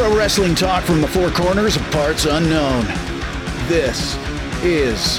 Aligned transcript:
Pro 0.00 0.16
wrestling 0.16 0.54
talk 0.54 0.82
from 0.82 1.02
the 1.02 1.06
four 1.08 1.28
corners 1.28 1.76
of 1.76 1.82
parts 1.90 2.24
unknown. 2.24 2.86
This 3.68 4.16
is 4.64 5.18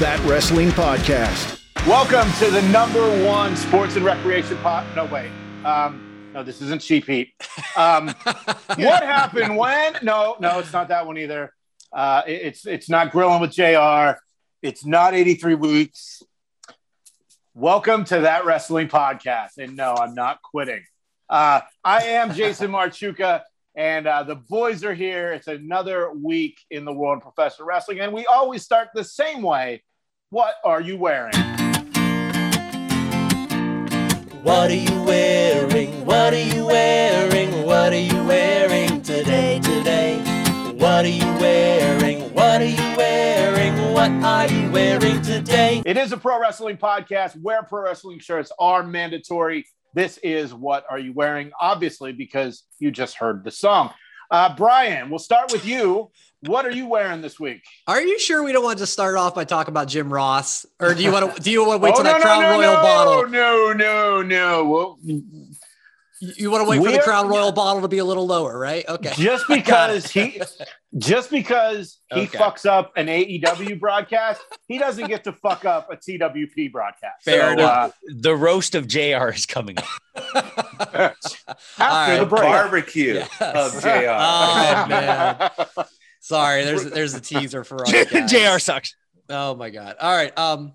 That 0.00 0.18
Wrestling 0.24 0.70
Podcast. 0.70 1.60
Welcome 1.86 2.32
to 2.38 2.50
the 2.50 2.62
number 2.72 3.02
one 3.26 3.54
sports 3.56 3.94
and 3.96 4.06
recreation 4.06 4.56
pod. 4.62 4.86
No, 4.96 5.04
wait. 5.04 5.30
Um, 5.66 6.30
no, 6.32 6.42
this 6.42 6.62
isn't 6.62 6.80
Cheap 6.80 7.04
Heat. 7.04 7.34
Um, 7.76 8.08
what 8.24 9.02
happened 9.02 9.54
when? 9.54 9.98
No, 10.02 10.36
no, 10.40 10.60
it's 10.60 10.72
not 10.72 10.88
that 10.88 11.06
one 11.06 11.18
either. 11.18 11.52
Uh, 11.92 12.22
it- 12.26 12.40
it's 12.40 12.66
it's 12.66 12.88
not 12.88 13.12
grilling 13.12 13.42
with 13.42 13.52
Jr. 13.52 14.18
It's 14.62 14.86
not 14.86 15.12
83 15.12 15.56
weeks. 15.56 16.22
Welcome 17.52 18.04
to 18.04 18.20
that 18.20 18.46
wrestling 18.46 18.88
podcast. 18.88 19.58
And 19.58 19.76
no, 19.76 19.92
I'm 19.94 20.14
not 20.14 20.40
quitting. 20.40 20.84
Uh, 21.28 21.60
I 21.84 22.04
am 22.04 22.32
Jason 22.32 22.70
Marchuka, 22.72 23.42
and 23.74 24.06
uh, 24.06 24.22
the 24.22 24.36
boys 24.36 24.84
are 24.84 24.94
here. 24.94 25.32
It's 25.32 25.48
another 25.48 26.12
week 26.12 26.60
in 26.70 26.84
the 26.84 26.92
world 26.92 27.18
of 27.18 27.34
professional 27.34 27.66
wrestling, 27.66 28.00
and 28.00 28.12
we 28.12 28.26
always 28.26 28.62
start 28.62 28.88
the 28.94 29.04
same 29.04 29.42
way. 29.42 29.82
What 30.30 30.54
are 30.64 30.80
you 30.80 30.96
wearing? 30.96 31.34
What 34.42 34.70
are 34.70 34.74
you 34.74 35.02
wearing? 35.02 36.04
What 36.04 36.34
are 36.34 36.36
you 36.36 36.66
wearing? 36.66 37.64
What 37.64 37.92
are 37.92 37.96
you 37.96 38.24
wearing 38.24 39.02
today? 39.02 39.60
Today? 39.60 40.18
What 40.76 41.04
are 41.04 41.08
you 41.08 41.20
wearing? 41.20 41.31
What 42.42 42.60
are 42.60 42.64
you 42.64 42.96
wearing? 42.96 43.92
What 43.94 44.10
are 44.10 44.48
you 44.48 44.68
wearing 44.72 45.22
today? 45.22 45.80
It 45.86 45.96
is 45.96 46.10
a 46.10 46.16
pro 46.16 46.40
wrestling 46.40 46.76
podcast 46.76 47.40
where 47.40 47.62
pro 47.62 47.84
wrestling 47.84 48.18
shirts 48.18 48.50
are 48.58 48.82
mandatory. 48.82 49.64
This 49.94 50.18
is 50.24 50.52
what 50.52 50.84
are 50.90 50.98
you 50.98 51.12
wearing? 51.12 51.52
Obviously, 51.60 52.12
because 52.12 52.64
you 52.80 52.90
just 52.90 53.14
heard 53.14 53.44
the 53.44 53.52
song. 53.52 53.94
Uh, 54.28 54.56
Brian, 54.56 55.08
we'll 55.08 55.20
start 55.20 55.52
with 55.52 55.64
you. 55.64 56.10
What 56.40 56.66
are 56.66 56.72
you 56.72 56.88
wearing 56.88 57.22
this 57.22 57.38
week? 57.38 57.62
Are 57.86 58.02
you 58.02 58.18
sure 58.18 58.42
we 58.42 58.50
don't 58.50 58.64
want 58.64 58.80
to 58.80 58.88
start 58.88 59.14
off 59.14 59.36
by 59.36 59.44
talking 59.44 59.70
about 59.70 59.86
Jim 59.86 60.12
Ross, 60.12 60.66
or 60.80 60.94
do 60.94 61.04
you 61.04 61.12
want 61.12 61.36
to? 61.36 61.40
Do 61.40 61.48
you 61.52 61.64
want 61.64 61.80
to 61.80 61.84
wait 61.84 61.92
Oh, 61.96 62.02
till 62.02 62.04
no, 62.04 62.10
that 62.10 62.18
no, 62.18 62.24
Crown 62.24 62.42
no, 62.42 62.50
Royal 62.50 62.74
no, 62.74 62.82
bottle? 62.82 63.28
No, 63.28 63.72
no, 63.72 64.22
no. 64.22 64.64
Well, 64.64 64.98
You 66.38 66.52
want 66.52 66.62
to 66.64 66.70
wait 66.70 66.80
for 66.80 66.92
the 66.92 67.00
Crown 67.00 67.26
Royal 67.26 67.50
bottle 67.50 67.82
to 67.82 67.88
be 67.88 67.98
a 67.98 68.04
little 68.04 68.26
lower, 68.28 68.56
right? 68.56 68.88
Okay. 68.88 69.12
just 69.16 69.44
because 69.48 70.08
he, 70.08 70.40
just 70.98 71.30
because 71.30 71.98
he 72.14 72.20
Okay. 72.22 72.38
fucks 72.38 72.64
up 72.64 72.92
an 72.96 73.08
AEW 73.08 73.80
broadcast, 73.80 74.40
he 74.68 74.78
doesn't 74.78 75.08
get 75.08 75.24
to 75.24 75.32
fuck 75.32 75.64
up 75.64 75.90
a 75.90 75.96
TWP 75.96 76.70
broadcast. 76.70 77.24
Fair 77.24 77.48
So, 77.48 77.52
enough. 77.54 77.98
the 78.06 78.36
roast 78.36 78.76
of 78.76 78.86
JR 78.86 79.30
is 79.30 79.46
coming 79.46 79.76
up. 79.78 79.84
uh, 80.94 81.10
after 81.78 82.12
All 82.12 82.18
the 82.20 82.26
break. 82.26 82.42
barbecue 82.42 83.14
Yes. 83.14 83.40
of 83.40 83.82
JR. 83.82 83.88
Oh 84.16 84.86
man, 84.88 85.50
sorry. 86.20 86.64
There's 86.64 86.84
there's 86.84 87.14
a 87.14 87.20
teaser 87.20 87.64
for 87.64 87.84
all. 87.84 87.92
JR 88.26 88.60
sucks. 88.60 88.94
Oh 89.28 89.56
my 89.56 89.70
god. 89.70 89.96
All 90.00 90.14
right. 90.14 90.36
Um, 90.38 90.72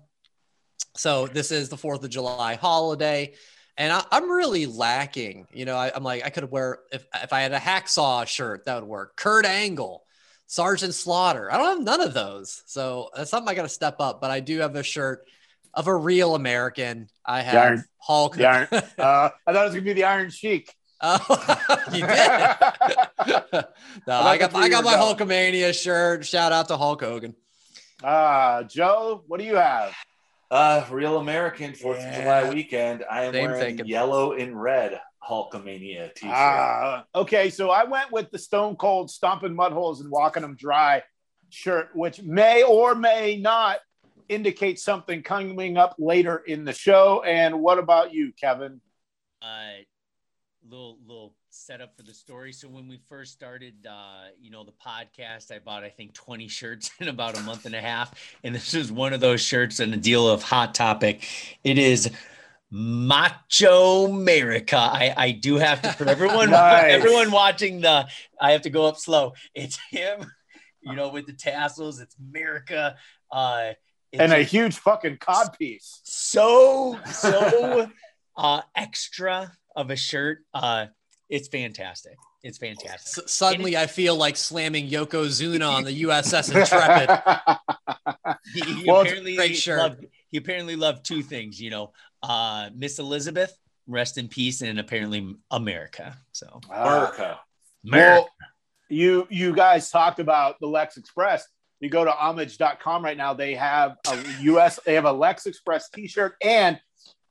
so 0.96 1.26
this 1.26 1.50
is 1.52 1.68
the 1.70 1.76
Fourth 1.78 2.02
of 2.04 2.10
July 2.10 2.56
holiday, 2.56 3.34
and 3.78 3.92
I, 3.92 4.04
I'm 4.10 4.30
really 4.30 4.66
lacking. 4.66 5.46
You 5.52 5.64
know, 5.64 5.76
I, 5.76 5.92
I'm 5.94 6.02
like 6.02 6.26
I 6.26 6.30
could 6.30 6.50
wear 6.50 6.80
if 6.92 7.06
if 7.22 7.32
I 7.32 7.40
had 7.40 7.52
a 7.52 7.58
hacksaw 7.58 8.26
shirt 8.26 8.66
that 8.66 8.74
would 8.74 8.88
work. 8.88 9.16
Kurt 9.16 9.46
Angle, 9.46 10.04
Sergeant 10.46 10.92
Slaughter. 10.92 11.50
I 11.50 11.56
don't 11.56 11.78
have 11.78 11.84
none 11.84 12.00
of 12.00 12.12
those, 12.12 12.62
so 12.66 13.10
that's 13.16 13.30
something 13.30 13.48
I 13.48 13.54
got 13.54 13.62
to 13.62 13.68
step 13.68 13.96
up. 14.00 14.20
But 14.20 14.32
I 14.32 14.40
do 14.40 14.58
have 14.58 14.74
a 14.74 14.82
shirt 14.82 15.24
of 15.72 15.86
a 15.86 15.94
real 15.94 16.34
American. 16.34 17.08
I 17.24 17.40
have 17.42 17.84
Hulk. 17.98 18.38
Iron, 18.40 18.68
uh, 18.72 18.80
I 18.98 19.52
thought 19.52 19.56
it 19.56 19.64
was 19.64 19.74
gonna 19.74 19.82
be 19.82 19.92
the 19.92 20.04
Iron 20.04 20.30
Sheik. 20.30 20.74
Oh, 21.00 21.76
you 21.92 22.04
did. 22.04 22.04
no, 24.08 24.20
I 24.20 24.36
got 24.38 24.54
I 24.56 24.68
got 24.68 24.84
my 24.84 24.96
going. 24.96 25.16
Hulkamania 25.16 25.72
shirt. 25.72 26.26
Shout 26.26 26.50
out 26.50 26.66
to 26.68 26.76
Hulk 26.76 27.00
Hogan. 27.00 27.36
Uh, 28.02 28.64
Joe, 28.64 29.22
what 29.28 29.38
do 29.38 29.46
you 29.46 29.54
have? 29.54 29.94
Uh, 30.50 30.84
real 30.90 31.18
American 31.18 31.74
Fourth 31.74 31.98
Yeah. 31.98 32.08
of 32.08 32.22
July 32.22 32.50
weekend. 32.54 33.04
I 33.10 33.24
am 33.24 33.34
Same 33.34 33.50
wearing 33.50 33.60
thinking. 33.60 33.86
yellow 33.86 34.32
and 34.32 34.60
red 34.60 34.98
Hulkamania 35.28 36.14
t-shirt. 36.14 36.34
Ah, 36.34 37.04
okay. 37.14 37.50
So 37.50 37.70
I 37.70 37.84
went 37.84 38.10
with 38.12 38.30
the 38.30 38.38
Stone 38.38 38.76
Cold 38.76 39.10
Stomping 39.10 39.54
Mud 39.54 39.72
Holes 39.72 40.00
and 40.00 40.10
Walking 40.10 40.40
Them 40.42 40.56
Dry 40.56 41.02
shirt, 41.50 41.90
which 41.94 42.22
may 42.22 42.62
or 42.62 42.94
may 42.94 43.36
not 43.36 43.80
indicate 44.28 44.78
something 44.78 45.22
coming 45.22 45.76
up 45.76 45.96
later 45.98 46.38
in 46.38 46.64
the 46.64 46.72
show. 46.72 47.22
And 47.22 47.60
what 47.60 47.78
about 47.78 48.12
you, 48.14 48.32
Kevin? 48.40 48.80
Uh, 49.42 49.68
little 50.64 50.98
little 51.06 51.34
setup 51.50 51.96
for 51.96 52.02
the 52.02 52.12
story. 52.14 52.52
So 52.52 52.68
when 52.68 52.88
we 52.88 52.98
first 53.08 53.32
started, 53.32 53.86
uh, 53.88 54.28
you 54.40 54.50
know, 54.50 54.64
the 54.64 54.72
podcast, 54.72 55.50
I 55.54 55.58
bought 55.58 55.84
I 55.84 55.88
think 55.90 56.14
20 56.14 56.48
shirts 56.48 56.90
in 57.00 57.08
about 57.08 57.38
a 57.38 57.42
month 57.42 57.66
and 57.66 57.74
a 57.74 57.80
half, 57.80 58.14
and 58.44 58.54
this 58.54 58.74
is 58.74 58.90
one 58.92 59.12
of 59.12 59.20
those 59.20 59.40
shirts 59.40 59.80
and 59.80 59.92
a 59.94 59.96
deal 59.96 60.28
of 60.28 60.42
hot 60.42 60.74
topic. 60.74 61.26
It 61.64 61.78
is. 61.78 62.10
Macho 62.70 64.06
America. 64.06 64.76
I, 64.76 65.14
I 65.16 65.30
do 65.30 65.56
have 65.56 65.80
to 65.82 65.92
for 65.92 66.04
everyone 66.08 66.50
Nice. 66.50 66.92
everyone 66.92 67.30
watching 67.30 67.80
the 67.80 68.06
I 68.38 68.52
have 68.52 68.60
to 68.62 68.70
go 68.70 68.84
up 68.86 68.98
slow. 68.98 69.32
It's 69.54 69.78
him, 69.90 70.30
you 70.82 70.94
know, 70.94 71.08
with 71.08 71.24
the 71.26 71.32
tassels. 71.32 71.98
It's 71.98 72.14
America. 72.18 72.96
Uh, 73.32 73.72
it's 74.12 74.20
And 74.20 74.32
a 74.32 74.42
huge 74.42 74.76
fucking 74.76 75.16
cod 75.16 75.56
piece. 75.58 76.00
so 76.04 76.98
so 77.10 77.90
uh 78.36 78.60
extra 78.76 79.50
of 79.78 79.90
a 79.90 79.96
shirt 79.96 80.38
uh 80.54 80.86
it's 81.30 81.48
fantastic 81.48 82.16
it's 82.42 82.58
fantastic 82.58 83.24
S- 83.24 83.32
suddenly, 83.32 83.76
I 83.76 83.86
feel 83.86 84.14
like 84.16 84.36
slamming 84.36 84.88
Yokozuna 84.88 85.68
on 85.70 85.82
the 85.84 86.02
USS 86.04 86.54
Intrepid. 86.60 87.10
he, 88.54 88.60
he 88.60 88.84
Well, 88.88 89.00
apparently 89.02 89.36
great 89.36 89.56
shirt. 89.56 89.78
loved 89.80 90.06
he 90.30 90.36
apparently 90.38 90.76
loved 90.76 91.04
two 91.04 91.22
things 91.22 91.60
you 91.60 91.70
know 91.70 91.92
uh 92.22 92.70
miss 92.74 92.98
elizabeth 92.98 93.56
rest 93.86 94.18
in 94.18 94.28
peace 94.28 94.60
and 94.62 94.78
apparently 94.78 95.34
america 95.50 96.16
so 96.32 96.60
America. 96.70 97.40
america 97.86 98.10
Well, 98.12 98.28
you 98.88 99.26
you 99.30 99.54
guys 99.54 99.90
talked 99.90 100.18
about 100.18 100.58
the 100.60 100.66
Lex 100.66 100.96
Express. 100.96 101.46
You 101.80 101.90
go 101.90 102.04
to 102.04 102.10
homage.com 102.10 103.04
right 103.04 103.16
now, 103.16 103.34
they 103.34 103.54
have 103.54 103.96
a 104.10 104.16
US, 104.40 104.80
they 104.84 104.94
have 104.94 105.04
a 105.04 105.12
Lex 105.12 105.46
Express 105.46 105.90
t-shirt 105.90 106.34
and 106.42 106.80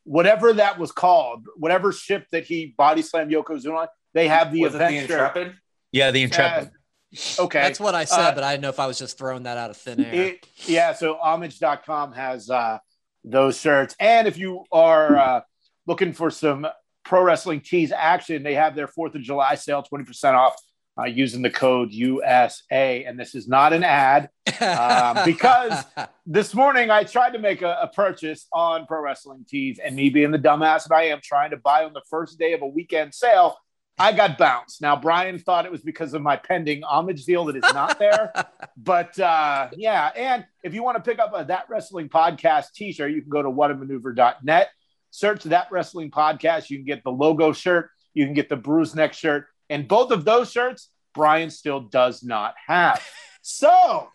whatever 0.07 0.53
that 0.53 0.79
was 0.79 0.91
called, 0.91 1.45
whatever 1.57 1.91
ship 1.91 2.25
that 2.31 2.45
he 2.45 2.73
body 2.78 3.01
slammed 3.01 3.31
Yokozuna 3.31 3.78
on, 3.78 3.88
they 4.13 4.28
have 4.29 4.51
the 4.51 4.62
Was 4.62 4.73
it 4.73 4.78
the. 4.79 4.90
Intrepid? 4.90 5.56
yeah 5.91 6.12
the 6.12 6.23
intrepid 6.23 6.69
Uh, 6.69 7.44
okay. 7.44 7.62
That's 7.62 7.79
what 7.79 7.94
I 7.94 8.06
said, 8.06 8.31
Uh, 8.31 8.35
but 8.35 8.44
I 8.44 8.53
didn't 8.53 8.63
know 8.63 8.69
if 8.69 8.79
I 8.79 8.88
was 8.88 8.97
just 8.97 9.18
throwing 9.18 9.44
that 9.44 9.57
out 9.57 9.69
of 9.69 9.78
thin 9.78 10.03
air. 10.03 10.13
It, 10.13 10.47
yeah, 10.66 10.94
so 10.94 11.18
homage.com 11.22 12.13
has 12.13 12.50
uh, 12.50 12.79
those 13.23 13.59
shirts. 13.59 13.95
And 14.00 14.28
if 14.28 14.38
you 14.38 14.63
are 14.72 15.18
uh, 15.18 15.41
looking 15.85 16.13
for 16.13 16.31
some 16.31 16.68
pro 17.03 17.22
wrestling 17.24 17.62
tees 17.62 17.91
action, 17.91 18.44
they 18.44 18.56
have 18.56 18.75
their 18.75 18.88
4th 18.88 19.16
of 19.16 19.22
July 19.22 19.56
sale, 19.56 19.84
20% 19.84 20.34
off 20.34 20.56
uh, 21.00 21.06
using 21.06 21.41
the 21.41 21.50
code 21.50 21.91
USA. 21.91 23.03
And 23.06 23.19
this 23.19 23.35
is 23.35 23.47
not 23.47 23.74
an 23.74 23.84
ad. 23.84 24.30
um, 24.62 25.19
because- 25.25 25.84
This 26.25 26.53
morning, 26.53 26.90
I 26.90 27.03
tried 27.03 27.31
to 27.31 27.40
make 27.40 27.62
a, 27.62 27.78
a 27.84 27.88
purchase 27.88 28.47
on 28.52 28.85
pro 28.85 29.02
wrestling 29.02 29.46
tees, 29.47 29.80
and 29.84 29.96
me 29.96 30.09
being 30.09 30.31
the 30.31 30.40
dumbass 30.40 30.88
that 30.88 30.96
I 30.96 31.03
am 31.07 31.19
trying 31.24 31.52
to 31.52 31.57
buy 31.57 31.86
on 31.86 31.94
the 31.94 32.02
first 32.09 32.38
day 32.38 32.53
of 32.53 32.62
a 32.62 32.68
weekend 32.68 33.13
sale. 33.13 33.56
I 34.00 34.12
got 34.12 34.38
bounced. 34.38 34.80
Now, 34.81 34.96
Brian 34.96 35.40
thought 35.40 35.66
it 35.66 35.72
was 35.72 35.81
because 35.81 36.13
of 36.13 36.22
my 36.22 36.36
pending 36.36 36.84
homage 36.84 37.25
deal 37.25 37.46
that 37.46 37.56
is 37.56 37.63
not 37.74 37.97
there. 37.97 38.31
But 38.78 39.18
uh, 39.19 39.69
yeah, 39.75 40.12
and 40.16 40.46
if 40.63 40.74
you 40.75 40.84
want 40.84 40.97
to 40.97 41.09
pick 41.09 41.18
up 41.19 41.31
a 41.36 41.44
That 41.46 41.66
Wrestling 41.68 42.09
Podcast 42.09 42.74
t 42.75 42.91
shirt, 42.91 43.12
you 43.12 43.22
can 43.22 43.30
go 43.31 43.41
to 43.41 43.50
whatamaneuver.net, 43.50 44.69
search 45.10 45.44
That 45.45 45.68
Wrestling 45.71 46.12
Podcast. 46.12 46.69
You 46.69 46.77
can 46.77 46.86
get 46.86 47.04
the 47.04 47.12
logo 47.12 47.54
shirt, 47.54 47.89
you 48.13 48.25
can 48.25 48.33
get 48.36 48.50
the 48.50 48.56
bruise 48.56 48.94
neck 48.94 49.13
shirt, 49.13 49.48
and 49.69 49.88
both 49.88 50.12
of 50.12 50.25
those 50.25 50.51
shirts, 50.51 50.89
Brian 51.18 51.50
still 51.50 51.81
does 51.81 52.24
not 52.24 52.56
have. 52.66 53.06
So, 53.50 54.10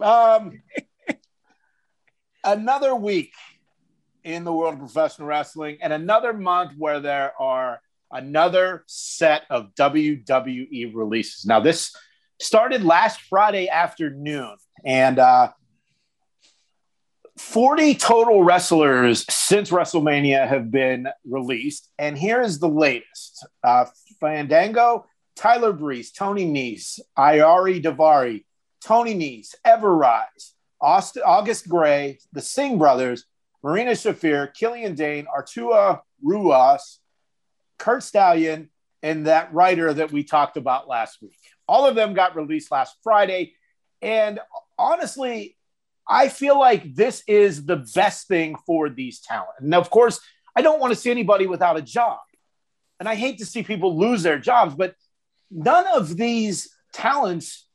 um, 0.00 0.60
another 2.42 2.96
week 2.96 3.32
in 4.24 4.42
the 4.42 4.52
world 4.52 4.74
of 4.74 4.80
professional 4.80 5.28
wrestling, 5.28 5.78
and 5.80 5.92
another 5.92 6.32
month 6.32 6.72
where 6.76 6.98
there 6.98 7.32
are 7.40 7.80
another 8.10 8.82
set 8.88 9.42
of 9.50 9.72
WWE 9.76 10.90
releases. 10.96 11.46
Now, 11.46 11.60
this 11.60 11.94
started 12.40 12.82
last 12.82 13.20
Friday 13.20 13.68
afternoon, 13.68 14.56
and 14.84 15.20
uh, 15.20 15.52
40 17.38 17.94
total 17.94 18.42
wrestlers 18.42 19.24
since 19.32 19.70
WrestleMania 19.70 20.48
have 20.48 20.70
been 20.70 21.08
released. 21.24 21.88
And 21.98 22.16
here 22.16 22.40
is 22.40 22.58
the 22.58 22.68
latest 22.68 23.46
uh, 23.62 23.84
Fandango, 24.20 25.06
Tyler 25.36 25.72
Breeze, 25.72 26.10
Tony 26.10 26.46
Nese, 26.46 27.00
Ariya 27.16 27.82
Daivari, 27.82 28.44
Tony 28.82 29.14
Nese, 29.14 29.54
Ever-Rise, 29.64 30.54
Aust- 30.80 31.18
August 31.24 31.68
Grey, 31.68 32.18
the 32.32 32.40
Singh 32.40 32.78
brothers, 32.78 33.26
Marina 33.62 33.92
Shafir, 33.92 34.52
Killian 34.54 34.94
Dain, 34.94 35.26
Arturo 35.26 36.02
Ruas, 36.24 36.98
Curt 37.78 38.02
Stallion, 38.02 38.70
and 39.02 39.26
that 39.26 39.52
writer 39.52 39.92
that 39.92 40.12
we 40.12 40.24
talked 40.24 40.56
about 40.56 40.88
last 40.88 41.20
week. 41.20 41.38
All 41.68 41.86
of 41.86 41.94
them 41.94 42.14
got 42.14 42.36
released 42.36 42.70
last 42.70 42.96
Friday. 43.02 43.54
And 44.00 44.40
honestly, 44.78 45.56
I 46.08 46.28
feel 46.28 46.58
like 46.58 46.94
this 46.94 47.22
is 47.26 47.66
the 47.66 47.84
best 47.94 48.28
thing 48.28 48.56
for 48.66 48.88
these 48.88 49.20
talent. 49.20 49.50
And 49.58 49.74
of 49.74 49.90
course, 49.90 50.20
I 50.54 50.62
don't 50.62 50.80
want 50.80 50.94
to 50.94 50.98
see 50.98 51.10
anybody 51.10 51.46
without 51.46 51.76
a 51.76 51.82
job. 51.82 52.20
And 52.98 53.08
I 53.08 53.14
hate 53.14 53.38
to 53.38 53.46
see 53.46 53.62
people 53.62 53.98
lose 53.98 54.22
their 54.22 54.38
jobs, 54.38 54.74
but 54.74 54.94
none 55.50 55.86
of 55.94 56.16
these 56.16 56.68
talents 56.92 57.66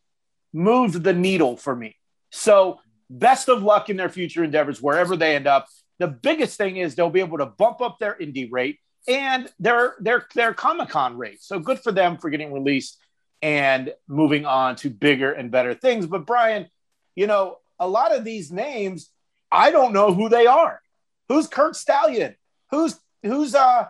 moved 0.54 1.04
the 1.04 1.14
needle 1.14 1.58
for 1.58 1.76
me. 1.76 1.96
So, 2.30 2.80
best 3.10 3.50
of 3.50 3.64
luck 3.64 3.90
in 3.90 3.98
their 3.98 4.10
future 4.10 4.44
endeavors, 4.44 4.82
wherever 4.82 5.16
they 5.16 5.36
end 5.36 5.48
up. 5.48 5.68
The 6.00 6.08
biggest 6.08 6.58
thing 6.58 6.78
is 6.78 6.96
they'll 6.96 7.10
be 7.10 7.20
able 7.20 7.38
to 7.38 7.46
bump 7.46 7.82
up 7.82 8.00
their 8.00 8.16
indie 8.20 8.52
rate 8.52 8.80
and 9.08 9.50
their 9.60 9.96
their 10.00 10.28
their 10.34 10.54
Comic 10.54 10.90
Con 10.90 11.18
rate. 11.18 11.42
So 11.42 11.60
good 11.60 11.80
for 11.80 11.92
them 11.92 12.18
for 12.18 12.30
getting 12.30 12.54
released 12.54 12.98
and 13.42 13.94
moving 14.08 14.46
on 14.46 14.76
to 14.78 14.90
bigger 14.90 15.32
and 15.32 15.52
better 15.52 15.74
things. 15.74 16.06
But 16.06 16.26
Brian, 16.26 16.68
you 17.16 17.28
know, 17.28 17.58
a 17.80 17.88
lot 17.88 18.16
of 18.16 18.24
these 18.24 18.52
names, 18.52 19.10
I 19.52 19.72
don't 19.72 19.94
know 19.94 20.14
who 20.14 20.30
they 20.30 20.46
are. 20.46 20.82
Who's 21.30 21.48
Curt 21.48 21.76
Stallion? 21.76 22.36
Who's 22.70 23.00
who's 23.24 23.56
uh 23.56 23.88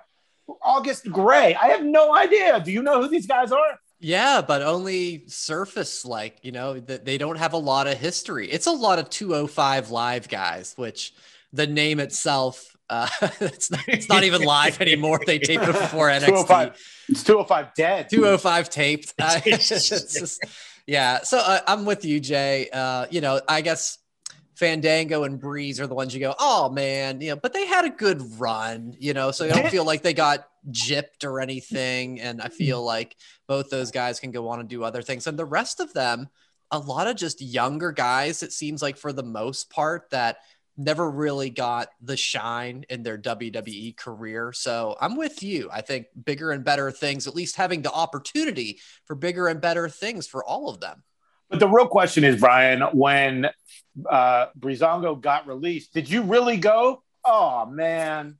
August 0.61 1.09
Grey? 1.11 1.55
I 1.55 1.67
have 1.67 1.83
no 1.83 2.15
idea. 2.15 2.59
Do 2.59 2.71
you 2.71 2.81
know 2.81 3.01
who 3.01 3.07
these 3.07 3.27
guys 3.27 3.51
are? 3.51 3.79
Yeah, 3.99 4.41
but 4.41 4.61
only 4.63 5.23
surface 5.27 6.05
like, 6.05 6.39
you 6.41 6.51
know, 6.51 6.79
that 6.79 7.05
they 7.05 7.17
don't 7.17 7.37
have 7.37 7.53
a 7.53 7.57
lot 7.57 7.87
of 7.87 7.97
history. 7.97 8.49
It's 8.49 8.65
a 8.65 8.71
lot 8.71 8.97
of 8.97 9.09
205 9.09 9.91
live 9.91 10.27
guys, 10.27 10.73
which 10.75 11.13
the 11.53 11.67
name 11.67 11.99
itself 11.99 12.71
uh, 12.91 13.07
it's, 13.39 13.71
not, 13.71 13.81
it's 13.87 14.09
not 14.09 14.23
even 14.25 14.41
live 14.41 14.81
anymore. 14.81 15.19
They 15.25 15.39
taped 15.39 15.63
it 15.63 15.67
before 15.67 16.09
NXT. 16.09 16.25
205. 16.25 16.81
It's 17.07 17.23
205 17.23 17.73
dead. 17.73 18.09
205 18.09 18.69
taped. 18.69 19.13
Uh, 19.21 19.39
just, 19.39 20.43
yeah. 20.85 21.21
So 21.21 21.37
uh, 21.37 21.59
I'm 21.67 21.85
with 21.85 22.03
you, 22.03 22.19
Jay. 22.19 22.69
Uh, 22.71 23.05
you 23.09 23.21
know, 23.21 23.39
I 23.47 23.61
guess 23.61 23.97
Fandango 24.61 25.23
and 25.23 25.39
Breeze 25.39 25.79
are 25.79 25.87
the 25.87 25.95
ones 25.95 26.13
you 26.13 26.19
go, 26.19 26.35
oh 26.37 26.69
man, 26.69 27.19
you 27.19 27.31
know, 27.31 27.35
but 27.35 27.51
they 27.51 27.65
had 27.65 27.83
a 27.83 27.89
good 27.89 28.39
run, 28.39 28.95
you 28.99 29.11
know, 29.11 29.31
so 29.31 29.45
I 29.45 29.49
don't 29.49 29.71
feel 29.71 29.83
like 29.83 30.03
they 30.03 30.13
got 30.13 30.47
gypped 30.69 31.23
or 31.23 31.39
anything. 31.39 32.21
And 32.21 32.39
I 32.39 32.45
mm-hmm. 32.45 32.53
feel 32.53 32.83
like 32.83 33.17
both 33.47 33.71
those 33.71 33.89
guys 33.89 34.19
can 34.19 34.29
go 34.29 34.49
on 34.49 34.59
and 34.59 34.69
do 34.69 34.83
other 34.83 35.01
things. 35.01 35.25
And 35.25 35.37
the 35.37 35.45
rest 35.45 35.79
of 35.79 35.93
them, 35.93 36.29
a 36.69 36.77
lot 36.77 37.07
of 37.07 37.15
just 37.15 37.41
younger 37.41 37.91
guys, 37.91 38.43
it 38.43 38.53
seems 38.53 38.83
like 38.83 38.97
for 38.97 39.11
the 39.11 39.23
most 39.23 39.71
part, 39.71 40.11
that 40.11 40.37
never 40.77 41.09
really 41.09 41.49
got 41.49 41.89
the 41.99 42.15
shine 42.15 42.85
in 42.87 43.01
their 43.01 43.17
WWE 43.17 43.97
career. 43.97 44.53
So 44.53 44.95
I'm 45.01 45.15
with 45.15 45.41
you. 45.41 45.71
I 45.73 45.81
think 45.81 46.05
bigger 46.23 46.51
and 46.51 46.63
better 46.63 46.91
things, 46.91 47.25
at 47.25 47.35
least 47.35 47.55
having 47.55 47.81
the 47.81 47.91
opportunity 47.91 48.79
for 49.05 49.15
bigger 49.15 49.47
and 49.47 49.59
better 49.59 49.89
things 49.89 50.27
for 50.27 50.45
all 50.45 50.69
of 50.69 50.79
them. 50.79 51.01
But 51.51 51.59
the 51.59 51.67
real 51.67 51.87
question 51.87 52.23
is, 52.23 52.39
Brian, 52.39 52.81
when 52.93 53.47
uh, 54.09 54.47
Breezango 54.57 55.19
got 55.19 55.47
released, 55.47 55.93
did 55.93 56.09
you 56.09 56.23
really 56.23 56.57
go? 56.57 57.03
Oh 57.25 57.65
man. 57.65 58.37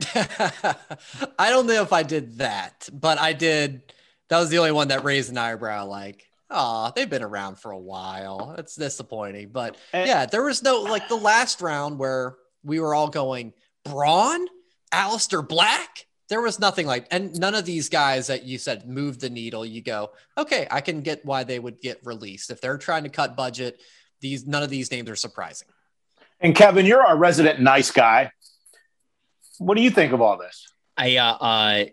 I 0.14 1.50
don't 1.50 1.66
know 1.66 1.82
if 1.82 1.92
I 1.92 2.04
did 2.04 2.38
that, 2.38 2.88
but 2.92 3.18
I 3.18 3.32
did. 3.32 3.92
That 4.28 4.38
was 4.38 4.50
the 4.50 4.58
only 4.58 4.70
one 4.70 4.88
that 4.88 5.02
raised 5.02 5.30
an 5.30 5.38
eyebrow. 5.38 5.86
Like, 5.86 6.24
oh, 6.48 6.92
they've 6.94 7.10
been 7.10 7.24
around 7.24 7.58
for 7.58 7.72
a 7.72 7.78
while. 7.78 8.54
It's 8.56 8.76
disappointing. 8.76 9.48
But 9.48 9.76
and, 9.92 10.06
yeah, 10.06 10.26
there 10.26 10.44
was 10.44 10.62
no 10.62 10.82
like 10.82 11.08
the 11.08 11.16
last 11.16 11.60
round 11.60 11.98
where 11.98 12.36
we 12.62 12.78
were 12.78 12.94
all 12.94 13.08
going, 13.08 13.52
Braun, 13.84 14.46
Aleister 14.94 15.46
Black. 15.46 16.06
There 16.28 16.42
was 16.42 16.58
nothing 16.58 16.86
like, 16.86 17.06
and 17.10 17.38
none 17.38 17.54
of 17.54 17.64
these 17.64 17.88
guys 17.88 18.26
that 18.26 18.44
you 18.44 18.58
said 18.58 18.88
move 18.88 19.18
the 19.18 19.30
needle. 19.30 19.64
You 19.64 19.82
go, 19.82 20.10
okay, 20.36 20.66
I 20.70 20.80
can 20.80 21.00
get 21.00 21.24
why 21.24 21.44
they 21.44 21.58
would 21.58 21.80
get 21.80 22.00
released 22.04 22.50
if 22.50 22.60
they're 22.60 22.78
trying 22.78 23.04
to 23.04 23.08
cut 23.08 23.36
budget. 23.36 23.80
These 24.20 24.46
none 24.46 24.62
of 24.62 24.70
these 24.70 24.90
names 24.90 25.08
are 25.08 25.16
surprising. 25.16 25.68
And 26.40 26.54
Kevin, 26.54 26.86
you're 26.86 27.04
our 27.04 27.16
resident 27.16 27.60
nice 27.60 27.90
guy. 27.90 28.30
What 29.58 29.76
do 29.76 29.82
you 29.82 29.90
think 29.90 30.12
of 30.12 30.20
all 30.20 30.36
this? 30.36 30.70
I 30.96 31.16
uh, 31.16 31.32
uh 31.32 31.84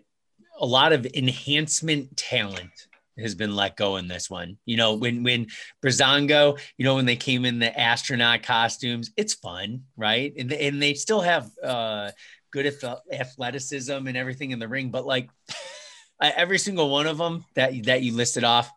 a 0.58 0.66
lot 0.66 0.92
of 0.92 1.06
enhancement 1.14 2.16
talent 2.16 2.70
has 3.18 3.34
been 3.34 3.56
let 3.56 3.76
go 3.76 3.96
in 3.96 4.08
this 4.08 4.28
one. 4.28 4.58
You 4.66 4.76
know, 4.76 4.94
when 4.94 5.22
when 5.22 5.46
Breezango, 5.82 6.58
you 6.76 6.84
know, 6.84 6.96
when 6.96 7.06
they 7.06 7.16
came 7.16 7.44
in 7.44 7.58
the 7.58 7.78
astronaut 7.78 8.42
costumes, 8.42 9.10
it's 9.16 9.34
fun, 9.34 9.84
right? 9.96 10.32
And 10.38 10.52
and 10.52 10.82
they 10.82 10.94
still 10.94 11.20
have 11.20 11.50
uh 11.62 12.10
good 12.50 12.72
athleticism 13.12 13.92
and 13.92 14.16
everything 14.16 14.50
in 14.50 14.58
the 14.58 14.68
ring, 14.68 14.90
but 14.90 15.06
like 15.06 15.30
every 16.22 16.58
single 16.58 16.90
one 16.90 17.06
of 17.06 17.18
them 17.18 17.44
that 17.54 17.84
that 17.84 18.02
you 18.02 18.12
listed 18.14 18.44
off, 18.44 18.70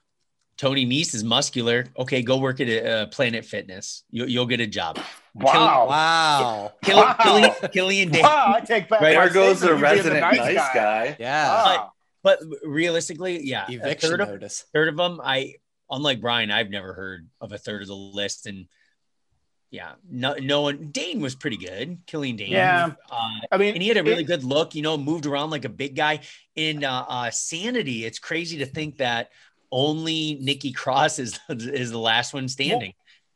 Tony 0.57 0.85
Nese 0.85 1.15
is 1.15 1.23
muscular. 1.23 1.85
Okay, 1.97 2.21
go 2.21 2.37
work 2.37 2.59
at 2.59 2.67
a, 2.67 2.85
uh, 2.85 3.05
Planet 3.07 3.45
Fitness. 3.45 4.03
You, 4.09 4.25
you'll 4.25 4.45
get 4.45 4.59
a 4.59 4.67
job. 4.67 4.99
Wow! 5.33 5.51
Kill, 5.51 5.87
wow! 5.87 6.71
Kill, 6.83 6.97
wow. 6.97 7.13
Killian, 7.13 7.51
Killian 7.71 8.09
Dain. 8.09 8.23
Wow! 8.23 8.55
I 8.57 8.59
take 8.59 8.89
back. 8.89 8.99
Right, 8.99 9.13
there 9.13 9.29
goes 9.29 9.61
the 9.61 9.73
resident 9.73 10.19
nice, 10.19 10.37
nice 10.37 10.55
guy. 10.55 10.73
guy. 10.73 11.15
Yeah. 11.17 11.47
Wow. 11.47 11.91
But 12.21 12.39
realistically, 12.65 13.41
yeah, 13.43 13.65
eviction 13.69 14.09
third 14.09 14.19
notice. 14.19 14.63
Of, 14.63 14.69
third 14.71 14.89
of 14.89 14.97
them, 14.97 15.21
I 15.23 15.55
unlike 15.89 16.19
Brian, 16.19 16.51
I've 16.51 16.69
never 16.69 16.93
heard 16.93 17.29
of 17.39 17.51
a 17.51 17.57
third 17.57 17.81
of 17.81 17.87
the 17.87 17.95
list, 17.95 18.45
and 18.45 18.67
yeah, 19.71 19.93
no, 20.09 20.33
no 20.35 20.61
one. 20.61 20.89
Dain 20.91 21.21
was 21.21 21.35
pretty 21.35 21.57
good, 21.57 21.99
Killian 22.07 22.35
Dain. 22.35 22.51
Yeah, 22.51 22.93
uh, 23.11 23.29
I 23.51 23.57
mean, 23.57 23.75
and 23.75 23.83
he 23.83 23.87
had 23.87 23.97
a 23.97 24.03
really 24.03 24.23
it, 24.23 24.27
good 24.27 24.43
look. 24.43 24.73
You 24.73 24.81
know, 24.81 24.97
moved 24.97 25.27
around 25.27 25.51
like 25.51 25.65
a 25.65 25.69
big 25.69 25.95
guy. 25.95 26.21
In 26.55 26.83
uh, 26.83 27.05
uh, 27.07 27.29
Sanity, 27.29 28.03
it's 28.03 28.17
crazy 28.17 28.57
to 28.57 28.65
think 28.65 28.97
that 28.97 29.29
only 29.71 30.39
Nikki 30.41 30.71
Cross 30.71 31.19
is 31.19 31.39
is 31.49 31.91
the 31.91 31.99
last 31.99 32.33
one 32.33 32.47
standing. 32.47 32.93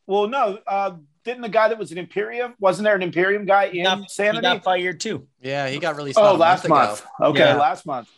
Well, 0.07 0.21
well 0.21 0.29
no, 0.29 0.59
uh, 0.65 0.95
didn't 1.23 1.41
the 1.41 1.49
guy 1.49 1.69
that 1.69 1.77
was 1.77 1.91
an 1.91 1.99
Imperium 1.99 2.55
wasn't 2.59 2.85
there 2.85 2.95
an 2.95 3.03
Imperium 3.03 3.45
guy 3.45 3.65
in 3.65 3.83
got, 3.83 4.09
Sanity? 4.09 4.37
He 4.37 4.41
got 4.41 4.63
fired 4.63 4.99
too. 4.99 5.27
Yeah, 5.39 5.67
he 5.69 5.77
got 5.77 5.95
released. 5.95 6.17
Oh, 6.17 6.33
last 6.35 6.67
month. 6.67 7.03
month. 7.19 7.29
Okay, 7.29 7.39
yeah. 7.39 7.55
last 7.55 7.85
month. 7.85 8.09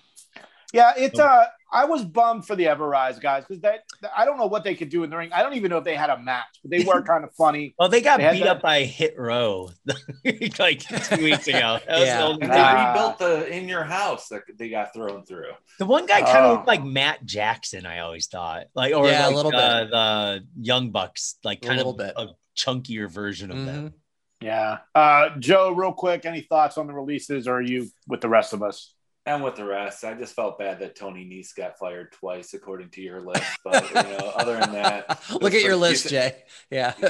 Yeah, 0.71 0.93
it's 0.95 1.19
uh 1.19 1.45
I 1.75 1.83
was 1.83 2.05
bummed 2.05 2.47
for 2.47 2.55
the 2.55 2.67
Ever-Rise 2.67 3.19
guys 3.19 3.43
because 3.45 3.61
that 3.63 3.81
I 4.15 4.23
don't 4.23 4.37
know 4.37 4.45
what 4.45 4.63
they 4.63 4.75
could 4.75 4.87
do 4.87 5.03
in 5.03 5.09
the 5.09 5.17
ring. 5.17 5.29
I 5.33 5.43
don't 5.43 5.55
even 5.55 5.69
know 5.69 5.77
if 5.77 5.83
they 5.83 5.97
had 5.97 6.09
a 6.09 6.17
match, 6.17 6.45
but 6.63 6.71
they 6.71 6.85
were 6.85 7.01
kind 7.07 7.25
of 7.25 7.33
funny. 7.35 7.75
well, 7.77 7.89
they 7.89 7.99
got 7.99 8.21
they 8.21 8.31
beat 8.31 8.47
up 8.47 8.61
by 8.61 8.83
Hit 8.83 9.15
Row 9.17 9.71
like 10.57 10.79
two 10.79 11.23
weeks 11.23 11.49
ago. 11.49 11.79
yeah. 11.85 12.31
The 12.31 12.37
they 12.39 12.47
rebuilt 12.47 13.19
the 13.19 13.53
in 13.53 13.67
your 13.67 13.83
house 13.83 14.29
that 14.29 14.43
they 14.57 14.69
got 14.69 14.93
thrown 14.93 15.25
through. 15.25 15.51
The 15.77 15.85
one 15.85 16.05
guy 16.05 16.21
kind 16.21 16.45
of 16.45 16.53
looked 16.53 16.67
like 16.67 16.81
Matt 16.81 17.25
Jackson. 17.25 17.85
I 17.85 17.99
always 17.99 18.27
thought, 18.27 18.67
like 18.73 18.93
or 18.93 19.07
yeah, 19.07 19.25
like, 19.25 19.33
a 19.33 19.35
little 19.35 19.55
uh, 19.55 19.83
bit. 19.83 19.91
the 19.91 20.47
Young 20.61 20.91
Bucks, 20.91 21.35
like 21.43 21.61
kind 21.61 21.81
a 21.81 21.85
of 21.85 21.97
bit. 21.97 22.13
a 22.15 22.27
chunkier 22.57 23.11
version 23.11 23.51
of 23.51 23.57
mm-hmm. 23.57 23.65
them. 23.65 23.93
Yeah, 24.39 24.77
uh, 24.93 25.37
Joe, 25.39 25.71
real 25.71 25.91
quick, 25.91 26.25
any 26.25 26.41
thoughts 26.41 26.77
on 26.77 26.87
the 26.87 26.93
releases, 26.93 27.49
or 27.49 27.55
are 27.55 27.61
you 27.61 27.89
with 28.07 28.21
the 28.21 28.29
rest 28.29 28.53
of 28.53 28.63
us? 28.63 28.94
And 29.27 29.43
with 29.43 29.55
the 29.55 29.65
rest. 29.65 30.03
I 30.03 30.13
just 30.13 30.35
felt 30.35 30.59
bad 30.59 30.79
that 30.79 30.95
Tony 30.95 31.25
Nese 31.25 31.55
got 31.55 31.79
fired 31.79 32.11
twice, 32.11 32.53
according 32.53 32.89
to 32.91 33.01
your 33.01 33.21
list. 33.21 33.43
But 33.63 33.87
you 33.89 33.95
know, 33.95 34.33
other 34.35 34.59
than 34.59 34.73
that, 34.73 35.19
look 35.41 35.53
at 35.53 35.63
your 35.63 35.75
list, 35.75 36.09
Jay. 36.09 36.43
Yeah. 36.69 36.93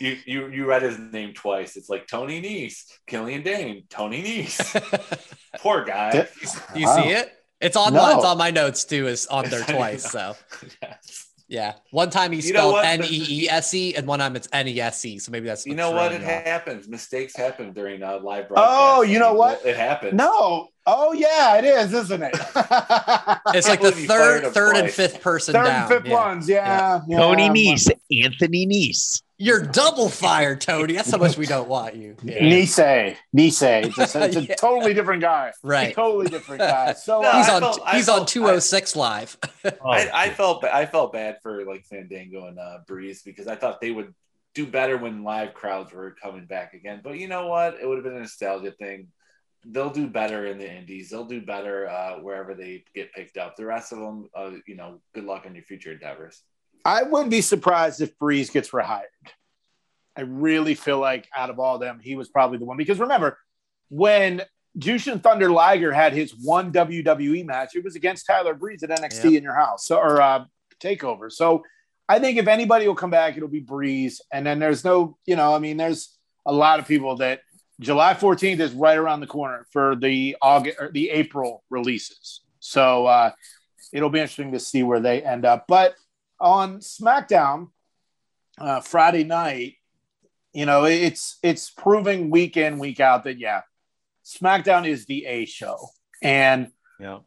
You, 0.00 0.16
you 0.26 0.48
you 0.48 0.66
read 0.66 0.82
his 0.82 0.98
name 0.98 1.32
twice. 1.32 1.76
It's 1.76 1.88
like 1.88 2.08
Tony 2.08 2.42
Nese, 2.42 2.86
Killian 3.06 3.44
Dain, 3.44 3.84
Tony 3.88 4.20
Nese. 4.20 5.30
Poor 5.60 5.84
guy. 5.84 6.10
Do 6.10 6.80
you 6.80 6.88
see 6.88 7.10
it? 7.10 7.32
It's 7.60 7.76
on 7.76 7.94
no. 7.94 8.16
it's 8.16 8.24
on 8.24 8.36
my 8.36 8.50
notes 8.50 8.84
too. 8.84 9.06
Is 9.06 9.28
on 9.28 9.48
there 9.48 9.62
twice. 9.62 10.10
So 10.10 10.34
yes. 10.82 11.29
Yeah. 11.50 11.74
One 11.90 12.10
time 12.10 12.30
he 12.30 12.40
spelled 12.40 12.76
N 12.84 13.02
E 13.02 13.26
E 13.28 13.50
S 13.50 13.74
E, 13.74 13.92
and 13.96 14.06
one 14.06 14.20
time 14.20 14.36
it's 14.36 14.48
N 14.52 14.68
E 14.68 14.80
S 14.80 15.04
E. 15.04 15.18
So 15.18 15.32
maybe 15.32 15.48
that's 15.48 15.66
you 15.66 15.74
know 15.74 15.90
what 15.90 16.12
it 16.12 16.22
happens. 16.22 16.88
Mistakes 16.88 17.34
happen 17.34 17.72
during 17.72 18.04
a 18.04 18.18
live 18.18 18.46
broadcast. 18.46 18.70
Oh, 18.70 19.02
you 19.02 19.18
know 19.18 19.34
what? 19.34 19.66
It 19.66 19.76
happens. 19.76 20.14
No. 20.14 20.68
Oh 20.86 21.12
yeah, 21.12 21.56
it 21.56 21.64
is, 21.64 21.92
isn't 21.92 22.22
it? 22.22 22.30
it's 22.34 23.68
like 23.68 23.80
the 23.80 23.90
third, 23.90 24.54
third 24.54 24.76
and 24.76 24.90
fifth 24.90 25.20
person 25.20 25.54
third 25.54 25.64
down. 25.64 25.82
and 25.82 25.88
fifth 25.88 26.06
yeah. 26.06 26.14
ones. 26.14 26.48
Yeah. 26.48 27.00
yeah. 27.08 27.18
Tony 27.18 27.48
Nese, 27.48 27.90
Anthony 28.22 28.66
Nese. 28.66 29.20
You're 29.42 29.62
double 29.62 30.10
fired, 30.10 30.60
Tony. 30.60 30.92
That's 30.92 31.10
how 31.10 31.16
much 31.16 31.38
we 31.38 31.46
don't 31.46 31.66
want 31.66 31.96
you. 31.96 32.14
Yeah. 32.22 32.40
Nisei, 32.42 33.16
Nisei. 33.34 33.86
It's, 33.86 34.14
a, 34.14 34.24
it's 34.26 34.36
a 34.36 34.42
yeah. 34.48 34.54
totally 34.56 34.92
different 34.92 35.22
guy. 35.22 35.52
Right. 35.62 35.94
totally 35.94 36.28
different 36.28 36.60
guy. 36.60 36.92
So 37.00 37.22
no, 37.22 37.30
uh, 37.30 37.36
he's 37.38 37.48
on 37.48 37.60
felt, 37.62 37.88
he's 37.88 38.06
felt, 38.06 38.20
on 38.20 38.26
206 38.26 38.96
I, 38.96 39.00
live. 39.00 39.38
oh, 39.64 39.70
I, 39.88 40.10
I, 40.24 40.30
felt 40.30 40.62
I 40.64 40.84
felt 40.84 41.14
bad 41.14 41.38
for 41.42 41.64
like 41.64 41.86
Fandango 41.86 42.48
and 42.48 42.58
uh, 42.58 42.78
Breeze 42.86 43.22
because 43.22 43.46
I 43.46 43.56
thought 43.56 43.80
they 43.80 43.90
would 43.90 44.12
do 44.54 44.66
better 44.66 44.98
when 44.98 45.24
live 45.24 45.54
crowds 45.54 45.90
were 45.94 46.14
coming 46.22 46.44
back 46.44 46.74
again. 46.74 47.00
But 47.02 47.18
you 47.18 47.26
know 47.26 47.46
what? 47.46 47.78
It 47.80 47.88
would 47.88 47.96
have 47.96 48.04
been 48.04 48.16
a 48.16 48.20
nostalgia 48.20 48.72
thing. 48.72 49.08
They'll 49.64 49.88
do 49.88 50.06
better 50.06 50.44
in 50.46 50.58
the 50.58 50.70
Indies. 50.70 51.08
They'll 51.08 51.24
do 51.24 51.40
better 51.40 51.88
uh, 51.88 52.16
wherever 52.16 52.54
they 52.54 52.84
get 52.94 53.14
picked 53.14 53.38
up. 53.38 53.56
The 53.56 53.64
rest 53.64 53.92
of 53.92 54.00
them, 54.00 54.28
uh, 54.34 54.50
you 54.66 54.76
know, 54.76 55.00
good 55.14 55.24
luck 55.24 55.44
on 55.46 55.54
your 55.54 55.64
future 55.64 55.92
endeavors. 55.92 56.42
I 56.84 57.02
wouldn't 57.02 57.30
be 57.30 57.40
surprised 57.40 58.00
if 58.00 58.18
Breeze 58.18 58.50
gets 58.50 58.70
rehired. 58.70 59.04
I 60.16 60.22
really 60.22 60.74
feel 60.74 60.98
like 60.98 61.28
out 61.36 61.50
of 61.50 61.58
all 61.58 61.76
of 61.76 61.80
them, 61.80 62.00
he 62.02 62.16
was 62.16 62.28
probably 62.28 62.58
the 62.58 62.64
one 62.64 62.76
because 62.76 62.98
remember 62.98 63.38
when 63.88 64.42
Jushin 64.78 65.22
Thunder 65.22 65.50
Liger 65.50 65.92
had 65.92 66.12
his 66.12 66.32
one 66.32 66.72
WWE 66.72 67.44
match. 67.44 67.74
It 67.74 67.84
was 67.84 67.96
against 67.96 68.26
Tyler 68.26 68.54
Breeze 68.54 68.82
at 68.82 68.90
NXT 68.90 69.24
Yep. 69.24 69.32
in 69.34 69.42
your 69.42 69.54
house 69.54 69.86
so, 69.86 69.98
or 69.98 70.20
uh, 70.20 70.44
Takeover. 70.80 71.30
So 71.30 71.64
I 72.08 72.18
think 72.18 72.38
if 72.38 72.46
anybody 72.46 72.86
will 72.86 72.94
come 72.94 73.10
back, 73.10 73.36
it'll 73.36 73.48
be 73.48 73.60
Breeze. 73.60 74.20
And 74.32 74.46
then 74.46 74.58
there's 74.58 74.84
no, 74.84 75.16
you 75.26 75.36
know, 75.36 75.54
I 75.54 75.58
mean, 75.58 75.76
there's 75.76 76.16
a 76.46 76.52
lot 76.52 76.78
of 76.78 76.86
people 76.86 77.16
that 77.16 77.40
July 77.80 78.14
14th 78.14 78.60
is 78.60 78.72
right 78.72 78.96
around 78.96 79.20
the 79.20 79.26
corner 79.26 79.66
for 79.72 79.96
the 79.96 80.36
August 80.40 80.76
or 80.80 80.90
the 80.92 81.10
April 81.10 81.64
releases. 81.70 82.42
So 82.60 83.06
uh, 83.06 83.32
it'll 83.92 84.10
be 84.10 84.20
interesting 84.20 84.52
to 84.52 84.60
see 84.60 84.82
where 84.82 85.00
they 85.00 85.22
end 85.22 85.44
up. 85.44 85.64
But 85.66 85.94
on 86.40 86.78
SmackDown 86.78 87.68
uh, 88.58 88.80
Friday 88.80 89.24
night, 89.24 89.74
you 90.52 90.66
know, 90.66 90.84
it's 90.84 91.38
it's 91.42 91.70
proving 91.70 92.30
week 92.30 92.56
in 92.56 92.78
week 92.78 93.00
out 93.00 93.24
that 93.24 93.38
yeah, 93.38 93.62
SmackDown 94.24 94.86
is 94.86 95.06
the 95.06 95.26
A 95.26 95.44
show, 95.44 95.78
and 96.22 96.70
Yeah. 96.98 97.20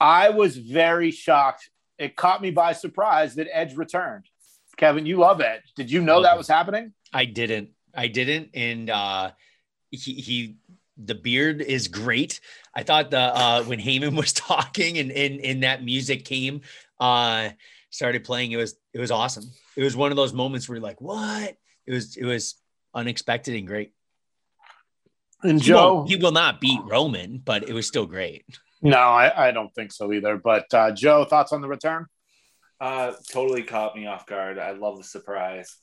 I 0.00 0.30
was 0.30 0.56
very 0.56 1.10
shocked. 1.10 1.70
It 1.98 2.16
caught 2.16 2.42
me 2.42 2.50
by 2.50 2.72
surprise 2.72 3.36
that 3.36 3.48
Edge 3.52 3.76
returned. 3.76 4.24
Kevin, 4.76 5.06
you 5.06 5.18
love 5.18 5.40
Edge. 5.40 5.62
Did 5.76 5.90
you 5.90 6.02
know 6.02 6.22
that 6.22 6.36
was 6.36 6.48
happening? 6.48 6.92
I 7.12 7.26
didn't. 7.26 7.70
I 7.94 8.08
didn't. 8.08 8.50
And 8.54 8.90
uh 8.90 9.30
he, 9.90 10.14
he 10.14 10.56
the 10.96 11.14
beard 11.14 11.62
is 11.62 11.86
great. 11.86 12.40
I 12.74 12.82
thought 12.82 13.12
the 13.12 13.20
uh 13.20 13.62
when 13.64 13.78
Heyman 13.78 14.16
was 14.16 14.32
talking 14.50 14.98
and 14.98 15.12
and, 15.12 15.40
and 15.40 15.62
that 15.62 15.84
music 15.84 16.24
came 16.24 16.62
uh 16.98 17.50
started 17.94 18.24
playing, 18.24 18.50
it 18.52 18.56
was 18.56 18.74
it 18.92 18.98
was 18.98 19.10
awesome. 19.10 19.44
It 19.76 19.84
was 19.84 19.94
one 19.96 20.10
of 20.10 20.16
those 20.16 20.32
moments 20.32 20.68
where 20.68 20.76
you're 20.76 20.82
like, 20.82 21.00
what? 21.00 21.54
It 21.86 21.92
was 21.92 22.16
it 22.16 22.24
was 22.24 22.56
unexpected 22.94 23.54
and 23.54 23.66
great. 23.66 23.92
And 25.42 25.60
He 25.62 25.72
won't- 25.72 26.08
he 26.08 26.16
will 26.16 26.32
not 26.32 26.60
beat 26.60 26.80
Roman, 26.84 27.38
but 27.38 27.68
it 27.68 27.72
was 27.72 27.86
still 27.86 28.06
great. 28.06 28.44
no, 28.82 28.98
I, 28.98 29.48
I 29.48 29.50
don't 29.52 29.72
think 29.74 29.92
so 29.92 30.12
either. 30.12 30.36
But 30.36 30.72
uh, 30.74 30.90
Joe, 30.92 31.24
thoughts 31.24 31.52
on 31.52 31.60
the 31.60 31.68
return? 31.68 32.06
Uh, 32.80 33.12
totally 33.30 33.62
caught 33.62 33.94
me 33.96 34.06
off 34.06 34.26
guard. 34.26 34.58
I 34.58 34.72
love 34.72 34.98
the 34.98 35.04
surprise. 35.04 35.76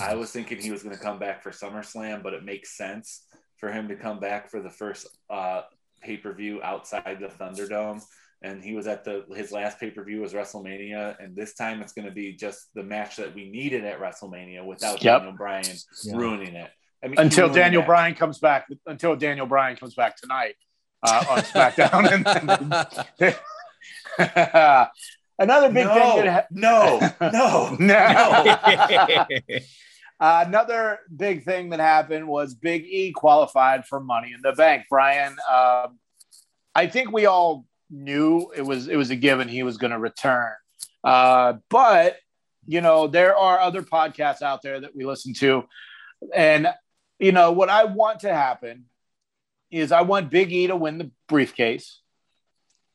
I 0.00 0.14
was 0.14 0.30
thinking 0.30 0.58
he 0.60 0.70
was 0.70 0.82
going 0.82 0.94
to 0.96 1.02
come 1.02 1.18
back 1.18 1.42
for 1.42 1.50
SummerSlam, 1.50 2.22
but 2.22 2.32
it 2.32 2.44
makes 2.44 2.76
sense 2.76 3.24
for 3.58 3.70
him 3.72 3.88
to 3.88 3.96
come 3.96 4.20
back 4.20 4.48
for 4.50 4.60
the 4.60 4.70
first 4.70 5.06
uh, 5.28 5.62
pay 6.00 6.16
per 6.16 6.32
view 6.32 6.62
outside 6.62 7.18
the 7.20 7.26
Thunderdome. 7.28 8.00
And 8.42 8.62
he 8.62 8.74
was 8.74 8.86
at 8.86 9.04
the 9.04 9.24
his 9.34 9.50
last 9.50 9.80
pay 9.80 9.90
per 9.90 10.04
view 10.04 10.20
was 10.20 10.32
WrestleMania, 10.32 11.16
and 11.18 11.34
this 11.34 11.54
time 11.54 11.82
it's 11.82 11.92
going 11.92 12.06
to 12.06 12.12
be 12.12 12.34
just 12.34 12.68
the 12.74 12.84
match 12.84 13.16
that 13.16 13.34
we 13.34 13.50
needed 13.50 13.84
at 13.84 13.98
WrestleMania 14.00 14.64
without 14.64 15.02
Yep. 15.02 15.18
Daniel 15.22 15.36
Bryan 15.36 15.64
Yeah. 16.04 16.16
ruining 16.16 16.54
it. 16.54 16.70
I 17.04 17.08
mean, 17.08 17.18
Until 17.18 17.48
Daniel 17.52 17.82
match. 17.82 17.88
Bryan 17.88 18.14
comes 18.14 18.38
back. 18.38 18.66
Until 18.86 19.16
Daniel 19.16 19.46
Bryan 19.46 19.76
comes 19.76 19.94
back 19.94 20.16
tonight 20.16 20.54
uh, 21.02 21.24
on 21.30 21.38
SmackDown. 21.40 22.12
And- 23.18 24.88
Another 25.40 25.68
big 25.72 25.86
no, 25.86 25.94
thing 25.94 26.24
that 26.24 26.32
ha- 26.32 26.46
no, 26.50 26.98
no, 27.30 27.76
no. 27.78 29.26
Uh, 30.20 30.44
another 30.46 30.98
big 31.14 31.44
thing 31.44 31.70
that 31.70 31.78
happened 31.78 32.26
was 32.26 32.54
Big 32.54 32.84
E 32.86 33.12
qualified 33.12 33.86
for 33.86 34.00
Money 34.00 34.32
in 34.34 34.40
the 34.42 34.52
Bank. 34.52 34.86
Brian, 34.90 35.36
um, 35.48 35.98
I 36.74 36.88
think 36.88 37.12
we 37.12 37.26
all 37.26 37.64
knew 37.90 38.50
it 38.54 38.62
was 38.62 38.88
it 38.88 38.96
was 38.96 39.10
a 39.10 39.16
given 39.16 39.48
he 39.48 39.62
was 39.62 39.76
going 39.76 39.90
to 39.90 39.98
return, 39.98 40.52
uh, 41.04 41.54
but 41.70 42.16
you 42.66 42.80
know 42.80 43.06
there 43.06 43.36
are 43.36 43.58
other 43.58 43.82
podcasts 43.82 44.42
out 44.42 44.62
there 44.62 44.80
that 44.80 44.94
we 44.94 45.04
listen 45.04 45.34
to, 45.34 45.64
and 46.34 46.68
you 47.18 47.32
know 47.32 47.52
what 47.52 47.68
I 47.68 47.84
want 47.84 48.20
to 48.20 48.32
happen 48.32 48.84
is 49.70 49.92
I 49.92 50.02
want 50.02 50.30
Big 50.30 50.52
E 50.52 50.66
to 50.66 50.76
win 50.76 50.98
the 50.98 51.10
briefcase, 51.28 52.00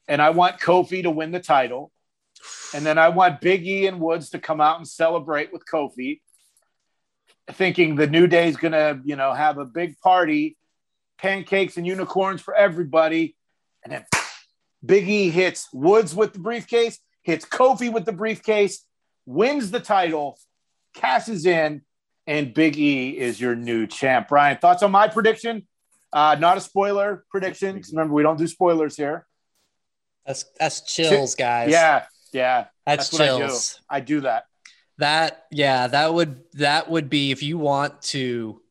and 0.08 0.22
I 0.22 0.32
want 0.32 0.60
Kofi 0.60 1.04
to 1.04 1.12
win 1.12 1.32
the 1.32 1.40
title, 1.40 1.92
and 2.74 2.86
then 2.86 2.98
I 2.98 3.10
want 3.10 3.42
Big 3.42 3.66
E 3.68 3.88
and 3.88 4.00
Woods 4.00 4.32
to 4.32 4.40
come 4.40 4.62
out 4.62 4.78
and 4.78 4.88
celebrate 4.88 5.52
with 5.54 5.64
Kofi 5.72 6.20
thinking 7.52 7.96
the 7.96 8.08
new 8.08 8.28
day 8.28 8.48
is 8.48 8.58
going 8.58 8.72
to, 8.72 9.00
you 9.04 9.16
know, 9.16 9.34
have 9.34 9.58
a 9.58 9.66
big 9.66 10.00
party, 10.00 10.58
pancakes 11.18 11.78
and 11.78 11.86
unicorns 11.86 12.42
for 12.42 12.56
everybody. 12.56 13.36
And 13.84 13.94
then 13.94 14.06
Big 14.86 15.08
E 15.08 15.30
hits 15.30 15.70
Woods 15.74 16.14
with 16.14 16.34
the 16.34 16.40
briefcase, 16.40 17.00
hits 17.22 17.46
Kofi 17.46 17.92
with 17.92 18.06
the 18.06 18.12
briefcase, 18.12 18.86
wins 19.26 19.72
the 19.72 19.80
title, 19.80 20.38
cashes 20.94 21.46
in, 21.46 21.82
and 22.28 22.54
Big 22.54 22.78
E 22.78 23.18
is 23.18 23.40
your 23.40 23.56
new 23.56 23.88
champ. 23.88 24.30
Brian, 24.30 24.58
thoughts 24.58 24.84
on 24.84 24.92
my 24.92 25.08
prediction? 25.08 25.68
Uh, 26.12 26.36
not 26.40 26.58
a 26.58 26.62
spoiler 26.62 27.26
prediction. 27.30 27.82
Remember, 27.92 28.14
we 28.14 28.24
don't 28.24 28.38
do 28.38 28.48
spoilers 28.48 28.96
here. 28.96 29.26
That's 30.26 30.46
that's 30.60 30.82
chills, 30.82 31.36
guys. 31.36 31.70
Yeah, 31.72 32.06
yeah, 32.32 32.68
that's, 32.86 33.10
that's 33.10 33.14
what 33.14 33.22
I 33.22 33.38
do. 33.38 33.48
chills. 33.48 33.82
I 33.90 34.00
do 34.00 34.22
that. 34.22 34.46
That 35.00 35.46
yeah, 35.52 35.88
that 35.88 36.14
would 36.14 36.44
that 36.54 36.90
would 36.90 37.10
be 37.10 37.32
if 37.32 37.42
you 37.42 37.58
want 37.58 38.02
to 38.04 38.62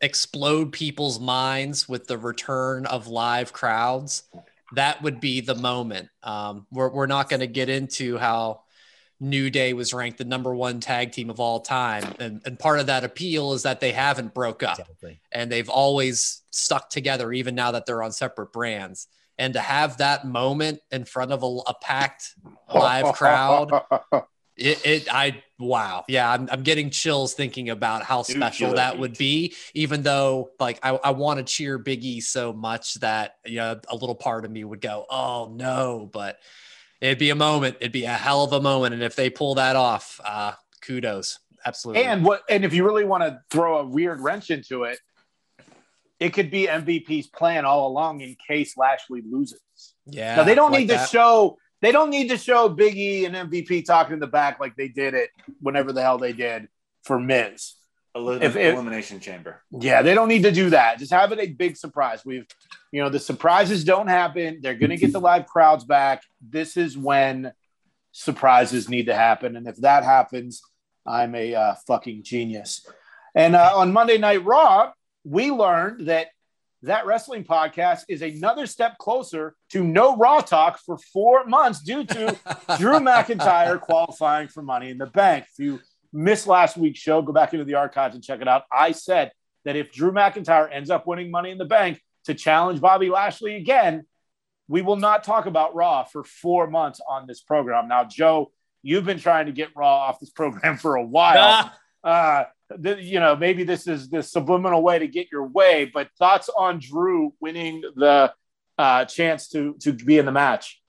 explode 0.00 0.72
people's 0.72 1.18
minds 1.20 1.88
with 1.88 2.08
the 2.08 2.18
return 2.18 2.84
of 2.84 3.06
live 3.06 3.52
crowds. 3.52 4.24
That 4.74 5.02
would 5.02 5.20
be 5.20 5.40
the 5.40 5.54
moment. 5.54 6.08
Um, 6.22 6.66
we're 6.70 6.90
we're 6.90 7.06
not 7.06 7.28
going 7.28 7.40
to 7.40 7.46
get 7.46 7.68
into 7.68 8.18
how 8.18 8.62
New 9.20 9.50
Day 9.50 9.72
was 9.72 9.94
ranked 9.94 10.18
the 10.18 10.24
number 10.24 10.54
one 10.54 10.80
tag 10.80 11.12
team 11.12 11.30
of 11.30 11.40
all 11.40 11.60
time, 11.60 12.14
and 12.18 12.42
and 12.44 12.58
part 12.58 12.80
of 12.80 12.86
that 12.86 13.04
appeal 13.04 13.52
is 13.52 13.62
that 13.62 13.80
they 13.80 13.92
haven't 13.92 14.34
broke 14.34 14.62
up 14.62 14.78
Exactly. 14.78 15.20
and 15.32 15.50
they've 15.50 15.68
always 15.68 16.42
stuck 16.50 16.90
together 16.90 17.32
even 17.32 17.54
now 17.54 17.72
that 17.72 17.86
they're 17.86 18.02
on 18.02 18.12
separate 18.12 18.52
brands 18.52 19.08
and 19.38 19.54
to 19.54 19.60
have 19.60 19.98
that 19.98 20.24
moment 20.26 20.80
in 20.90 21.04
front 21.04 21.32
of 21.32 21.42
a, 21.42 21.46
a 21.46 21.74
packed 21.80 22.34
live 22.72 23.14
crowd 23.14 23.70
it, 24.56 24.86
it 24.86 25.14
i 25.14 25.42
wow 25.58 26.04
yeah 26.08 26.30
I'm, 26.30 26.48
I'm 26.50 26.62
getting 26.62 26.90
chills 26.90 27.34
thinking 27.34 27.70
about 27.70 28.02
how 28.02 28.22
special 28.22 28.68
Nuclear 28.68 28.76
that 28.76 28.98
would 28.98 29.18
be 29.18 29.54
even 29.74 30.02
though 30.02 30.50
like 30.60 30.78
i, 30.82 30.90
I 30.90 31.10
want 31.10 31.38
to 31.38 31.44
cheer 31.44 31.78
biggie 31.78 32.22
so 32.22 32.52
much 32.52 32.94
that 32.94 33.36
you 33.44 33.56
know 33.56 33.80
a 33.88 33.94
little 33.94 34.14
part 34.14 34.44
of 34.44 34.50
me 34.50 34.64
would 34.64 34.80
go 34.80 35.06
oh 35.10 35.52
no 35.54 36.08
but 36.12 36.38
it'd 37.00 37.18
be 37.18 37.30
a 37.30 37.34
moment 37.34 37.76
it'd 37.80 37.92
be 37.92 38.04
a 38.04 38.10
hell 38.10 38.44
of 38.44 38.52
a 38.52 38.60
moment 38.60 38.94
and 38.94 39.02
if 39.02 39.16
they 39.16 39.30
pull 39.30 39.56
that 39.56 39.76
off 39.76 40.20
uh 40.24 40.52
kudos 40.80 41.38
absolutely 41.66 42.04
And 42.04 42.24
what? 42.24 42.42
And 42.48 42.64
if 42.64 42.74
you 42.74 42.84
really 42.84 43.04
want 43.04 43.22
to 43.22 43.40
throw 43.50 43.78
a 43.78 43.86
weird 43.86 44.20
wrench 44.20 44.50
into 44.50 44.84
it, 44.84 44.98
it 46.20 46.30
could 46.34 46.50
be 46.50 46.66
MVP's 46.66 47.26
plan 47.28 47.64
all 47.64 47.88
along 47.88 48.20
in 48.20 48.36
case 48.46 48.76
Lashley 48.76 49.22
loses. 49.28 49.60
yeah 50.06 50.36
now 50.36 50.44
they 50.44 50.54
don't 50.54 50.72
like 50.72 50.82
need 50.82 50.86
to 50.88 50.94
that. 50.94 51.08
show. 51.08 51.56
They 51.84 51.92
don't 51.92 52.08
need 52.08 52.30
to 52.30 52.38
show 52.38 52.70
Big 52.70 52.96
E 52.96 53.26
and 53.26 53.36
MVP 53.36 53.84
talking 53.84 54.14
in 54.14 54.18
the 54.18 54.26
back 54.26 54.58
like 54.58 54.74
they 54.74 54.88
did 54.88 55.12
it 55.12 55.28
whenever 55.60 55.92
the 55.92 56.00
hell 56.00 56.16
they 56.16 56.32
did 56.32 56.68
for 57.02 57.20
Miz. 57.20 57.74
If- 58.14 58.56
if- 58.56 58.72
elimination 58.72 59.20
chamber. 59.20 59.60
Yeah, 59.70 60.00
they 60.00 60.14
don't 60.14 60.28
need 60.28 60.44
to 60.44 60.50
do 60.50 60.70
that. 60.70 60.98
Just 60.98 61.12
have 61.12 61.30
it 61.32 61.38
a 61.40 61.46
big 61.46 61.76
surprise. 61.76 62.24
We've, 62.24 62.46
you 62.90 63.02
know, 63.02 63.10
the 63.10 63.18
surprises 63.18 63.84
don't 63.84 64.06
happen. 64.06 64.60
They're 64.62 64.76
going 64.78 64.92
to 64.92 64.96
get 64.96 65.12
the 65.12 65.20
live 65.20 65.44
crowds 65.44 65.84
back. 65.84 66.22
This 66.40 66.78
is 66.78 66.96
when 66.96 67.52
surprises 68.12 68.88
need 68.88 69.06
to 69.06 69.14
happen. 69.14 69.54
And 69.54 69.68
if 69.68 69.76
that 69.82 70.04
happens, 70.04 70.62
I'm 71.06 71.34
a 71.34 71.54
uh, 71.54 71.74
fucking 71.86 72.22
genius. 72.22 72.86
And 73.34 73.54
uh, 73.54 73.72
on 73.76 73.92
Monday 73.92 74.16
Night 74.16 74.42
Raw, 74.42 74.92
we 75.22 75.50
learned 75.50 76.06
that 76.06 76.28
that 76.84 77.06
wrestling 77.06 77.44
podcast 77.44 78.02
is 78.08 78.22
another 78.22 78.66
step 78.66 78.98
closer 78.98 79.54
to 79.70 79.82
no 79.82 80.16
Raw 80.16 80.40
talk 80.40 80.78
for 80.78 80.98
four 81.12 81.44
months 81.44 81.82
due 81.82 82.04
to 82.04 82.38
Drew 82.78 82.98
McIntyre 83.00 83.80
qualifying 83.80 84.48
for 84.48 84.62
Money 84.62 84.90
in 84.90 84.98
the 84.98 85.06
Bank. 85.06 85.46
If 85.50 85.64
you 85.64 85.80
missed 86.12 86.46
last 86.46 86.76
week's 86.76 87.00
show, 87.00 87.22
go 87.22 87.32
back 87.32 87.52
into 87.52 87.64
the 87.64 87.74
archives 87.74 88.14
and 88.14 88.22
check 88.22 88.40
it 88.40 88.48
out. 88.48 88.64
I 88.70 88.92
said 88.92 89.32
that 89.64 89.76
if 89.76 89.92
Drew 89.92 90.12
McIntyre 90.12 90.68
ends 90.72 90.90
up 90.90 91.06
winning 91.06 91.30
Money 91.30 91.50
in 91.50 91.58
the 91.58 91.64
Bank 91.64 92.00
to 92.24 92.34
challenge 92.34 92.80
Bobby 92.80 93.08
Lashley 93.10 93.56
again, 93.56 94.04
we 94.68 94.82
will 94.82 94.96
not 94.96 95.24
talk 95.24 95.46
about 95.46 95.74
Raw 95.74 96.04
for 96.04 96.24
four 96.24 96.68
months 96.68 97.00
on 97.08 97.26
this 97.26 97.42
program. 97.42 97.88
Now, 97.88 98.04
Joe, 98.04 98.50
you've 98.82 99.04
been 99.04 99.18
trying 99.18 99.46
to 99.46 99.52
get 99.52 99.70
Raw 99.76 100.06
off 100.06 100.20
this 100.20 100.30
program 100.30 100.76
for 100.78 100.96
a 100.96 101.04
while. 101.04 101.72
uh, 102.04 102.44
you 102.82 103.20
know, 103.20 103.36
maybe 103.36 103.64
this 103.64 103.86
is 103.86 104.08
the 104.08 104.22
subliminal 104.22 104.82
way 104.82 104.98
to 104.98 105.06
get 105.06 105.28
your 105.30 105.46
way, 105.46 105.90
but 105.92 106.08
thoughts 106.18 106.48
on 106.56 106.78
Drew 106.78 107.34
winning 107.40 107.82
the 107.96 108.32
uh, 108.78 109.04
chance 109.04 109.48
to 109.48 109.74
to 109.80 109.92
be 109.92 110.18
in 110.18 110.26
the 110.26 110.32
match? 110.32 110.80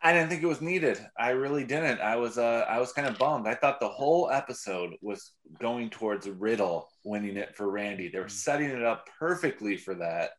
I 0.00 0.12
didn't 0.12 0.28
think 0.28 0.42
it 0.42 0.46
was 0.46 0.60
needed. 0.60 0.98
I 1.18 1.30
really 1.30 1.64
didn't. 1.64 2.00
I 2.00 2.16
was 2.16 2.38
uh 2.38 2.64
I 2.68 2.78
was 2.78 2.92
kind 2.92 3.08
of 3.08 3.18
bummed. 3.18 3.48
I 3.48 3.54
thought 3.54 3.80
the 3.80 3.88
whole 3.88 4.30
episode 4.30 4.94
was 5.02 5.32
going 5.58 5.90
towards 5.90 6.28
Riddle 6.28 6.88
winning 7.04 7.36
it 7.36 7.56
for 7.56 7.68
Randy. 7.68 8.08
They 8.08 8.20
were 8.20 8.28
setting 8.28 8.70
it 8.70 8.84
up 8.84 9.08
perfectly 9.18 9.76
for 9.76 9.96
that. 9.96 10.30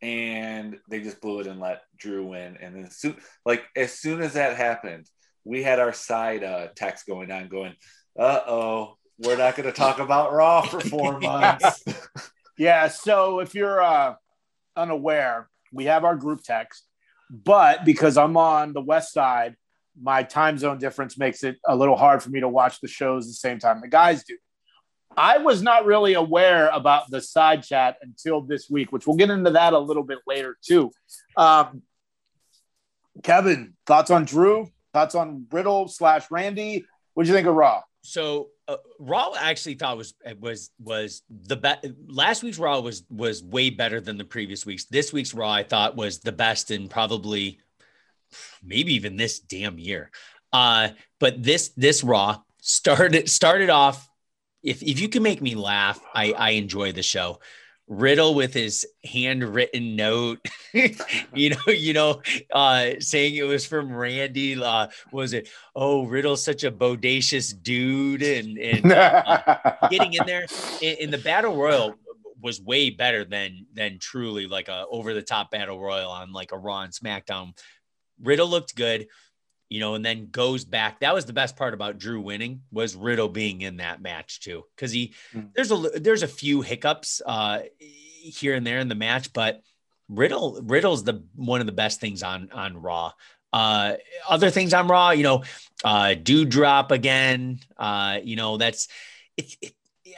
And 0.00 0.78
they 0.88 1.00
just 1.00 1.20
blew 1.20 1.40
it 1.40 1.46
and 1.46 1.60
let 1.60 1.82
Drew 1.96 2.26
win. 2.26 2.56
And 2.60 2.76
then 2.76 2.90
soon 2.90 3.16
like 3.44 3.64
as 3.74 3.92
soon 3.92 4.22
as 4.22 4.34
that 4.34 4.56
happened, 4.56 5.06
we 5.44 5.62
had 5.62 5.80
our 5.80 5.92
side 5.92 6.44
uh 6.44 6.68
text 6.76 7.06
going 7.06 7.32
on 7.32 7.48
going, 7.48 7.74
uh-oh, 8.16 8.96
we're 9.20 9.36
not 9.36 9.56
gonna 9.56 9.72
talk 9.72 9.98
about 9.98 10.32
Raw 10.32 10.62
for 10.62 10.80
four 10.80 11.20
months. 11.20 11.84
Yeah. 12.58 12.88
So 12.88 13.40
if 13.40 13.54
you're 13.54 13.82
uh, 13.82 14.14
unaware, 14.76 15.48
we 15.72 15.84
have 15.84 16.04
our 16.04 16.16
group 16.16 16.42
text, 16.42 16.84
but 17.30 17.84
because 17.84 18.16
I'm 18.16 18.36
on 18.36 18.72
the 18.72 18.80
west 18.80 19.12
side, 19.12 19.56
my 20.00 20.22
time 20.22 20.58
zone 20.58 20.78
difference 20.78 21.18
makes 21.18 21.44
it 21.44 21.58
a 21.66 21.76
little 21.76 21.96
hard 21.96 22.22
for 22.22 22.30
me 22.30 22.40
to 22.40 22.48
watch 22.48 22.80
the 22.80 22.88
shows 22.88 23.26
the 23.26 23.32
same 23.32 23.58
time 23.58 23.80
the 23.80 23.88
guys 23.88 24.24
do. 24.24 24.36
I 25.16 25.38
was 25.38 25.60
not 25.60 25.86
really 25.86 26.14
aware 26.14 26.68
about 26.68 27.10
the 27.10 27.20
side 27.20 27.64
chat 27.64 27.96
until 28.00 28.42
this 28.42 28.70
week, 28.70 28.92
which 28.92 29.06
we'll 29.06 29.16
get 29.16 29.30
into 29.30 29.50
that 29.50 29.72
a 29.72 29.78
little 29.78 30.04
bit 30.04 30.18
later 30.26 30.56
too. 30.62 30.92
Um, 31.36 31.82
Kevin, 33.22 33.74
thoughts 33.86 34.10
on 34.10 34.24
Drew? 34.24 34.68
Thoughts 34.94 35.14
on 35.14 35.46
Riddle 35.50 35.88
slash 35.88 36.30
Randy? 36.30 36.84
What 37.14 37.24
do 37.24 37.28
you 37.28 37.34
think 37.34 37.48
of 37.48 37.54
Raw? 37.54 37.82
So 38.02 38.48
uh, 38.70 38.76
Raw 39.00 39.32
actually 39.36 39.74
thought 39.74 39.96
was 39.96 40.14
was 40.38 40.70
was 40.78 41.22
the 41.28 41.56
best. 41.56 41.86
Last 42.06 42.42
week's 42.42 42.58
Raw 42.58 42.80
was 42.80 43.02
was 43.10 43.42
way 43.42 43.70
better 43.70 44.00
than 44.00 44.16
the 44.16 44.24
previous 44.24 44.64
weeks. 44.64 44.84
This 44.84 45.12
week's 45.12 45.34
Raw 45.34 45.50
I 45.50 45.64
thought 45.64 45.96
was 45.96 46.20
the 46.20 46.32
best 46.32 46.70
in 46.70 46.88
probably 46.88 47.58
maybe 48.62 48.94
even 48.94 49.16
this 49.16 49.40
damn 49.40 49.78
year. 49.78 50.10
Uh, 50.52 50.90
but 51.18 51.42
this 51.42 51.70
this 51.76 52.04
Raw 52.04 52.40
started 52.60 53.28
started 53.28 53.70
off. 53.70 54.08
If 54.62 54.82
if 54.82 55.00
you 55.00 55.08
can 55.08 55.22
make 55.22 55.42
me 55.42 55.56
laugh, 55.56 56.00
I 56.14 56.32
I 56.32 56.50
enjoy 56.50 56.92
the 56.92 57.02
show. 57.02 57.40
Riddle 57.90 58.36
with 58.36 58.54
his 58.54 58.86
handwritten 59.04 59.96
note, 59.96 60.38
you 61.34 61.50
know, 61.50 61.56
you 61.66 61.92
know, 61.92 62.22
uh, 62.52 62.92
saying 63.00 63.34
it 63.34 63.42
was 63.42 63.66
from 63.66 63.92
Randy. 63.92 64.62
Uh, 64.62 64.86
was 65.10 65.32
it? 65.32 65.48
Oh, 65.74 66.06
Riddle's 66.06 66.44
such 66.44 66.62
a 66.62 66.70
bodacious 66.70 67.52
dude, 67.60 68.22
and 68.22 68.56
and 68.58 68.92
uh, 68.92 69.58
getting 69.90 70.12
in 70.12 70.24
there 70.24 70.46
in, 70.80 70.96
in, 70.98 71.10
the 71.10 71.18
battle 71.18 71.56
royal 71.56 71.96
was 72.40 72.60
way 72.60 72.90
better 72.90 73.24
than 73.24 73.66
than 73.74 73.98
truly 73.98 74.46
like 74.46 74.68
a 74.68 74.86
over 74.88 75.12
the 75.12 75.20
top 75.20 75.50
battle 75.50 75.80
royal 75.80 76.12
on 76.12 76.32
like 76.32 76.52
a 76.52 76.58
Raw 76.58 76.82
and 76.82 76.92
SmackDown. 76.92 77.58
Riddle 78.22 78.48
looked 78.48 78.76
good 78.76 79.08
you 79.70 79.80
know, 79.80 79.94
and 79.94 80.04
then 80.04 80.28
goes 80.30 80.64
back. 80.64 81.00
That 81.00 81.14
was 81.14 81.24
the 81.24 81.32
best 81.32 81.56
part 81.56 81.72
about 81.72 81.98
Drew 81.98 82.20
winning 82.20 82.62
was 82.70 82.96
Riddle 82.96 83.28
being 83.28 83.62
in 83.62 83.78
that 83.78 84.02
match 84.02 84.40
too, 84.40 84.64
because 84.76 84.92
he 84.92 85.14
mm. 85.32 85.48
there's 85.54 85.70
a 85.70 85.76
there's 85.94 86.24
a 86.24 86.28
few 86.28 86.60
hiccups 86.60 87.22
uh, 87.24 87.60
here 87.78 88.54
and 88.54 88.66
there 88.66 88.80
in 88.80 88.88
the 88.88 88.94
match, 88.94 89.32
but 89.32 89.62
Riddle 90.08 90.60
Riddle's 90.62 91.04
the 91.04 91.24
one 91.36 91.60
of 91.60 91.66
the 91.66 91.72
best 91.72 92.00
things 92.00 92.22
on 92.22 92.50
on 92.52 92.82
Raw. 92.82 93.12
Uh, 93.52 93.94
other 94.28 94.50
things 94.50 94.74
on 94.74 94.86
Raw, 94.86 95.10
you 95.10 95.22
know, 95.22 95.44
uh, 95.84 96.14
Doudrop 96.20 96.90
again. 96.90 97.60
Uh, 97.76 98.18
you 98.22 98.36
know, 98.36 98.56
that's 98.56 98.88
it, 99.36 99.56
it 99.62 99.74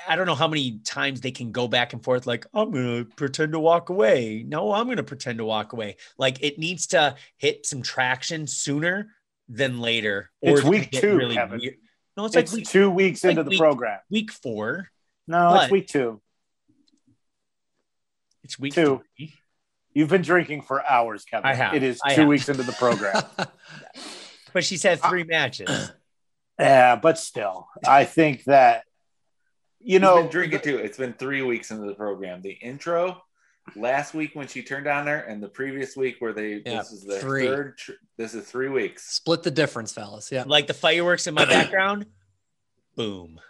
I 0.09 0.17
don't 0.17 0.27
know 0.27 0.35
how 0.35 0.49
many 0.49 0.79
times 0.79 1.21
they 1.21 1.31
can 1.31 1.53
go 1.53 1.69
back 1.69 1.93
and 1.93 2.03
forth. 2.03 2.27
Like, 2.27 2.47
I'm 2.55 2.71
going 2.71 3.05
to 3.05 3.11
pretend 3.17 3.53
to 3.53 3.61
walk 3.61 3.91
away. 3.91 4.45
No, 4.47 4.73
I'm 4.73 4.87
going 4.87 4.97
to 4.97 5.03
pretend 5.03 5.39
to 5.39 5.45
walk 5.45 5.73
away. 5.73 5.97
Like, 6.17 6.43
it 6.43 6.59
needs 6.59 6.89
to 6.89 7.17
hit 7.37 7.67
some 7.67 7.83
traction 7.83 8.47
sooner 8.47 9.11
than 9.49 9.81
later. 9.81 10.31
it's 10.41 10.63
week 10.63 10.91
two, 10.91 11.17
really 11.17 11.35
Kevin. 11.35 11.61
Weird. 11.61 11.75
No, 12.17 12.27
it's, 12.27 12.37
it's 12.37 12.53
like 12.53 12.59
week, 12.59 12.69
two 12.69 12.91
weeks 12.91 13.25
into 13.25 13.43
the 13.43 13.51
week, 13.51 13.59
program. 13.59 14.01
Week 14.11 14.31
four. 14.31 14.89
No, 15.27 15.55
it's 15.55 15.71
week 15.71 15.87
two. 15.87 16.21
It's 18.45 18.59
week 18.59 18.75
two. 18.75 19.03
Three. 19.17 19.35
You've 19.95 20.09
been 20.09 20.23
drinking 20.23 20.63
for 20.63 20.85
hours, 20.85 21.25
Kevin. 21.25 21.51
I 21.51 21.55
have. 21.55 21.75
It 21.75 21.83
is 21.83 22.01
I 22.05 22.15
two 22.15 22.23
have. 22.23 22.29
weeks 22.29 22.49
into 22.49 22.63
the 22.63 22.73
program. 22.73 23.23
but 24.53 24.65
she's 24.65 24.83
had 24.83 25.01
three 25.01 25.23
uh, 25.23 25.27
matches. 25.27 25.93
Yeah, 26.59 26.97
but 26.97 27.19
still, 27.19 27.67
I 27.89 28.05
think 28.05 28.45
that 28.45 28.85
you 29.81 29.99
know, 29.99 30.29
drinking 30.29 30.61
too. 30.61 30.77
It's 30.79 30.99
been 30.99 31.15
three 31.15 31.43
weeks 31.43 31.71
into 31.71 31.87
the 31.87 31.95
program. 31.95 32.41
The 32.41 32.53
intro 32.53 33.23
last 33.77 34.15
week 34.15 34.35
when 34.35 34.47
she 34.47 34.63
turned 34.63 34.87
on 34.87 35.05
there, 35.05 35.23
and 35.23 35.43
the 35.43 35.49
previous 35.49 35.97
week 35.97 36.17
where 36.19 36.33
they 36.33 36.63
yeah, 36.65 36.79
this 36.79 36.93
is 36.93 37.03
the 37.05 37.19
three. 37.19 37.47
third. 37.47 37.79
Tr- 37.79 37.93
this 38.17 38.35
is 38.35 38.45
three 38.45 38.69
weeks. 38.69 39.05
Split 39.05 39.43
the 39.43 39.51
difference, 39.51 39.93
fellas. 39.93 40.31
Yeah, 40.31 40.45
like 40.47 40.67
the 40.67 40.75
fireworks 40.75 41.27
in 41.27 41.35
my 41.35 41.45
background. 41.47 42.07
Boom. 42.97 43.41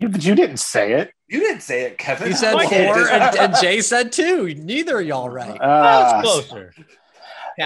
but 0.00 0.24
you 0.24 0.34
didn't 0.34 0.58
say 0.58 0.94
it. 0.94 1.12
You 1.28 1.40
didn't 1.40 1.62
say 1.62 1.82
it, 1.84 1.98
Kevin. 1.98 2.28
You 2.28 2.34
said 2.34 2.52
four, 2.52 2.68
and, 2.68 3.36
and, 3.36 3.54
Jay 3.60 3.80
said 3.80 4.12
two. 4.12 4.54
Neither 4.54 5.00
of 5.00 5.06
y'all 5.06 5.30
right. 5.30 5.60
Uh, 5.60 6.22
closer. 6.22 6.74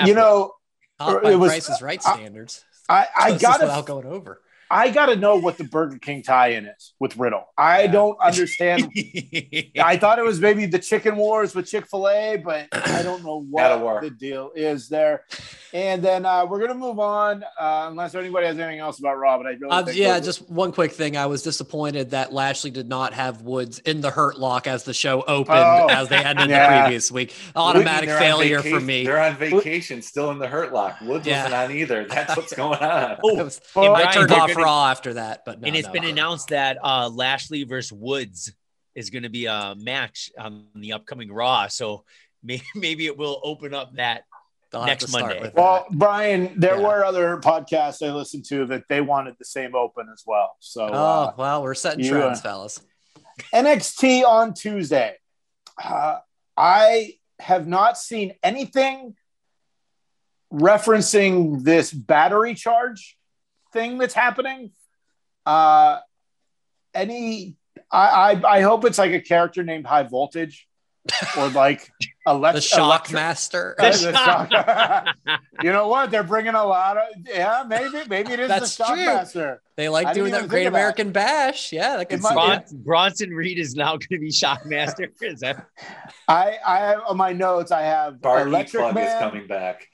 You 0.04 0.14
know, 0.14 0.52
it 1.00 1.38
was 1.38 1.50
Price 1.50 1.68
is 1.68 1.82
Right 1.82 2.02
standards. 2.02 2.64
I, 2.88 3.06
I, 3.16 3.32
I 3.32 3.38
got 3.38 3.60
without 3.60 3.86
going 3.86 4.06
over. 4.06 4.40
I 4.70 4.90
got 4.90 5.06
to 5.06 5.16
know 5.16 5.36
what 5.36 5.58
the 5.58 5.64
Burger 5.64 5.98
King 5.98 6.22
tie-in 6.22 6.66
is 6.66 6.94
with 6.98 7.16
Riddle. 7.16 7.46
I 7.56 7.82
yeah. 7.82 7.92
don't 7.92 8.18
understand. 8.22 8.90
I 9.78 9.96
thought 9.96 10.18
it 10.18 10.24
was 10.24 10.40
maybe 10.40 10.66
the 10.66 10.78
chicken 10.78 11.16
wars 11.16 11.54
with 11.54 11.66
Chick 11.66 11.86
Fil 11.88 12.08
A, 12.08 12.36
but 12.36 12.68
I 12.72 13.02
don't 13.02 13.24
know 13.24 13.44
what 13.50 14.02
the 14.02 14.10
deal 14.10 14.50
is 14.54 14.88
there. 14.88 15.24
And 15.72 16.02
then 16.02 16.24
uh, 16.24 16.46
we're 16.46 16.60
gonna 16.60 16.74
move 16.74 16.98
on, 16.98 17.44
uh, 17.60 17.88
unless 17.90 18.14
anybody 18.14 18.46
has 18.46 18.58
anything 18.58 18.80
else 18.80 18.98
about 18.98 19.18
Raw. 19.18 19.36
But 19.36 19.46
I 19.46 19.50
really 19.50 19.70
uh, 19.70 19.86
yeah, 19.90 20.20
just 20.20 20.48
one 20.48 20.72
quick 20.72 20.92
thing. 20.92 21.16
I 21.16 21.26
was 21.26 21.42
disappointed 21.42 22.10
that 22.10 22.32
Lashley 22.32 22.70
did 22.70 22.88
not 22.88 23.12
have 23.12 23.42
Woods 23.42 23.78
in 23.80 24.00
the 24.00 24.10
Hurt 24.10 24.38
Lock 24.38 24.66
as 24.66 24.84
the 24.84 24.94
show 24.94 25.22
opened, 25.22 25.58
oh, 25.58 25.88
as 25.88 26.08
they 26.08 26.16
ended 26.16 26.50
yeah. 26.50 26.78
the 26.78 26.82
previous 26.82 27.10
week. 27.12 27.34
Automatic 27.54 28.08
failure 28.08 28.62
for 28.62 28.80
me. 28.80 29.04
They're 29.04 29.20
on 29.20 29.36
vacation, 29.36 30.02
still 30.02 30.30
in 30.30 30.38
the 30.38 30.48
Hurt 30.48 30.72
Lock. 30.72 31.00
Woods 31.02 31.26
yeah. 31.26 31.44
wasn't 31.44 31.54
on 31.54 31.76
either. 31.76 32.04
That's 32.06 32.36
what's 32.36 32.54
going 32.54 32.78
on. 32.80 33.18
oh, 33.24 33.44
was, 33.44 33.60
well, 33.74 33.94
I 33.94 34.10
turned 34.10 34.32
off 34.32 34.55
Raw 34.56 34.86
after 34.88 35.14
that, 35.14 35.44
but 35.44 35.60
no, 35.60 35.66
and 35.66 35.76
it's 35.76 35.86
no. 35.86 35.92
been 35.92 36.04
announced 36.04 36.48
that 36.48 36.78
uh, 36.82 37.08
Lashley 37.12 37.64
versus 37.64 37.92
Woods 37.92 38.52
is 38.94 39.10
going 39.10 39.22
to 39.24 39.28
be 39.28 39.46
a 39.46 39.74
match 39.76 40.30
on 40.38 40.66
the 40.74 40.94
upcoming 40.94 41.30
Raw. 41.30 41.68
So 41.68 42.04
maybe, 42.42 42.64
maybe 42.74 43.06
it 43.06 43.16
will 43.16 43.40
open 43.44 43.74
up 43.74 43.94
that 43.96 44.24
next 44.72 45.12
Monday. 45.12 45.50
Well, 45.54 45.86
Brian, 45.90 46.58
there 46.58 46.76
yeah. 46.80 46.86
were 46.86 47.04
other 47.04 47.38
podcasts 47.38 48.06
I 48.06 48.12
listened 48.12 48.44
to 48.46 48.66
that 48.66 48.84
they 48.88 49.00
wanted 49.00 49.36
the 49.38 49.44
same 49.44 49.74
open 49.74 50.08
as 50.12 50.22
well. 50.26 50.56
So, 50.60 50.88
oh, 50.90 50.92
uh, 50.92 51.32
well, 51.36 51.62
we're 51.62 51.74
setting 51.74 52.04
you, 52.04 52.10
trends, 52.10 52.40
uh, 52.40 52.42
fellas. 52.42 52.80
NXT 53.54 54.24
on 54.24 54.54
Tuesday. 54.54 55.14
Uh, 55.82 56.18
I 56.56 57.14
have 57.38 57.66
not 57.66 57.98
seen 57.98 58.34
anything 58.42 59.14
referencing 60.52 61.62
this 61.64 61.92
battery 61.92 62.54
charge 62.54 63.15
thing 63.76 63.98
that's 63.98 64.14
happening. 64.14 64.70
Uh, 65.44 65.98
any, 66.94 67.56
I, 67.92 68.32
I, 68.34 68.56
I 68.56 68.60
hope 68.62 68.84
it's 68.84 68.98
like 68.98 69.12
a 69.12 69.20
character 69.20 69.62
named 69.62 69.86
High 69.86 70.04
Voltage 70.04 70.66
or 71.36 71.48
like 71.48 71.90
elect- 72.26 72.54
the 72.56 72.60
shock 72.60 73.12
master. 73.12 73.76
Uh, 73.78 73.90
the 73.90 74.12
shock. 74.12 75.14
you 75.62 75.72
know 75.72 75.88
what? 75.88 76.10
They're 76.10 76.22
bringing 76.22 76.54
a 76.54 76.64
lot 76.64 76.96
of 76.96 77.04
yeah. 77.26 77.64
Maybe 77.66 78.02
maybe 78.08 78.32
it 78.32 78.40
is 78.40 78.48
That's 78.48 78.76
the 78.76 78.84
shock 78.84 78.94
true. 78.96 79.04
master. 79.04 79.62
They 79.76 79.88
like 79.88 80.06
I 80.06 80.14
doing 80.14 80.32
that 80.32 80.48
Great 80.48 80.66
American 80.66 81.12
Bash. 81.12 81.72
Yeah, 81.72 81.98
that 81.98 82.08
could 82.08 82.20
Bron- 82.22 82.64
Bronson 82.72 83.30
Reed 83.30 83.58
is 83.58 83.74
now 83.74 83.90
going 83.90 84.08
to 84.10 84.18
be 84.18 84.32
shock 84.32 84.64
master. 84.66 85.08
is 85.20 85.40
that? 85.40 85.66
I 86.26 86.56
I 86.66 86.78
have 86.78 87.00
on 87.08 87.16
my 87.16 87.32
notes. 87.32 87.70
I 87.70 87.82
have 87.82 88.20
Barky 88.20 88.48
Electric 88.48 88.94
Man 88.94 89.06
is 89.06 89.20
coming 89.20 89.46
back. 89.46 89.86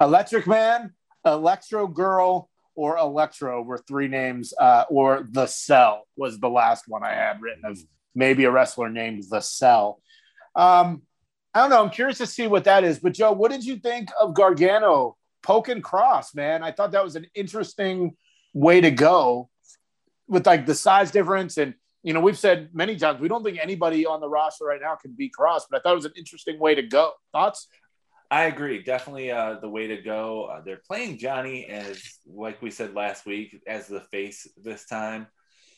Electric 0.00 0.46
Man, 0.48 0.92
Electro 1.32 1.86
Girl, 1.86 2.48
or 2.74 2.96
Electro 2.96 3.62
were 3.62 3.78
three 3.78 4.08
names. 4.08 4.54
Uh, 4.58 4.84
or 4.88 5.26
the 5.30 5.46
Cell 5.46 6.06
was 6.16 6.38
the 6.38 6.48
last 6.48 6.84
one 6.86 7.02
I 7.02 7.12
had 7.12 7.40
written 7.40 7.64
of 7.64 7.78
maybe 8.14 8.44
a 8.44 8.50
wrestler 8.50 8.88
named 8.88 9.24
The 9.28 9.40
Cell. 9.40 10.00
Um, 10.54 11.02
I 11.54 11.62
don't 11.62 11.70
know. 11.70 11.82
I'm 11.82 11.90
curious 11.90 12.18
to 12.18 12.26
see 12.26 12.46
what 12.46 12.64
that 12.64 12.84
is. 12.84 12.98
But 12.98 13.14
Joe, 13.14 13.32
what 13.32 13.50
did 13.50 13.64
you 13.64 13.76
think 13.76 14.10
of 14.20 14.34
Gargano 14.34 15.16
poking 15.42 15.82
Kross, 15.82 16.34
man? 16.34 16.62
I 16.62 16.72
thought 16.72 16.92
that 16.92 17.04
was 17.04 17.16
an 17.16 17.26
interesting 17.34 18.16
way 18.54 18.80
to 18.80 18.90
go 18.90 19.48
with 20.28 20.46
like 20.46 20.66
the 20.66 20.74
size 20.74 21.10
difference. 21.10 21.56
And, 21.56 21.74
you 22.02 22.12
know, 22.12 22.20
we've 22.20 22.38
said 22.38 22.70
many 22.72 22.96
times 22.96 23.20
we 23.20 23.28
don't 23.28 23.42
think 23.42 23.58
anybody 23.60 24.06
on 24.06 24.20
the 24.20 24.28
roster 24.28 24.66
right 24.66 24.80
now 24.80 24.94
can 24.94 25.14
beat 25.16 25.32
Kross, 25.38 25.62
but 25.68 25.78
I 25.78 25.80
thought 25.80 25.92
it 25.92 25.96
was 25.96 26.04
an 26.04 26.12
interesting 26.16 26.58
way 26.58 26.74
to 26.74 26.82
go. 26.82 27.12
Thoughts? 27.32 27.66
I 28.30 28.44
agree. 28.44 28.82
Definitely 28.82 29.30
uh, 29.30 29.56
the 29.60 29.68
way 29.68 29.86
to 29.86 30.02
go. 30.02 30.44
Uh, 30.44 30.60
they're 30.60 30.82
playing 30.86 31.18
Johnny 31.18 31.66
as, 31.66 32.02
like 32.26 32.60
we 32.60 32.70
said 32.70 32.94
last 32.94 33.24
week, 33.24 33.58
as 33.66 33.86
the 33.86 34.02
face 34.02 34.46
this 34.62 34.84
time. 34.84 35.26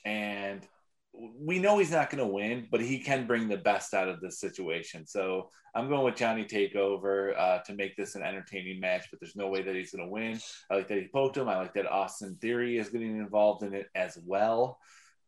And 0.05 0.67
we 1.13 1.59
know 1.59 1.79
he's 1.79 1.93
not 1.93 2.11
going 2.11 2.25
to 2.25 2.33
win, 2.33 2.67
but 2.71 2.81
he 2.81 2.99
can 2.99 3.27
bring 3.27 3.49
the 3.49 3.57
best 3.57 3.95
out 3.95 4.09
of 4.09 4.21
this 4.21 4.41
situation. 4.41 5.07
So 5.07 5.51
I'm 5.75 5.89
going 5.89 6.05
with 6.05 6.17
Johnny 6.17 6.45
Takeover 6.45 7.39
uh, 7.39 7.59
to 7.67 7.75
make 7.75 7.97
this 7.97 8.17
an 8.17 8.23
entertaining 8.23 8.81
match, 8.81 9.07
but 9.11 9.21
there's 9.21 9.37
no 9.37 9.49
way 9.49 9.63
that 9.63 9.75
he's 9.75 9.93
going 9.93 10.05
to 10.05 10.11
win. 10.11 10.41
I 10.71 10.77
like 10.77 10.89
that 10.89 10.99
he 10.99 11.09
poked 11.09 11.37
him. 11.37 11.49
I 11.49 11.57
like 11.57 11.75
that 11.75 11.91
Austin 11.91 12.37
Theory 12.41 12.79
is 12.79 12.89
getting 12.89 13.17
involved 13.19 13.63
in 13.63 13.75
it 13.75 13.87
as 13.95 14.19
well. 14.25 14.79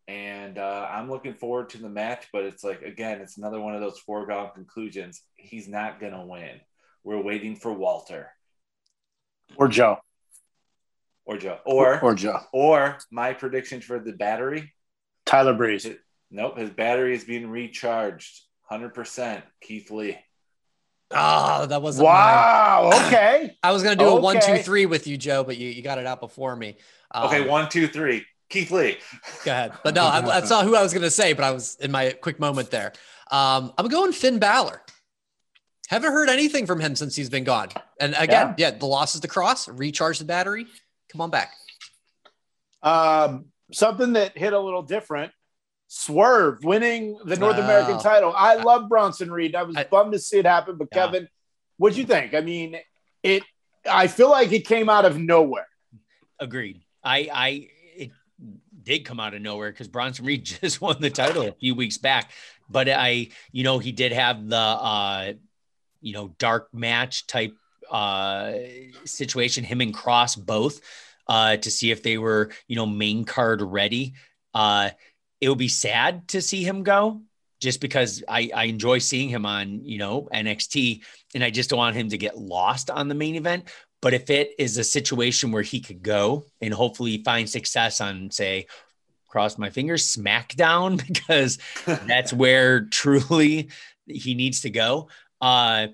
And 0.08 0.58
uh, 0.58 0.88
I'm 0.90 1.08
looking 1.08 1.34
forward 1.34 1.70
to 1.70 1.78
the 1.78 1.88
match, 1.88 2.26
but 2.32 2.44
it's 2.44 2.64
like, 2.64 2.82
again, 2.82 3.20
it's 3.20 3.38
another 3.38 3.60
one 3.60 3.76
of 3.76 3.80
those 3.80 4.00
foregone 4.00 4.50
conclusions. 4.54 5.22
He's 5.36 5.68
not 5.68 6.00
going 6.00 6.12
to 6.12 6.26
win. 6.26 6.60
We're 7.04 7.20
waiting 7.20 7.56
for 7.56 7.72
Walter. 7.72 8.30
Or 9.56 9.68
Joe. 9.68 9.98
Or 11.24 11.36
Joe. 11.36 11.58
Or, 11.64 12.00
or 12.00 12.14
Joe. 12.14 12.40
Or 12.52 12.98
my 13.10 13.32
prediction 13.32 13.80
for 13.80 13.98
the 13.98 14.12
battery 14.12 14.72
Tyler 15.24 15.54
Breeze. 15.54 15.86
Nope, 16.30 16.58
his 16.58 16.70
battery 16.70 17.14
is 17.14 17.24
being 17.24 17.48
recharged. 17.48 18.40
100% 18.70 19.42
Keith 19.60 19.90
Lee. 19.90 20.18
Oh, 21.10 21.66
that 21.66 21.82
wasn't 21.82 22.06
mine. 22.06 22.14
Wow. 22.14 22.90
Okay. 23.06 23.56
I 23.62 23.72
was 23.72 23.82
gonna 23.82 23.96
do 23.96 24.06
a 24.08 24.20
one, 24.20 24.36
two, 24.40 24.52
Okay. 24.52 24.62
three 24.62 24.86
with 24.86 25.06
you, 25.06 25.18
Joe, 25.18 25.44
but 25.44 25.58
you, 25.58 25.68
you 25.68 25.82
got 25.82 25.98
it 25.98 26.06
out 26.06 26.20
before 26.20 26.56
me. 26.56 26.76
Um, 27.10 27.26
Okay, 27.26 27.46
one, 27.46 27.68
two, 27.68 27.86
three. 27.86 28.24
Keith 28.48 28.70
Lee. 28.70 28.98
Go 29.44 29.50
ahead. 29.50 29.72
But 29.84 29.94
no, 29.94 30.04
I, 30.04 30.20
that's 30.20 30.50
not 30.50 30.64
who 30.64 30.74
I 30.76 30.82
was 30.82 30.92
going 30.92 31.02
to 31.02 31.10
say, 31.10 31.32
but 31.32 31.42
I 31.44 31.50
was 31.52 31.76
in 31.80 31.90
my 31.90 32.10
quick 32.10 32.38
moment 32.38 32.70
there. 32.70 32.92
Um, 33.30 33.72
I'm 33.78 33.88
going 33.88 34.12
Finn 34.12 34.38
Balor. 34.38 34.82
Haven't 35.88 36.12
heard 36.12 36.28
anything 36.28 36.66
from 36.66 36.80
him 36.80 36.96
since 36.96 37.14
he's 37.14 37.28
been 37.28 37.44
gone. 37.44 37.68
And 38.00 38.14
again, 38.18 38.54
yeah, 38.56 38.70
the 38.70 38.86
losses 38.86 39.20
to 39.20 39.28
Kross, 39.28 39.68
recharge 39.78 40.18
the 40.18 40.24
battery. 40.24 40.66
Come 41.10 41.20
on 41.20 41.30
back. 41.30 41.52
Um, 42.82 43.46
something 43.72 44.14
that 44.14 44.36
hit 44.36 44.52
a 44.52 44.58
little 44.58 44.82
different. 44.82 45.32
Swerve 45.88 46.64
winning 46.64 47.18
the 47.24 47.36
North 47.36 47.58
American 47.58 47.98
title. 47.98 48.32
I 48.34 48.54
love 48.56 48.88
Bronson 48.88 49.30
Reed. 49.30 49.54
I 49.54 49.64
was 49.64 49.76
I- 49.76 49.84
bummed 49.84 50.12
to 50.12 50.18
see 50.18 50.38
it 50.38 50.46
happen, 50.46 50.76
but 50.78 50.88
Yeah. 50.90 51.04
Kevin, 51.06 51.28
what'd 51.76 51.98
you 51.98 52.04
think? 52.06 52.32
I 52.34 52.40
mean, 52.40 52.76
it. 53.22 53.42
I 53.88 54.06
feel 54.06 54.30
like 54.30 54.52
it 54.52 54.66
came 54.66 54.88
out 54.88 55.04
of 55.04 55.18
nowhere. 55.18 55.66
Agreed. 56.40 56.82
I 57.04 57.28
I 57.32 57.68
it 57.96 58.10
did 58.82 59.00
come 59.04 59.20
out 59.20 59.34
of 59.34 59.42
nowhere 59.42 59.70
because 59.70 59.88
Bronson 59.88 60.24
Reed 60.24 60.44
just 60.62 60.80
won 60.80 60.96
the 61.00 61.10
title 61.10 61.42
a 61.42 61.52
few 61.52 61.74
weeks 61.74 61.98
back. 61.98 62.30
But 62.70 62.88
I, 62.88 63.28
you 63.50 63.64
know, 63.64 63.78
he 63.78 63.92
did 63.92 64.12
have 64.12 64.48
the 64.48 64.56
uh 64.56 65.32
you 66.02 66.12
know 66.12 66.34
dark 66.38 66.68
match 66.74 67.26
type 67.26 67.54
uh 67.90 68.52
situation, 69.04 69.64
him 69.64 69.80
and 69.80 69.94
Kross 69.94 70.36
both, 70.36 70.80
uh, 71.26 71.56
to 71.56 71.70
see 71.70 71.90
if 71.90 72.02
they 72.02 72.18
were, 72.18 72.50
you 72.68 72.76
know, 72.76 72.86
main 72.86 73.24
card 73.24 73.62
ready. 73.62 74.14
Uh 74.54 74.90
it 75.40 75.48
would 75.48 75.58
be 75.58 75.68
sad 75.68 76.28
to 76.28 76.40
see 76.40 76.62
him 76.62 76.84
go 76.84 77.20
just 77.62 77.80
because 77.80 78.22
I, 78.28 78.50
I 78.54 78.64
enjoy 78.64 78.98
seeing 78.98 79.28
him 79.28 79.46
on, 79.46 79.84
you 79.84 79.98
know, 79.98 80.28
NXT 80.34 81.04
and 81.34 81.44
I 81.44 81.50
just 81.50 81.70
don't 81.70 81.78
want 81.78 81.96
him 81.96 82.08
to 82.10 82.18
get 82.18 82.36
lost 82.36 82.90
on 82.90 83.08
the 83.08 83.14
main 83.14 83.36
event. 83.36 83.68
But 84.00 84.14
if 84.14 84.30
it 84.30 84.50
is 84.58 84.78
a 84.78 84.84
situation 84.84 85.52
where 85.52 85.62
he 85.62 85.80
could 85.80 86.02
go 86.02 86.46
and 86.60 86.74
hopefully 86.74 87.22
find 87.24 87.48
success 87.48 88.00
on, 88.00 88.32
say, 88.32 88.66
cross 89.28 89.58
my 89.58 89.70
fingers, 89.70 90.14
SmackDown, 90.14 91.06
because 91.06 91.58
that's 91.86 92.32
where 92.32 92.82
truly 92.86 93.70
he 94.06 94.34
needs 94.34 94.62
to 94.62 94.70
go. 94.70 95.08
Uh, 95.42 95.88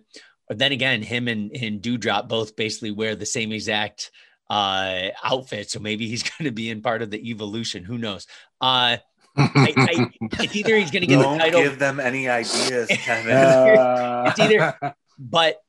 but 0.49 0.59
then 0.59 0.73
again, 0.73 1.03
him 1.03 1.27
and, 1.29 1.51
and 1.57 1.83
Doudrop 1.83 2.29
both 2.29 2.55
basically 2.55 2.91
wear 2.93 3.17
the 3.17 3.27
same 3.27 3.51
exact 3.53 4.11
uh, 4.51 5.09
outfit. 5.25 5.71
So 5.71 5.81
maybe 5.81 6.07
he's 6.09 6.23
going 6.39 6.45
to 6.45 6.53
be 6.53 6.71
in 6.71 6.83
part 6.83 7.03
of 7.03 7.11
the 7.11 7.31
evolution. 7.31 7.83
Who 7.85 7.99
knows? 7.99 8.27
Uh, 8.61 8.99
I, 9.37 9.73
I, 9.77 10.11
it's 10.43 10.55
either 10.57 10.77
he's 10.77 10.91
going 10.91 11.03
to 11.03 11.07
get 11.07 11.21
Don't 11.23 11.39
title. 11.39 11.63
give 11.63 11.79
them 11.79 11.99
any 12.01 12.29
ideas, 12.29 12.89
Kevin. 12.91 13.33
Uh, 13.33 14.25
It's 14.29 14.39
either- 14.39 14.95
but 15.19 15.61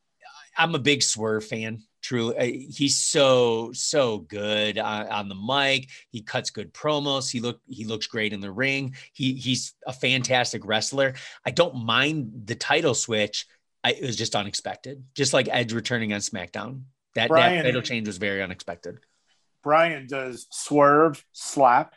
I'm 0.58 0.76
a 0.76 0.80
big 0.80 1.02
Swerve 1.02 1.46
fan. 1.46 1.80
Truly, 2.02 2.38
Uh, 2.38 2.44
he's 2.74 2.96
so 2.96 3.72
so 3.74 4.20
good 4.20 4.78
on, 4.78 5.08
on 5.08 5.28
the 5.30 5.36
mic. 5.36 5.90
He 6.12 6.22
cuts 6.22 6.50
good 6.50 6.74
promos. 6.74 7.30
He 7.30 7.42
look 7.42 7.60
he 7.68 7.84
looks 7.84 8.08
great 8.08 8.32
in 8.32 8.40
the 8.40 8.52
ring. 8.52 8.96
He 9.12 9.34
he's 9.34 9.74
a 9.86 9.92
fantastic 9.92 10.66
wrestler. 10.66 11.16
I 11.46 11.52
don't 11.52 11.76
mind 11.84 12.44
the 12.46 12.56
title 12.56 12.94
switch. 12.94 13.46
I, 13.84 13.92
it 13.92 14.02
was 14.02 14.16
just 14.16 14.36
unexpected. 14.36 15.04
Just 15.16 15.34
like 15.34 15.48
Edge 15.50 15.74
returning 15.74 16.14
on 16.14 16.20
SmackDown. 16.20 16.84
That 17.16 17.30
Brian- 17.30 17.58
that 17.58 17.64
title 17.64 17.82
change 17.82 18.08
was 18.08 18.18
very 18.18 18.42
unexpected. 18.42 19.00
Brian 19.64 20.08
does 20.08 20.48
swerve 20.52 21.24
slap. 21.32 21.94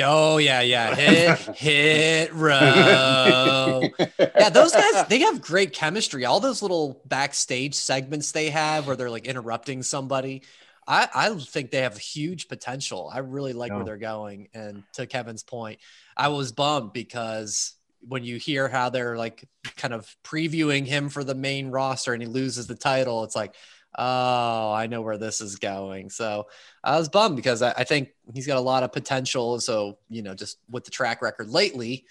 Oh, 0.00 0.38
yeah, 0.38 0.62
yeah. 0.62 0.94
Hit, 0.94 1.38
hit, 1.56 2.32
row. 2.32 3.82
Yeah, 4.18 4.48
those 4.48 4.72
guys, 4.72 5.06
they 5.08 5.20
have 5.20 5.42
great 5.42 5.74
chemistry. 5.74 6.24
All 6.24 6.40
those 6.40 6.62
little 6.62 7.02
backstage 7.06 7.74
segments 7.74 8.32
they 8.32 8.48
have 8.50 8.86
where 8.86 8.96
they're 8.96 9.10
like 9.10 9.26
interrupting 9.26 9.82
somebody. 9.82 10.42
I, 10.88 11.08
I 11.14 11.34
think 11.34 11.70
they 11.70 11.82
have 11.82 11.96
huge 11.98 12.48
potential. 12.48 13.10
I 13.12 13.18
really 13.18 13.52
like 13.52 13.72
where 13.72 13.84
they're 13.84 13.98
going. 13.98 14.48
And 14.54 14.82
to 14.94 15.06
Kevin's 15.06 15.42
point, 15.42 15.78
I 16.16 16.28
was 16.28 16.52
bummed 16.52 16.92
because 16.92 17.74
when 18.06 18.24
you 18.24 18.36
hear 18.36 18.68
how 18.68 18.90
they're 18.90 19.16
like 19.16 19.44
kind 19.76 19.94
of 19.94 20.14
previewing 20.24 20.86
him 20.86 21.08
for 21.08 21.24
the 21.24 21.34
main 21.34 21.68
roster 21.68 22.12
and 22.12 22.22
he 22.22 22.28
loses 22.28 22.66
the 22.66 22.74
title, 22.74 23.24
it's 23.24 23.36
like, 23.36 23.54
oh, 23.96 24.72
I 24.72 24.86
know 24.86 25.02
where 25.02 25.18
this 25.18 25.40
is 25.40 25.56
going. 25.56 26.10
So 26.10 26.46
I 26.82 26.98
was 26.98 27.08
bummed 27.08 27.36
because 27.36 27.62
I, 27.62 27.72
I 27.72 27.84
think 27.84 28.10
he's 28.34 28.46
got 28.46 28.56
a 28.56 28.60
lot 28.60 28.82
of 28.82 28.92
potential. 28.92 29.60
So, 29.60 29.98
you 30.08 30.22
know, 30.22 30.34
just 30.34 30.58
with 30.70 30.84
the 30.84 30.90
track 30.90 31.22
record 31.22 31.48
lately, 31.48 32.06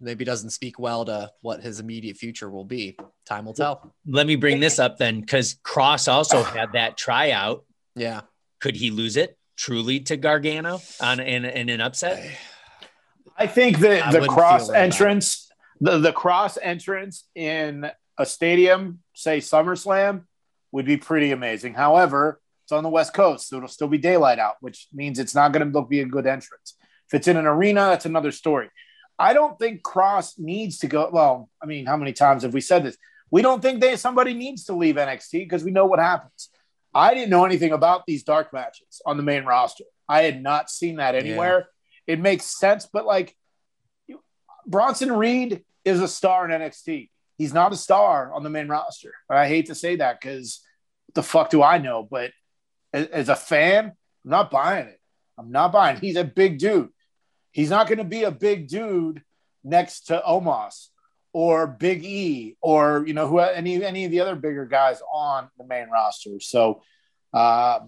maybe 0.00 0.24
doesn't 0.24 0.50
speak 0.50 0.78
well 0.78 1.04
to 1.04 1.30
what 1.42 1.62
his 1.62 1.80
immediate 1.80 2.16
future 2.16 2.50
will 2.50 2.64
be. 2.64 2.98
Time 3.24 3.44
will 3.44 3.54
tell. 3.54 3.94
Let 4.06 4.26
me 4.26 4.36
bring 4.36 4.60
this 4.60 4.78
up 4.78 4.98
then, 4.98 5.20
because 5.20 5.56
Kross 5.62 6.10
also 6.10 6.42
had 6.42 6.72
that 6.72 6.96
tryout. 6.96 7.64
Yeah. 7.94 8.22
Could 8.60 8.76
he 8.76 8.90
lose 8.90 9.16
it 9.16 9.38
truly 9.56 10.00
to 10.00 10.16
Gargano 10.16 10.80
on 11.00 11.20
in, 11.20 11.44
in 11.44 11.68
an 11.68 11.80
upset? 11.80 12.30
I 13.36 13.46
think 13.46 13.78
that 13.80 14.12
the 14.12 14.20
Kross 14.20 14.26
feel 14.26 14.38
right 14.38 14.62
about 14.62 14.76
entrance, 14.76 15.50
the, 15.80 15.98
the 15.98 16.12
Kross 16.12 16.58
entrance 16.60 17.24
in 17.34 17.90
a 18.18 18.26
stadium, 18.26 19.00
say 19.14 19.38
SummerSlam, 19.38 20.24
would 20.72 20.86
be 20.86 20.96
pretty 20.96 21.32
amazing. 21.32 21.74
However, 21.74 22.40
it's 22.64 22.72
on 22.72 22.82
the 22.82 22.88
West 22.88 23.14
Coast, 23.14 23.48
so 23.48 23.56
it'll 23.56 23.68
still 23.68 23.88
be 23.88 23.98
daylight 23.98 24.38
out, 24.38 24.56
which 24.60 24.88
means 24.92 25.18
it's 25.18 25.34
not 25.34 25.52
going 25.52 25.70
to 25.70 25.82
be 25.82 26.00
a 26.00 26.04
good 26.04 26.26
entrance. 26.26 26.76
If 27.08 27.14
it's 27.14 27.28
in 27.28 27.36
an 27.36 27.46
arena, 27.46 27.82
that's 27.82 28.06
another 28.06 28.32
story. 28.32 28.70
I 29.18 29.32
don't 29.32 29.58
think 29.58 29.82
Kross 29.82 30.38
needs 30.38 30.78
to 30.78 30.88
go. 30.88 31.08
Well, 31.12 31.48
I 31.62 31.66
mean, 31.66 31.86
how 31.86 31.96
many 31.96 32.12
times 32.12 32.42
have 32.42 32.52
we 32.52 32.60
said 32.60 32.84
this? 32.84 32.96
We 33.30 33.42
don't 33.42 33.62
think 33.62 33.80
that 33.80 33.98
somebody 34.00 34.34
needs 34.34 34.64
to 34.64 34.74
leave 34.74 34.96
NXT 34.96 35.32
because 35.32 35.64
we 35.64 35.70
know 35.70 35.86
what 35.86 35.98
happens. 35.98 36.50
I 36.94 37.14
didn't 37.14 37.30
know 37.30 37.44
anything 37.44 37.72
about 37.72 38.06
these 38.06 38.22
dark 38.22 38.52
matches 38.52 39.02
on 39.04 39.16
the 39.16 39.22
main 39.22 39.44
roster. 39.44 39.84
I 40.08 40.22
had 40.22 40.42
not 40.42 40.70
seen 40.70 40.96
that 40.96 41.14
anywhere. 41.14 41.68
It 42.06 42.20
makes 42.20 42.58
sense, 42.58 42.88
but 42.92 43.06
like 43.06 43.36
Bronson 44.66 45.12
Reed 45.12 45.64
is 45.84 46.00
a 46.00 46.08
star 46.08 46.48
in 46.48 46.60
NXT. 46.60 47.10
He's 47.38 47.54
not 47.54 47.72
a 47.72 47.76
star 47.76 48.32
on 48.32 48.42
the 48.42 48.50
main 48.50 48.68
roster. 48.68 49.12
I 49.28 49.48
hate 49.48 49.66
to 49.66 49.74
say 49.74 49.96
that 49.96 50.20
because 50.20 50.62
the 51.14 51.22
fuck 51.22 51.50
do 51.50 51.62
I 51.62 51.78
know? 51.78 52.06
But 52.08 52.32
as, 52.92 53.28
a 53.28 53.36
fan, 53.36 53.86
I'm 53.86 54.30
not 54.30 54.50
buying 54.50 54.86
it. 54.86 55.00
I'm 55.38 55.50
not 55.50 55.72
buying. 55.72 55.96
it. 55.96 56.02
He's 56.02 56.16
a 56.16 56.24
big 56.24 56.58
dude. 56.58 56.88
He's 57.52 57.70
not 57.70 57.88
going 57.88 57.98
to 57.98 58.04
be 58.04 58.24
a 58.24 58.30
big 58.30 58.68
dude 58.68 59.22
next 59.62 60.06
to 60.06 60.22
Omos 60.26 60.88
or 61.32 61.66
Big 61.66 62.04
E 62.04 62.56
or 62.62 63.04
you 63.06 63.12
know 63.12 63.28
who 63.28 63.38
any 63.38 63.84
any 63.84 64.06
of 64.06 64.10
the 64.10 64.20
other 64.20 64.36
bigger 64.36 64.64
guys 64.64 65.02
on 65.12 65.48
the 65.58 65.64
main 65.64 65.88
roster. 65.90 66.40
So 66.40 66.82
uh, 67.34 67.80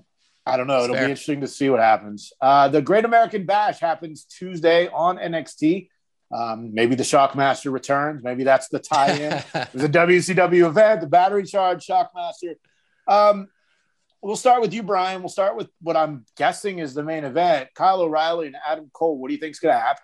I 0.49 0.57
don't 0.57 0.67
know. 0.67 0.75
That's 0.75 0.85
It'll 0.85 0.97
fair. 0.97 1.07
be 1.07 1.11
interesting 1.11 1.41
to 1.43 1.49
see 1.49 1.71
what 1.71 1.81
happens. 1.81 2.33
Uh, 2.41 2.69
the 2.69 2.83
Great 2.83 3.05
American 3.05 3.45
Bash 3.47 3.81
happens 3.81 4.25
Tuesday 4.25 4.89
on 4.89 5.19
NXT. 5.19 5.89
Um, 6.31 6.75
maybe 6.75 6.95
the 6.95 7.05
Shockmaster 7.05 7.73
returns. 7.73 8.23
Maybe 8.23 8.45
that's 8.45 8.69
the 8.69 8.79
tie-in. 8.79 9.33
It 9.55 9.75
was 9.75 9.85
a 9.85 9.89
WCW 9.89 10.67
event, 10.67 11.01
the 11.01 11.07
battery 11.07 11.45
charge 11.45 11.87
Shockmaster. 11.87 12.57
Um, 13.07 13.49
we'll 14.21 14.37
start 14.37 14.61
with 14.61 14.75
you, 14.75 14.83
Brian. 14.83 15.23
We'll 15.23 15.31
start 15.31 15.57
with 15.57 15.69
what 15.81 15.97
I'm 15.97 16.25
guessing 16.37 16.81
is 16.81 16.95
the 16.95 17.03
main 17.03 17.25
event. 17.25 17.71
Kyle 17.75 18.01
O'Reilly 18.01 18.47
and 18.49 18.57
Adam 18.67 18.91
Cole. 18.93 19.19
What 19.19 19.29
do 19.29 19.35
you 19.35 19.41
think 19.41 19.53
is 19.53 19.61
going 19.61 19.75
to 19.75 19.81
happen? 19.81 20.03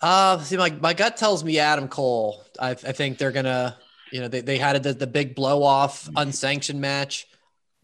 Uh, 0.00 0.38
see, 0.40 0.56
my, 0.56 0.70
my 0.70 0.92
gut 0.92 1.16
tells 1.16 1.42
me 1.42 1.58
Adam 1.58 1.88
Cole. 1.88 2.44
I, 2.60 2.70
I 2.70 2.74
think 2.74 3.18
they're 3.18 3.32
gonna, 3.32 3.76
you 4.12 4.20
know, 4.20 4.28
they, 4.28 4.40
they 4.42 4.58
had 4.58 4.82
the, 4.82 4.92
the 4.92 5.06
big 5.06 5.34
blow 5.34 5.62
off 5.62 6.08
unsanctioned 6.14 6.80
match, 6.80 7.26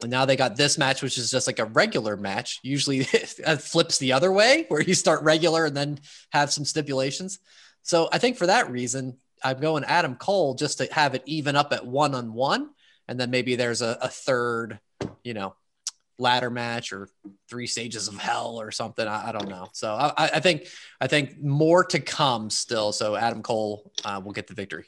and 0.02 0.10
now 0.10 0.24
they 0.24 0.36
got 0.36 0.56
this 0.56 0.78
match, 0.78 1.02
which 1.02 1.18
is 1.18 1.30
just 1.30 1.46
like 1.46 1.58
a 1.58 1.64
regular 1.64 2.16
match. 2.16 2.60
Usually, 2.62 2.98
it 3.12 3.60
flips 3.60 3.98
the 3.98 4.12
other 4.12 4.32
way, 4.32 4.66
where 4.68 4.82
you 4.82 4.94
start 4.94 5.22
regular 5.22 5.64
and 5.64 5.76
then 5.76 6.00
have 6.30 6.52
some 6.52 6.64
stipulations. 6.64 7.38
So 7.82 8.08
I 8.12 8.18
think 8.18 8.36
for 8.36 8.46
that 8.46 8.70
reason, 8.70 9.16
I'm 9.42 9.60
going 9.60 9.84
Adam 9.84 10.14
Cole 10.14 10.54
just 10.54 10.78
to 10.78 10.92
have 10.92 11.14
it 11.14 11.22
even 11.26 11.56
up 11.56 11.72
at 11.72 11.86
one 11.86 12.14
on 12.14 12.32
one, 12.32 12.70
and 13.08 13.18
then 13.18 13.30
maybe 13.30 13.56
there's 13.56 13.82
a, 13.82 13.98
a 14.00 14.08
third, 14.08 14.78
you 15.24 15.34
know, 15.34 15.54
ladder 16.18 16.50
match 16.50 16.92
or 16.92 17.08
three 17.48 17.66
stages 17.66 18.08
of 18.08 18.16
hell 18.16 18.60
or 18.60 18.70
something. 18.70 19.06
I, 19.06 19.30
I 19.30 19.32
don't 19.32 19.48
know. 19.48 19.68
So 19.72 19.92
I, 19.92 20.12
I 20.16 20.40
think 20.40 20.68
I 21.00 21.08
think 21.08 21.42
more 21.42 21.84
to 21.86 22.00
come 22.00 22.50
still. 22.50 22.92
So 22.92 23.16
Adam 23.16 23.42
Cole 23.42 23.92
uh, 24.04 24.20
will 24.24 24.32
get 24.32 24.46
the 24.46 24.54
victory. 24.54 24.86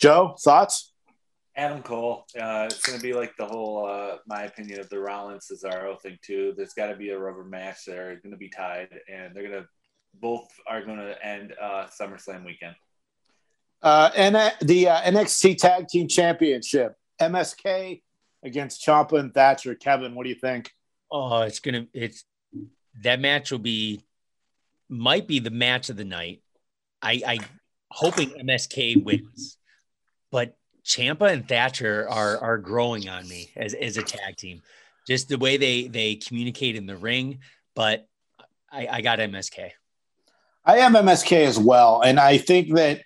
Joe, 0.00 0.36
thoughts? 0.38 0.92
Adam 1.58 1.82
Cole. 1.82 2.24
Uh, 2.40 2.68
it's 2.70 2.86
going 2.86 2.98
to 2.98 3.02
be 3.02 3.12
like 3.12 3.36
the 3.36 3.44
whole, 3.44 3.84
uh, 3.84 4.18
my 4.26 4.44
opinion 4.44 4.78
of 4.78 4.88
the 4.88 4.98
Rollins 4.98 5.50
Cesaro 5.50 6.00
thing 6.00 6.16
too. 6.22 6.54
There's 6.56 6.72
got 6.72 6.86
to 6.86 6.96
be 6.96 7.10
a 7.10 7.18
rubber 7.18 7.44
match. 7.44 7.78
They're 7.84 8.20
going 8.22 8.30
to 8.30 8.38
be 8.38 8.48
tied, 8.48 8.88
and 9.12 9.34
they're 9.34 9.42
going 9.42 9.62
to 9.62 9.68
both 10.14 10.48
are 10.66 10.84
going 10.84 10.98
to 10.98 11.26
end 11.26 11.54
uh, 11.60 11.86
SummerSlam 12.00 12.46
weekend. 12.46 12.76
Uh, 13.82 14.10
and 14.16 14.36
uh, 14.36 14.50
the 14.60 14.88
uh, 14.88 15.00
NXT 15.02 15.58
Tag 15.58 15.88
Team 15.88 16.06
Championship, 16.06 16.94
MSK 17.20 18.02
against 18.44 18.86
Ciampa 18.86 19.18
and 19.18 19.34
Thatcher. 19.34 19.74
Kevin, 19.74 20.14
what 20.14 20.22
do 20.24 20.30
you 20.30 20.36
think? 20.36 20.70
Oh, 21.10 21.42
it's 21.42 21.60
gonna 21.60 21.86
it's 21.92 22.24
that 23.02 23.20
match 23.20 23.50
will 23.50 23.58
be 23.58 24.04
might 24.88 25.26
be 25.26 25.40
the 25.40 25.50
match 25.50 25.90
of 25.90 25.96
the 25.96 26.04
night. 26.04 26.42
I 27.02 27.22
I 27.26 27.38
hoping 27.90 28.30
MSK 28.30 29.02
wins, 29.04 29.58
but 30.30 30.56
Ciampa 30.88 31.30
and 31.30 31.46
Thatcher 31.46 32.08
are 32.08 32.38
are 32.38 32.58
growing 32.58 33.08
on 33.08 33.28
me 33.28 33.50
as 33.56 33.74
as 33.74 33.98
a 33.98 34.02
tag 34.02 34.36
team. 34.36 34.62
Just 35.06 35.28
the 35.28 35.36
way 35.36 35.58
they 35.58 35.86
they 35.86 36.14
communicate 36.16 36.76
in 36.76 36.86
the 36.86 36.96
ring, 36.96 37.40
but 37.74 38.08
I, 38.72 38.88
I 38.90 39.00
got 39.02 39.18
MSK. 39.18 39.70
I 40.64 40.78
am 40.78 40.94
MSK 40.94 41.46
as 41.46 41.58
well, 41.58 42.00
and 42.00 42.18
I 42.18 42.38
think 42.38 42.74
that 42.74 43.02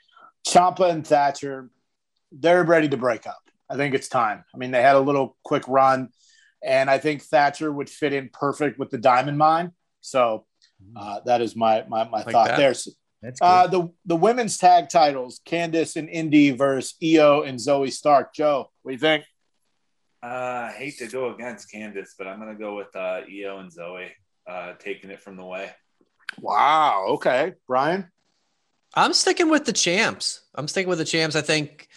Ciampa 0.47 0.90
and 0.90 1.07
Thatcher 1.07 1.71
they're 2.31 2.64
ready 2.64 2.88
to 2.88 2.97
break 2.97 3.27
up. 3.27 3.42
I 3.68 3.77
think 3.77 3.95
it's 3.95 4.09
time. 4.09 4.45
I 4.55 4.59
mean, 4.59 4.71
they 4.71 4.81
had 4.83 4.97
a 4.97 5.01
little 5.01 5.37
quick 5.45 5.64
run, 5.66 6.11
and 6.62 6.88
I 6.88 6.99
think 6.99 7.23
Thatcher 7.23 7.71
would 7.71 7.90
fit 7.90 8.12
in 8.12 8.31
perfect 8.33 8.79
with 8.79 8.90
the 8.90 8.99
Diamond 8.99 9.38
Mine. 9.38 9.73
So 10.01 10.47
uh, 10.95 11.21
that 11.27 11.40
is 11.40 11.57
my 11.57 11.85
my, 11.88 12.09
my 12.09 12.23
Like 12.23 12.33
thought 12.33 12.49
that. 12.49 12.57
there. 12.59 12.75
That's 13.22 13.38
good. 13.38 13.46
Uh, 13.46 13.66
the 13.68 13.88
the 14.04 14.16
women's 14.16 14.58
tag 14.58 14.88
titles: 14.88 15.40
Candice 15.46 15.96
and 15.96 16.08
Indi 16.08 16.50
versus 16.50 16.94
Io 17.02 17.42
and 17.42 17.58
Zoey 17.58 17.92
Stark. 17.92 18.35
Joe, 18.35 18.70
what 18.82 18.90
do 18.90 18.94
you 18.94 18.98
think? 18.98 19.24
Uh, 20.22 20.70
I 20.70 20.74
hate 20.76 20.98
to 20.98 21.06
go 21.06 21.32
against 21.32 21.72
Candice, 21.72 22.11
but 22.18 22.26
I'm 22.26 22.38
gonna 22.38 22.54
go 22.54 22.76
with 22.76 22.94
uh, 22.94 23.20
Io 23.30 23.58
and 23.58 23.72
Zoe 23.72 24.11
uh, 24.46 24.72
taking 24.78 25.11
it 25.11 25.20
from 25.20 25.37
the 25.37 25.44
way. 25.44 25.70
Wow. 26.40 27.06
Okay, 27.11 27.54
Brian. 27.66 28.11
I'm 28.94 29.12
sticking 29.12 29.48
with 29.48 29.64
the 29.64 29.72
champs. 29.72 30.42
I'm 30.54 30.68
sticking 30.68 30.88
with 30.88 30.98
the 30.98 31.04
champs. 31.04 31.37
I 31.37 31.40
think 31.40 31.88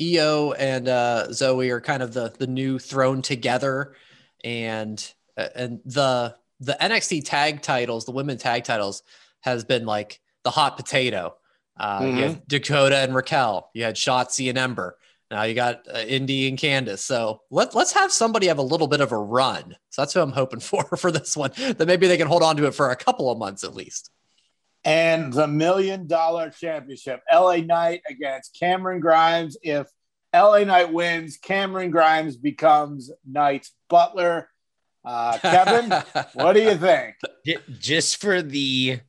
Io 0.00 0.52
and 0.52 0.88
uh, 0.88 1.32
Zoe 1.32 1.70
are 1.70 1.80
kind 1.80 2.02
of 2.02 2.12
the 2.12 2.34
the 2.38 2.46
new 2.46 2.78
thrown 2.78 3.22
together, 3.22 3.94
and 4.44 5.14
uh, 5.36 5.48
and 5.54 5.80
the 5.84 6.36
the 6.60 6.76
NXT 6.80 7.22
tag 7.24 7.62
titles, 7.62 8.04
the 8.04 8.12
women 8.12 8.38
tag 8.38 8.64
titles, 8.64 9.02
has 9.40 9.64
been 9.64 9.86
like 9.86 10.20
the 10.44 10.50
hot 10.50 10.76
potato. 10.76 11.34
Uh, 11.76 12.00
You 12.04 12.22
had 12.22 12.46
Dakota 12.46 12.98
and 12.98 13.14
Raquel. 13.14 13.70
You 13.74 13.82
had 13.84 13.96
Shotzi 13.96 14.48
and 14.48 14.58
Ember. 14.58 14.96
Now 15.30 15.42
you 15.42 15.54
got 15.54 15.82
uh, 15.92 15.98
Indi 15.98 16.48
and 16.48 16.56
Candice. 16.58 16.98
So 17.00 17.40
let, 17.50 17.74
let's 17.74 17.92
have 17.92 18.12
somebody 18.12 18.46
have 18.46 18.58
a 18.58 18.62
little 18.62 18.86
bit 18.86 19.00
of 19.00 19.10
a 19.10 19.18
run. 19.18 19.74
So 19.90 20.02
that's 20.02 20.14
what 20.14 20.22
I'm 20.22 20.32
hoping 20.32 20.60
for 20.60 20.84
for 20.96 21.10
this 21.10 21.36
one. 21.36 21.50
That 21.56 21.86
maybe 21.86 22.06
they 22.06 22.16
can 22.16 22.28
hold 22.28 22.42
on 22.42 22.56
to 22.58 22.66
it 22.66 22.74
for 22.74 22.90
a 22.90 22.96
couple 22.96 23.30
of 23.30 23.38
months 23.38 23.64
at 23.64 23.74
least. 23.74 24.10
And 24.84 25.32
the 25.32 25.48
million 25.48 26.06
dollar 26.06 26.50
championship, 26.50 27.22
LA 27.32 27.56
Knight 27.56 28.02
against 28.08 28.56
Cameron 28.58 29.00
Grimes. 29.00 29.56
If 29.62 29.88
LA 30.34 30.64
Knight 30.64 30.92
wins, 30.92 31.38
Cameron 31.38 31.90
Grimes 31.90 32.36
becomes 32.36 33.10
Knight's 33.26 33.72
butler. 33.88 34.50
Uh, 35.04 35.38
Kevin, 35.38 35.90
what 36.34 36.52
do 36.52 36.60
you 36.62 36.76
think? 36.76 37.16
Just 37.78 38.20
for 38.20 38.42
the 38.42 39.00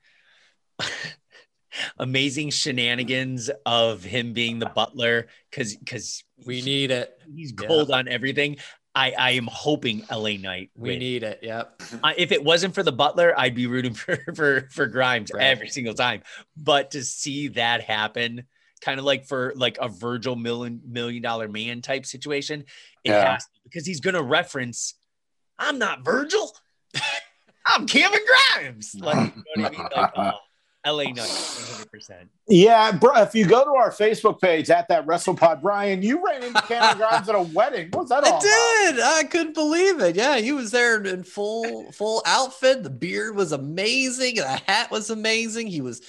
amazing 1.97 2.49
shenanigans 2.51 3.49
of 3.65 4.03
him 4.03 4.33
being 4.33 4.59
the 4.59 4.67
butler 4.67 5.27
because 5.51 5.75
because 5.75 6.23
we 6.45 6.61
need 6.61 6.91
it. 6.91 7.17
he's 7.33 7.53
Yeah. 7.59 7.67
cold 7.67 7.91
on 7.91 8.07
everything 8.07 8.57
I, 8.97 9.11
I 9.19 9.31
am 9.31 9.47
hoping 9.51 10.05
LA 10.09 10.37
Knight 10.37 10.69
We 10.73 10.91
wins. 10.91 10.99
need 11.01 11.23
it. 11.23 11.39
Yep. 11.43 11.81
I, 12.01 12.15
if 12.17 12.31
it 12.31 12.41
wasn't 12.41 12.73
for 12.73 12.81
the 12.81 12.93
Butler, 12.93 13.33
I'd 13.37 13.53
be 13.53 13.67
rooting 13.67 13.93
for 14.01 14.17
for 14.33 14.69
for 14.71 14.87
Grimes 14.87 15.31
Right. 15.33 15.43
every 15.43 15.67
single 15.67 15.93
time. 15.93 16.21
But 16.55 16.91
to 16.91 17.03
see 17.03 17.49
that 17.49 17.81
happen, 17.81 18.45
kind 18.79 18.97
of 18.97 19.05
like 19.05 19.25
for 19.25 19.51
like 19.57 19.77
a 19.81 19.89
Virgil 19.89 20.37
million 20.37 20.79
million 20.87 21.21
dollar 21.21 21.49
man 21.49 21.81
type 21.81 22.05
situation, 22.05 22.61
it 23.03 23.09
Yeah. 23.09 23.33
has 23.33 23.43
to, 23.43 23.49
because 23.65 23.85
he's 23.85 23.99
gonna 23.99 24.23
reference, 24.23 24.93
I'm 25.59 25.77
not 25.77 26.05
Virgil, 26.05 26.55
I'm 27.67 27.87
Kevin 27.87 28.21
Grimes. 28.55 28.95
Like 28.97 29.33
you 29.35 29.43
know 29.57 29.63
what 29.63 29.65
I 29.65 29.77
mean? 29.77 29.87
Like 29.93 30.11
uh, 30.15 30.31
LA 30.85 31.03
Knight, 31.03 31.17
100. 31.17 31.91
percent 31.91 32.29
Yeah, 32.47 32.91
bro, 32.91 33.15
if 33.21 33.33
you 33.33 33.45
go 33.47 33.63
to 33.63 33.71
our 33.71 33.89
Facebook 33.91 34.39
page 34.39 34.69
at 34.69 34.87
that 34.89 35.05
WrestlePod, 35.07 35.61
Brian, 35.61 36.01
you 36.03 36.23
ran 36.25 36.43
into 36.43 36.61
Cameron 36.63 36.97
Grimes 37.09 37.27
at 37.29 37.35
a 37.35 37.41
wedding. 37.41 37.89
What's 37.91 38.09
that 38.09 38.23
all 38.23 38.33
I 38.33 38.37
about? 38.37 38.41
did. 38.41 38.99
I 39.03 39.23
couldn't 39.23 39.53
believe 39.53 39.99
it. 40.01 40.15
Yeah, 40.15 40.37
he 40.37 40.51
was 40.51 40.71
there 40.71 41.03
in 41.03 41.23
full 41.23 41.91
full 41.91 42.21
outfit. 42.25 42.83
The 42.83 42.89
beard 42.89 43.35
was 43.35 43.51
amazing. 43.51 44.35
The 44.35 44.61
hat 44.67 44.91
was 44.91 45.09
amazing. 45.09 45.67
He 45.67 45.81
was 45.81 46.01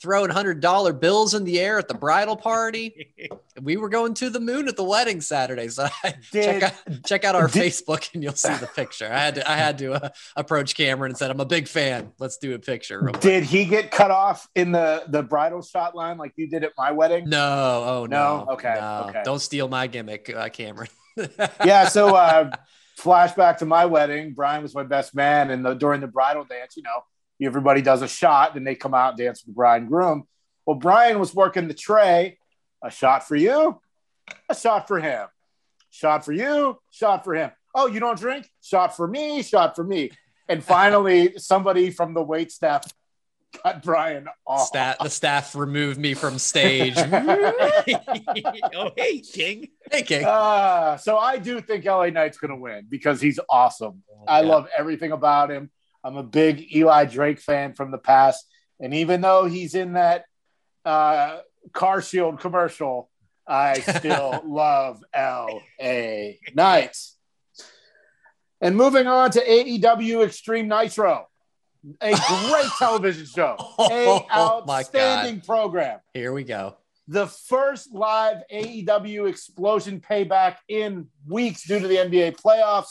throwing 0.00 0.30
hundred 0.30 0.60
dollar 0.60 0.92
bills 0.92 1.34
in 1.34 1.44
the 1.44 1.60
air 1.60 1.78
at 1.78 1.88
the 1.88 1.94
bridal 1.94 2.36
party. 2.36 3.14
We 3.60 3.76
were 3.76 3.90
going 3.90 4.14
to 4.14 4.30
the 4.30 4.40
moon 4.40 4.68
at 4.68 4.76
the 4.76 4.84
wedding 4.84 5.20
Saturday. 5.20 5.68
So 5.68 5.86
Did- 6.32 6.44
check 6.44 6.62
out 6.62 7.04
check 7.04 7.24
out 7.24 7.34
our 7.34 7.46
did- 7.46 7.62
Facebook 7.62 8.08
and 8.14 8.22
you'll 8.22 8.32
see 8.32 8.54
the 8.54 8.66
picture. 8.68 9.04
I 9.12 9.18
had 9.18 9.34
to 9.34 9.50
I 9.50 9.56
had 9.56 9.76
to 9.78 9.92
uh, 9.92 10.08
approach 10.34 10.74
Cameron 10.74 11.10
and 11.10 11.18
said, 11.18 11.30
"I'm 11.30 11.40
a 11.40 11.44
big 11.44 11.68
fan. 11.68 12.12
Let's 12.18 12.38
do 12.38 12.54
a 12.54 12.58
picture." 12.58 12.98
real 13.02 13.12
quick." 13.12 13.20
Did 13.20 13.44
he 13.44 13.66
get 13.66 13.90
cut 13.90 14.10
off 14.10 14.48
in 14.54 14.72
the 14.72 15.04
the 15.08 15.22
bridal 15.22 15.60
shot 15.60 15.94
line 15.94 16.16
like 16.16 16.32
you 16.36 16.48
did 16.48 16.64
at 16.64 16.72
my 16.78 16.90
wedding? 16.92 17.28
No, 17.28 17.84
oh 17.86 18.06
no, 18.08 18.44
No? 18.46 18.52
Okay, 18.54 18.74
no. 18.80 19.06
okay. 19.10 19.22
Don't 19.26 19.40
steal 19.40 19.68
my 19.68 19.86
gimmick, 19.86 20.32
uh, 20.34 20.48
Cameron. 20.48 20.88
yeah. 21.64 21.86
So 21.88 22.14
uh, 22.16 22.50
flashback 22.98 23.58
to 23.58 23.66
my 23.66 23.84
wedding. 23.84 24.32
Brian 24.32 24.62
was 24.62 24.74
my 24.74 24.84
best 24.84 25.14
man, 25.14 25.50
and 25.50 25.64
the, 25.66 25.74
during 25.74 26.00
the 26.00 26.06
bridal 26.08 26.44
dance, 26.44 26.76
you 26.78 26.82
know, 26.82 27.04
everybody 27.46 27.82
does 27.82 28.02
a 28.02 28.08
shot, 28.08 28.54
then 28.54 28.64
they 28.64 28.74
come 28.74 28.94
out 28.94 29.10
and 29.10 29.18
dance 29.18 29.42
with 29.42 29.54
the 29.54 29.56
bride 29.56 29.82
and 29.82 29.90
groom. 29.90 30.24
Well, 30.66 30.76
Brian 30.76 31.18
was 31.18 31.34
working 31.34 31.68
the 31.68 31.74
tray. 31.74 32.38
A 32.82 32.90
shot 32.90 33.26
for 33.28 33.36
you, 33.36 33.78
a 34.48 34.54
shot 34.54 34.88
for 34.88 34.98
him, 35.00 35.26
shot 35.90 36.24
for 36.24 36.32
you, 36.32 36.78
shot 36.90 37.24
for 37.24 37.34
him. 37.34 37.50
Oh, 37.74 37.86
you 37.88 38.00
don't 38.00 38.18
drink? 38.18 38.48
Shot 38.62 38.96
for 38.96 39.06
me, 39.06 39.42
shot 39.42 39.76
for 39.76 39.84
me. 39.84 40.10
And 40.48 40.64
finally, 40.64 41.34
somebody 41.36 41.90
from 41.90 42.14
the 42.14 42.22
wait 42.22 42.50
staff 42.50 42.84
cut 43.62 43.82
Brian 43.82 44.28
off. 44.46 44.68
Stat, 44.68 44.96
the 45.02 45.10
staff 45.10 45.54
removed 45.54 45.98
me 45.98 46.14
from 46.14 46.38
stage. 46.38 46.94
oh 48.74 48.90
hey 48.96 49.20
King. 49.20 49.68
hey, 49.90 50.02
King. 50.02 50.24
Uh, 50.24 50.96
so 50.96 51.18
I 51.18 51.36
do 51.38 51.60
think 51.60 51.84
LA 51.84 52.06
Knight's 52.06 52.38
going 52.38 52.50
to 52.50 52.56
win 52.56 52.86
because 52.88 53.20
he's 53.20 53.38
awesome. 53.48 54.02
I 54.26 54.40
Yeah. 54.40 54.48
love 54.48 54.68
everything 54.76 55.12
about 55.12 55.50
him. 55.50 55.70
I'm 56.02 56.16
a 56.16 56.22
big 56.22 56.74
Eli 56.74 57.04
Drake 57.04 57.40
fan 57.40 57.74
from 57.74 57.90
the 57.90 57.98
past, 57.98 58.44
and 58.78 58.94
even 58.94 59.20
though 59.20 59.44
he's 59.46 59.74
in 59.74 59.94
that 59.94 60.24
uh, 60.84 61.38
CarShield 61.72 62.40
commercial, 62.40 63.10
I 63.46 63.80
still 63.80 64.42
love 64.46 65.02
LA 65.16 66.32
Knights. 66.54 67.16
And 68.60 68.76
moving 68.76 69.06
on 69.06 69.30
to 69.32 69.40
AEW 69.44 70.24
Extreme 70.24 70.68
Nitro, 70.68 71.26
a 72.00 72.10
great 72.10 72.66
television 72.78 73.24
show, 73.26 73.56
a 73.78 74.26
Oh, 74.32 74.64
outstanding 74.68 75.40
program 75.40 76.00
Here 76.12 76.32
we 76.32 76.44
go. 76.44 76.76
the 77.08 77.26
first 77.26 77.90
live 77.92 78.42
AEW 78.52 79.28
explosion 79.30 80.00
payback 80.00 80.56
in 80.68 81.06
weeks 81.26 81.66
due 81.66 81.80
to 81.80 81.88
the 81.88 81.96
NBA 81.96 82.36
playoffs. 82.36 82.88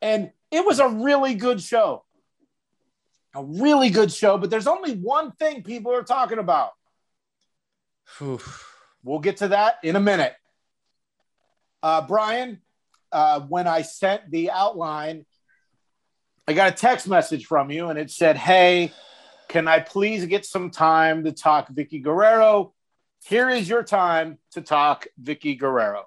And 0.00 0.30
it 0.50 0.64
was 0.64 0.78
a 0.78 0.88
really 0.88 1.34
good 1.34 1.60
show. 1.60 2.04
A 3.36 3.44
really 3.44 3.90
good 3.90 4.10
show, 4.10 4.38
but 4.38 4.48
there's 4.48 4.66
only 4.66 4.94
one 4.94 5.32
thing 5.32 5.62
people 5.62 5.92
are 5.92 6.02
talking 6.02 6.38
about. 6.38 6.70
We'll 9.04 9.18
get 9.18 9.38
to 9.38 9.48
that 9.48 9.76
in 9.82 9.94
a 9.94 10.00
minute. 10.00 10.34
Uh, 11.82 12.06
Brian, 12.06 12.62
uh, 13.12 13.40
when 13.40 13.66
I 13.66 13.82
sent 13.82 14.30
the 14.30 14.50
outline, 14.50 15.26
I 16.48 16.54
got 16.54 16.72
a 16.72 16.74
text 16.74 17.06
message 17.06 17.44
from 17.44 17.70
you 17.70 17.90
and 17.90 17.98
it 17.98 18.10
said, 18.10 18.38
Hey, 18.38 18.92
can 19.48 19.68
I 19.68 19.80
please 19.80 20.24
get 20.24 20.46
some 20.46 20.70
time 20.70 21.24
to 21.24 21.32
talk 21.32 21.70
Vickie 21.70 22.02
Guerrero? 22.02 22.72
Here 23.24 23.50
is 23.50 23.68
your 23.68 23.82
time 23.82 24.38
to 24.52 24.62
talk 24.62 25.06
Vickie 25.22 25.58
Guerrero. 25.58 26.06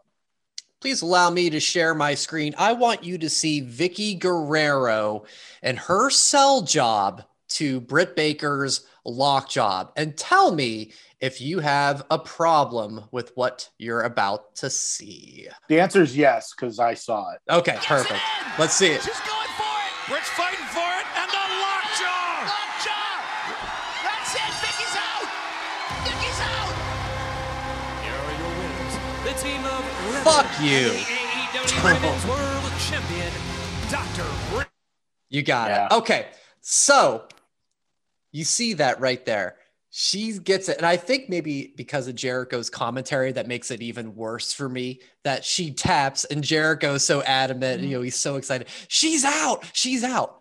Please 0.81 1.01
allow 1.01 1.29
me 1.29 1.49
to 1.49 1.59
share 1.59 1.93
my 1.93 2.15
screen. 2.15 2.55
I 2.57 2.71
want 2.73 3.03
you 3.03 3.17
to 3.17 3.29
see 3.29 3.61
Vickie 3.61 4.17
Guerrero 4.17 5.25
and 5.61 5.77
her 5.77 6.09
sell 6.09 6.61
job 6.61 7.23
to 7.49 7.81
Britt 7.81 8.15
Baker's 8.15 8.85
lock 9.03 9.49
job 9.49 9.91
and 9.97 10.15
tell 10.15 10.51
me 10.53 10.93
if 11.19 11.41
you 11.41 11.59
have 11.59 12.05
a 12.09 12.17
problem 12.17 13.03
with 13.11 13.31
what 13.35 13.69
you're 13.77 14.03
about 14.03 14.55
to 14.55 14.69
see. 14.69 15.49
The 15.67 15.81
answer 15.81 16.01
is 16.01 16.15
yes, 16.15 16.53
because 16.55 16.79
I 16.79 16.93
saw 16.93 17.33
it. 17.33 17.39
Okay, 17.49 17.77
perfect. 17.81 18.21
Let's 18.57 18.73
see 18.73 18.87
it. 18.91 19.01
She's 19.01 19.19
going 19.19 19.49
for 19.57 19.63
it. 19.63 20.09
Britt's 20.09 20.29
fighting 20.29 20.65
for 20.67 20.79
it, 20.79 20.88
Fuck 30.29 30.61
you. 30.61 30.89
AEW 30.91 31.83
Women's 31.83 32.25
World 32.27 32.71
Champion, 32.79 33.31
Dr. 33.89 34.25
Britt. 34.51 34.67
You 35.29 35.41
got 35.41 35.71
Yeah. 35.71 35.85
it. 35.87 35.91
Okay. 35.93 36.27
So 36.61 37.27
you 38.31 38.43
see 38.43 38.73
that 38.73 38.99
right 38.99 39.25
there. 39.25 39.55
She 39.89 40.37
gets 40.37 40.69
it. 40.69 40.77
And 40.77 40.85
I 40.85 40.97
think 40.97 41.29
maybe 41.29 41.73
because 41.75 42.07
of 42.07 42.13
Jericho's 42.13 42.69
commentary, 42.69 43.31
that 43.31 43.47
makes 43.47 43.71
it 43.71 43.81
even 43.81 44.15
worse 44.15 44.53
for 44.53 44.69
me 44.69 44.99
that 45.23 45.43
she 45.43 45.71
taps 45.71 46.25
and 46.25 46.43
Jericho's 46.43 47.03
so 47.03 47.23
adamant. 47.23 47.81
You 47.81 47.97
know, 47.97 48.01
he's 48.03 48.15
so 48.19 48.35
excited. 48.35 48.67
She's 48.87 49.25
out. 49.25 49.65
She's 49.73 50.03
out. 50.03 50.38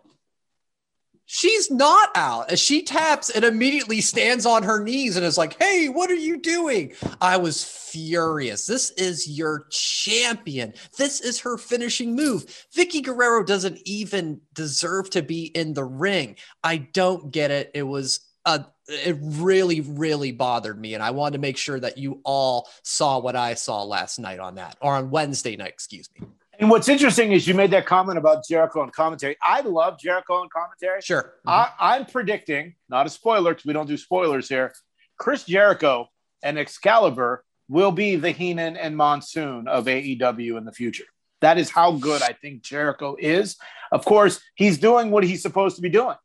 She's 1.31 1.69
not 1.69 2.09
out. 2.15 2.49
As 2.49 2.59
she 2.59 2.81
taps 2.81 3.29
and 3.29 3.45
immediately 3.45 4.01
stands 4.01 4.47
on 4.47 4.63
her 4.63 4.83
knees 4.83 5.15
and 5.15 5.23
is 5.23 5.37
like, 5.37 5.61
Hey, 5.61 5.87
what 5.87 6.09
are 6.09 6.15
you 6.15 6.37
doing? 6.37 6.93
I 7.21 7.37
was 7.37 7.63
furious. 7.63 8.65
This 8.65 8.89
is 8.91 9.29
your 9.29 9.67
champion. 9.69 10.73
This 10.97 11.21
is 11.21 11.39
her 11.41 11.59
finishing 11.59 12.15
move. 12.15 12.47
Vickie 12.75 13.03
Guerrero 13.03 13.43
doesn't 13.43 13.79
even 13.85 14.41
deserve 14.55 15.11
to 15.11 15.21
be 15.21 15.43
in 15.45 15.75
the 15.75 15.85
ring. 15.85 16.35
I 16.63 16.77
don't 16.77 17.31
get 17.31 17.51
it. 17.51 17.69
It 17.75 17.83
was 17.83 18.21
a 18.45 18.65
it 18.87 19.15
really, 19.21 19.81
really 19.81 20.31
bothered 20.31 20.81
me. 20.81 20.95
And 20.95 21.03
I 21.03 21.11
wanted 21.11 21.33
to 21.33 21.41
make 21.41 21.57
sure 21.57 21.79
that 21.79 21.99
you 21.99 22.21
all 22.25 22.67
saw 22.81 23.19
what 23.19 23.35
I 23.35 23.53
saw 23.53 23.83
last 23.83 24.17
night 24.17 24.39
on 24.39 24.55
that, 24.55 24.77
or 24.81 24.95
on 24.95 25.11
Wednesday 25.11 25.55
night, 25.55 25.69
excuse 25.69 26.09
me. 26.19 26.25
And 26.59 26.69
what's 26.69 26.89
interesting 26.89 27.31
is 27.31 27.47
you 27.47 27.53
made 27.53 27.71
that 27.71 27.85
comment 27.85 28.17
about 28.17 28.45
Jericho 28.45 28.83
and 28.83 28.91
commentary. 28.91 29.37
I 29.41 29.61
love 29.61 29.97
Jericho 29.97 30.41
and 30.41 30.51
commentary. 30.51 31.01
Sure. 31.01 31.35
I, 31.47 31.71
I'm 31.79 32.05
predicting, 32.05 32.75
not 32.89 33.07
a 33.07 33.09
spoiler 33.09 33.51
because 33.51 33.65
we 33.65 33.71
don't 33.71 33.87
do 33.87 33.95
spoilers 33.95 34.49
here. 34.49 34.73
Chris 35.17 35.45
Jericho 35.45 36.09
and 36.43 36.59
Excalibur 36.59 37.45
will 37.69 37.93
be 37.93 38.17
the 38.17 38.31
Heenan 38.31 38.75
and 38.75 38.97
Monsoon 38.97 39.69
of 39.69 39.85
AEW 39.85 40.57
in 40.57 40.65
the 40.65 40.73
future. 40.73 41.05
That 41.39 41.57
is 41.57 41.69
how 41.69 41.93
good 41.93 42.21
I 42.21 42.33
think 42.33 42.61
Jericho 42.61 43.15
is. 43.17 43.55
Of 43.93 44.03
course, 44.03 44.41
he's 44.55 44.77
doing 44.77 45.11
what 45.11 45.23
he's 45.23 45.41
supposed 45.41 45.77
to 45.77 45.81
be 45.81 45.89
doing, 45.89 46.17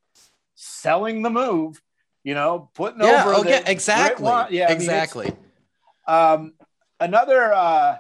selling 0.57 1.23
the 1.23 1.31
move. 1.31 1.81
You 2.25 2.35
know, 2.35 2.70
putting 2.75 3.03
yeah, 3.03 3.25
over. 3.25 3.35
okay, 3.40 3.62
the- 3.62 3.70
exactly. 3.70 4.25
Yeah, 4.25 4.66
I 4.66 4.68
mean, 4.70 4.77
exactly. 4.77 5.33
um, 6.09 6.55
another 6.99 7.53
uh, 7.53 7.97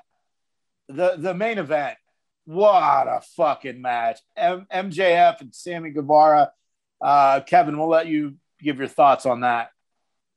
the 0.88 1.14
the 1.18 1.34
main 1.34 1.58
event. 1.58 1.98
What 2.44 3.08
a 3.08 3.20
fucking 3.36 3.80
match! 3.80 4.20
M- 4.36 4.66
MJF 4.72 5.40
and 5.40 5.54
Sammy 5.54 5.90
Guevara. 5.90 6.52
Uh, 7.00 7.40
Kevin, 7.40 7.78
we'll 7.78 7.88
let 7.88 8.06
you 8.06 8.36
give 8.60 8.78
your 8.78 8.88
thoughts 8.88 9.26
on 9.26 9.40
that. 9.40 9.70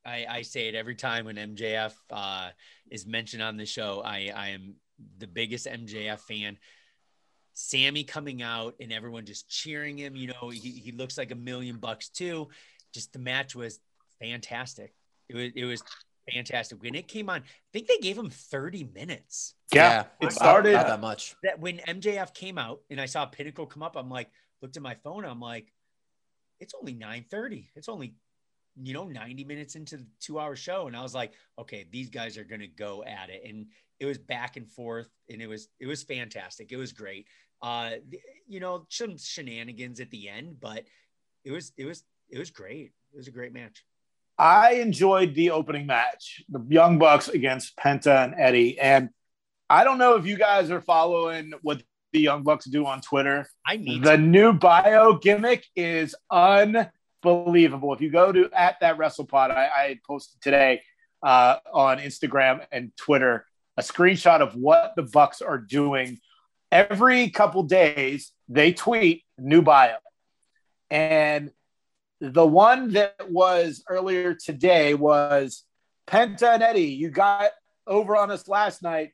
I, 0.05 0.25
I 0.29 0.41
say 0.43 0.69
it 0.69 0.75
every 0.75 0.95
time 0.95 1.25
when 1.25 1.35
MJF 1.35 1.93
uh, 2.11 2.49
is 2.89 3.05
mentioned 3.05 3.43
on 3.43 3.57
the 3.57 3.65
show. 3.65 4.01
I, 4.03 4.31
I 4.33 4.49
am 4.49 4.75
the 5.17 5.27
biggest 5.27 5.67
MJF 5.67 6.19
fan. 6.21 6.57
Sammy 7.53 8.03
coming 8.03 8.41
out 8.41 8.75
and 8.79 8.93
everyone 8.93 9.25
just 9.25 9.49
cheering 9.49 9.97
him. 9.97 10.15
You 10.15 10.27
know, 10.27 10.49
he, 10.49 10.71
he 10.71 10.91
looks 10.91 11.17
like 11.17 11.31
a 11.31 11.35
million 11.35 11.77
bucks 11.77 12.09
too. 12.09 12.47
Just 12.93 13.11
the 13.11 13.19
match 13.19 13.55
was 13.55 13.79
fantastic. 14.19 14.93
It 15.27 15.35
was 15.35 15.51
it 15.55 15.65
was 15.65 15.83
fantastic. 16.33 16.81
When 16.81 16.95
it 16.95 17.07
came 17.07 17.29
on, 17.29 17.41
I 17.41 17.43
think 17.73 17.87
they 17.87 17.97
gave 17.97 18.17
him 18.17 18.29
30 18.29 18.89
minutes. 18.93 19.55
Yeah, 19.73 20.05
it 20.21 20.31
started- 20.31 20.73
not 20.73 20.87
that 20.87 21.01
much. 21.01 21.35
That 21.43 21.59
when 21.59 21.79
MJF 21.79 22.33
came 22.33 22.57
out 22.57 22.81
and 22.89 22.99
I 22.99 23.05
saw 23.05 23.25
Pinnacle 23.25 23.65
come 23.65 23.83
up, 23.83 23.95
I'm 23.95 24.09
like, 24.09 24.29
looked 24.61 24.77
at 24.77 24.83
my 24.83 24.95
phone, 24.95 25.25
I'm 25.25 25.39
like, 25.39 25.73
it's 26.59 26.73
only 26.79 26.93
9:30. 26.95 27.69
It's 27.75 27.89
only 27.89 28.15
you 28.81 28.93
know 28.93 29.05
90 29.05 29.43
minutes 29.43 29.75
into 29.75 29.97
the 29.97 30.07
two 30.19 30.39
hour 30.39 30.55
show 30.55 30.85
and 30.85 30.95
i 30.95 31.01
was 31.01 31.15
like 31.15 31.33
okay 31.57 31.87
these 31.91 32.09
guys 32.09 32.37
are 32.37 32.43
going 32.43 32.61
to 32.61 32.67
go 32.67 33.03
at 33.03 33.29
it 33.29 33.41
and 33.43 33.65
it 33.99 34.05
was 34.05 34.19
back 34.19 34.55
and 34.55 34.69
forth 34.69 35.09
and 35.29 35.41
it 35.41 35.47
was 35.47 35.69
it 35.79 35.87
was 35.87 36.03
fantastic 36.03 36.71
it 36.71 36.77
was 36.77 36.91
great 36.93 37.25
uh 37.63 37.91
you 38.47 38.59
know 38.59 38.85
some 38.89 39.17
shenanigans 39.17 39.99
at 39.99 40.11
the 40.11 40.29
end 40.29 40.59
but 40.59 40.83
it 41.43 41.51
was 41.51 41.71
it 41.77 41.85
was 41.85 42.03
it 42.29 42.37
was 42.37 42.51
great 42.51 42.91
it 43.13 43.17
was 43.17 43.27
a 43.27 43.31
great 43.31 43.51
match 43.51 43.83
I 44.37 44.73
enjoyed 44.73 45.33
the 45.33 45.51
opening 45.51 45.87
match, 45.87 46.43
the 46.49 46.63
Young 46.69 46.99
Bucks 46.99 47.27
against 47.27 47.75
Penta 47.75 48.23
and 48.23 48.35
Eddie. 48.37 48.79
And 48.79 49.09
I 49.69 49.83
don't 49.83 49.97
know 49.97 50.15
if 50.15 50.25
you 50.25 50.37
guys 50.37 50.69
are 50.69 50.81
following 50.81 51.53
what 51.61 51.81
the 52.13 52.21
Young 52.21 52.43
Bucks 52.43 52.65
do 52.65 52.85
on 52.85 53.01
Twitter. 53.01 53.47
i 53.65 53.77
need 53.77 54.03
The 54.03 54.15
to, 54.15 54.17
new 54.17 54.53
bio 54.53 55.13
gimmick 55.17 55.65
is 55.75 56.15
unbelievable. 56.31 57.93
If 57.93 58.01
you 58.01 58.11
go 58.11 58.31
to 58.31 58.49
at 58.53 58.79
that 58.81 58.97
WrestlePod, 58.97 59.51
I, 59.51 59.65
I 59.65 59.99
posted 60.07 60.39
today 60.41 60.81
uh, 61.23 61.57
on 61.73 61.97
Instagram 61.97 62.65
and 62.71 62.91
Twitter 62.95 63.45
a 63.77 63.81
screenshot 63.81 64.41
of 64.41 64.55
what 64.55 64.93
the 64.95 65.03
Bucks 65.03 65.41
are 65.41 65.57
doing. 65.57 66.19
Every 66.71 67.29
couple 67.29 67.63
days, 67.63 68.31
they 68.49 68.73
tweet 68.73 69.23
new 69.37 69.61
bio, 69.61 69.97
and 70.89 71.51
the 72.19 72.45
one 72.45 72.93
that 72.93 73.29
was 73.29 73.83
earlier 73.89 74.33
today 74.33 74.93
was 74.93 75.63
Penta 76.07 76.53
and 76.55 76.63
Eddie. 76.63 76.85
You 76.93 77.09
got 77.09 77.51
over 77.85 78.15
on 78.15 78.31
us 78.31 78.47
last 78.47 78.81
night, 78.81 79.11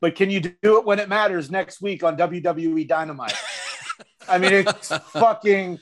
but 0.00 0.14
can 0.16 0.30
you 0.30 0.40
do 0.40 0.78
it 0.78 0.84
when 0.84 0.98
it 0.98 1.08
matters 1.08 1.50
next 1.50 1.80
week 1.80 2.02
on 2.02 2.16
WWE 2.16 2.86
Dynamite? 2.88 3.34
I 4.28 4.38
mean, 4.38 4.52
it's 4.52 4.88
fucking 5.12 5.78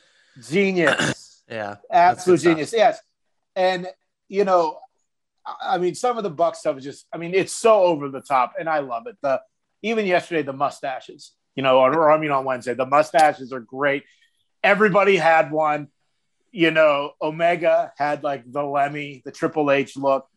genius. 0.49 1.21
Yeah. 1.47 1.77
Absolute 1.93 2.37
good 2.37 2.41
stuff. 2.41 2.53
genius. 2.53 2.73
Yes. 2.73 2.99
And, 3.55 3.87
you 4.31 4.45
know, 4.47 4.79
I- 5.45 5.75
I 5.75 5.79
mean, 5.79 5.95
some 5.95 6.17
of 6.17 6.23
the 6.25 6.31
Buck 6.31 6.57
stuff 6.57 6.79
is 6.79 6.85
just, 6.85 7.07
I 7.13 7.19
mean, 7.19 7.35
it's 7.35 7.53
so 7.53 7.83
over 7.83 8.09
the 8.09 8.23
top, 8.23 8.55
and 8.59 8.67
I 8.67 8.79
love 8.79 9.07
it. 9.09 9.17
The 9.21 9.43
even 9.83 10.07
yesterday, 10.07 10.41
the 10.41 10.55
mustaches, 10.55 11.33
you 11.55 11.63
know, 11.63 11.81
or, 11.81 11.95
or 11.95 12.11
I 12.11 12.17
mean, 12.17 12.31
on 12.31 12.47
Wednesday, 12.47 12.73
the 12.73 12.87
mustaches 12.87 13.53
are 13.53 13.61
great. 13.61 14.05
Everybody 14.63 15.17
had 15.17 15.51
one. 15.53 15.89
You 16.57 16.71
know, 16.71 17.11
Omega 17.21 17.93
had 17.99 18.23
like 18.23 18.45
the 18.47 18.62
Lemmy, 18.62 19.23
the 19.25 19.33
Triple 19.33 19.73
H 19.73 19.97
look. 19.97 20.29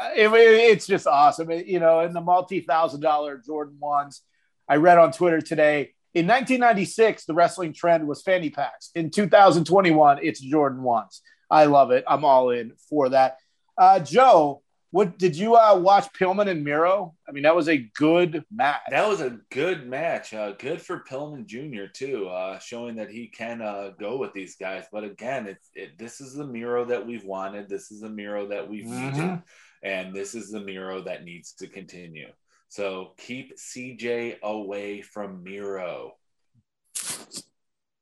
Uh, 0.00 0.10
it- 0.16 0.32
it- 0.32 0.70
it's 0.72 0.86
just 0.86 1.06
awesome. 1.06 1.50
It- 1.50 1.66
you 1.66 1.78
know, 1.78 2.00
and 2.00 2.16
the 2.16 2.22
multi 2.22 2.60
thousand 2.62 3.02
dollar 3.02 3.36
Jordan 3.36 3.76
ones. 3.78 4.22
I 4.66 4.76
read 4.76 4.96
on 4.96 5.12
Twitter 5.12 5.42
today. 5.42 5.92
In 6.14 6.26
1996, 6.26 7.26
the 7.26 7.34
wrestling 7.34 7.74
trend 7.74 8.08
was 8.08 8.22
fanny 8.22 8.48
packs. 8.48 8.90
In 8.94 9.10
2021, 9.10 10.20
it's 10.22 10.40
Jordan 10.40 10.82
ones. 10.82 11.20
I 11.50 11.66
love 11.66 11.90
it. 11.90 12.02
I'm 12.08 12.24
all 12.24 12.48
in 12.48 12.72
for 12.88 13.10
that. 13.10 13.36
Uh, 13.76 14.00
Joe, 14.00 14.62
what 14.90 15.18
did 15.18 15.36
you 15.36 15.54
uh, 15.56 15.78
watch 15.78 16.06
Pillman 16.18 16.48
and 16.48 16.64
Miro? 16.64 17.14
I 17.28 17.32
mean, 17.32 17.42
that 17.42 17.54
was 17.54 17.68
a 17.68 17.76
good 17.94 18.44
match. 18.50 18.80
That 18.90 19.06
was 19.06 19.20
a 19.20 19.38
good 19.50 19.86
match. 19.86 20.32
Uh, 20.32 20.52
good 20.52 20.80
for 20.80 21.04
Pillman 21.08 21.44
Jr. 21.46 21.86
too, 21.92 22.28
uh, 22.28 22.58
showing 22.58 22.96
that 22.96 23.10
he 23.10 23.28
can 23.28 23.60
uh, 23.60 23.90
go 24.00 24.16
with 24.16 24.32
these 24.32 24.56
guys. 24.56 24.84
But 24.90 25.04
again, 25.04 25.46
it's 25.46 25.68
it, 25.74 25.98
this 25.98 26.20
is 26.22 26.34
the 26.34 26.46
Miro 26.46 26.84
that 26.86 27.06
we've 27.06 27.24
wanted. 27.24 27.68
This 27.68 27.90
is 27.90 28.00
the 28.00 28.08
Miro 28.08 28.48
that 28.48 28.68
we've 28.68 28.84
Mhm. 28.86 29.12
needed, 29.14 29.42
and 29.82 30.14
this 30.14 30.34
is 30.34 30.50
the 30.50 30.60
Miro 30.60 31.02
that 31.02 31.24
needs 31.24 31.52
to 31.56 31.66
continue. 31.66 32.28
So 32.68 33.14
keep 33.18 33.58
CJ 33.58 34.40
away 34.42 35.02
from 35.02 35.42
Miro. 35.42 36.14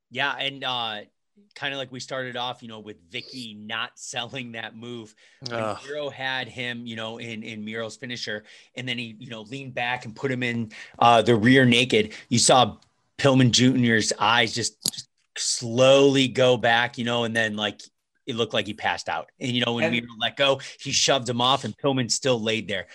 yeah 0.09 0.33
and 0.37 0.63
uh 0.63 1.01
kind 1.55 1.73
of 1.73 1.77
like 1.77 1.91
we 1.91 1.99
started 1.99 2.37
off 2.37 2.61
you 2.61 2.67
know 2.67 2.79
with 2.79 2.97
vicky 3.09 3.55
not 3.55 3.91
selling 3.95 4.51
that 4.51 4.75
move 4.75 5.15
when 5.49 5.75
Miro 5.85 6.09
had 6.09 6.47
him, 6.47 6.85
you 6.85 6.95
know, 6.95 7.17
in 7.17 7.43
in 7.43 7.63
Miro's 7.63 7.95
finisher, 7.95 8.43
and 8.75 8.87
then 8.87 8.97
he, 8.97 9.15
you 9.19 9.29
know, 9.29 9.41
leaned 9.41 9.73
back 9.73 10.05
and 10.05 10.15
put 10.15 10.31
him 10.31 10.43
in 10.43 10.71
uh, 10.99 11.21
the 11.21 11.35
rear 11.35 11.65
naked. 11.65 12.13
You 12.29 12.39
saw 12.39 12.77
Pillman 13.17 13.51
Jr.'s 13.51 14.13
eyes 14.19 14.53
just, 14.53 14.77
just 14.91 15.09
slowly 15.37 16.27
go 16.27 16.57
back, 16.57 16.97
you 16.97 17.05
know, 17.05 17.23
and 17.23 17.35
then 17.35 17.55
like 17.55 17.81
it 18.25 18.35
looked 18.35 18.53
like 18.53 18.65
he 18.65 18.73
passed 18.73 19.09
out. 19.09 19.29
And 19.39 19.51
you 19.51 19.63
know, 19.65 19.73
when 19.73 19.85
And- 19.85 19.93
Miro 19.93 20.07
let 20.19 20.37
go, 20.37 20.59
he 20.79 20.91
shoved 20.91 21.27
him 21.29 21.41
off, 21.41 21.63
and 21.63 21.77
Pillman 21.77 22.11
still 22.11 22.41
laid 22.41 22.67
there. 22.67 22.87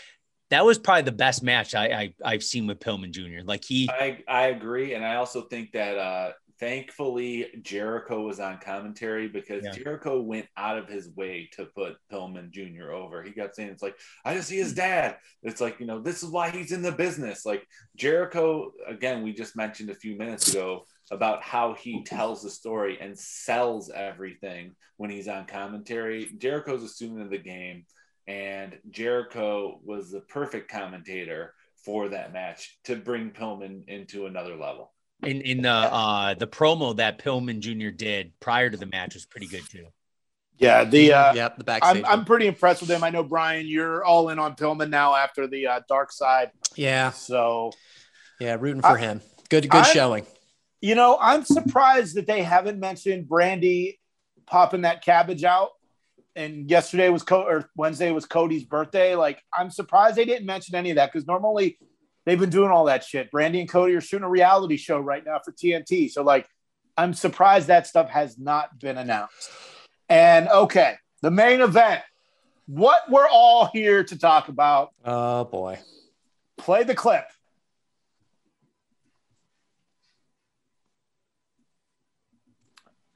That 0.50 0.66
was 0.66 0.78
probably 0.78 1.02
the 1.02 1.12
best 1.12 1.42
match 1.42 1.74
I, 1.74 1.86
I 1.86 2.14
I've 2.24 2.42
seen 2.42 2.66
with 2.66 2.78
Pillman 2.78 3.10
Jr. 3.10 3.42
Like 3.44 3.64
he, 3.64 3.88
I 3.88 4.22
I 4.28 4.46
agree, 4.48 4.94
and 4.94 5.04
I 5.04 5.14
also 5.16 5.42
think 5.42 5.72
that 5.72 5.96
uh, 5.96 6.32
thankfully 6.62 7.48
Jericho 7.62 8.22
was 8.22 8.38
on 8.38 8.58
commentary 8.58 9.26
because 9.26 9.64
Yeah. 9.64 9.72
Jericho 9.72 10.20
went 10.20 10.46
out 10.56 10.78
of 10.78 10.88
his 10.88 11.08
way 11.16 11.50
to 11.54 11.66
put 11.66 11.96
Pillman 12.08 12.50
Jr. 12.50 12.92
over. 12.92 13.20
He 13.20 13.32
got 13.32 13.56
saying 13.56 13.70
it's 13.70 13.82
like 13.82 13.98
I 14.24 14.34
just 14.34 14.48
see 14.48 14.58
his 14.58 14.70
hmm. 14.70 14.76
dad. 14.76 15.18
It's 15.42 15.60
like 15.60 15.80
you 15.80 15.86
know 15.86 16.00
this 16.00 16.22
is 16.22 16.30
why 16.30 16.50
he's 16.50 16.70
in 16.70 16.82
the 16.82 16.92
business. 16.92 17.44
Like 17.44 17.66
Jericho 17.96 18.70
again, 18.86 19.24
we 19.24 19.32
just 19.32 19.56
mentioned 19.56 19.90
a 19.90 19.96
few 19.96 20.16
minutes 20.16 20.50
ago 20.50 20.84
about 21.10 21.42
how 21.42 21.74
he 21.74 22.04
tells 22.04 22.44
the 22.44 22.50
story 22.50 22.96
and 23.00 23.18
sells 23.18 23.90
everything 23.90 24.76
when 24.98 25.10
he's 25.10 25.26
on 25.26 25.46
commentary. 25.46 26.28
Jericho's 26.38 26.84
a 26.84 26.88
student 26.88 27.22
of 27.22 27.30
the 27.30 27.38
game, 27.38 27.86
and 28.28 28.78
Jericho 28.88 29.80
was 29.84 30.12
the 30.12 30.20
perfect 30.20 30.70
commentator 30.70 31.54
for 31.84 32.10
that 32.10 32.32
match 32.32 32.78
to 32.84 32.94
bring 32.94 33.32
Pillman 33.32 33.88
into 33.88 34.26
another 34.26 34.54
level. 34.54 34.91
In 35.22 35.40
in 35.42 35.62
the 35.62 35.70
uh 35.70 36.34
the 36.34 36.46
promo 36.46 36.96
that 36.96 37.18
Pillman 37.18 37.60
Jr. 37.60 37.90
did 37.94 38.32
prior 38.40 38.68
to 38.70 38.76
the 38.76 38.86
match 38.86 39.14
was 39.14 39.24
pretty 39.26 39.46
good 39.46 39.62
too. 39.70 39.86
Yeah, 40.58 40.84
the 40.84 41.12
uh, 41.12 41.34
yep, 41.34 41.56
the 41.58 41.64
backstage. 41.64 42.04
I'm, 42.04 42.20
I'm 42.20 42.24
pretty 42.24 42.46
impressed 42.46 42.80
with 42.82 42.90
him. 42.90 43.02
I 43.02 43.10
know 43.10 43.22
Brian, 43.24 43.66
you're 43.66 44.04
all 44.04 44.28
in 44.28 44.38
on 44.38 44.54
Pillman 44.54 44.90
now 44.90 45.14
after 45.14 45.46
the 45.46 45.66
uh, 45.66 45.80
Dark 45.88 46.12
Side. 46.12 46.50
yeah, 46.76 47.10
So 47.10 47.72
yeah, 48.38 48.56
rooting 48.60 48.82
for 48.82 48.98
I- 48.98 49.00
him. 49.00 49.20
Good, 49.48 49.68
good 49.68 49.80
I- 49.82 49.92
showing. 49.92 50.26
you 50.80 50.94
know, 50.94 51.18
I'm 51.20 51.44
surprised 51.44 52.16
that 52.16 52.26
they 52.26 52.42
haven't 52.42 52.78
mentioned 52.78 53.26
Brandi 53.28 53.98
popping 54.46 54.82
that 54.82 55.04
cabbage 55.04 55.44
out. 55.44 55.70
And 56.34 56.70
yesterday 56.70 57.08
was 57.10 57.22
Co- 57.22 57.42
or 57.46 57.68
Wednesday 57.76 58.10
was 58.10 58.24
Cody's 58.24 58.64
birthday. 58.64 59.14
Like, 59.14 59.42
I'm 59.52 59.70
surprised 59.70 60.16
they 60.16 60.24
didn't 60.24 60.46
mention 60.46 60.74
any 60.74 60.90
of 60.90 60.96
that 60.96 61.12
because 61.12 61.26
normally 61.26 61.76
they've 62.24 62.38
been 62.38 62.50
doing 62.50 62.70
all 62.70 62.86
that 62.86 63.04
shit. 63.04 63.30
Brandi 63.30 63.60
and 63.60 63.68
Cody 63.68 63.94
are 63.94 64.00
shooting 64.00 64.24
a 64.24 64.30
reality 64.30 64.76
show 64.76 64.98
right 64.98 65.24
now 65.24 65.40
for 65.44 65.52
TNT. 65.52 66.10
So, 66.10 66.22
like, 66.22 66.48
I'm 66.96 67.14
surprised 67.14 67.68
that 67.68 67.86
stuff 67.86 68.10
has 68.10 68.38
not 68.38 68.78
been 68.78 68.98
announced. 68.98 69.50
And 70.08 70.48
okay, 70.48 70.96
the 71.22 71.30
main 71.30 71.60
event. 71.60 72.02
What 72.66 73.10
we're 73.10 73.28
all 73.28 73.66
here 73.66 74.04
to 74.04 74.18
talk 74.18 74.48
about. 74.48 74.90
Oh 75.04 75.44
boy. 75.44 75.80
Play 76.58 76.84
the 76.84 76.94
clip. 76.94 77.24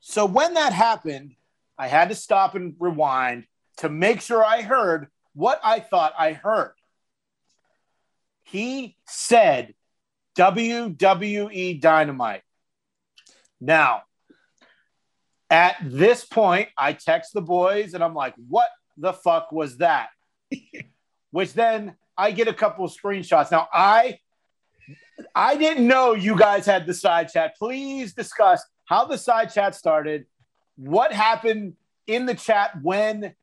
So 0.00 0.24
when 0.24 0.54
that 0.54 0.72
happened, 0.72 1.34
I 1.78 1.88
had 1.88 2.08
to 2.08 2.14
stop 2.14 2.54
and 2.54 2.74
rewind 2.78 3.44
to 3.78 3.88
make 3.88 4.20
sure 4.20 4.44
I 4.44 4.62
heard 4.62 5.08
what 5.34 5.60
I 5.62 5.80
thought 5.80 6.14
I 6.18 6.32
heard. 6.32 6.72
He 8.46 8.96
said 9.06 9.74
WWE 10.38 11.80
Dynamite. 11.80 12.42
Now, 13.60 14.02
at 15.50 15.76
this 15.82 16.24
point, 16.24 16.68
I 16.78 16.92
text 16.92 17.32
the 17.34 17.40
boys 17.40 17.94
and 17.94 18.04
I'm 18.04 18.14
like, 18.14 18.34
what 18.48 18.68
the 18.96 19.12
fuck 19.12 19.50
was 19.50 19.78
that? 19.78 20.10
Which 21.32 21.54
then 21.54 21.96
I 22.16 22.30
get 22.30 22.46
a 22.46 22.54
couple 22.54 22.84
of 22.84 22.92
screenshots. 22.92 23.50
Now, 23.50 23.68
I 23.72 24.20
I 25.34 25.56
didn't 25.56 25.86
know 25.86 26.14
you 26.14 26.38
guys 26.38 26.66
had 26.66 26.86
the 26.86 26.94
side 26.94 27.30
chat. 27.32 27.56
Please 27.58 28.14
discuss 28.14 28.64
how 28.84 29.06
the 29.06 29.18
side 29.18 29.52
chat 29.52 29.74
started, 29.74 30.26
what 30.76 31.12
happened 31.12 31.74
in 32.06 32.26
the 32.26 32.34
chat 32.34 32.80
when 32.80 33.34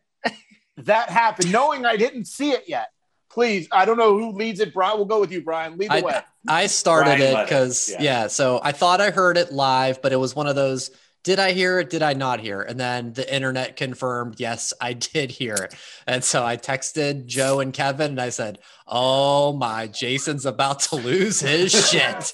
that 0.78 1.10
happened, 1.10 1.51
knowing 1.51 1.86
I 1.86 1.97
didn't 1.97 2.26
see 2.26 2.51
it 2.51 2.64
yet. 2.68 2.88
Please, 3.34 3.67
I 3.71 3.86
don't 3.86 3.97
know 3.97 4.15
who 4.15 4.31
leads 4.34 4.59
it. 4.59 4.75
Brian, 4.75 4.97
we'll 4.97 5.07
go 5.07 5.19
with 5.19 5.31
you, 5.31 5.41
Brian. 5.41 5.75
Lead 5.75 5.89
the 5.89 6.03
way. 6.03 6.21
I, 6.47 6.63
I 6.63 6.65
started 6.67 7.17
Brian 7.17 7.21
it 7.21 7.39
it, 7.39 7.43
because 7.45 7.89
yeah. 7.89 8.01
yeah. 8.01 8.27
So 8.27 8.59
I 8.63 8.73
thought 8.73 9.01
I 9.01 9.09
heard 9.09 9.38
it 9.38 9.51
live, 9.51 10.03
but 10.03 10.13
it 10.13 10.17
was 10.17 10.36
one 10.36 10.45
of 10.45 10.55
those. 10.55 10.91
Did 11.23 11.39
I 11.39 11.51
hear 11.51 11.79
it? 11.79 11.89
Did 11.89 12.03
I 12.03 12.13
not 12.13 12.41
hear? 12.41 12.61
it? 12.61 12.69
And 12.69 12.79
then 12.79 13.11
the 13.13 13.34
internet 13.34 13.75
confirmed, 13.75 14.36
yes, 14.38 14.71
I 14.79 14.93
did 15.13 15.31
hear 15.31 15.55
it. 15.55 15.73
And 16.05 16.23
so 16.23 16.45
I 16.45 16.57
texted 16.57 17.25
Joe 17.25 17.59
and 17.59 17.73
Kevin, 17.73 18.11
and 18.11 18.21
I 18.21 18.29
said, 18.29 18.59
"Oh 18.86 19.53
my, 19.53 19.88
Jason's 19.88 20.45
about 20.45 20.81
to 20.81 20.97
lose 20.97 21.39
his 21.39 21.71
shit." 21.89 22.34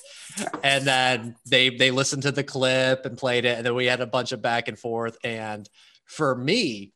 And 0.65 0.83
then 0.83 1.37
they 1.45 1.69
they 1.69 1.91
listened 1.91 2.23
to 2.23 2.33
the 2.33 2.43
clip 2.43 3.05
and 3.05 3.17
played 3.17 3.45
it, 3.45 3.55
and 3.55 3.65
then 3.65 3.73
we 3.73 3.85
had 3.85 4.01
a 4.01 4.05
bunch 4.05 4.33
of 4.33 4.41
back 4.41 4.67
and 4.67 4.77
forth. 4.77 5.17
And 5.23 5.69
for 6.03 6.35
me, 6.35 6.91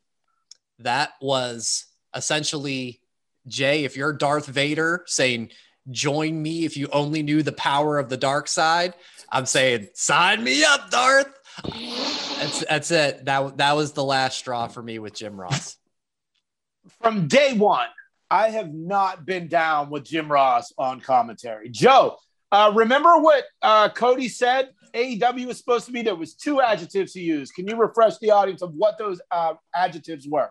that 0.80 1.12
was 1.22 1.86
essentially 2.14 3.00
Jay, 3.46 3.84
if 3.84 3.96
you're 3.96 4.12
Darth 4.12 4.46
Vader 4.46 5.04
saying, 5.06 5.50
join 5.90 6.40
me 6.40 6.64
if 6.64 6.76
you 6.76 6.88
only 6.92 7.22
knew 7.22 7.42
the 7.42 7.52
power 7.52 7.98
of 7.98 8.08
the 8.08 8.16
dark 8.16 8.48
side, 8.48 8.94
I'm 9.30 9.46
saying, 9.46 9.88
sign 9.94 10.42
me 10.42 10.64
up, 10.64 10.90
Darth. 10.90 11.32
That's 11.62 12.64
that's 12.64 12.90
it. 12.90 13.24
That 13.24 13.58
that 13.58 13.76
was 13.76 13.92
the 13.92 14.04
last 14.04 14.38
straw 14.38 14.66
for 14.68 14.82
me 14.82 14.98
with 14.98 15.14
Jim 15.14 15.40
Ross. 15.40 15.76
From 17.00 17.28
day 17.28 17.54
one, 17.54 17.88
I 18.30 18.50
have 18.50 18.72
not 18.74 19.24
been 19.24 19.48
down 19.48 19.90
with 19.90 20.04
Jim 20.04 20.30
Ross 20.30 20.72
on 20.76 21.00
commentary. 21.00 21.70
Joe, 21.70 22.16
uh, 22.52 22.72
remember 22.74 23.18
what 23.18 23.44
uh, 23.62 23.88
Cody 23.90 24.28
said? 24.28 24.70
AEW 24.94 25.46
was 25.46 25.58
supposed 25.58 25.86
to 25.86 25.92
be. 25.92 26.02
There 26.02 26.14
was 26.14 26.34
two 26.34 26.60
adjectives 26.60 27.14
he 27.14 27.22
used. 27.22 27.54
Can 27.54 27.66
you 27.66 27.76
refresh 27.76 28.18
the 28.18 28.30
audience 28.30 28.62
of 28.62 28.74
what 28.74 28.96
those 28.98 29.20
uh, 29.30 29.54
adjectives 29.74 30.28
were? 30.28 30.50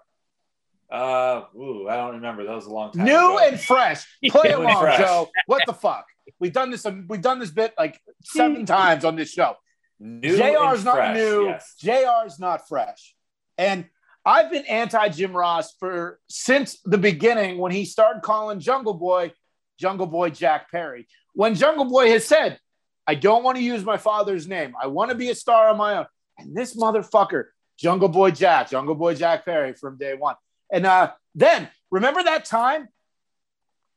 Uh, 0.93 1.45
ooh, 1.55 1.87
I 1.89 1.95
don't 1.95 2.15
remember. 2.15 2.43
That 2.43 2.53
was 2.53 2.67
a 2.67 2.69
long 2.71 2.91
time. 2.91 3.05
New 3.05 3.11
ago. 3.11 3.39
and 3.39 3.59
fresh. 3.59 4.05
Play 4.27 4.49
New 4.49 4.57
and 4.57 4.63
along, 4.65 4.81
fresh. 4.81 4.99
Joe. 4.99 5.27
What 5.47 5.63
the 5.65 5.73
fuck? 5.73 6.05
We've 6.39 6.53
done 6.53 6.69
this. 6.69 6.85
We've 7.09 7.21
done 7.21 7.39
this 7.39 7.49
bit 7.49 7.73
like 7.79 7.99
seven 8.23 8.67
times 8.67 9.03
on 9.03 9.15
this 9.15 9.31
show. 9.31 9.55
new 9.99 10.37
JR's 10.37 10.85
not 10.85 10.95
fresh, 10.95 11.15
new. 11.15 11.45
Yes. 11.47 11.73
JR's 11.79 12.39
not 12.39 12.67
fresh. 12.67 13.15
And 13.57 13.85
I've 14.23 14.51
been 14.51 14.65
anti 14.65 15.09
Jim 15.09 15.35
Ross 15.35 15.73
for 15.79 16.19
since 16.29 16.79
the 16.85 16.99
beginning 16.99 17.57
when 17.57 17.71
he 17.71 17.85
started 17.85 18.21
calling 18.21 18.59
Jungle 18.59 18.93
Boy 18.93 19.33
Jungle 19.79 20.05
Boy 20.07 20.29
Jack 20.29 20.71
Perry. 20.71 21.07
When 21.33 21.55
Jungle 21.55 21.85
Boy 21.85 22.11
has 22.11 22.23
said, 22.23 22.59
I 23.07 23.15
don't 23.15 23.43
want 23.43 23.57
to 23.57 23.63
use 23.63 23.83
my 23.83 23.97
father's 23.97 24.47
name. 24.47 24.75
I 24.81 24.87
want 24.87 25.09
to 25.09 25.15
be 25.15 25.31
a 25.31 25.35
star 25.35 25.69
on 25.69 25.77
my 25.77 25.97
own. 25.97 26.05
And 26.37 26.55
this 26.55 26.75
motherfucker, 26.75 27.45
Jungle 27.77 28.09
Boy 28.09 28.29
Jack, 28.29 28.69
Jungle 28.69 28.95
Boy 28.95 29.15
Jack 29.15 29.43
Perry 29.43 29.73
from 29.73 29.97
day 29.97 30.13
one. 30.13 30.35
And 30.71 30.85
uh, 30.85 31.11
then 31.35 31.69
remember 31.91 32.23
that 32.23 32.45
time 32.45 32.89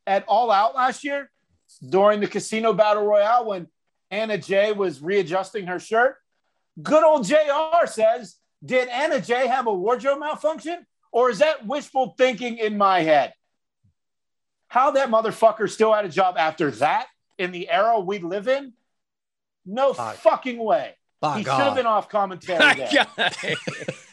at 0.06 0.24
All 0.28 0.50
Out 0.50 0.74
last 0.74 1.04
year 1.04 1.30
during 1.86 2.20
the 2.20 2.26
Casino 2.26 2.72
Battle 2.72 3.04
Royale 3.04 3.46
when 3.46 3.68
Anna 4.10 4.38
Jay 4.38 4.72
was 4.72 5.00
readjusting 5.00 5.66
her 5.66 5.78
shirt? 5.78 6.16
Good 6.82 7.02
old 7.02 7.26
JR 7.26 7.86
says, 7.86 8.36
Did 8.64 8.88
Anna 8.88 9.20
Jay 9.20 9.46
have 9.46 9.66
a 9.66 9.74
wardrobe 9.74 10.20
malfunction? 10.20 10.86
Or 11.12 11.30
is 11.30 11.38
that 11.38 11.66
wishful 11.66 12.14
thinking 12.18 12.58
in 12.58 12.76
my 12.76 13.00
head? 13.00 13.32
How 14.68 14.90
that 14.92 15.08
motherfucker 15.08 15.70
still 15.70 15.92
had 15.92 16.04
a 16.04 16.08
job 16.08 16.36
after 16.36 16.70
that 16.72 17.06
in 17.38 17.52
the 17.52 17.70
era 17.70 17.98
we 18.00 18.18
live 18.18 18.48
in? 18.48 18.74
No 19.64 19.94
fucking 19.94 20.58
way. 20.58 20.94
By 21.20 21.38
he 21.38 21.44
should 21.44 21.52
have 21.52 21.74
been 21.74 21.86
off 21.86 22.08
commentary. 22.08 22.86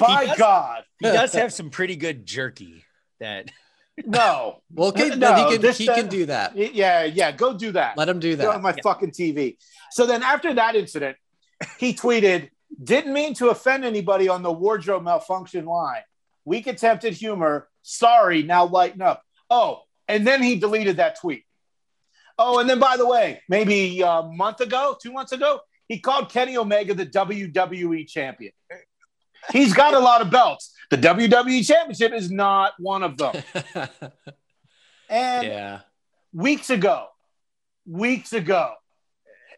My 0.00 0.26
there. 0.26 0.36
God. 0.36 0.84
By 1.00 1.08
He 1.08 1.12
does- 1.12 1.12
God. 1.12 1.12
he 1.12 1.16
does 1.18 1.32
have 1.34 1.52
some 1.52 1.70
pretty 1.70 1.96
good 1.96 2.26
jerky 2.26 2.84
that 3.20 3.50
No. 4.06 4.60
Well, 4.72 4.92
can, 4.92 5.18
No, 5.18 5.34
he 5.34 5.52
can 5.54 5.60
this, 5.60 5.78
he 5.78 5.88
uh, 5.88 5.94
can 5.94 6.06
do 6.08 6.26
that. 6.26 6.56
Yeah, 6.56 7.02
yeah. 7.04 7.32
Go 7.32 7.52
do 7.56 7.72
that. 7.72 7.96
Let 7.96 8.08
him 8.08 8.20
do 8.20 8.36
Go 8.36 8.48
on 8.50 8.62
that. 8.62 8.76
my 8.76 8.80
fucking 8.82 9.10
TV. 9.10 9.56
So 9.90 10.06
then 10.06 10.22
after 10.22 10.54
that 10.54 10.76
incident, 10.76 11.16
he 11.78 11.94
tweeted, 11.94 12.50
didn't 12.82 13.12
mean 13.12 13.34
to 13.34 13.48
offend 13.48 13.84
anybody 13.84 14.28
on 14.28 14.42
the 14.42 14.52
wardrobe 14.52 15.02
malfunction 15.02 15.64
line. 15.64 16.02
Weak 16.44 16.68
attempted 16.68 17.14
humor. 17.14 17.68
Sorry, 17.82 18.42
now 18.44 18.66
lighten 18.66 19.02
up. 19.02 19.22
Oh, 19.50 19.80
and 20.06 20.24
then 20.26 20.42
he 20.42 20.56
deleted 20.56 20.98
that 20.98 21.18
tweet. 21.18 21.44
Oh, 22.38 22.60
and 22.60 22.70
then 22.70 22.78
by 22.78 22.96
the 22.96 23.06
way, 23.06 23.40
maybe 23.48 24.00
a 24.02 24.22
month 24.22 24.60
ago, 24.60 24.96
two 25.02 25.10
months 25.12 25.32
ago, 25.32 25.58
he 25.88 25.98
called 25.98 26.30
Kenny 26.30 26.56
Omega 26.56 26.94
the 26.94 27.06
WWE 27.06 28.06
champion. 28.06 28.52
He's 29.52 29.72
got 29.72 29.94
a 29.94 29.98
lot 29.98 30.20
of 30.20 30.30
belts. 30.30 30.74
The 30.90 30.96
WWE 30.96 31.66
championship 31.66 32.12
is 32.12 32.30
not 32.30 32.72
one 32.78 33.02
of 33.02 33.16
them. 33.16 33.42
And 35.08 35.46
yeah. 35.46 35.80
weeks 36.32 36.70
ago, 36.70 37.06
weeks 37.86 38.32
ago, 38.32 38.74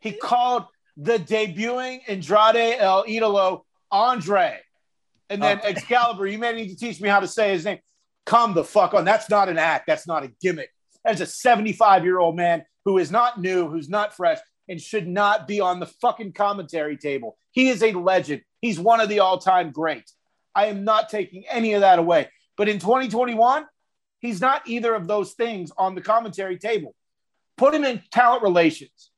he 0.00 0.12
called 0.12 0.64
the 0.96 1.18
debuting 1.18 2.00
Andrade 2.08 2.76
El 2.78 3.04
Idolo 3.04 3.62
Andre. 3.90 4.58
And 5.28 5.42
then 5.42 5.60
Oh. 5.62 5.66
Excalibur, 5.68 6.26
you 6.26 6.38
may 6.38 6.52
need 6.52 6.68
to 6.68 6.76
teach 6.76 7.00
me 7.00 7.08
how 7.08 7.20
to 7.20 7.28
say 7.28 7.52
his 7.52 7.64
name. 7.64 7.78
Come 8.26 8.54
the 8.54 8.64
fuck 8.64 8.94
on. 8.94 9.04
That's 9.04 9.28
not 9.28 9.48
an 9.48 9.58
act. 9.58 9.86
That's 9.86 10.06
not 10.06 10.24
a 10.24 10.30
gimmick. 10.40 10.70
That's 11.04 11.20
a 11.20 11.26
75 11.26 12.04
year 12.04 12.18
old 12.18 12.36
man 12.36 12.64
who 12.84 12.98
is 12.98 13.10
not 13.10 13.40
new, 13.40 13.68
who's 13.68 13.88
not 13.88 14.14
fresh, 14.14 14.38
and 14.68 14.80
should 14.80 15.08
not 15.08 15.48
be 15.48 15.60
on 15.60 15.80
the 15.80 15.86
fucking 15.86 16.32
commentary 16.32 16.96
table. 16.96 17.36
He 17.52 17.68
is 17.68 17.82
a 17.82 17.92
legend. 17.92 18.42
He's 18.60 18.78
one 18.78 19.00
of 19.00 19.08
the 19.08 19.20
all 19.20 19.38
time 19.38 19.70
greats. 19.70 20.14
I 20.54 20.66
am 20.66 20.84
not 20.84 21.08
taking 21.08 21.44
any 21.48 21.74
of 21.74 21.82
that 21.82 21.98
away. 21.98 22.28
But 22.56 22.68
in 22.68 22.78
2021, 22.78 23.64
he's 24.18 24.40
not 24.40 24.66
either 24.66 24.94
of 24.94 25.06
those 25.06 25.32
things 25.32 25.72
on 25.76 25.94
the 25.94 26.00
commentary 26.00 26.58
table. 26.58 26.94
Put 27.56 27.74
him 27.74 27.84
in 27.84 28.02
talent 28.10 28.42
relations. 28.42 29.10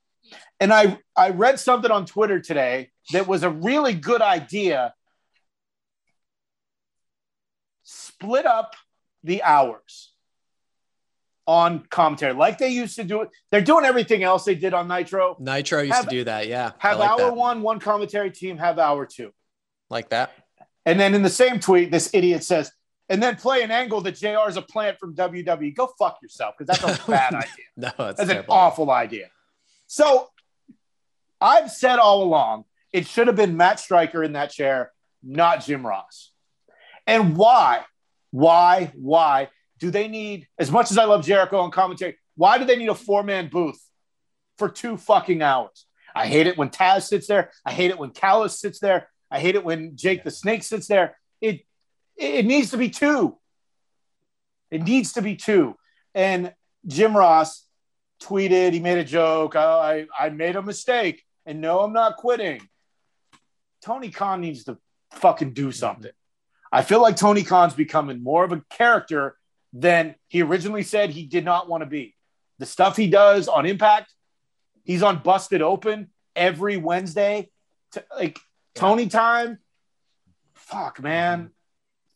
And 0.60 0.72
I, 0.72 0.98
I 1.16 1.30
read 1.30 1.58
something 1.58 1.90
on 1.90 2.06
Twitter 2.06 2.40
today 2.40 2.90
that 3.12 3.26
was 3.26 3.42
a 3.42 3.50
really 3.50 3.94
good 3.94 4.22
idea. 4.22 4.94
Split 7.82 8.46
up 8.46 8.74
the 9.24 9.42
hours 9.42 10.11
on 11.46 11.80
commentary 11.90 12.32
like 12.34 12.58
they 12.58 12.68
used 12.68 12.96
to 12.96 13.04
do 13.04 13.22
it. 13.22 13.30
They're 13.50 13.60
doing 13.60 13.84
everything 13.84 14.22
else 14.22 14.44
they 14.44 14.54
did 14.54 14.74
on 14.74 14.86
Nitro. 14.88 15.36
Nitro 15.40 15.80
used 15.82 15.94
Have- 15.94 16.04
to 16.04 16.10
do 16.10 16.24
that. 16.24 16.46
Yeah. 16.46 16.72
Have 16.78 16.98
like 16.98 17.10
hour 17.10 17.18
that. 17.18 17.36
one, 17.36 17.62
one 17.62 17.80
commentary 17.80 18.30
team, 18.30 18.58
have 18.58 18.78
hour 18.78 19.06
two. 19.06 19.32
Like 19.90 20.10
that. 20.10 20.32
And 20.86 20.98
then 20.98 21.14
in 21.14 21.22
the 21.22 21.30
same 21.30 21.60
tweet, 21.60 21.90
this 21.90 22.10
idiot 22.12 22.44
says, 22.44 22.70
and 23.08 23.22
then 23.22 23.36
play 23.36 23.62
an 23.62 23.70
angle 23.70 24.00
that 24.02 24.12
JR 24.16 24.48
is 24.48 24.56
a 24.56 24.62
plant 24.62 24.98
from 24.98 25.14
WWE. 25.14 25.74
Go 25.74 25.92
fuck 25.98 26.18
yourself 26.22 26.54
because 26.58 26.78
that's 26.80 26.98
a 26.98 27.06
bad 27.10 27.34
idea. 27.34 27.48
No, 27.76 27.90
it's 28.06 28.18
That's 28.18 28.30
an 28.30 28.44
awful 28.48 28.90
idea. 28.90 29.28
So 29.86 30.28
I've 31.40 31.70
said 31.70 31.98
all 31.98 32.22
along 32.22 32.64
it 32.92 33.06
should 33.06 33.26
have 33.26 33.36
been 33.36 33.56
Matt 33.56 33.80
Striker 33.80 34.22
in 34.22 34.32
that 34.32 34.50
chair, 34.50 34.92
not 35.22 35.64
Jim 35.64 35.86
Ross. 35.86 36.30
And 37.06 37.36
why, 37.36 37.84
why, 38.30 38.92
why 38.94 39.48
do 39.82 39.90
they 39.90 40.06
need, 40.06 40.46
as 40.60 40.70
much 40.70 40.92
as 40.92 40.96
I 40.96 41.06
love 41.06 41.26
Jericho 41.26 41.58
on 41.58 41.72
commentary, 41.72 42.16
why 42.36 42.56
do 42.56 42.64
they 42.64 42.76
need 42.76 42.88
a 42.88 42.94
four 42.94 43.24
man 43.24 43.48
booth 43.48 43.82
for 44.56 44.68
two 44.68 44.96
fucking 44.96 45.42
hours? 45.42 45.86
I 46.14 46.28
hate 46.28 46.46
it 46.46 46.56
when 46.56 46.70
Taz 46.70 47.08
sits 47.08 47.26
there. 47.26 47.50
I 47.66 47.72
hate 47.72 47.90
it 47.90 47.98
when 47.98 48.10
Callis 48.10 48.60
sits 48.60 48.78
there. 48.78 49.08
I 49.28 49.40
hate 49.40 49.56
it 49.56 49.64
when 49.64 49.96
Jake 49.96 50.22
the 50.22 50.30
Snake 50.30 50.62
sits 50.62 50.86
there. 50.86 51.16
It 51.40 51.66
it 52.16 52.46
needs 52.46 52.70
to 52.70 52.76
be 52.76 52.90
two. 52.90 53.36
It 54.70 54.84
needs 54.84 55.14
to 55.14 55.20
be 55.20 55.34
two. 55.34 55.74
And 56.14 56.54
Jim 56.86 57.16
Ross 57.16 57.66
tweeted, 58.22 58.74
he 58.74 58.78
made 58.78 58.98
a 58.98 59.04
joke. 59.04 59.56
Oh, 59.56 59.80
I, 59.80 60.06
I 60.16 60.28
made 60.28 60.54
a 60.54 60.62
mistake. 60.62 61.24
And 61.44 61.60
no, 61.60 61.80
I'm 61.80 61.92
not 61.92 62.18
quitting. 62.18 62.60
Tony 63.84 64.10
Khan 64.10 64.42
needs 64.42 64.62
to 64.64 64.78
fucking 65.10 65.54
do 65.54 65.72
something. 65.72 66.12
I 66.70 66.82
feel 66.82 67.02
like 67.02 67.16
Tony 67.16 67.42
Khan's 67.42 67.74
becoming 67.74 68.22
more 68.22 68.44
of 68.44 68.52
a 68.52 68.62
character 68.70 69.36
than 69.72 70.14
he 70.28 70.42
originally 70.42 70.82
said 70.82 71.10
he 71.10 71.24
did 71.24 71.44
not 71.44 71.68
want 71.68 71.82
to 71.82 71.86
be. 71.86 72.14
The 72.58 72.66
stuff 72.66 72.96
he 72.96 73.08
does 73.08 73.48
on 73.48 73.66
Impact, 73.66 74.12
he's 74.84 75.02
on 75.02 75.22
Busted 75.22 75.62
Open 75.62 76.10
every 76.36 76.76
Wednesday. 76.76 77.50
T- 77.92 78.00
like 78.14 78.38
Tony 78.74 79.08
time. 79.08 79.58
Fuck, 80.54 81.02
man. 81.02 81.50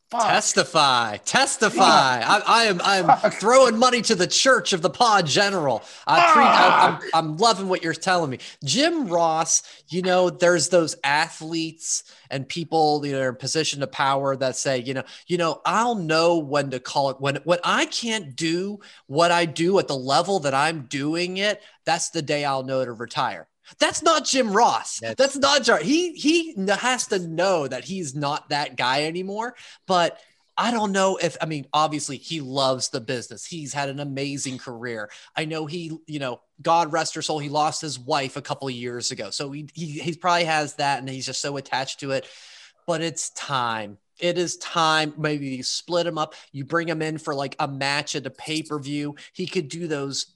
Fuck. 0.08 0.22
Testify, 0.22 1.16
testify. 1.18 2.20
I, 2.20 2.42
I 2.46 2.64
am, 2.66 2.80
I 2.84 2.98
am 2.98 3.06
Fuck. 3.06 3.34
throwing 3.34 3.76
money 3.76 4.02
to 4.02 4.14
the 4.14 4.28
church 4.28 4.72
of 4.72 4.80
the 4.80 4.88
Pod 4.88 5.26
General. 5.26 5.82
I 6.06 6.32
pre- 6.32 6.44
I, 6.44 6.86
I'm, 6.86 7.10
I'm 7.12 7.36
loving 7.38 7.68
what 7.68 7.82
you're 7.82 7.92
telling 7.92 8.30
me, 8.30 8.38
Jim 8.62 9.08
Ross. 9.08 9.64
You 9.88 10.02
know, 10.02 10.30
there's 10.30 10.68
those 10.68 10.94
athletes 11.02 12.04
and 12.30 12.48
people 12.48 13.04
you 13.04 13.12
know 13.12 13.28
in 13.28 13.34
position 13.34 13.82
of 13.82 13.90
power 13.90 14.36
that 14.36 14.54
say, 14.54 14.78
you 14.78 14.94
know, 14.94 15.02
you 15.26 15.38
know, 15.38 15.60
I'll 15.66 15.96
know 15.96 16.38
when 16.38 16.70
to 16.70 16.78
call 16.78 17.10
it 17.10 17.20
when 17.20 17.36
when 17.42 17.58
I 17.64 17.86
can't 17.86 18.36
do 18.36 18.78
what 19.08 19.32
I 19.32 19.44
do 19.44 19.76
at 19.80 19.88
the 19.88 19.96
level 19.96 20.38
that 20.40 20.54
I'm 20.54 20.82
doing 20.82 21.38
it. 21.38 21.60
That's 21.84 22.10
the 22.10 22.22
day 22.22 22.44
I'll 22.44 22.62
know 22.62 22.84
to 22.84 22.92
retire. 22.92 23.48
That's 23.78 24.02
not 24.02 24.24
Jim 24.24 24.52
Ross. 24.52 25.00
That's- 25.00 25.16
That's, 25.18 25.36
not 25.36 25.62
Jar. 25.62 25.78
He 25.78 26.12
he 26.12 26.54
has 26.68 27.08
to 27.08 27.18
know 27.18 27.66
that 27.66 27.84
he's 27.84 28.14
not 28.14 28.48
that 28.50 28.76
guy 28.76 29.04
anymore. 29.04 29.54
But 29.86 30.18
I 30.56 30.70
don't 30.70 30.92
know 30.92 31.18
if 31.20 31.36
I 31.40 31.46
mean 31.46 31.66
obviously 31.72 32.16
he 32.16 32.40
loves 32.40 32.88
the 32.88 33.00
business. 33.00 33.44
He's 33.44 33.74
had 33.74 33.88
an 33.88 34.00
amazing 34.00 34.58
career. 34.58 35.10
I 35.36 35.44
know 35.44 35.66
he, 35.66 35.98
you 36.06 36.18
know, 36.18 36.40
God 36.62 36.92
rest 36.92 37.14
her 37.14 37.22
soul, 37.22 37.38
he 37.38 37.48
lost 37.50 37.82
his 37.82 37.98
wife 37.98 38.36
a 38.36 38.42
couple 38.42 38.68
of 38.68 38.74
years 38.74 39.10
ago. 39.10 39.30
So 39.30 39.52
he 39.52 39.68
he, 39.74 39.86
he 39.98 40.14
probably 40.14 40.44
has 40.44 40.74
that 40.74 41.00
and 41.00 41.08
he's 41.08 41.26
just 41.26 41.42
so 41.42 41.56
attached 41.56 42.00
to 42.00 42.12
it. 42.12 42.26
But 42.86 43.02
it's 43.02 43.30
time. 43.30 43.98
It 44.18 44.38
is 44.38 44.56
time. 44.56 45.12
Maybe 45.18 45.48
you 45.48 45.62
split 45.62 46.06
him 46.06 46.16
up. 46.16 46.34
You 46.52 46.64
bring 46.64 46.88
him 46.88 47.02
in 47.02 47.18
for 47.18 47.34
like 47.34 47.54
a 47.58 47.68
match 47.68 48.14
at 48.16 48.24
a 48.24 48.30
pay 48.30 48.62
per 48.62 48.78
view. 48.78 49.16
He 49.34 49.46
could 49.46 49.68
do 49.68 49.86
those 49.88 50.35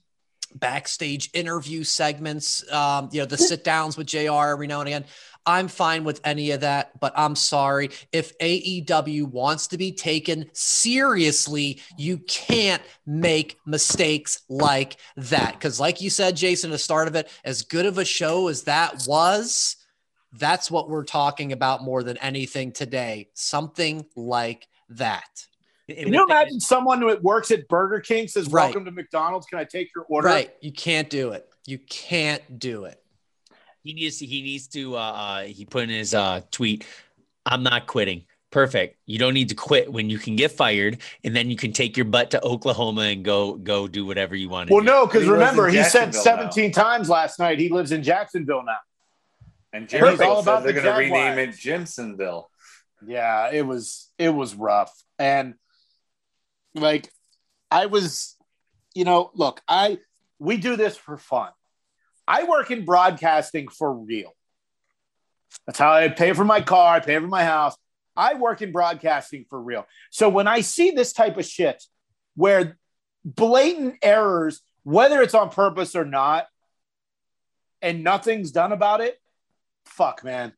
backstage 0.55 1.29
interview 1.33 1.83
segments, 1.83 2.69
um, 2.71 3.09
you 3.11 3.19
know, 3.19 3.25
the 3.25 3.37
sit 3.37 3.63
downs 3.63 3.97
with 3.97 4.07
JR 4.07 4.49
every 4.51 4.67
now 4.67 4.79
and 4.79 4.87
again. 4.87 5.05
I'm 5.45 5.67
fine 5.67 6.03
with 6.03 6.21
any 6.23 6.51
of 6.51 6.61
that, 6.61 6.99
but 6.99 7.13
I'm 7.15 7.35
sorry. 7.35 7.89
If 8.11 8.37
AEW 8.37 9.25
wants 9.25 9.67
to 9.67 9.77
be 9.77 9.91
taken 9.91 10.49
seriously, 10.53 11.81
you 11.97 12.19
can't 12.19 12.83
make 13.07 13.57
mistakes 13.65 14.41
like 14.49 14.97
that. 15.17 15.53
Because, 15.53 15.79
like 15.79 15.99
you 15.99 16.11
said, 16.11 16.35
Jason, 16.35 16.69
at 16.69 16.73
the 16.73 16.77
start 16.77 17.07
of 17.07 17.15
it, 17.15 17.27
as 17.43 17.63
good 17.63 17.87
of 17.87 17.97
a 17.97 18.05
show 18.05 18.49
as 18.49 18.63
that 18.63 19.03
was, 19.07 19.77
that's 20.33 20.69
what 20.69 20.89
we're 20.89 21.03
talking 21.03 21.51
about 21.51 21.83
more 21.83 22.03
than 22.03 22.17
anything 22.17 22.71
today. 22.71 23.29
Something 23.33 24.05
like 24.15 24.67
that. 24.89 25.47
Can 25.95 26.13
you 26.13 26.25
imagine 26.25 26.59
someone 26.59 27.01
who 27.01 27.15
works 27.21 27.51
at 27.51 27.67
Burger 27.67 27.99
King 27.99 28.27
says, 28.27 28.47
Right. 28.49 28.65
"Welcome 28.65 28.85
to 28.85 28.91
McDonald's. 28.91 29.45
Can 29.47 29.59
I 29.59 29.63
take 29.63 29.89
your 29.95 30.05
order?" 30.09 30.27
Right. 30.27 30.53
You 30.61 30.71
can't 30.71 31.09
do 31.09 31.31
it. 31.31 31.47
You 31.65 31.77
can't 31.77 32.59
do 32.59 32.85
it. 32.85 33.01
He 33.83 33.93
needs 33.93 34.19
to, 34.19 34.25
he 34.25 34.41
needs 34.41 34.67
to 34.69 34.95
uh, 34.95 34.99
uh 34.99 35.41
he 35.43 35.65
put 35.65 35.83
in 35.83 35.89
his 35.89 36.13
uh 36.13 36.41
tweet, 36.51 36.85
I'm 37.45 37.63
not 37.63 37.87
quitting. 37.87 38.25
Perfect. 38.51 38.97
You 39.05 39.17
don't 39.17 39.33
need 39.33 39.49
to 39.49 39.55
quit 39.55 39.91
when 39.91 40.09
you 40.09 40.17
can 40.19 40.35
get 40.35 40.51
fired 40.51 40.97
and 41.23 41.33
then 41.33 41.49
you 41.49 41.55
can 41.55 41.71
take 41.71 41.95
your 41.95 42.05
butt 42.05 42.31
to 42.31 42.43
Oklahoma 42.43 43.03
and 43.03 43.23
go 43.23 43.55
go 43.55 43.87
do 43.87 44.05
whatever 44.05 44.35
you 44.35 44.49
want 44.49 44.67
to 44.67 44.73
Well, 44.73 44.83
do. 44.83 44.87
no, 44.87 45.05
because 45.05 45.25
remember, 45.27 45.69
he 45.69 45.83
said 45.83 46.07
Jacksonville 46.11 46.35
now. 46.35 46.41
17 46.51 46.71
times 46.73 47.09
last 47.09 47.39
night 47.39 47.59
he 47.59 47.69
lives 47.69 47.91
in 47.93 48.03
Jacksonville 48.03 48.63
now. 48.65 48.75
And 49.73 49.89
Heard 49.89 50.17
Jericho 50.17 50.25
all 50.25 50.39
about 50.41 50.59
said 50.59 50.65
they're 50.75 50.81
the 50.81 50.81
going 50.81 51.09
to 51.09 51.15
rename 51.15 51.39
it 51.39 51.55
Jaguars. 51.55 51.59
Jimsonville. 51.95 52.49
Yeah, 53.07 53.51
it 53.51 53.65
was 53.65 54.11
it 54.19 54.29
was 54.29 54.53
rough. 54.53 54.91
And 55.17 55.53
like 56.75 57.11
I 57.69 57.87
was, 57.87 58.35
you 58.93 59.05
know, 59.05 59.31
look, 59.33 59.61
I 59.67 59.99
we 60.39 60.57
do 60.57 60.75
this 60.75 60.97
for 60.97 61.17
fun. 61.17 61.49
I 62.27 62.43
work 62.43 62.71
in 62.71 62.85
broadcasting 62.85 63.67
for 63.67 63.93
real. 63.93 64.33
That's 65.65 65.79
how 65.79 65.91
I 65.93 66.07
pay 66.09 66.33
for 66.33 66.45
my 66.45 66.61
car, 66.61 66.95
I 66.95 66.99
pay 66.99 67.19
for 67.19 67.27
my 67.27 67.43
house. 67.43 67.75
I 68.15 68.33
work 68.35 68.61
in 68.61 68.71
broadcasting 68.71 69.45
for 69.49 69.61
real. 69.61 69.85
So 70.09 70.29
when 70.29 70.47
I 70.47 70.61
see 70.61 70.91
this 70.91 71.13
type 71.13 71.37
of 71.37 71.45
shit 71.45 71.83
where 72.35 72.77
blatant 73.23 73.95
errors, 74.01 74.61
whether 74.83 75.21
it's 75.21 75.33
on 75.33 75.49
purpose 75.49 75.95
or 75.95 76.05
not, 76.05 76.47
and 77.81 78.03
nothing's 78.03 78.51
done 78.51 78.71
about 78.71 79.01
it, 79.01 79.19
fuck, 79.85 80.23
man. 80.23 80.53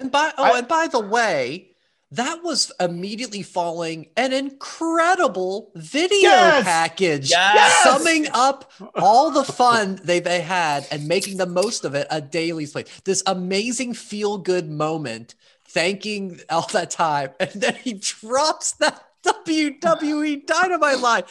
And 0.00 0.10
by 0.10 0.32
oh, 0.36 0.44
I- 0.44 0.58
and 0.58 0.68
by 0.68 0.88
the 0.88 1.00
way, 1.00 1.74
that 2.12 2.42
was 2.42 2.72
immediately 2.80 3.42
following 3.42 4.08
an 4.16 4.32
incredible 4.32 5.70
video 5.74 6.30
Yes! 6.30 6.64
package 6.64 7.30
Yes! 7.30 7.82
summing 7.82 8.28
up 8.32 8.70
all 8.94 9.30
the 9.30 9.44
fun 9.52 10.00
they, 10.02 10.18
they 10.20 10.40
had 10.40 10.86
and 10.90 11.06
making 11.06 11.36
the 11.36 11.46
most 11.46 11.84
of 11.84 11.94
it 11.94 12.06
a 12.10 12.20
daily 12.20 12.66
play. 12.66 12.84
This 13.04 13.22
amazing 13.26 13.94
feel 13.94 14.38
good 14.38 14.70
moment, 14.70 15.34
thanking 15.66 16.40
all 16.48 16.66
that 16.72 16.90
time, 16.90 17.30
and 17.40 17.50
then 17.54 17.74
he 17.76 17.94
drops 17.94 18.72
that 18.72 19.04
WWE 19.24 20.46
Dynamite 20.46 21.00
line. 21.00 21.24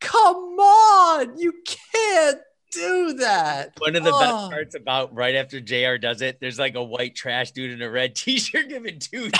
Come 0.00 0.36
on, 0.58 1.38
you 1.38 1.52
can't 1.92 2.38
do 2.72 3.12
that. 3.14 3.72
One 3.78 3.94
of 3.94 4.02
the 4.02 4.10
Oh. 4.12 4.18
best 4.18 4.50
parts 4.50 4.74
about 4.74 5.14
right 5.14 5.36
after 5.36 5.60
JR 5.60 5.96
does 5.96 6.22
it, 6.22 6.38
there's 6.40 6.58
like 6.58 6.74
a 6.74 6.82
white 6.82 7.14
trash 7.14 7.52
dude 7.52 7.70
in 7.70 7.82
a 7.82 7.88
red 7.90 8.14
t-shirt 8.16 8.68
giving 8.68 8.98
two 8.98 9.30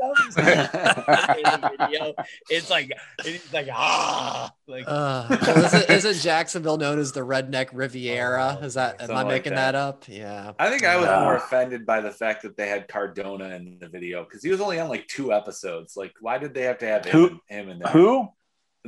thumbs 0.00 0.36
up 0.36 1.36
in 1.36 1.42
the 1.44 1.70
video. 1.78 2.14
It's 2.50 2.70
like 2.70 2.92
it's 3.24 3.52
like 3.52 3.68
ah 3.72 4.52
like 4.66 4.84
Uh, 4.86 5.26
well, 5.46 5.64
isn't, 5.64 5.90
isn't 5.90 6.22
Jacksonville 6.22 6.76
known 6.78 6.98
as 6.98 7.12
the 7.12 7.20
Redneck 7.20 7.68
Riviera? 7.72 8.58
Is 8.62 8.74
that 8.74 8.94
am 9.00 9.04
I 9.04 9.06
Something 9.06 9.16
like 9.16 9.26
making 9.26 9.54
that. 9.54 9.72
that. 9.72 9.74
up? 9.74 10.04
Yeah. 10.08 10.52
I 10.58 10.68
think 10.70 10.84
I 10.84 10.96
was 10.96 11.06
Yeah. 11.06 11.20
more 11.20 11.36
offended 11.36 11.86
by 11.86 12.00
the 12.00 12.10
fact 12.10 12.42
that 12.42 12.56
they 12.56 12.68
had 12.68 12.88
Cardona 12.88 13.50
in 13.56 13.78
the 13.80 13.88
video 13.88 14.24
because 14.24 14.42
he 14.42 14.50
was 14.50 14.60
only 14.60 14.78
on 14.80 14.88
like 14.88 15.06
two 15.08 15.32
episodes. 15.32 15.96
Like, 15.96 16.12
why 16.20 16.38
did 16.38 16.54
they 16.54 16.62
have 16.62 16.78
to 16.78 16.86
have 16.86 17.04
him, 17.04 17.12
Who- 17.12 17.40
him 17.48 17.68
in 17.70 17.78
there? 17.78 17.92
Who? 17.92 18.28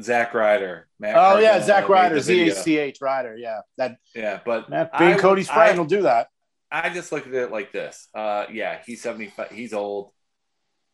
Zach 0.00 0.32
Ryder. 0.32 0.86
Matt 1.00 1.16
Oh 1.16 1.38
yeah, 1.38 1.60
Zach 1.60 1.88
Ryder, 1.88 2.14
the 2.16 2.20
Z 2.20 2.38
video. 2.38 2.52
A 2.52 2.56
C 2.56 2.78
H 2.78 2.98
Ryder. 3.00 3.36
Yeah, 3.36 3.60
that 3.78 3.96
Yeah, 4.14 4.38
but 4.44 4.70
that 4.70 4.90
I 4.92 4.98
being 4.98 5.10
would- 5.14 5.20
Cody's 5.20 5.48
friend 5.50 5.74
I- 5.74 5.78
will 5.78 5.88
do 5.88 6.02
that. 6.02 6.28
I 6.70 6.90
just 6.90 7.10
look 7.12 7.26
at 7.26 7.32
it 7.32 7.50
like 7.50 7.72
this. 7.72 8.08
Uh, 8.14 8.44
yeah, 8.52 8.78
he's 8.86 9.00
seventy 9.02 9.28
five. 9.28 9.50
He's 9.50 9.72
old. 9.72 10.12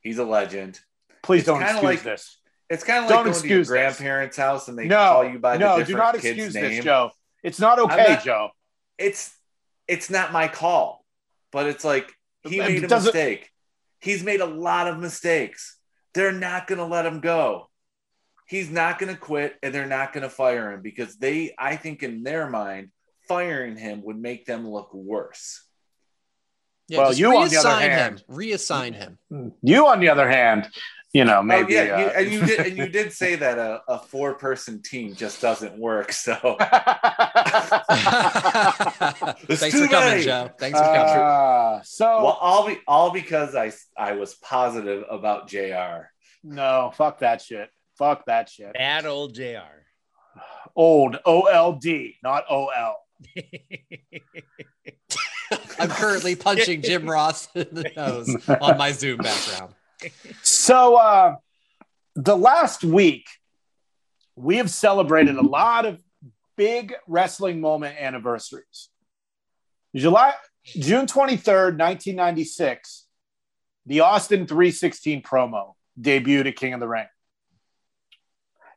He's 0.05 0.19
a 0.19 0.25
legend. 0.25 0.79
Please 1.23 1.41
It's 1.41 1.47
don't 1.47 1.63
excuse 1.63 1.83
like- 1.83 2.03
this. 2.03 2.41
It's 2.71 2.83
kind 2.85 3.05
of 3.05 3.09
Don't 3.11 3.19
like 3.19 3.25
going 3.27 3.43
to 3.43 3.49
your 3.49 3.59
excuse 3.61 3.69
this. 3.69 3.73
grandparents' 3.73 4.37
house 4.39 4.69
and 4.69 4.79
they 4.79 4.87
No, 4.87 4.97
call 4.97 5.25
you 5.29 5.39
by 5.39 5.55
the 5.59 5.65
no, 5.65 5.79
different 5.79 5.87
do 5.89 5.97
not 5.97 6.15
kid's 6.15 6.25
excuse 6.25 6.55
name. 6.55 6.65
this, 6.77 6.85
Joe. 6.85 7.11
It's 7.43 7.59
not 7.61 7.79
okay, 7.79 8.15
not- 8.15 8.25
Joe. 8.25 8.51
It's 8.97 9.35
it's 9.87 10.09
not 10.09 10.33
my 10.33 10.49
call, 10.49 11.05
but 11.53 11.67
it's 11.67 11.85
like 11.85 12.11
he 12.43 12.59
It 12.59 12.69
made 12.83 12.85
a 12.85 12.89
mistake. 12.89 13.51
He's 14.01 14.23
made 14.23 14.41
a 14.41 14.47
lot 14.47 14.87
of 14.89 14.99
mistakes. 14.99 15.77
They're 16.15 16.33
not 16.33 16.67
going 16.67 16.79
to 16.79 16.85
let 16.87 17.05
him 17.07 17.21
go. 17.21 17.71
He's 18.47 18.71
not 18.71 18.99
going 18.99 19.13
to 19.15 19.19
quit, 19.21 19.57
and 19.63 19.75
they're 19.75 19.87
not 19.87 20.13
going 20.13 20.23
to 20.23 20.31
fire 20.31 20.73
him 20.73 20.81
because 20.83 21.17
they, 21.17 21.55
I 21.59 21.77
think, 21.77 22.03
in 22.03 22.23
their 22.23 22.49
mind, 22.49 22.91
firing 23.29 23.77
him 23.77 24.03
would 24.05 24.19
make 24.19 24.47
them 24.47 24.67
look 24.69 24.93
worse. 24.95 25.64
Yeah, 26.89 26.99
Well, 26.99 27.15
you, 27.15 27.35
on 27.37 27.49
the 27.49 27.57
other 27.57 27.71
hand- 27.71 28.21
him. 28.21 28.27
Reassign 28.37 28.95
him. 28.95 29.19
You, 29.63 29.87
on 29.87 30.01
the 30.01 30.09
other 30.11 30.29
hand, 30.29 30.69
you 31.15 31.25
know, 31.25 31.43
maybe. 31.43 31.79
oh 31.79 31.83
yeah, 31.85 31.99
you, 32.01 32.07
uh, 32.07 32.13
and 32.17 32.33
you 32.33 32.45
did, 32.45 32.61
and 32.67 32.77
you 32.77 32.89
did 32.99 33.13
say 33.13 33.37
that 33.37 33.57
a, 33.57 33.81
a 33.89 33.99
four-person 34.01 34.83
team 34.83 35.15
just 35.15 35.41
doesn't 35.41 35.79
work. 35.79 36.13
So 36.13 36.35
Thanks 39.55 39.79
for 39.79 39.87
coming, 39.87 39.91
many. 39.91 40.25
Joe. 40.25 40.51
Thanks 40.59 40.79
for 40.79 40.85
coming. 40.85 41.01
Uh, 41.23 41.81
so 41.85 42.05
well, 42.25 42.39
all 42.41 42.67
be 42.67 42.79
all 42.89 43.11
because 43.13 43.55
I 43.55 43.73
I 43.97 44.13
was 44.13 44.35
positive 44.35 45.05
about 45.09 45.47
Jr. 45.49 46.09
no, 46.43 46.93
fuck 46.97 47.21
that 47.21 47.41
shit. 47.41 47.71
Fuck 47.97 48.27
that 48.27 48.49
shit. 48.49 48.75
bad 48.75 49.07
old 49.07 49.35
JR. 49.35 49.87
Old 50.75 51.17
O 51.25 51.43
L 51.43 51.75
D, 51.75 52.17
not 52.25 52.45
O 52.51 52.67
L. 52.69 52.97
I'm 55.79 55.89
currently 55.89 56.37
punching 56.37 56.83
Jim 56.83 57.09
Ross 57.09 57.49
in 57.55 57.69
the 57.73 57.91
nose 57.97 58.37
on 58.49 58.79
my 58.79 58.93
Zoom 58.93 59.19
background. 59.19 59.75
So 60.43 60.97
uh, 60.97 61.37
the 62.15 62.37
last 62.37 62.85
week, 62.85 63.29
we 64.37 64.57
have 64.57 64.71
celebrated 64.71 65.37
a 65.37 65.43
lot 65.43 65.87
of 65.87 65.99
big 66.57 66.95
wrestling 67.07 67.61
moment 67.61 67.97
anniversaries. 67.99 68.89
July, 69.95 70.35
June 70.65 71.07
23rd, 71.07 71.79
1996, 71.79 73.07
the 73.87 74.01
Austin 74.01 74.47
316 74.47 75.23
promo 75.23 75.75
debuted 76.01 76.47
at 76.47 76.57
King 76.57 76.75
of 76.75 76.81
the 76.81 76.89
Ring. 76.89 77.07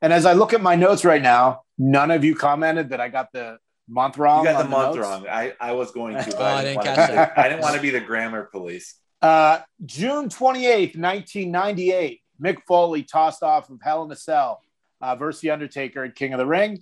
And 0.02 0.14
as 0.14 0.26
I 0.26 0.34
look 0.34 0.54
at 0.54 0.62
my 0.62 0.76
notes 0.76 1.04
right 1.04 1.22
now, 1.22 1.62
none 1.78 2.12
of 2.12 2.24
you 2.24 2.36
commented 2.36 2.90
that 2.90 3.02
I 3.02 3.10
got 3.10 3.32
the 3.32 3.58
month 3.88 4.18
wrong. 4.18 4.46
You 4.46 4.52
got 4.52 4.64
on 4.64 4.70
the 4.70 4.78
month 4.78 4.96
notes. 4.96 5.08
wrong. 5.08 5.28
I, 5.28 5.54
I 5.60 5.74
was 5.74 5.92
going 5.92 6.16
to, 6.16 6.32
but 6.32 6.40
Oh, 6.40 6.44
I 6.44 6.54
I, 6.60 6.64
didn't 6.64 6.84
didn't 6.84 6.96
catch 6.96 6.98
want 6.98 7.08
to 7.10 7.12
be 7.12 7.16
the, 7.16 7.40
I 7.40 7.50
didn't 7.50 7.62
want 7.62 7.76
to 7.76 7.82
be 7.82 7.90
the 7.92 8.00
grammar 8.02 8.44
police. 8.46 8.96
Uh, 9.22 9.60
June 9.86 10.30
28th, 10.30 10.98
1998, 10.98 12.22
Mick 12.42 12.58
Foley 12.68 13.04
tossed 13.04 13.44
off 13.44 13.70
of 13.70 13.80
Hell 13.82 14.04
in 14.04 14.12
a 14.12 14.16
Cell 14.16 14.62
uh, 15.02 15.16
versus 15.16 15.42
The 15.42 15.52
Undertaker 15.52 16.04
at 16.04 16.16
King 16.16 16.34
of 16.34 16.40
the 16.40 16.46
Ring. 16.46 16.80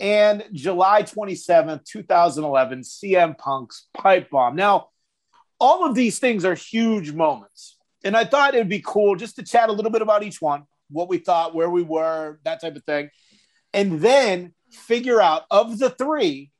And 0.00 0.44
July 0.52 1.02
27th, 1.02 1.84
2011, 1.84 2.80
CM 2.80 3.38
Punk's 3.38 3.86
Pipe 3.94 4.28
Bomb. 4.30 4.56
Now, 4.56 4.88
all 5.60 5.86
of 5.88 5.94
these 5.94 6.18
things 6.18 6.44
are 6.44 6.54
huge 6.54 7.12
moments. 7.12 7.76
And 8.04 8.16
I 8.16 8.24
thought 8.24 8.54
it'd 8.54 8.68
be 8.68 8.82
cool 8.84 9.16
just 9.16 9.36
to 9.36 9.42
chat 9.44 9.68
a 9.68 9.72
little 9.72 9.90
bit 9.92 10.02
about 10.02 10.22
each 10.24 10.42
one, 10.42 10.64
what 10.90 11.08
we 11.08 11.18
thought, 11.18 11.54
where 11.54 11.70
we 11.70 11.82
were, 11.82 12.38
that 12.44 12.60
type 12.60 12.76
of 12.76 12.84
thing. 12.84 13.10
And 13.72 14.00
then 14.00 14.52
figure 14.74 15.20
out 15.20 15.42
of 15.50 15.78
the 15.78 15.90
three, 15.90 16.50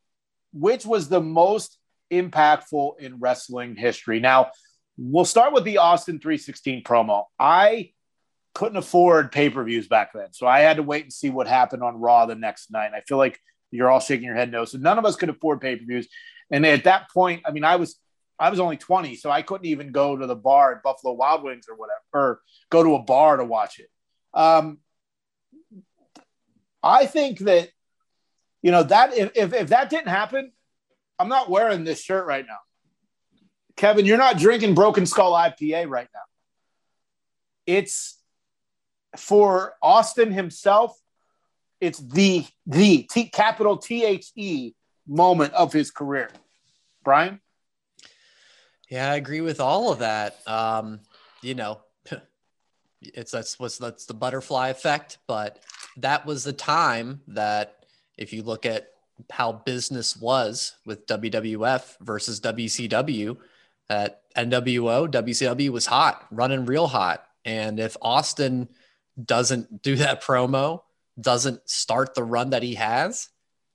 which 0.52 0.86
was 0.86 1.08
the 1.08 1.20
most 1.20 1.78
impactful 2.10 2.98
in 3.00 3.20
wrestling 3.20 3.76
history. 3.76 4.20
Now, 4.20 4.50
we'll 4.96 5.24
start 5.24 5.52
with 5.52 5.64
the 5.64 5.78
Austin 5.78 6.20
316 6.20 6.82
promo. 6.84 7.24
I 7.38 7.90
couldn't 8.54 8.76
afford 8.76 9.32
pay 9.32 9.50
per 9.50 9.64
views 9.64 9.88
back 9.88 10.12
then. 10.14 10.32
So 10.32 10.46
I 10.46 10.60
had 10.60 10.76
to 10.76 10.82
wait 10.82 11.02
and 11.04 11.12
see 11.12 11.30
what 11.30 11.48
happened 11.48 11.82
on 11.82 12.00
Raw 12.00 12.26
the 12.26 12.36
next 12.36 12.70
night. 12.70 12.92
I 12.94 13.00
feel 13.00 13.18
like 13.18 13.38
you're 13.70 13.90
all 13.90 14.00
shaking 14.00 14.26
your 14.26 14.36
head 14.36 14.52
no. 14.52 14.64
So 14.64 14.78
none 14.78 14.98
of 14.98 15.04
us 15.04 15.16
could 15.16 15.28
afford 15.28 15.60
pay 15.60 15.76
per 15.76 15.84
views. 15.84 16.08
And 16.50 16.64
at 16.64 16.84
that 16.84 17.10
point, 17.10 17.42
I 17.44 17.50
mean, 17.50 17.64
I 17.64 17.76
was 17.76 17.98
I 18.38 18.50
was 18.50 18.60
only 18.60 18.76
20, 18.76 19.16
so 19.16 19.30
I 19.30 19.42
couldn't 19.42 19.66
even 19.66 19.92
go 19.92 20.16
to 20.16 20.26
the 20.26 20.34
bar 20.34 20.74
at 20.74 20.82
Buffalo 20.82 21.14
Wild 21.14 21.44
Wings 21.44 21.66
or 21.68 21.76
whatever, 21.76 22.00
or 22.12 22.40
go 22.68 22.82
to 22.82 22.96
a 22.96 23.02
bar 23.02 23.36
to 23.36 23.44
watch 23.44 23.78
it. 23.78 23.88
Um, 24.32 24.78
I 26.82 27.06
think 27.06 27.38
that, 27.40 27.70
you 28.64 28.70
know, 28.70 28.82
that 28.82 29.14
if, 29.14 29.30
if, 29.34 29.52
if 29.52 29.68
that 29.68 29.90
didn't 29.90 30.08
happen, 30.08 30.50
I'm 31.18 31.28
not 31.28 31.50
wearing 31.50 31.84
this 31.84 32.02
shirt 32.02 32.26
right 32.26 32.46
now. 32.46 32.56
Kevin, 33.76 34.06
you're 34.06 34.16
not 34.16 34.38
drinking 34.38 34.74
Broken 34.74 35.04
Skull 35.04 35.32
IPA 35.32 35.90
right 35.90 36.08
now. 36.14 36.20
It's 37.66 38.18
for 39.18 39.74
Austin 39.82 40.32
himself. 40.32 40.98
It's 41.78 41.98
the 41.98 42.46
the 42.66 43.02
T, 43.02 43.28
capital 43.28 43.76
T 43.76 44.02
H 44.02 44.32
E 44.34 44.72
moment 45.06 45.52
of 45.52 45.74
his 45.74 45.90
career. 45.90 46.30
Brian, 47.04 47.42
Yeah, 48.88 49.10
I 49.10 49.16
agree 49.16 49.42
with 49.42 49.60
all 49.60 49.92
of 49.92 49.98
that. 49.98 50.38
Um, 50.46 51.00
you 51.42 51.54
know, 51.54 51.82
it's 53.02 53.32
that's 53.32 53.60
what's 53.60 53.76
that's 53.76 54.06
the 54.06 54.14
butterfly 54.14 54.68
effect, 54.68 55.18
but 55.26 55.62
that 55.98 56.24
was 56.24 56.44
the 56.44 56.54
time 56.54 57.20
that 57.28 57.83
if 58.16 58.32
you 58.32 58.42
look 58.42 58.66
at 58.66 58.88
how 59.30 59.52
business 59.52 60.16
was 60.16 60.74
with 60.84 61.06
WWF 61.06 61.96
versus 62.00 62.40
WCW, 62.40 63.36
that 63.88 64.22
NWO, 64.36 65.08
WCW 65.08 65.70
was 65.70 65.86
hot, 65.86 66.26
running 66.30 66.66
real 66.66 66.86
hot. 66.86 67.24
And 67.44 67.78
if 67.78 67.96
Austin 68.02 68.68
doesn't 69.22 69.82
do 69.82 69.96
that 69.96 70.22
promo, 70.22 70.82
doesn't 71.20 71.68
start 71.68 72.14
the 72.14 72.24
run 72.24 72.50
that 72.50 72.62
he 72.62 72.74
has, 72.74 73.28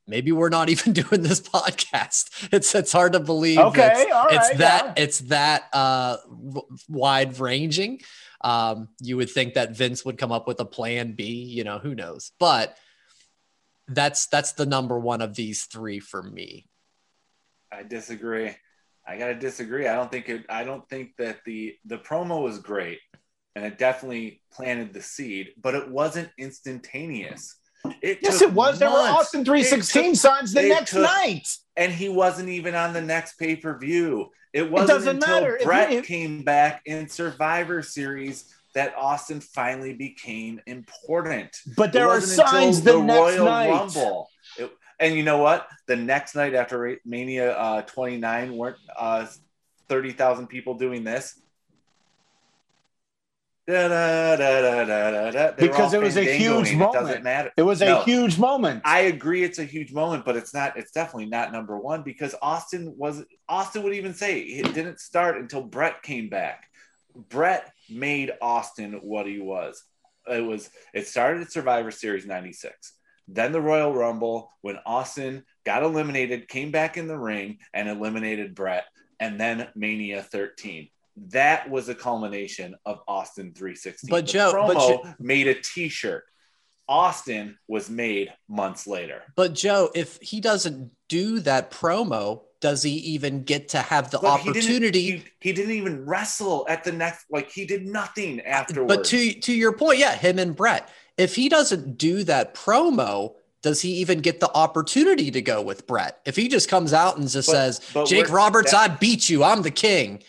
maybe 0.08 0.32
we're 0.32 0.50
not 0.50 0.70
even 0.74 0.94
doing 0.94 1.22
this 1.22 1.40
podcast. 1.40 2.50
It's 2.52 2.74
it's 2.76 2.92
hard 2.92 3.14
to 3.14 3.20
believe. 3.20 3.60
Okay, 3.60 3.94
it's, 3.96 4.12
all 4.12 4.28
it's 4.28 4.50
right, 4.50 4.58
that 4.58 4.84
yeah. 4.86 5.04
it's 5.04 5.20
that 5.20 5.70
uh, 5.72 6.18
wide 6.90 7.40
ranging. 7.40 8.02
Um, 8.42 8.90
you 9.02 9.18
would 9.18 9.30
think 9.30 9.56
that 9.56 9.76
Vince 9.76 10.06
would 10.06 10.18
come 10.18 10.32
up 10.32 10.48
with 10.48 10.60
a 10.60 10.66
plan 10.66 11.14
B. 11.14 11.44
You 11.44 11.64
know, 11.64 11.78
who 11.78 11.96
knows? 11.96 12.32
But 12.40 12.78
that's 13.90 14.28
that's 14.28 14.54
the 14.54 14.66
number 14.66 14.98
one 15.00 15.22
of 15.22 15.36
these 15.36 15.66
three 15.66 16.00
for 16.00 16.22
me. 16.24 16.68
I 17.72 17.84
disagree. 17.84 18.52
I 19.08 19.18
gotta 19.18 19.36
disagree. 19.36 19.88
I 19.88 19.96
don't 19.96 20.12
think 20.12 20.30
it. 20.30 20.46
I 20.50 20.64
don't 20.64 20.88
think 20.90 21.12
that 21.18 21.40
the 21.46 21.76
the 21.86 21.98
promo 21.98 22.44
was 22.44 22.60
great, 22.60 23.00
and 23.56 23.66
it 23.66 23.78
definitely 23.78 24.42
planted 24.52 24.94
the 24.94 25.02
seed, 25.02 25.50
but 25.62 25.76
it 25.76 25.90
wasn't 25.90 26.30
instantaneous. 26.38 27.56
It 28.02 28.20
yes, 28.22 28.42
it 28.42 28.52
was. 28.54 28.78
There 28.80 28.90
were. 28.90 28.96
Austin 28.98 29.46
316 29.46 30.02
It 30.04 30.08
took- 30.10 30.16
signs 30.18 30.54
the 30.54 30.64
next 30.64 30.92
took- 30.92 31.04
night. 31.04 31.48
and 31.78 31.92
he 31.92 32.10
wasn't 32.10 32.50
even 32.50 32.76
on 32.76 32.94
the 32.94 33.02
next 33.02 33.38
pay 33.40 33.56
per 33.56 33.78
view. 33.78 34.30
It 34.52 34.70
wasn't 34.70 34.90
doesn't 34.90 35.16
until 35.18 35.42
matter. 35.42 35.58
If 35.58 35.64
Bret 35.64 36.04
came 36.04 36.44
back 36.44 36.82
in 36.86 37.08
Survivor 37.08 37.82
Series 37.82 38.54
that 38.76 38.96
Austin 38.96 39.42
finally 39.42 39.94
became 39.94 40.62
important. 40.68 41.56
But 41.76 41.92
there 41.92 42.06
It 42.08 42.10
are 42.18 42.22
signs 42.22 42.82
the, 42.82 43.02
next 43.02 43.38
night. 43.38 43.70
Rumble. 43.70 44.30
It- 44.58 44.72
and 45.00 45.16
you 45.16 45.24
know 45.24 45.38
what? 45.38 45.68
The 45.88 45.96
next 45.96 46.36
night 46.36 46.54
after 46.54 46.98
Mania 47.06 47.54
uh, 47.58 47.82
29, 47.84 48.56
weren't 48.58 48.76
uh, 48.98 49.28
30,000 49.88 50.48
people 50.48 50.74
doing 50.74 51.04
this? 51.06 51.40
Da, 53.66 53.88
da, 53.88 54.36
da, 55.32 55.52
Because 55.52 55.94
it 55.94 56.02
was 56.02 56.18
a 56.18 56.24
huge 56.24 56.72
It 56.72 56.78
moment. 56.78 56.94
doesn't 57.06 57.24
matter. 57.24 57.52
It 57.56 57.62
was 57.62 57.82
a 57.84 57.86
No. 57.86 58.02
huge 58.02 58.40
moment. 58.40 58.82
I 58.84 59.02
agree 59.02 59.44
it's 59.44 59.60
a 59.60 59.64
huge 59.64 59.94
moment, 59.94 60.26
but 60.26 60.36
it's 60.36 60.56
not 60.56 60.76
it's 60.76 60.92
definitely 60.92 61.28
not 61.28 61.52
number 61.52 61.78
one 61.78 62.02
because 62.02 62.34
Austin 62.42 62.96
was 62.98 63.24
Austin 63.48 63.84
would 63.84 63.94
even 63.94 64.16
say 64.16 64.40
it 64.40 64.74
didn't 64.74 65.00
start 65.00 65.38
until 65.38 65.62
Bret 65.62 66.02
came 66.02 66.30
back. 66.30 66.66
Bret 67.16 67.72
made 67.90 68.32
Austin 68.42 68.94
what 69.04 69.26
he 69.26 69.40
was. 69.40 69.84
It 70.28 70.42
was 70.42 70.70
it 70.94 71.08
started 71.08 71.42
at 71.42 71.52
Survivor 71.52 71.92
Series 71.92 72.26
96. 72.26 72.94
Then 73.28 73.52
the 73.52 73.62
Royal 73.62 73.94
Rumble 73.94 74.52
when 74.62 74.80
Austin 74.86 75.44
got 75.66 75.84
eliminated, 75.84 76.48
came 76.48 76.72
back 76.72 76.98
in 76.98 77.08
the 77.08 77.18
ring 77.18 77.60
and 77.74 77.88
eliminated 77.88 78.56
Bret, 78.56 78.86
and 79.20 79.40
then 79.40 79.68
Mania 79.76 80.24
13. 80.24 80.90
That 81.28 81.70
was 81.70 81.90
a 81.90 81.96
culmination 81.96 82.76
of 82.86 83.02
Austin 83.08 83.54
316. 83.54 84.10
But 84.10 84.26
The 84.26 84.32
Joe- 84.32 84.52
but 84.68 84.78
promo 84.78 85.16
made 85.20 85.48
a 85.48 85.56
t-shirt. 85.56 86.24
Austin 86.88 87.58
was 87.68 87.88
made 87.88 88.34
months 88.48 88.88
later. 88.88 89.22
But 89.36 89.54
Joe, 89.54 89.92
if 89.94 90.18
he 90.22 90.42
doesn't 90.42 90.92
do 91.08 91.40
that 91.42 91.70
promo, 91.70 92.42
does 92.62 92.84
he 92.84 92.92
even 92.92 93.44
get 93.44 93.70
to 93.70 93.78
have 93.80 94.12
the 94.12 94.20
But 94.20 94.38
he 94.42 94.52
didn't- 94.52 94.66
opportunity? 94.66 95.02
He, 95.02 95.24
he 95.40 95.54
didn't 95.54 95.72
even 95.72 96.06
wrestle 96.06 96.66
at 96.70 96.84
the 96.84 96.92
next. 96.92 97.26
Like 97.30 97.50
he 97.52 97.66
did 97.66 97.86
nothing 97.86 98.42
afterwards. 98.42 98.94
But 98.96 99.06
to 99.08 99.34
to 99.34 99.54
your 99.54 99.72
point, 99.74 100.00
yeah, 100.00 100.16
him 100.16 100.40
and 100.40 100.56
Bret. 100.56 100.90
If 101.18 101.36
he 101.36 101.50
doesn't 101.50 101.98
do 101.98 102.24
that 102.26 102.54
promo, 102.56 103.36
does 103.62 103.82
he 103.82 103.92
even 103.96 104.20
get 104.22 104.40
the 104.40 104.50
opportunity 104.54 105.32
to 105.32 105.42
go 105.42 105.62
with 105.62 105.86
Bret? 105.88 106.20
If 106.26 106.36
he 106.36 106.48
just 106.48 106.70
comes 106.70 106.94
out 106.94 107.18
and 107.18 107.30
just 107.30 107.48
But- 107.48 107.54
says, 107.54 107.82
but 107.94 108.08
"Jake 108.08 108.30
Roberts, 108.30 108.72
that- 108.72 108.92
I 108.92 108.94
beat 108.96 109.30
you. 109.30 109.44
I'm 109.44 109.62
the 109.62 109.72
king." 109.72 110.22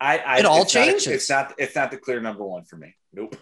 I, 0.00 0.18
I 0.18 0.38
it 0.40 0.44
all 0.44 0.62
it's 0.62 0.74
not- 0.74 0.84
changes. 0.84 1.06
it's 1.06 1.30
not. 1.30 1.54
It's 1.58 1.74
not 1.74 1.90
the 1.90 1.96
clear 1.96 2.20
number 2.20 2.44
one 2.44 2.64
for 2.64 2.76
me. 2.76 2.94
Nope. 3.12 3.36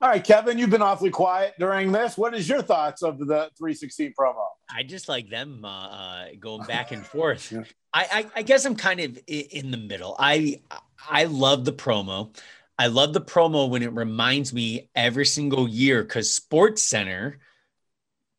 All 0.00 0.08
right, 0.10 0.22
Kevin, 0.22 0.58
you've 0.58 0.70
been 0.70 0.82
awfully 0.82 1.10
quiet 1.10 1.54
during 1.58 1.92
this. 1.92 2.18
What 2.18 2.34
is 2.34 2.48
your 2.48 2.60
thoughts 2.62 3.02
of 3.02 3.18
the 3.18 3.48
316 3.56 4.12
promo? 4.18 4.46
I 4.68 4.82
just 4.82 5.08
like 5.08 5.30
them 5.30 5.64
uh, 5.64 5.68
uh, 5.68 6.24
going 6.38 6.62
back 6.66 6.92
and 6.92 7.04
forth. 7.04 7.52
Yeah. 7.52 7.64
I, 7.92 8.06
I, 8.12 8.26
I 8.36 8.42
guess 8.42 8.64
I'm 8.64 8.76
kind 8.76 9.00
of 9.00 9.18
in 9.26 9.70
the 9.70 9.76
middle. 9.76 10.16
I 10.18 10.60
I 11.08 11.24
love 11.24 11.64
the 11.64 11.72
promo. 11.72 12.36
I 12.78 12.88
love 12.88 13.12
the 13.12 13.20
promo 13.20 13.68
when 13.68 13.82
it 13.82 13.92
reminds 13.92 14.52
me 14.52 14.90
every 14.96 15.26
single 15.26 15.68
year 15.68 16.02
because 16.02 16.34
Sports 16.34 16.82
Center 16.82 17.38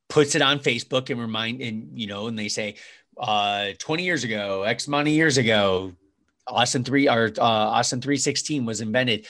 puts 0.10 0.36
it 0.36 0.42
on 0.42 0.60
Facebook 0.60 1.10
and 1.10 1.20
remind 1.20 1.62
and 1.62 1.98
you 1.98 2.08
know 2.08 2.28
and 2.28 2.38
they 2.38 2.50
say 2.50 2.76
uh 3.18 3.70
20 3.80 4.04
years 4.04 4.24
ago, 4.24 4.64
X 4.64 4.88
amount 4.88 5.08
of 5.08 5.14
years 5.14 5.38
ago, 5.38 5.94
Austin 6.48 6.84
three 6.84 7.08
or 7.08 7.32
uh, 7.38 7.42
Austin 7.42 8.02
316 8.02 8.66
was 8.66 8.82
invented. 8.82 9.28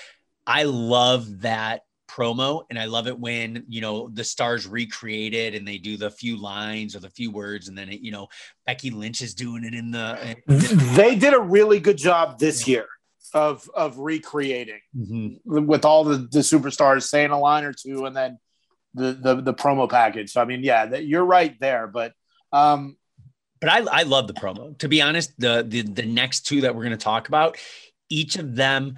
I 0.47 0.63
love 0.63 1.41
that 1.41 1.85
promo 2.15 2.63
and 2.69 2.79
I 2.79 2.85
love 2.85 3.07
it 3.07 3.19
when 3.19 3.65
you 3.67 3.81
know 3.81 4.09
the 4.13 4.23
stars 4.23 4.65
recreate 4.65 5.33
it 5.33 5.53
and 5.55 5.67
they 5.67 5.77
do 5.77 5.97
the 5.97 6.09
few 6.09 6.37
lines 6.37 6.95
or 6.95 6.99
the 6.99 7.09
few 7.09 7.31
words 7.31 7.67
and 7.67 7.77
then 7.77 7.89
it, 7.89 8.01
you 8.01 8.11
know 8.11 8.27
Becky 8.65 8.89
Lynch 8.89 9.21
is 9.21 9.33
doing 9.33 9.63
it 9.63 9.73
in 9.73 9.91
the 9.91 10.35
They 10.95 11.15
did 11.15 11.33
a 11.33 11.39
really 11.39 11.79
good 11.79 11.97
job 11.97 12.39
this 12.39 12.67
year 12.67 12.85
of 13.33 13.69
of 13.75 13.97
recreating 13.97 14.79
Mhm. 14.95 15.39
with 15.45 15.83
all 15.83 16.03
the, 16.03 16.17
the 16.17 16.39
superstars 16.39 17.03
saying 17.03 17.31
a 17.31 17.39
line 17.39 17.65
or 17.65 17.73
two 17.73 18.05
and 18.05 18.15
then 18.15 18.39
the 18.93 19.11
the, 19.11 19.41
the 19.41 19.53
promo 19.53 19.89
package. 19.89 20.31
So 20.31 20.41
I 20.41 20.45
mean, 20.45 20.63
yeah, 20.63 20.85
that, 20.85 21.05
you're 21.05 21.25
right 21.25 21.59
there. 21.59 21.87
But 21.87 22.13
um, 22.53 22.95
but 23.59 23.69
I, 23.69 23.79
I 23.79 24.03
love 24.03 24.27
the 24.27 24.33
promo. 24.33 24.77
To 24.79 24.87
be 24.87 25.01
honest, 25.01 25.37
the 25.37 25.65
the 25.67 25.81
the 25.81 26.05
next 26.05 26.41
two 26.41 26.61
that 26.61 26.73
we're 26.73 26.83
going 26.83 26.97
to 26.97 27.03
talk 27.03 27.27
about, 27.27 27.57
each 28.09 28.37
of 28.37 28.55
them 28.55 28.95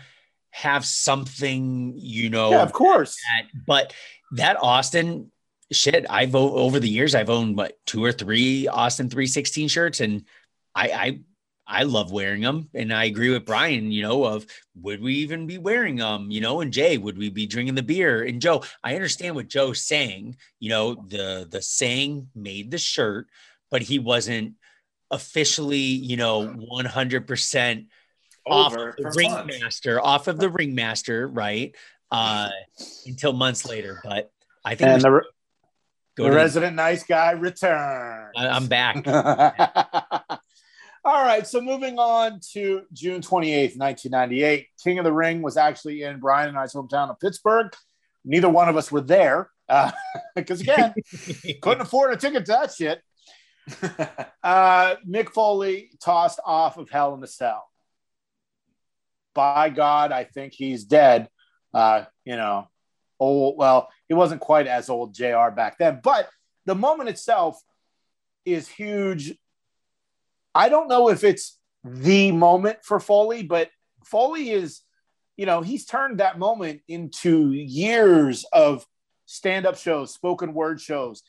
have 0.51 0.85
something 0.85 1.93
you 1.95 2.29
know. 2.29 2.51
yeah, 2.51 2.63
of 2.63 2.73
course. 2.73 3.15
that, 3.15 3.65
but 3.65 3.93
that 4.31 4.57
Austin 4.61 5.31
shit, 5.71 6.05
I've 6.09 6.35
o- 6.35 6.55
over 6.55 6.79
the 6.79 6.89
years 6.89 7.15
I've 7.15 7.29
owned 7.29 7.57
what 7.57 7.77
two 7.85 8.03
or 8.03 8.11
three 8.11 8.67
Austin 8.67 9.09
three 9.09 9.27
sixteen 9.27 9.67
shirts, 9.67 9.99
and 9.99 10.25
I 10.73 10.89
I 10.89 11.19
I 11.69 11.83
love 11.83 12.11
wearing 12.11 12.41
them, 12.41 12.69
and 12.73 12.93
I 12.93 13.05
agree 13.05 13.29
with 13.29 13.45
Brian. 13.45 13.91
You 13.91 14.03
know, 14.03 14.23
of 14.23 14.45
would 14.81 15.01
we 15.01 15.15
even 15.15 15.47
be 15.47 15.57
wearing 15.57 15.97
them? 15.97 16.31
You 16.31 16.41
know, 16.41 16.61
and 16.61 16.71
Jay, 16.71 16.97
would 16.97 17.17
we 17.17 17.29
be 17.29 17.45
drinking 17.45 17.75
the 17.75 17.83
beer? 17.83 18.23
And 18.23 18.41
Joe, 18.41 18.63
I 18.83 18.95
understand 18.95 19.35
what 19.35 19.49
Joe's 19.49 19.83
saying. 19.83 20.37
You 20.59 20.69
know, 20.69 20.95
the 20.95 21.47
the 21.49 21.61
saying 21.61 22.29
made 22.33 22.71
the 22.71 22.77
shirt, 22.77 23.27
but 23.69 23.81
he 23.81 23.99
wasn't 23.99 24.53
officially, 25.11 25.77
you 25.77 26.17
know, 26.17 26.47
one 26.47 26.85
hundred 26.85 27.27
percent 27.27 27.87
off 28.49 28.73
over 28.73 28.89
of 28.89 28.95
the 28.97 29.01
for 29.11 29.21
months. 29.23 29.47
ringmaster, 29.53 30.01
off 30.01 30.27
of 30.27 30.39
the 30.39 30.49
ringmaster, 30.49 31.27
right? 31.27 31.75
Uh, 32.11 32.49
until 33.05 33.33
months 33.33 33.65
later. 33.65 33.99
But 34.03 34.31
I 34.63 34.75
think 34.75 34.89
And 34.89 35.01
the, 35.01 35.21
go 36.15 36.23
the 36.23 36.29
to 36.29 36.35
resident 36.35 36.75
nice 36.75 37.03
guy 37.03 37.31
return. 37.31 38.31
I- 38.35 38.47
I'm 38.47 38.67
back. 38.67 39.05
All 41.05 41.23
right, 41.23 41.47
so 41.47 41.61
moving 41.61 41.99
on 41.99 42.41
to 42.51 42.81
June 42.91 43.21
28th, 43.21 43.77
1998. 43.77 44.67
King 44.83 44.99
of 44.99 45.05
the 45.05 45.13
Ring 45.13 45.41
was 45.41 45.55
actually 45.55 46.03
in 46.03 46.19
Brian 46.19 46.49
and 46.49 46.57
I's 46.57 46.73
hometown 46.73 47.09
of 47.09 47.17
Pittsburgh. 47.19 47.73
Neither 48.25 48.49
one 48.49 48.67
of 48.67 48.75
us 48.75 48.91
were 48.91 48.99
there 48.99 49.49
because, 50.35 50.59
again, 50.59 50.93
couldn't 51.61 51.81
afford 51.81 52.11
a 52.11 52.17
ticket 52.17 52.45
to 52.47 52.51
that 52.51 52.73
shit. 52.73 53.01
Uh, 54.43 54.95
Mick 55.07 55.29
Foley 55.29 55.91
tossed 56.01 56.41
off 56.45 56.77
of 56.77 56.89
Hell 56.89 57.13
in 57.15 57.23
a 57.23 57.27
Cell. 57.27 57.63
By 59.37 59.69
God, 59.69 60.11
I 60.11 60.23
think 60.23 60.53
he's 60.53 60.83
dead. 60.83 61.29
Uh, 61.71 62.05
you 62.25 62.35
know, 62.35 62.67
old. 63.19 63.55
Well, 63.55 63.89
he 64.07 64.15
wasn't 64.15 64.41
quite 64.41 64.65
as 64.65 64.89
old 64.89 65.13
Jr. 65.13 65.51
back 65.55 65.77
then, 65.77 65.99
but 66.03 66.27
the 66.65 66.73
moment 66.73 67.09
itself 67.09 67.61
is 68.45 68.67
huge. 68.67 69.35
I 70.55 70.69
don't 70.69 70.87
know 70.87 71.09
if 71.09 71.23
it's 71.23 71.59
the 71.83 72.31
moment 72.31 72.79
for 72.83 72.99
Foley, 72.99 73.43
but 73.43 73.69
Foley 74.05 74.49
is, 74.49 74.81
you 75.35 75.45
know, 75.45 75.61
he's 75.61 75.85
turned 75.85 76.19
that 76.19 76.39
moment 76.39 76.81
into 76.87 77.51
years 77.51 78.43
of 78.51 78.87
stand-up 79.27 79.77
shows, 79.77 80.15
spoken 80.15 80.55
word 80.55 80.81
shows. 80.81 81.21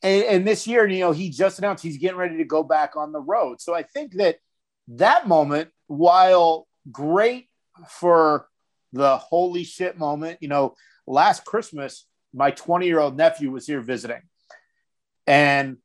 And, 0.00 0.22
and 0.26 0.46
this 0.46 0.68
year, 0.68 0.86
you 0.86 1.00
know, 1.00 1.10
he 1.10 1.28
just 1.28 1.58
announced 1.58 1.82
he's 1.82 1.98
getting 1.98 2.18
ready 2.18 2.36
to 2.36 2.44
go 2.44 2.62
back 2.62 2.94
on 2.94 3.10
the 3.10 3.20
road. 3.20 3.60
So 3.60 3.74
I 3.74 3.82
think 3.82 4.14
that 4.14 4.36
that 4.86 5.26
moment, 5.26 5.70
while 5.88 6.68
great 6.90 7.48
for 7.88 8.46
the 8.92 9.16
holy 9.16 9.64
shit 9.64 9.98
moment, 9.98 10.38
you 10.40 10.48
know, 10.48 10.74
last 11.06 11.44
Christmas, 11.44 12.06
my 12.34 12.50
20 12.50 12.86
year 12.86 12.98
old 12.98 13.16
nephew 13.16 13.50
was 13.50 13.66
here 13.66 13.80
visiting. 13.80 14.22
And 15.26 15.78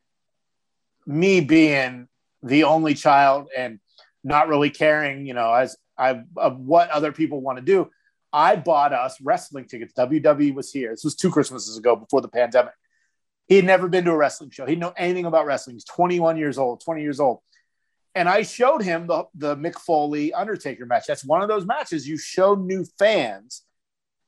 me 1.06 1.42
being 1.42 2.08
the 2.44 2.64
only 2.66 2.94
child 2.94 3.50
and 3.56 3.80
not 4.24 4.48
really 4.48 4.70
caring, 4.70 5.26
you 5.26 5.34
know, 5.34 5.54
as 5.54 5.78
I 5.98 6.22
of 6.36 6.60
what 6.60 6.90
other 6.90 7.12
people 7.12 7.42
want 7.42 7.58
to 7.60 7.64
do, 7.64 7.90
I 8.34 8.56
bought 8.56 8.94
us 8.94 9.20
wrestling 9.22 9.66
tickets. 9.66 9.94
WWE 9.98 10.54
was 10.54 10.72
here. 10.72 10.92
This 10.92 11.04
was 11.04 11.16
two 11.16 11.32
Christmases 11.32 11.78
ago 11.78 11.96
before 11.96 12.22
the 12.22 12.28
pandemic. 12.28 12.74
He 13.48 13.56
had 13.56 13.66
never 13.66 13.88
been 13.88 14.04
to 14.06 14.12
a 14.12 14.18
wrestling 14.18 14.50
show. 14.50 14.66
He 14.66 14.74
didn't 14.74 14.82
know 14.82 14.94
anything 14.98 15.26
about 15.26 15.46
wrestling. 15.46 15.78
He's 15.78 15.86
21 15.86 16.38
years 16.38 16.58
old, 16.58 16.82
20 16.82 17.02
years 17.02 17.20
old. 17.20 17.40
And 18.18 18.28
I 18.28 18.42
showed 18.42 18.82
him 18.82 19.06
the, 19.06 19.26
the 19.36 19.56
Mick 19.56 19.76
Foley 19.76 20.34
Undertaker 20.34 20.88
match. 20.88 21.04
That's 21.08 21.24
one 21.24 21.44
of 21.44 21.48
those 21.48 21.68
matches 21.68 22.08
you 22.08 22.18
show 22.18 22.56
new 22.56 22.84
fans. 22.98 23.62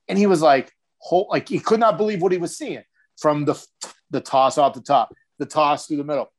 And 0.08 0.16
he 0.16 0.28
was 0.28 0.44
like, 0.44 0.72
whole, 1.00 1.28
like 1.32 1.50
he 1.50 1.58
could 1.58 1.80
not 1.80 1.98
believe 1.98 2.22
what 2.22 2.32
he 2.32 2.38
was 2.38 2.56
seeing 2.56 2.84
from 3.18 3.46
the, 3.46 3.60
the 4.12 4.22
toss 4.22 4.60
off 4.60 4.76
the 4.76 4.82
top, 4.82 5.12
the 5.40 5.48
toss 5.48 5.88
through 5.88 5.98
the 5.98 6.04
middle. 6.04 6.32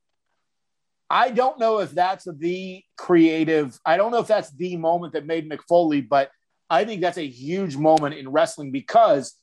I 1.11 1.31
don't 1.33 1.59
know 1.59 1.81
if 1.81 1.91
that's 1.91 2.25
the 2.25 2.85
creative, 2.97 3.77
I 3.85 3.97
don't 3.97 4.13
know 4.13 4.21
if 4.21 4.29
that's 4.29 4.51
the 4.51 4.77
moment 4.77 5.15
that 5.15 5.27
made 5.27 5.51
Mick 5.51 5.63
Foley, 5.69 6.03
but 6.03 6.31
I 6.71 6.85
think 6.85 7.01
that's 7.01 7.19
a 7.19 7.27
huge 7.27 7.77
moment 7.77 8.15
in 8.15 8.29
wrestling 8.29 8.71
because 8.71 9.35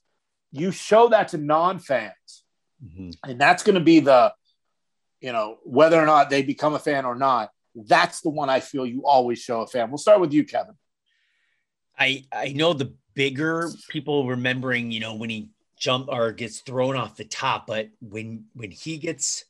you 0.54 0.72
show 0.72 1.10
that 1.10 1.28
to 1.30 1.38
non 1.38 1.80
fans. 1.80 2.44
Mhm. 2.82 3.14
And 3.26 3.42
that's 3.42 3.64
going 3.64 3.76
to 3.76 3.82
be 3.82 4.00
the, 4.00 4.34
you 5.20 5.34
know, 5.34 5.58
whether 5.64 6.02
or 6.02 6.06
not 6.06 6.30
they 6.30 6.42
become 6.42 6.74
a 6.74 6.80
fan 6.80 7.04
or 7.04 7.16
not. 7.16 7.50
That's 7.86 8.22
the 8.22 8.30
one 8.30 8.50
I 8.50 8.60
feel 8.60 8.86
you 8.86 9.06
always 9.06 9.40
show 9.40 9.62
a 9.62 9.68
fan. 9.68 9.90
We'll 9.90 9.98
start 9.98 10.20
with 10.20 10.34
you, 10.34 10.44
Kevin. 10.44 10.76
I 11.98 12.26
I 12.32 12.50
know 12.50 12.74
the 12.74 12.94
bigger 13.14 13.70
people 13.90 14.28
remembering, 14.28 14.92
you 14.92 15.00
know, 15.00 15.16
when 15.16 15.30
he 15.30 15.50
jump 15.78 16.10
or 16.10 16.32
gets 16.32 16.60
thrown 16.62 16.96
off 16.96 17.18
the 17.18 17.26
top, 17.26 17.68
but 17.68 17.90
when 18.02 18.46
when 18.54 18.72
he 18.72 18.98
gets 18.98 19.46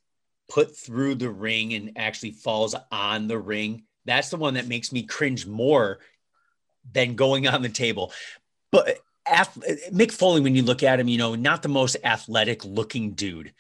put 0.50 0.76
through 0.76 1.16
the 1.16 1.30
ring 1.30 1.74
and 1.74 1.94
actually 1.98 2.32
falls 2.32 2.76
on 2.92 3.28
the 3.28 3.38
ring, 3.38 3.84
that's 4.06 4.30
the 4.30 4.38
one 4.38 4.56
that 4.56 4.68
makes 4.68 4.92
me 4.92 5.04
cringe 5.04 5.46
more 5.46 6.00
than 6.94 7.16
going 7.16 7.48
on 7.48 7.62
the 7.62 7.70
table. 7.70 8.14
But 8.72 9.00
ath- 9.26 9.60
Mick 9.92 10.12
Foley, 10.12 10.42
when 10.42 10.56
you 10.56 10.64
look 10.64 10.84
at 10.84 11.00
him, 11.00 11.08
you 11.08 11.18
know, 11.18 11.36
not 11.36 11.62
the 11.62 11.70
most 11.70 11.98
athletic 12.04 12.64
looking 12.64 13.12
dude. 13.12 13.54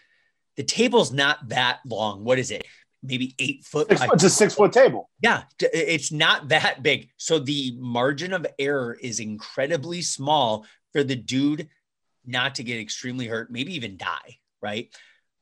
The 0.55 0.63
table's 0.63 1.11
not 1.11 1.49
that 1.49 1.79
long. 1.85 2.23
What 2.23 2.39
is 2.39 2.51
it? 2.51 2.65
Maybe 3.03 3.35
eight 3.39 3.63
foot. 3.63 3.87
Six, 3.89 4.01
it's 4.13 4.23
a 4.23 4.29
six 4.29 4.55
foot 4.55 4.71
table. 4.71 5.09
yeah, 5.21 5.43
it's 5.59 6.11
not 6.11 6.49
that 6.49 6.81
big. 6.81 7.09
So 7.17 7.39
the 7.39 7.77
margin 7.79 8.33
of 8.33 8.45
error 8.57 8.97
is 8.99 9.19
incredibly 9.19 10.01
small 10.01 10.65
for 10.93 11.03
the 11.03 11.15
dude 11.15 11.69
not 12.25 12.55
to 12.55 12.63
get 12.63 12.79
extremely 12.79 13.27
hurt, 13.27 13.51
maybe 13.51 13.75
even 13.75 13.97
die, 13.97 14.39
right? 14.61 14.93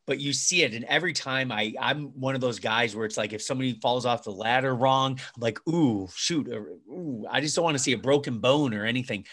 But 0.06 0.20
you 0.20 0.34
see 0.34 0.62
it, 0.62 0.76
and 0.76 0.86
every 0.86 1.14
time 1.14 1.52
I, 1.52 1.74
I'm 1.80 2.20
one 2.20 2.36
of 2.36 2.42
those 2.42 2.60
guys 2.60 2.96
where 2.96 3.06
it's 3.06 3.18
like 3.18 3.34
if 3.34 3.42
somebody 3.42 3.74
falls 3.82 4.06
off 4.06 4.24
the 4.24 4.32
ladder 4.32 4.76
wrong, 4.76 5.20
I'm 5.36 5.42
like, 5.42 5.60
ooh, 5.68 6.08
shoot, 6.14 6.48
or, 6.48 6.74
ooh, 6.92 7.26
I 7.30 7.42
just 7.42 7.56
don't 7.56 7.66
want 7.66 7.76
to 7.76 7.84
see 7.84 7.94
a 7.94 7.98
broken 7.98 8.38
bone 8.38 8.76
or 8.76 8.86
anything. 8.86 9.26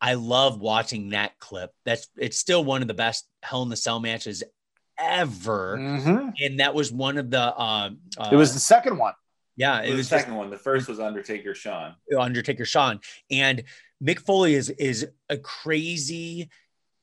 I 0.00 0.14
love 0.14 0.60
watching 0.60 1.10
that 1.10 1.38
clip. 1.38 1.72
That's 1.84 2.08
it's 2.16 2.38
still 2.38 2.62
one 2.62 2.82
of 2.82 2.88
the 2.88 2.94
best 2.94 3.26
Hell 3.42 3.62
in 3.62 3.68
the 3.68 3.76
Cell 3.76 4.00
matches 4.00 4.42
ever, 4.98 5.76
Mhm. 5.78 6.32
and 6.40 6.60
that 6.60 6.74
was 6.74 6.92
one 6.92 7.18
of 7.18 7.30
the. 7.30 7.40
Uh, 7.40 7.90
uh, 8.18 8.28
It 8.32 8.36
was 8.36 8.52
the 8.54 8.60
second 8.60 8.98
one. 8.98 9.14
yeah, 9.56 9.82
It 9.82 9.94
was 9.94 10.08
the 10.08 10.18
second 10.18 10.34
one. 10.36 10.50
The 10.50 10.58
first 10.58 10.88
was 10.88 11.00
Undertaker 11.00 11.54
Shawn. 11.54 11.94
Undertaker 12.18 12.64
Shawn. 12.64 13.00
And 13.30 13.64
Mick 14.02 14.20
Foley 14.20 14.54
is 14.54 14.70
is 14.70 15.06
a 15.28 15.36
crazy, 15.38 16.50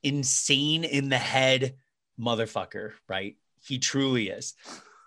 insane 0.03 0.83
in 0.83 1.09
the 1.09 1.17
head 1.17 1.75
motherfucker, 2.19 2.93
right? 3.09 3.35
He 3.65 3.79
truly 3.79 4.29
is. 4.29 4.53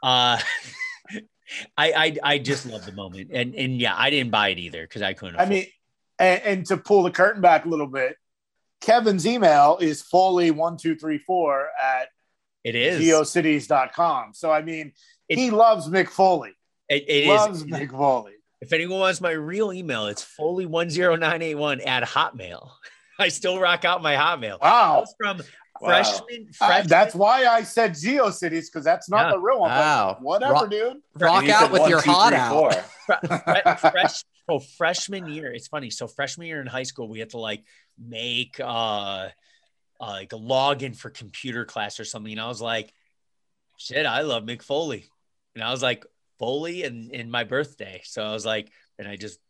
Uh 0.02 0.38
I 1.78 1.92
I 1.92 2.16
I 2.34 2.38
just 2.38 2.66
love 2.66 2.84
the 2.84 2.92
moment. 2.92 3.30
And 3.32 3.54
and 3.54 3.80
yeah, 3.80 3.94
I 3.96 4.10
didn't 4.10 4.30
buy 4.30 4.48
it 4.48 4.58
either 4.58 4.82
because 4.82 5.00
I 5.02 5.14
couldn't 5.14 5.40
I 5.40 5.46
mean, 5.46 5.66
and, 6.18 6.42
and 6.42 6.66
to 6.66 6.76
pull 6.76 7.02
the 7.04 7.10
curtain 7.10 7.40
back 7.40 7.64
a 7.64 7.68
little 7.68 7.86
bit, 7.86 8.16
Kevin's 8.82 9.26
email 9.26 9.78
is 9.80 10.02
Foley1234 10.02 11.66
at 11.82 12.08
it 12.64 12.74
is 12.74 13.00
geocities.com. 13.00 14.34
So, 14.34 14.50
I 14.50 14.62
mean, 14.62 14.92
It- 15.28 15.38
he 15.38 15.50
loves 15.50 15.88
Mick 15.88 16.08
Foley. 16.08 16.52
it, 16.88 17.04
it 17.08 17.24
is 17.24 17.28
loves 17.28 17.64
Mick 17.64 17.90
Foley. 17.90 18.32
if 18.60 18.72
anyone 18.72 19.00
wants 19.00 19.20
my 19.20 19.30
real 19.32 19.72
email, 19.72 20.06
it's 20.06 20.24
Foley10981 20.38 21.86
at 21.86 22.02
Hotmail. 22.04 22.70
I 23.18 23.28
still 23.28 23.58
rock 23.60 23.84
out 23.84 24.02
my 24.02 24.14
Hotmail. 24.14 24.60
Wow. 24.60 25.00
That's 25.00 25.14
from 25.20 25.42
Wow. 25.80 26.02
freshman, 26.02 26.50
Uh, 26.60 26.82
that's 26.82 27.14
why 27.14 27.44
I 27.46 27.62
said 27.62 27.92
GeoCities 27.92 28.64
because 28.66 28.82
that's 28.84 29.08
not 29.08 29.26
Yeah. 29.26 29.32
the 29.34 29.38
real 29.38 29.60
one. 29.60 29.70
Wow. 29.70 30.16
Whatever, 30.20 30.52
Rock- 30.54 30.70
dude. 30.70 30.96
Rock 31.14 31.48
out 31.48 31.60
said 31.62 31.70
with 31.72 31.80
one, 31.82 31.90
your 31.90 32.02
two, 32.02 32.10
hot 32.10 32.28
three, 32.30 32.38
out. 32.38 32.52
four. 32.52 32.72
Fre- 33.78 33.88
fresh 33.90 34.24
so 34.50 34.58
freshman 34.76 35.28
year 35.28 35.52
it's 35.52 35.68
funny 35.68 35.88
so 35.90 36.06
freshman 36.08 36.46
year 36.48 36.60
in 36.60 36.66
high 36.66 36.82
school 36.82 37.06
we 37.08 37.18
had 37.20 37.30
to 37.30 37.38
like 37.38 37.62
make 37.98 38.58
uh, 38.62 39.28
uh 40.00 40.06
like 40.06 40.32
a 40.32 40.36
login 40.36 40.96
for 40.96 41.10
computer 41.10 41.64
class 41.64 41.98
or 42.00 42.04
something 42.04 42.32
and 42.32 42.40
i 42.40 42.46
was 42.48 42.60
like 42.60 42.92
shit 43.78 44.06
i 44.06 44.20
love 44.22 44.44
mick 44.44 44.62
foley 44.62 45.06
and 45.54 45.62
i 45.64 45.70
was 45.70 45.82
like 45.82 46.04
foley 46.38 46.84
and 46.84 47.10
in 47.10 47.30
my 47.30 47.42
birthday. 47.44 48.00
So 48.04 48.22
i 48.22 48.32
was 48.32 48.46
like 48.46 48.70
and 48.98 49.08
i 49.08 49.16
just 49.16 49.40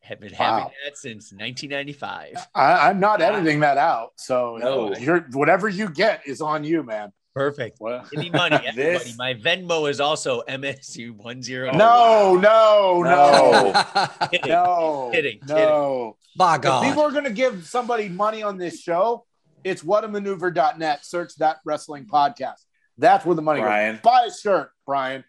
have 0.00 0.20
been 0.20 0.32
having 0.32 0.64
that 0.84 0.96
since 0.96 1.32
1995 1.32 2.48
I, 2.54 2.88
I'm 2.88 3.00
not 3.00 3.20
editing 3.20 3.60
that 3.60 3.76
out. 3.76 4.12
So, 4.16 4.56
No. 4.56 4.94
you're, 4.96 5.20
whatever 5.32 5.68
you 5.68 5.88
get 5.90 6.22
is 6.26 6.40
on 6.40 6.62
you, 6.62 6.84
man. 6.84 7.12
perfect. 7.34 7.78
Well, 7.80 8.04
give 8.10 8.20
me 8.20 8.30
money 8.30 8.54
everybody. 8.64 9.04
This- 9.04 9.18
my 9.18 9.34
venmo 9.34 9.90
is 9.90 9.98
also 10.00 10.42
msu10 10.48 11.76
no, 11.76 12.36
no, 12.36 13.02
no, 13.02 14.28
kidding. 14.30 14.50
No, 14.50 15.10
Kidding, 15.12 15.40
no. 15.48 16.16
By 16.36 16.56
If 16.56 16.62
people 16.84 17.02
are 17.02 17.10
going 17.10 17.24
to 17.24 17.32
give 17.32 17.66
somebody 17.66 18.08
money 18.08 18.42
on 18.44 18.58
this 18.58 18.80
show, 18.80 19.25
it's 19.66 19.82
whatamaneuver.net. 19.82 21.04
Search 21.04 21.34
that 21.36 21.56
wrestling 21.64 22.06
podcast. 22.06 22.64
That's 22.98 23.26
where 23.26 23.34
the 23.34 23.42
money 23.42 23.60
Brian. 23.60 23.96
goes. 23.96 24.02
Buy 24.02 24.26
a 24.28 24.32
shirt, 24.32 24.70
Brian. 24.86 25.24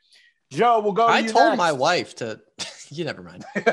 Joe, 0.51 0.79
we'll 0.79 0.93
go 0.93 1.07
to 1.07 1.13
I 1.13 1.19
you 1.19 1.29
told 1.29 1.49
next. 1.49 1.57
my 1.57 1.71
wife 1.71 2.15
to. 2.17 2.39
you 2.89 3.03
never 3.03 3.23
mind. 3.23 3.43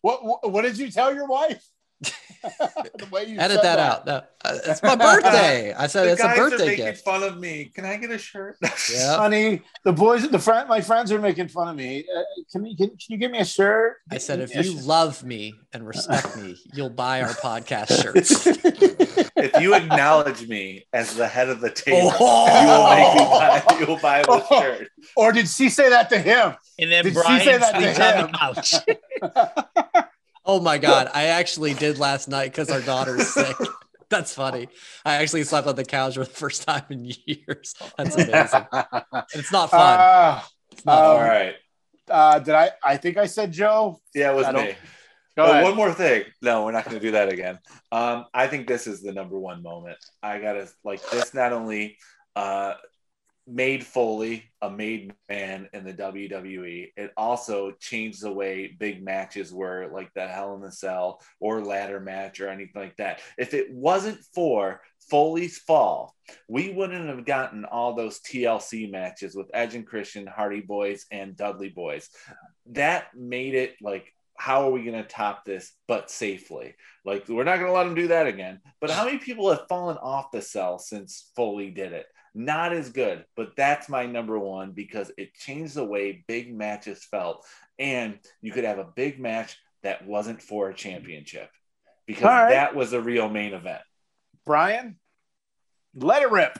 what, 0.00 0.24
what 0.24 0.50
what 0.50 0.62
did 0.62 0.78
you 0.78 0.90
tell 0.90 1.14
your 1.14 1.26
wife? 1.26 1.62
the 2.02 3.08
way 3.10 3.24
you 3.24 3.38
Edit 3.38 3.56
said 3.56 3.64
that 3.64 3.78
out. 3.78 4.06
No, 4.06 4.12
uh, 4.44 4.58
it's 4.66 4.82
my 4.82 4.94
birthday. 4.96 5.72
I 5.72 5.86
said 5.86 6.04
the 6.06 6.12
it's 6.12 6.20
a 6.20 6.24
guys 6.24 6.38
are 6.38 6.50
birthday 6.50 6.66
making 6.66 6.84
gift. 6.84 7.04
fun 7.04 7.22
of 7.22 7.38
me. 7.38 7.70
Can 7.74 7.84
I 7.84 7.96
get 7.96 8.10
a 8.10 8.18
shirt? 8.18 8.56
Yeah. 8.92 9.16
Honey, 9.16 9.62
the 9.84 9.92
boys, 9.92 10.28
the 10.28 10.38
friend, 10.38 10.68
my 10.68 10.80
friends 10.80 11.10
are 11.10 11.18
making 11.20 11.48
fun 11.48 11.68
of 11.68 11.76
me. 11.76 12.04
Uh, 12.14 12.20
can, 12.52 12.64
you, 12.66 12.76
can, 12.76 12.88
can 12.90 12.98
you 13.08 13.16
give 13.16 13.30
me 13.32 13.38
a 13.38 13.44
shirt? 13.44 13.96
I 14.12 14.18
said, 14.18 14.40
if 14.40 14.54
you 14.54 14.78
love 14.80 15.24
me 15.24 15.54
and 15.72 15.84
respect 15.86 16.36
me, 16.36 16.56
you'll 16.74 16.90
buy 16.90 17.22
our 17.22 17.30
podcast 17.30 18.00
shirts. 18.00 18.46
if 19.36 19.60
you 19.60 19.74
acknowledge 19.74 20.46
me 20.46 20.86
as 20.92 21.16
the 21.16 21.26
head 21.26 21.48
of 21.48 21.60
the 21.60 21.70
table, 21.70 22.12
Oh. 22.20 22.46
you 22.60 22.66
will 22.68 22.90
make 22.90 23.14
me 23.14 23.24
buy. 23.24 23.78
You 23.80 23.86
will 23.86 23.98
buy 23.98 24.22
this 24.22 24.48
shirt. 24.48 24.88
or 25.16 25.32
did 25.32 25.48
she 25.48 25.68
say 25.68 25.88
that 25.88 26.10
to 26.10 26.18
him? 26.18 26.54
and 26.78 26.92
then 26.92 27.04
Did 27.04 27.14
she 27.14 27.20
brian 27.20 27.40
say 27.40 27.58
that 27.58 27.74
to 27.74 27.80
sleeps 27.80 27.98
him? 27.98 28.28
couch 28.32 30.04
Oh 30.46 30.60
my 30.60 30.78
god, 30.78 31.10
I 31.12 31.24
actually 31.26 31.74
did 31.74 31.98
last 31.98 32.28
night 32.28 32.52
because 32.52 32.70
our 32.70 32.80
daughter's 32.80 33.26
sick. 33.28 33.56
That's 34.08 34.32
funny. 34.32 34.68
I 35.04 35.16
actually 35.16 35.42
slept 35.42 35.66
on 35.66 35.74
the 35.74 35.84
couch 35.84 36.14
for 36.14 36.20
the 36.24 36.30
first 36.30 36.62
time 36.66 36.84
in 36.90 37.04
years. 37.26 37.74
That's 37.98 38.14
amazing. 38.14 38.66
It's 39.34 39.50
not 39.50 39.70
fun. 39.70 39.98
Uh, 39.98 40.40
It's 40.70 40.84
not 40.86 40.98
uh, 40.98 41.06
All 41.06 41.16
fun. 41.18 41.28
right. 41.28 41.54
uh, 42.08 42.38
did 42.38 42.54
I? 42.54 42.70
I 42.84 42.96
think 42.98 43.16
I 43.16 43.26
said 43.26 43.50
Joe. 43.52 43.98
Yeah, 44.14 44.30
it 44.32 44.36
was 44.36 44.46
I 44.46 44.52
me. 44.52 44.76
Go 45.36 45.44
But 45.46 45.50
ahead. 45.50 45.64
one 45.64 45.74
more 45.76 45.92
thing. 45.92 46.22
No, 46.40 46.64
we're 46.64 46.70
not 46.72 46.84
going 46.84 46.96
to 46.96 47.02
do 47.02 47.10
that 47.10 47.32
again. 47.32 47.58
Um, 47.90 48.26
I 48.32 48.46
think 48.46 48.68
this 48.68 48.86
is 48.86 49.02
the 49.02 49.12
number 49.12 49.38
one 49.38 49.62
moment. 49.62 49.98
I 50.22 50.38
gotta 50.38 50.68
like 50.84 51.02
this. 51.10 51.34
Not 51.34 51.52
only 51.52 51.98
uh, 52.36 52.74
made 53.46 53.84
Foley 53.84 54.44
a 54.60 54.70
made 54.70 55.14
man 55.28 55.68
in 55.72 55.84
the 55.84 55.92
WWE, 55.92 56.92
it 56.96 57.12
also 57.16 57.72
changed 57.78 58.22
the 58.22 58.32
way 58.32 58.74
big 58.78 59.04
matches 59.04 59.52
were, 59.52 59.88
like 59.92 60.12
the 60.14 60.26
Hell 60.26 60.54
in 60.54 60.60
the 60.60 60.72
Cell 60.72 61.20
or 61.38 61.64
ladder 61.64 62.00
match 62.00 62.40
or 62.40 62.48
anything 62.48 62.82
like 62.82 62.96
that. 62.96 63.20
If 63.38 63.54
it 63.54 63.72
wasn't 63.72 64.18
for 64.34 64.80
Foley's 65.10 65.58
fall, 65.58 66.14
we 66.48 66.72
wouldn't 66.72 67.08
have 67.08 67.24
gotten 67.24 67.64
all 67.64 67.94
those 67.94 68.20
TLC 68.20 68.90
matches 68.90 69.36
with 69.36 69.50
Edge 69.54 69.74
and 69.74 69.86
Christian, 69.86 70.26
Hardy 70.26 70.60
Boys, 70.60 71.06
and 71.12 71.36
Dudley 71.36 71.68
Boys. 71.68 72.08
That 72.70 73.06
made 73.16 73.54
it 73.54 73.76
like 73.80 74.12
how 74.38 74.66
are 74.66 74.70
we 74.70 74.82
going 74.84 75.02
to 75.02 75.08
top 75.08 75.46
this 75.46 75.72
but 75.88 76.10
safely 76.10 76.74
like 77.06 77.26
we're 77.26 77.42
not 77.42 77.56
going 77.56 77.68
to 77.68 77.72
let 77.72 77.84
them 77.84 77.94
do 77.94 78.08
that 78.08 78.26
again 78.26 78.60
but 78.82 78.90
how 78.90 79.06
many 79.06 79.16
people 79.16 79.48
have 79.48 79.66
fallen 79.66 79.96
off 79.96 80.30
the 80.30 80.42
cell 80.42 80.78
since 80.78 81.30
foley 81.34 81.70
did 81.70 81.94
it 81.94 82.04
not 82.36 82.72
as 82.72 82.90
good 82.90 83.24
but 83.34 83.56
that's 83.56 83.88
my 83.88 84.04
number 84.06 84.38
one 84.38 84.72
because 84.72 85.10
it 85.16 85.34
changed 85.34 85.74
the 85.74 85.84
way 85.84 86.24
big 86.28 86.54
matches 86.54 87.04
felt 87.04 87.44
and 87.78 88.18
you 88.42 88.52
could 88.52 88.64
have 88.64 88.78
a 88.78 88.88
big 88.94 89.18
match 89.18 89.56
that 89.82 90.06
wasn't 90.06 90.40
for 90.40 90.68
a 90.68 90.74
championship 90.74 91.50
because 92.06 92.24
All 92.24 92.30
right. 92.30 92.50
that 92.50 92.74
was 92.74 92.92
a 92.92 93.00
real 93.00 93.28
main 93.28 93.54
event 93.54 93.80
Brian, 94.44 94.96
let 95.94 96.22
it 96.22 96.30
rip. 96.30 96.56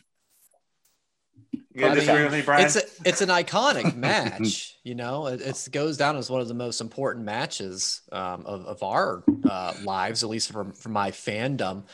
you 1.53 1.61
gonna 1.77 1.91
mean, 1.91 2.01
disagree 2.01 2.25
with 2.25 2.33
me 2.33 2.43
brian 2.43 2.65
It's 2.67 2.77
a, 2.77 2.83
it's 3.05 3.21
an 3.21 3.29
iconic 3.29 3.95
match. 3.97 4.77
You 4.83 4.97
know, 4.97 5.27
it 5.27 5.41
it's, 5.41 5.69
goes 5.69 5.97
down 5.97 6.17
as 6.17 6.29
one 6.29 6.41
of 6.41 6.49
the 6.49 6.55
most 6.55 6.81
important 6.81 7.25
matches 7.25 8.03
um, 8.11 8.45
of, 8.45 8.67
of 8.67 8.83
our 8.83 9.23
uh, 9.49 9.75
lives, 9.85 10.25
at 10.25 10.31
least 10.31 10.51
from 10.51 10.73
from 10.73 10.93
my 10.93 11.11
fandom. 11.13 11.85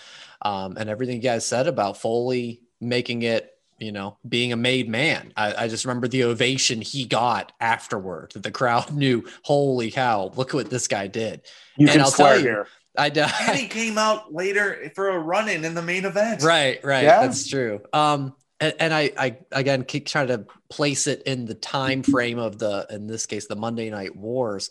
Um, 0.41 0.77
and 0.79 0.89
everything 0.89 1.17
you 1.17 1.23
guys 1.23 1.45
said 1.47 1.67
about 1.67 1.99
Foley 1.99 2.63
making 2.81 3.23
it, 3.23 3.52
you 3.83 3.93
know, 3.93 4.17
being 4.29 4.53
a 4.53 4.57
made 4.57 4.89
man. 4.89 5.33
I, 5.37 5.65
I 5.65 5.69
just 5.69 5.85
remember 5.85 6.07
the 6.09 6.25
ovation 6.25 6.81
he 6.81 7.05
got 7.05 7.53
afterward. 7.61 8.31
That 8.35 8.43
the 8.45 8.51
crowd 8.51 8.93
knew, 8.95 9.25
holy 9.43 9.91
cow, 9.91 10.31
look 10.37 10.55
what 10.55 10.71
this 10.71 10.89
guy 10.89 11.09
did. 11.09 11.43
You 11.77 11.87
And 11.87 11.93
can 11.93 12.01
I'll 12.03 12.11
swear 12.11 12.35
tell 12.35 12.39
you- 12.39 12.45
here. 12.45 12.67
I, 12.97 13.09
d- 13.09 13.21
and 13.23 13.57
he 13.59 13.69
came 13.69 13.97
out 13.97 14.35
later 14.35 14.93
for 14.95 15.09
a 15.09 15.19
run-in 15.19 15.65
in 15.65 15.73
the 15.75 15.81
main 15.81 16.05
event 16.05 16.43
Right, 16.43 16.79
right. 16.85 17.05
Yeah. 17.05 17.23
That's 17.23 17.49
true. 17.49 17.81
Um, 17.95 18.35
and, 18.61 18.75
and 18.79 18.93
I, 18.93 19.11
I 19.17 19.39
again 19.51 19.85
keep 19.85 20.07
trying 20.07 20.27
to 20.29 20.45
place 20.69 21.07
it 21.07 21.23
in 21.23 21.47
the 21.47 21.55
time 21.55 22.03
frame 22.03 22.39
of 22.39 22.59
the, 22.59 22.87
in 22.91 23.07
this 23.07 23.25
case, 23.25 23.47
the 23.47 23.57
Monday 23.57 23.89
Night 23.89 24.15
Wars. 24.15 24.69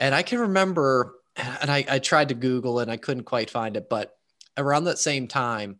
And 0.00 0.16
I 0.16 0.22
can 0.22 0.40
remember, 0.40 1.14
and 1.36 1.70
I, 1.70 1.84
I 1.88 1.98
tried 2.00 2.30
to 2.30 2.34
Google 2.34 2.80
and 2.80 2.90
I 2.90 2.96
couldn't 2.96 3.22
quite 3.22 3.50
find 3.50 3.76
it, 3.76 3.88
but 3.88 4.12
around 4.58 4.84
that 4.84 4.98
same 4.98 5.28
time 5.28 5.78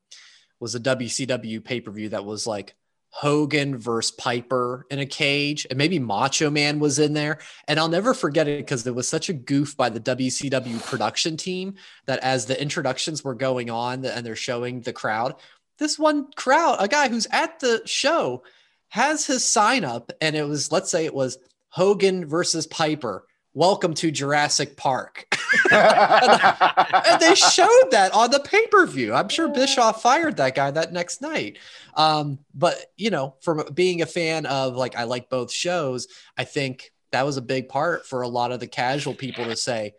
was 0.64 0.74
a 0.74 0.80
WCW 0.80 1.62
pay 1.62 1.78
per 1.78 1.90
view 1.90 2.08
that 2.08 2.24
was 2.24 2.46
like 2.46 2.74
Hogan 3.10 3.76
versus 3.76 4.12
Piper 4.12 4.86
in 4.90 4.98
a 4.98 5.04
cage, 5.04 5.66
and 5.68 5.76
maybe 5.76 5.98
Macho 5.98 6.48
Man 6.48 6.80
was 6.80 6.98
in 6.98 7.12
there. 7.12 7.38
And 7.68 7.78
I'll 7.78 7.88
never 7.88 8.14
forget 8.14 8.48
it 8.48 8.60
because 8.60 8.86
it 8.86 8.94
was 8.94 9.06
such 9.06 9.28
a 9.28 9.34
goof 9.34 9.76
by 9.76 9.90
the 9.90 10.00
WCW 10.00 10.82
production 10.82 11.36
team 11.36 11.74
that 12.06 12.18
as 12.20 12.46
the 12.46 12.58
introductions 12.58 13.22
were 13.22 13.34
going 13.34 13.68
on 13.68 14.06
and 14.06 14.24
they're 14.24 14.34
showing 14.34 14.80
the 14.80 14.94
crowd, 14.94 15.34
this 15.78 15.98
one 15.98 16.32
crowd, 16.34 16.78
a 16.80 16.88
guy 16.88 17.08
who's 17.08 17.26
at 17.30 17.60
the 17.60 17.82
show, 17.84 18.42
has 18.88 19.26
his 19.26 19.44
sign 19.44 19.84
up, 19.84 20.12
and 20.22 20.34
it 20.34 20.48
was, 20.48 20.72
let's 20.72 20.90
say 20.90 21.04
it 21.04 21.14
was 21.14 21.36
Hogan 21.68 22.24
versus 22.24 22.66
Piper. 22.66 23.26
Welcome 23.56 23.94
to 23.94 24.10
Jurassic 24.10 24.76
Park. 24.76 25.28
and 25.70 27.20
they 27.20 27.36
showed 27.36 27.88
that 27.92 28.10
on 28.12 28.32
the 28.32 28.40
pay 28.40 28.66
per 28.66 28.84
view. 28.84 29.14
I'm 29.14 29.28
sure 29.28 29.46
Bischoff 29.46 30.02
fired 30.02 30.38
that 30.38 30.56
guy 30.56 30.72
that 30.72 30.92
next 30.92 31.22
night. 31.22 31.58
Um, 31.94 32.40
but 32.52 32.74
you 32.96 33.10
know, 33.10 33.36
from 33.42 33.62
being 33.72 34.02
a 34.02 34.06
fan 34.06 34.46
of 34.46 34.74
like 34.74 34.96
I 34.96 35.04
like 35.04 35.30
both 35.30 35.52
shows, 35.52 36.08
I 36.36 36.42
think 36.42 36.90
that 37.12 37.24
was 37.24 37.36
a 37.36 37.42
big 37.42 37.68
part 37.68 38.06
for 38.06 38.22
a 38.22 38.28
lot 38.28 38.50
of 38.50 38.58
the 38.58 38.66
casual 38.66 39.14
people 39.14 39.44
to 39.44 39.54
say, 39.54 39.94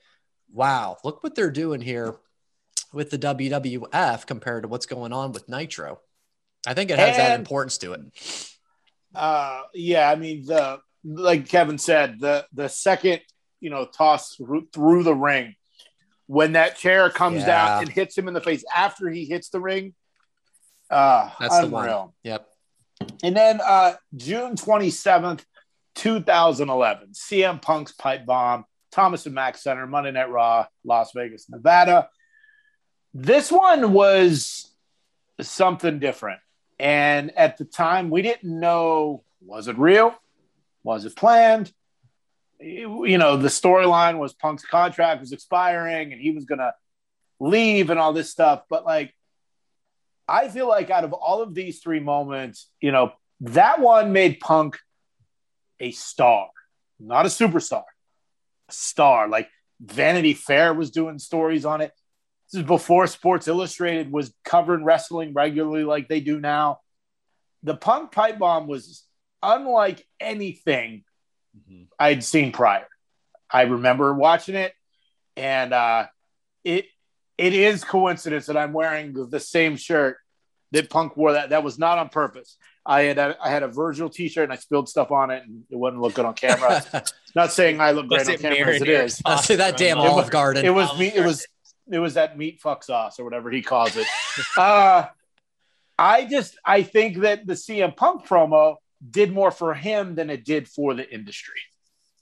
"Wow, 0.52 0.98
look 1.06 1.24
what 1.24 1.34
they're 1.34 1.50
doing 1.50 1.80
here 1.80 2.18
with 2.92 3.10
the 3.10 3.18
WWF 3.18 4.26
compared 4.26 4.64
to 4.64 4.68
what's 4.68 4.86
going 4.86 5.14
on 5.14 5.32
with 5.32 5.48
Nitro." 5.48 6.02
I 6.68 6.74
think 6.74 6.92
it 6.92 7.00
has 7.00 7.16
that 7.16 7.40
importance 7.40 7.78
to 7.78 7.94
it. 7.94 8.02
Uh, 9.16 9.62
yeah, 9.74 10.12
I 10.12 10.16
mean 10.18 10.46
the 10.46 10.80
like 11.06 11.48
Kevin 11.48 11.78
said, 11.78 12.20
the 12.20 12.46
the 12.52 12.68
second 12.68 13.22
you 13.66 13.72
know 13.72 13.86
toss 13.86 14.36
through, 14.36 14.68
through 14.72 15.02
the 15.02 15.16
ring 15.16 15.56
when 16.28 16.52
that 16.54 16.78
chair 16.78 17.10
comes 17.10 17.40
Yeah. 17.42 17.46
down 17.48 17.82
and 17.82 17.90
hits 17.90 18.16
him 18.16 18.28
in 18.28 18.36
the 18.36 18.42
face 18.42 18.64
after 18.76 19.10
he 19.10 19.26
hits 19.26 19.50
the 19.50 19.60
ring. 19.60 19.96
Uh, 20.90 21.32
That's 21.40 21.60
the 21.62 21.68
one. 21.68 21.84
unreal. 21.86 22.14
Yep. 22.24 22.48
And 23.24 23.36
then 23.36 23.60
uh, 23.60 23.94
June 24.16 24.56
27th, 24.56 25.44
2011, 25.96 27.10
CM 27.14 27.60
Punk's 27.62 27.92
pipe 27.92 28.26
bomb, 28.26 28.66
Thomas 28.92 29.26
and 29.26 29.34
Mack 29.34 29.58
Center, 29.58 29.88
Monday 29.88 30.12
Night 30.12 30.30
Raw, 30.30 30.68
Las 30.84 31.12
Vegas, 31.16 31.50
Nevada. 31.50 32.08
This 33.14 33.52
one 33.52 33.92
was 33.94 34.72
something 35.42 35.98
different. 36.00 36.40
And 36.80 37.36
at 37.38 37.58
the 37.58 37.66
time, 37.66 38.10
we 38.10 38.22
didn't 38.22 38.60
know 38.60 39.24
was 39.42 39.68
it 39.68 39.78
real? 39.78 40.14
Was 40.84 41.06
it 41.06 41.16
planned? 41.16 41.72
You 42.66 43.20
know, 43.20 43.38
the 43.38 43.48
storyline 43.48 44.18
was 44.18 44.34
Punk's 44.34 44.66
contract 44.66 45.22
was 45.22 45.32
expiring 45.32 46.12
and 46.12 46.20
he 46.20 46.32
was 46.32 46.46
going 46.46 46.60
to 46.60 46.74
leave 47.40 47.92
and 47.92 48.00
all 48.00 48.12
this 48.12 48.32
stuff. 48.32 48.64
But 48.72 48.86
like, 48.86 49.14
I 50.28 50.48
feel 50.50 50.68
like 50.68 50.90
out 50.90 51.04
of 51.04 51.14
all 51.14 51.44
of 51.44 51.54
these 51.54 51.80
three 51.80 52.00
moments, 52.00 52.68
you 52.82 52.92
know, 52.92 53.14
that 53.42 53.80
one 53.80 54.14
made 54.14 54.40
Punk 54.40 54.80
a 55.80 55.92
star, 55.92 56.48
not 57.00 57.28
a 57.28 57.30
superstar, 57.30 57.84
a 58.68 58.74
star. 58.74 59.28
Like 59.28 59.48
Vanity 59.80 60.34
Fair 60.34 60.74
was 60.74 60.90
doing 60.90 61.20
stories 61.20 61.66
on 61.66 61.82
it. 61.82 61.92
This 62.52 62.62
is 62.62 62.66
before 62.66 63.06
Sports 63.06 63.48
Illustrated 63.48 64.12
was 64.12 64.34
covering 64.44 64.84
wrestling 64.84 65.34
regularly 65.34 65.84
like 65.84 66.08
they 66.08 66.20
do 66.20 66.40
now. 66.40 66.80
The 67.62 67.76
Punk 67.76 68.12
pipe 68.12 68.40
bomb 68.40 68.66
was 68.68 69.04
unlike 69.44 70.04
anything 70.20 71.04
Mhm. 71.56 71.88
I'd 72.00 72.24
seen 72.24 72.52
prior. 72.52 72.88
I 73.50 73.64
remember 73.64 74.14
watching 74.14 74.56
it, 74.56 74.74
and 75.38 75.74
uh, 75.74 76.08
it 76.64 76.86
it 77.38 77.54
is 77.54 77.84
coincidence 77.84 78.48
that 78.48 78.58
I'm 78.58 78.74
wearing 78.74 79.14
the, 79.14 79.26
the 79.26 79.40
same 79.40 79.76
shirt 79.78 80.18
that 80.72 80.90
Punk 80.90 81.16
wore. 81.16 81.34
That 81.34 81.50
that 81.50 81.64
was 81.64 81.78
not 81.78 81.98
on 81.98 82.10
purpose. 82.10 82.58
I 82.86 83.04
had 83.04 83.18
a, 83.18 83.36
I 83.42 83.50
had 83.50 83.64
a 83.64 83.68
Virgil 83.68 84.10
T-shirt 84.10 84.44
and 84.44 84.54
I 84.54 84.58
spilled 84.58 84.88
stuff 84.88 85.12
on 85.12 85.32
it, 85.32 85.44
and 85.44 85.64
it 85.70 85.76
wouldn't 85.76 86.02
look 86.02 86.14
good 86.14 86.26
on 86.26 86.36
camera. 86.36 86.84
not 87.36 87.52
saying 87.52 87.82
I 87.82 87.92
look 87.92 88.08
great 88.08 88.28
on 88.28 88.34
it 88.36 88.40
camera 88.42 88.76
as 88.76 88.82
it 88.82 88.86
marinated 88.86 89.06
is. 89.06 89.22
I 89.26 89.42
say 89.42 89.56
that 89.56 89.78
damn 89.78 89.98
It 89.98 90.02
was- 90.02 90.12
Olive 90.12 90.30
Garden. 90.32 90.66
It 90.66 90.70
was 90.74 90.98
meat. 91.00 91.14
It 91.16 91.26
was 91.26 91.48
it 91.92 92.00
was 92.00 92.16
that 92.16 92.38
meat 92.38 92.62
fuck 92.62 92.84
sauce 92.84 93.20
or 93.20 93.24
whatever 93.24 93.50
he 93.52 93.62
calls 93.62 93.96
it. 93.96 94.08
uh, 94.58 95.06
I 95.98 96.26
just 96.26 96.58
I 96.66 96.84
think 96.84 97.20
that 97.20 97.46
the 97.48 97.54
CM 97.54 97.96
Punk 97.96 98.28
promo 98.28 98.76
did 99.10 99.32
more 99.32 99.52
for 99.52 99.74
him 99.74 100.16
than 100.16 100.30
it 100.30 100.46
did 100.46 100.68
for 100.68 100.94
the 100.94 101.10
industry. 101.10 101.62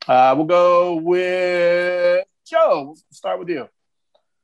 Uh, 0.07 0.33
we'll 0.35 0.45
go 0.45 0.95
with 0.95 2.25
Joe. 2.45 2.83
We'll 2.85 2.97
start 3.11 3.39
with 3.39 3.49
you. 3.49 3.67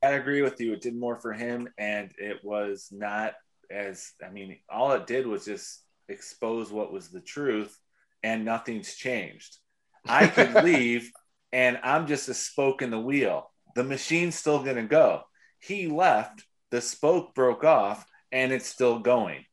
I 0.01 0.11
agree 0.11 0.41
with 0.41 0.61
you. 0.61 0.73
It 0.73 0.81
did 0.81 0.95
more 0.95 1.19
for 1.19 1.33
him, 1.33 1.67
and 1.77 2.11
it 2.17 2.43
was 2.43 2.87
not 2.91 3.33
as 3.69 4.11
I 4.25 4.29
mean, 4.29 4.57
all 4.69 4.91
it 4.93 5.07
did 5.07 5.27
was 5.27 5.45
just 5.45 5.83
expose 6.07 6.71
what 6.71 6.91
was 6.91 7.09
the 7.09 7.21
truth, 7.21 7.77
and 8.23 8.45
nothing's 8.45 8.95
changed. 8.95 9.57
I 10.05 10.27
could 10.27 10.53
leave, 10.63 11.11
and 11.51 11.79
I'm 11.83 12.07
just 12.07 12.29
a 12.29 12.33
spoke 12.33 12.81
in 12.81 12.89
the 12.89 12.99
wheel. 12.99 13.51
The 13.75 13.83
machine's 13.83 14.35
still 14.35 14.63
gonna 14.63 14.87
go. 14.87 15.23
He 15.59 15.87
left, 15.87 16.45
the 16.71 16.81
spoke 16.81 17.35
broke 17.35 17.63
off, 17.63 18.05
and 18.31 18.51
it's 18.51 18.67
still 18.67 18.99
going. 18.99 19.45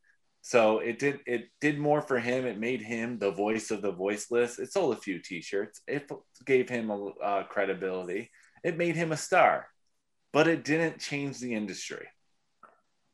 So 0.46 0.78
it 0.78 1.00
did 1.00 1.20
it 1.26 1.48
did 1.60 1.78
more 1.78 2.00
for 2.00 2.20
him. 2.20 2.46
It 2.46 2.58
made 2.58 2.80
him 2.80 3.18
the 3.18 3.32
voice 3.32 3.72
of 3.72 3.82
the 3.82 3.90
voiceless. 3.90 4.60
It 4.60 4.72
sold 4.72 4.96
a 4.96 5.00
few 5.00 5.18
T-shirts. 5.18 5.80
It 5.88 6.08
gave 6.44 6.68
him 6.68 6.90
a 6.90 7.06
uh, 7.06 7.42
credibility. 7.44 8.30
It 8.62 8.78
made 8.78 8.94
him 8.94 9.10
a 9.10 9.16
star 9.16 9.66
but 10.36 10.48
it 10.48 10.64
didn't 10.64 11.00
change 11.00 11.38
the 11.38 11.54
industry. 11.54 12.06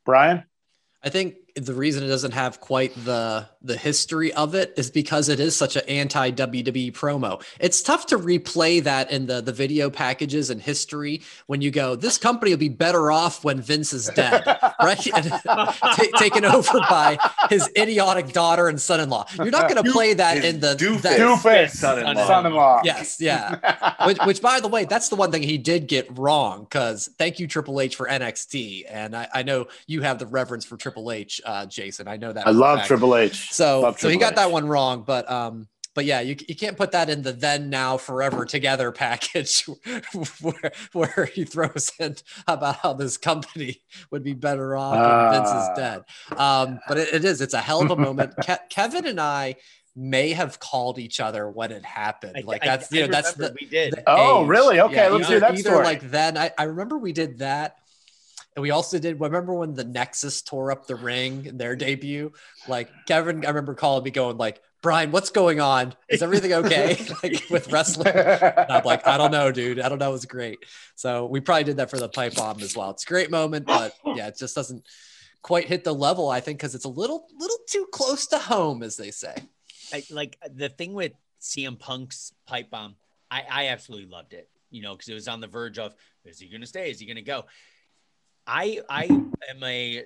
Brian. 0.05 0.43
I 1.01 1.07
think 1.07 1.35
the 1.55 1.73
reason 1.73 2.03
it 2.03 2.07
doesn't 2.07 2.31
have 2.33 2.59
quite 2.59 2.93
the 3.05 3.47
the 3.61 3.77
history 3.77 4.33
of 4.33 4.55
it 4.55 4.73
is 4.75 4.89
because 4.91 5.29
it 5.29 5.39
is 5.39 5.55
such 5.55 5.75
an 5.75 5.83
anti 5.87 6.31
WWE 6.31 6.91
promo. 6.93 7.41
It's 7.59 7.81
tough 7.81 8.07
to 8.07 8.17
replay 8.17 8.83
that 8.83 9.11
in 9.11 9.27
the 9.27 9.41
the 9.41 9.53
video 9.53 9.89
packages 9.89 10.49
and 10.49 10.61
history 10.61 11.21
when 11.47 11.61
you 11.61 11.69
go, 11.71 11.95
this 11.95 12.17
company 12.17 12.51
will 12.51 12.57
be 12.57 12.69
better 12.69 13.11
off 13.11 13.43
when 13.43 13.61
Vince 13.61 13.93
is 13.93 14.07
dead, 14.15 14.43
right? 14.81 15.07
And 15.13 15.25
ta- 15.45 16.07
taken 16.17 16.43
over 16.43 16.79
by 16.89 17.17
his 17.49 17.69
idiotic 17.77 18.31
daughter 18.33 18.67
and 18.67 18.81
son-in-law. 18.81 19.27
You're 19.35 19.51
not 19.51 19.69
going 19.69 19.83
to 19.83 19.91
play 19.91 20.13
that 20.15 20.43
in 20.43 20.59
the 20.59 20.75
doofus. 20.75 21.01
that- 21.03 21.19
Doofus, 21.19 21.69
Son-in-law. 21.71 22.27
son-in-law. 22.27 22.81
Yes, 22.83 23.21
yeah. 23.21 23.95
which, 24.07 24.17
which, 24.25 24.41
by 24.41 24.59
the 24.59 24.67
way, 24.67 24.85
that's 24.85 25.09
the 25.09 25.15
one 25.15 25.31
thing 25.31 25.43
he 25.43 25.57
did 25.57 25.87
get 25.87 26.07
wrong. 26.17 26.63
Because 26.63 27.09
thank 27.17 27.39
you, 27.39 27.47
Triple 27.47 27.79
H, 27.79 27.95
for 27.95 28.07
NXT, 28.07 28.85
and 28.89 29.15
I, 29.15 29.27
I 29.33 29.43
know 29.43 29.67
you 29.87 30.01
have 30.01 30.19
the 30.19 30.25
reverence 30.25 30.65
for 30.65 30.77
Triple 30.77 31.11
H, 31.11 31.41
uh, 31.45 31.65
Jason. 31.65 32.07
I 32.07 32.17
know 32.17 32.31
that. 32.33 32.47
I 32.47 32.51
love 32.51 32.79
fact. 32.79 32.87
Triple 32.87 33.15
H. 33.15 33.51
So, 33.51 33.81
Love 33.81 33.99
so 33.99 34.07
he 34.09 34.15
Triple 34.15 34.29
got 34.29 34.35
that 34.35 34.51
one 34.51 34.67
wrong, 34.67 35.03
but 35.05 35.29
um, 35.29 35.67
but 35.95 36.05
yeah, 36.05 36.21
you, 36.21 36.35
you 36.47 36.55
can't 36.55 36.75
put 36.75 36.91
that 36.93 37.09
in 37.09 37.21
the 37.21 37.31
then 37.33 37.69
now 37.69 37.97
forever 37.97 38.45
together 38.45 38.91
package 39.05 39.65
where 40.41 40.71
where 40.93 41.29
he 41.33 41.43
throws 41.45 41.91
in 41.99 42.15
about 42.47 42.77
how 42.77 42.93
this 42.93 43.17
company 43.17 43.81
would 44.11 44.23
be 44.23 44.33
better 44.33 44.75
off 44.75 44.95
when 44.95 45.31
Vince 45.41 45.51
is 45.51 45.69
dead. 45.75 46.01
Um, 46.39 46.79
but 46.87 46.97
it, 46.97 47.13
it 47.13 47.25
is 47.25 47.41
it's 47.41 47.53
a 47.53 47.61
hell 47.61 47.81
of 47.83 47.91
a 47.91 47.95
moment. 47.95 48.33
Ke- 48.41 48.69
Kevin 48.69 49.05
and 49.05 49.19
I 49.19 49.55
may 49.95 50.31
have 50.31 50.59
called 50.59 50.97
each 50.97 51.19
other 51.19 51.47
when 51.47 51.71
it 51.71 51.85
happened. 51.85 52.33
I- 52.37 52.41
like 52.41 52.63
that's 52.63 52.91
I 52.91 52.95
you 52.95 53.01
know 53.03 53.11
that's 53.11 53.33
the 53.33 53.55
we 53.61 53.67
did. 53.67 53.93
the 53.93 54.03
Oh, 54.07 54.41
age. 54.41 54.47
really? 54.49 54.79
Okay, 54.79 55.07
let's 55.09 55.25
either, 55.25 55.31
hear 55.33 55.39
that 55.41 55.51
either 55.51 55.61
story. 55.69 55.83
like 55.83 56.01
then 56.09 56.37
I, 56.37 56.51
I 56.57 56.63
remember 56.63 56.97
we 56.97 57.11
did 57.11 57.37
that 57.39 57.75
and 58.55 58.61
we 58.61 58.71
also 58.71 58.99
did 58.99 59.19
remember 59.19 59.53
when 59.53 59.73
the 59.73 59.83
nexus 59.83 60.41
tore 60.41 60.71
up 60.71 60.85
the 60.85 60.95
ring 60.95 61.45
in 61.45 61.57
their 61.57 61.75
debut? 61.75 62.31
Like 62.67 62.89
kevin 63.07 63.45
i 63.45 63.49
remember 63.49 63.73
calling 63.73 64.03
me 64.03 64.11
going 64.11 64.37
like 64.37 64.61
brian 64.81 65.11
what's 65.11 65.29
going 65.29 65.59
on? 65.59 65.95
Is 66.09 66.21
everything 66.21 66.53
okay? 66.53 66.97
Like 67.23 67.43
with 67.49 67.71
wrestling. 67.71 68.13
And 68.15 68.71
i'm 68.71 68.83
like 68.83 69.05
i 69.07 69.17
don't 69.17 69.31
know 69.31 69.51
dude. 69.51 69.79
I 69.79 69.89
don't 69.89 69.99
know. 69.99 70.09
It 70.09 70.13
was 70.13 70.25
great. 70.25 70.59
So 70.95 71.25
we 71.25 71.39
probably 71.39 71.65
did 71.65 71.77
that 71.77 71.89
for 71.89 71.99
the 71.99 72.09
pipe 72.09 72.35
bomb 72.35 72.61
as 72.61 72.75
well. 72.75 72.91
It's 72.91 73.03
a 73.03 73.07
great 73.07 73.31
moment 73.31 73.65
but 73.65 73.93
yeah 74.05 74.27
it 74.27 74.37
just 74.37 74.55
doesn't 74.55 74.87
quite 75.41 75.67
hit 75.67 75.83
the 75.83 75.93
level 75.93 76.29
i 76.29 76.39
think 76.39 76.57
because 76.57 76.73
it's 76.73 76.85
a 76.85 76.89
little 76.89 77.27
little 77.37 77.57
too 77.67 77.85
close 77.91 78.27
to 78.27 78.37
home 78.37 78.81
as 78.83 78.97
they 78.97 79.11
say. 79.11 79.35
I, 79.93 80.03
like 80.09 80.37
the 80.55 80.69
thing 80.69 80.93
with 80.93 81.13
CM 81.43 81.77
Punk's 81.77 82.33
pipe 82.47 82.71
bomb, 82.71 82.95
I, 83.29 83.43
I 83.49 83.67
absolutely 83.67 84.09
loved 84.09 84.33
it. 84.33 84.49
You 84.71 84.81
know, 84.81 84.93
because 84.93 85.07
it 85.07 85.13
was 85.13 85.27
on 85.27 85.39
the 85.39 85.47
verge 85.47 85.77
of 85.77 85.93
is 86.25 86.39
he 86.39 86.49
going 86.49 86.61
to 86.61 86.67
stay? 86.67 86.89
Is 86.89 86.99
he 86.99 87.05
going 87.05 87.17
to 87.17 87.21
go? 87.21 87.45
I 88.47 88.81
I 88.89 89.05
am 89.49 89.63
a 89.63 90.05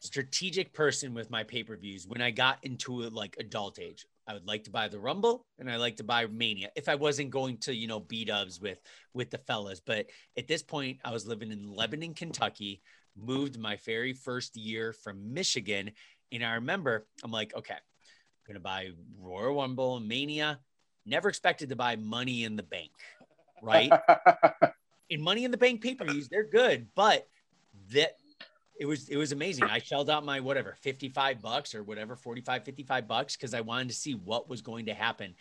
strategic 0.00 0.72
person 0.72 1.14
with 1.14 1.30
my 1.30 1.42
pay 1.42 1.62
per 1.62 1.76
views. 1.76 2.06
When 2.06 2.22
I 2.22 2.30
got 2.30 2.58
into 2.62 3.02
like 3.10 3.36
adult 3.38 3.78
age, 3.78 4.06
I 4.26 4.34
would 4.34 4.46
like 4.46 4.64
to 4.64 4.70
buy 4.70 4.88
the 4.88 4.98
Rumble 4.98 5.44
and 5.58 5.70
I 5.70 5.76
like 5.76 5.96
to 5.96 6.04
buy 6.04 6.26
Mania 6.26 6.70
if 6.76 6.88
I 6.88 6.94
wasn't 6.94 7.30
going 7.30 7.58
to 7.58 7.74
you 7.74 7.86
know 7.86 8.00
beat 8.00 8.30
ups 8.30 8.60
with 8.60 8.80
with 9.12 9.30
the 9.30 9.38
fellas. 9.38 9.80
But 9.80 10.06
at 10.36 10.48
this 10.48 10.62
point, 10.62 10.98
I 11.04 11.12
was 11.12 11.26
living 11.26 11.52
in 11.52 11.74
Lebanon, 11.74 12.14
Kentucky. 12.14 12.82
Moved 13.20 13.58
my 13.58 13.76
very 13.84 14.12
first 14.12 14.56
year 14.56 14.92
from 14.92 15.34
Michigan, 15.34 15.90
and 16.30 16.44
I 16.44 16.54
remember 16.54 17.06
I'm 17.24 17.32
like, 17.32 17.54
okay, 17.56 17.74
I'm 17.74 17.80
gonna 18.46 18.60
buy 18.60 18.90
Royal 19.18 19.56
Rumble 19.56 19.96
and 19.96 20.06
Mania. 20.06 20.60
Never 21.04 21.28
expected 21.28 21.70
to 21.70 21.76
buy 21.76 21.96
Money 21.96 22.44
in 22.44 22.54
the 22.54 22.62
Bank, 22.62 22.92
right? 23.60 23.90
in 25.10 25.20
Money 25.20 25.44
in 25.44 25.50
the 25.50 25.56
Bank 25.56 25.82
pay 25.82 25.96
per 25.96 26.04
views, 26.04 26.28
they're 26.28 26.44
good, 26.44 26.86
but 26.94 27.26
that 27.92 28.16
it 28.78 28.86
was 28.86 29.08
it 29.08 29.16
was 29.16 29.32
amazing. 29.32 29.64
I 29.64 29.78
shelled 29.78 30.08
out 30.10 30.24
my 30.24 30.40
whatever 30.40 30.76
55 30.82 31.42
bucks 31.42 31.74
or 31.74 31.82
whatever 31.82 32.16
45 32.16 32.64
55 32.64 33.08
bucks 33.08 33.36
because 33.36 33.54
I 33.54 33.60
wanted 33.60 33.88
to 33.88 33.94
see 33.94 34.12
what 34.14 34.48
was 34.48 34.62
going 34.62 34.86
to 34.86 34.94
happen. 34.94 35.34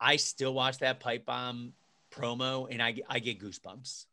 I 0.00 0.16
still 0.16 0.52
watch 0.52 0.78
that 0.78 1.00
pipe 1.00 1.24
bomb 1.24 1.72
promo 2.12 2.68
and 2.70 2.82
I 2.82 2.96
I 3.08 3.18
get 3.18 3.40
goosebumps. 3.40 4.04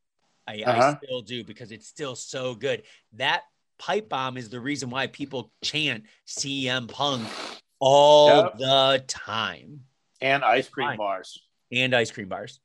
I, 0.47 0.63
Uh-huh. 0.65 0.93
I 0.99 1.05
still 1.05 1.21
do 1.21 1.43
because 1.43 1.71
it's 1.71 1.87
still 1.87 2.15
so 2.15 2.55
good. 2.55 2.83
That 3.13 3.43
pipe 3.77 4.09
bomb 4.09 4.37
is 4.37 4.49
the 4.49 4.59
reason 4.59 4.89
why 4.89 5.07
people 5.07 5.51
chant 5.63 6.05
CM 6.27 6.87
Punk 6.87 7.27
all 7.79 8.43
Yep. 8.43 8.57
the 8.57 9.03
time 9.07 9.81
and 10.21 10.43
ice 10.43 10.69
cream 10.69 10.97
bars, 10.97 11.41
and 11.71 11.93
ice 11.95 12.11
cream 12.11 12.29
bars. 12.29 12.59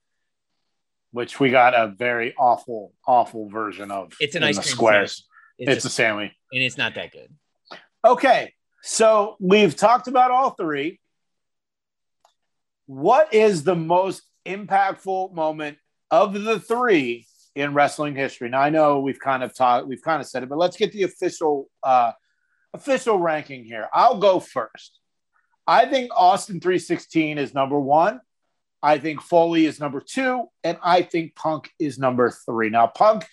Which 1.13 1.41
we 1.41 1.51
got 1.51 1.75
a 1.75 1.89
very 1.89 2.35
awful, 2.37 2.93
awful 3.07 3.49
version 3.49 3.91
of. 3.91 4.13
It's 4.21 4.35
an 4.35 4.43
ice 4.43 4.57
the 4.57 4.63
cream 4.63 4.73
squares. 4.73 5.27
It's, 5.59 5.77
It's, 5.77 5.85
a 5.85 5.91
sandwich. 5.91 6.33
and 6.53 6.63
it's 6.63 6.77
not 6.77 6.95
that 6.95 7.13
good. 7.13 7.33
Okay, 8.05 8.53
so 8.83 9.37
we've 9.41 9.75
talked 9.75 10.09
about 10.09 10.31
all 10.31 10.51
three. 10.51 11.01
What 12.87 13.35
is 13.35 13.65
the 13.65 13.75
most 13.75 14.23
impactful 14.47 15.35
moment 15.35 15.79
of 16.11 16.35
the 16.35 16.61
three 16.61 17.27
in 17.55 17.75
wrestling 17.75 18.15
history? 18.15 18.49
Now 18.49 18.61
I 18.61 18.71
know 18.71 19.01
we've 19.01 19.19
kind 19.19 19.43
of 19.43 19.55
talked, 19.55 19.89
we've 19.89 20.03
kind 20.03 20.21
of 20.21 20.29
said 20.29 20.43
it, 20.43 20.49
but 20.49 20.59
let's 20.59 20.77
get 20.77 20.93
the 20.93 21.03
official 21.03 21.69
uh, 21.83 22.13
official 22.75 23.19
ranking 23.19 23.65
here. 23.65 23.89
I'll 23.93 24.19
go 24.19 24.39
first. 24.39 25.01
I 25.67 25.87
think 25.87 26.11
Austin 26.15 26.61
316 26.61 27.39
is 27.39 27.55
number 27.55 27.79
one. 27.79 28.21
I 28.87 28.99
think 29.01 29.21
Foley 29.21 29.67
is 29.67 29.81
number 29.81 30.01
two, 30.01 30.45
and 30.63 30.79
I 30.81 31.03
think 31.03 31.35
Punk 31.35 31.73
is 31.77 31.99
number 31.99 32.31
three. 32.31 32.71
Now, 32.71 32.87
Punk, 32.87 33.27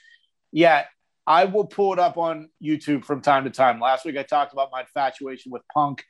yeah, 0.52 0.86
I 1.28 1.46
will 1.46 1.66
pull 1.66 1.94
it 1.94 2.00
up 2.00 2.18
on 2.18 2.50
YouTube 2.62 3.06
from 3.06 3.22
time 3.22 3.44
to 3.44 3.52
time. 3.52 3.80
Last 3.80 4.04
week, 4.04 4.18
I 4.18 4.24
talked 4.24 4.52
about 4.52 4.72
my 4.72 4.82
infatuation 4.82 5.52
with 5.52 5.62
Punk 5.72 6.06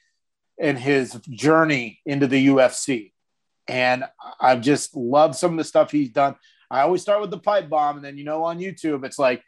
and 0.58 0.80
his 0.80 1.20
journey 1.30 2.00
into 2.06 2.26
the 2.26 2.48
UFC. 2.48 3.12
And 3.68 4.06
I've 4.40 4.62
just 4.62 4.96
loved 4.96 5.36
some 5.36 5.52
of 5.52 5.58
the 5.58 5.66
stuff 5.66 5.92
he's 5.92 6.12
done. 6.12 6.36
I 6.72 6.80
always 6.80 7.02
start 7.02 7.20
with 7.20 7.30
the 7.30 7.38
pipe 7.38 7.68
bomb, 7.68 7.98
and 7.98 8.06
then, 8.06 8.18
you 8.18 8.24
know, 8.24 8.46
on 8.46 8.60
YouTube, 8.60 9.04
it's 9.04 9.20
like 9.20 9.44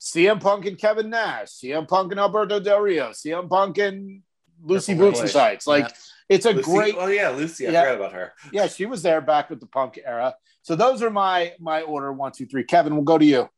CM 0.00 0.40
Punk 0.40 0.64
and 0.66 0.78
Kevin 0.78 1.10
Nash, 1.10 1.48
CM 1.48 1.88
Punk 1.88 2.12
and 2.12 2.20
Alberto 2.20 2.60
Del 2.60 2.78
Rio, 2.78 3.10
CM 3.10 3.50
Punk 3.50 3.78
and 3.78 4.22
Lucy 4.62 4.94
Boots 4.94 5.20
H. 5.20 5.30
Sites. 5.30 5.66
Like, 5.66 5.88
Yeah. 5.88 5.94
It's 6.30 6.46
a 6.46 6.52
Lucy, 6.52 6.70
great 6.70 6.94
Oh 6.96 7.08
yeah, 7.08 7.28
Lucy. 7.30 7.66
I 7.68 7.72
Yeah. 7.72 7.82
forgot 7.82 7.96
about 7.96 8.12
her. 8.14 8.32
yeah, 8.52 8.66
she 8.68 8.86
was 8.86 9.02
there 9.02 9.20
back 9.20 9.50
with 9.50 9.60
the 9.60 9.66
punk 9.66 9.98
era. 10.02 10.34
So 10.62 10.76
those 10.76 11.02
are 11.02 11.10
my 11.10 11.52
my 11.58 11.82
order 11.82 12.12
one, 12.12 12.32
two, 12.32 12.46
three. 12.46 12.64
Kevin, 12.64 12.94
we'll 12.94 13.04
go 13.04 13.18
to 13.18 13.24
you. 13.24 13.48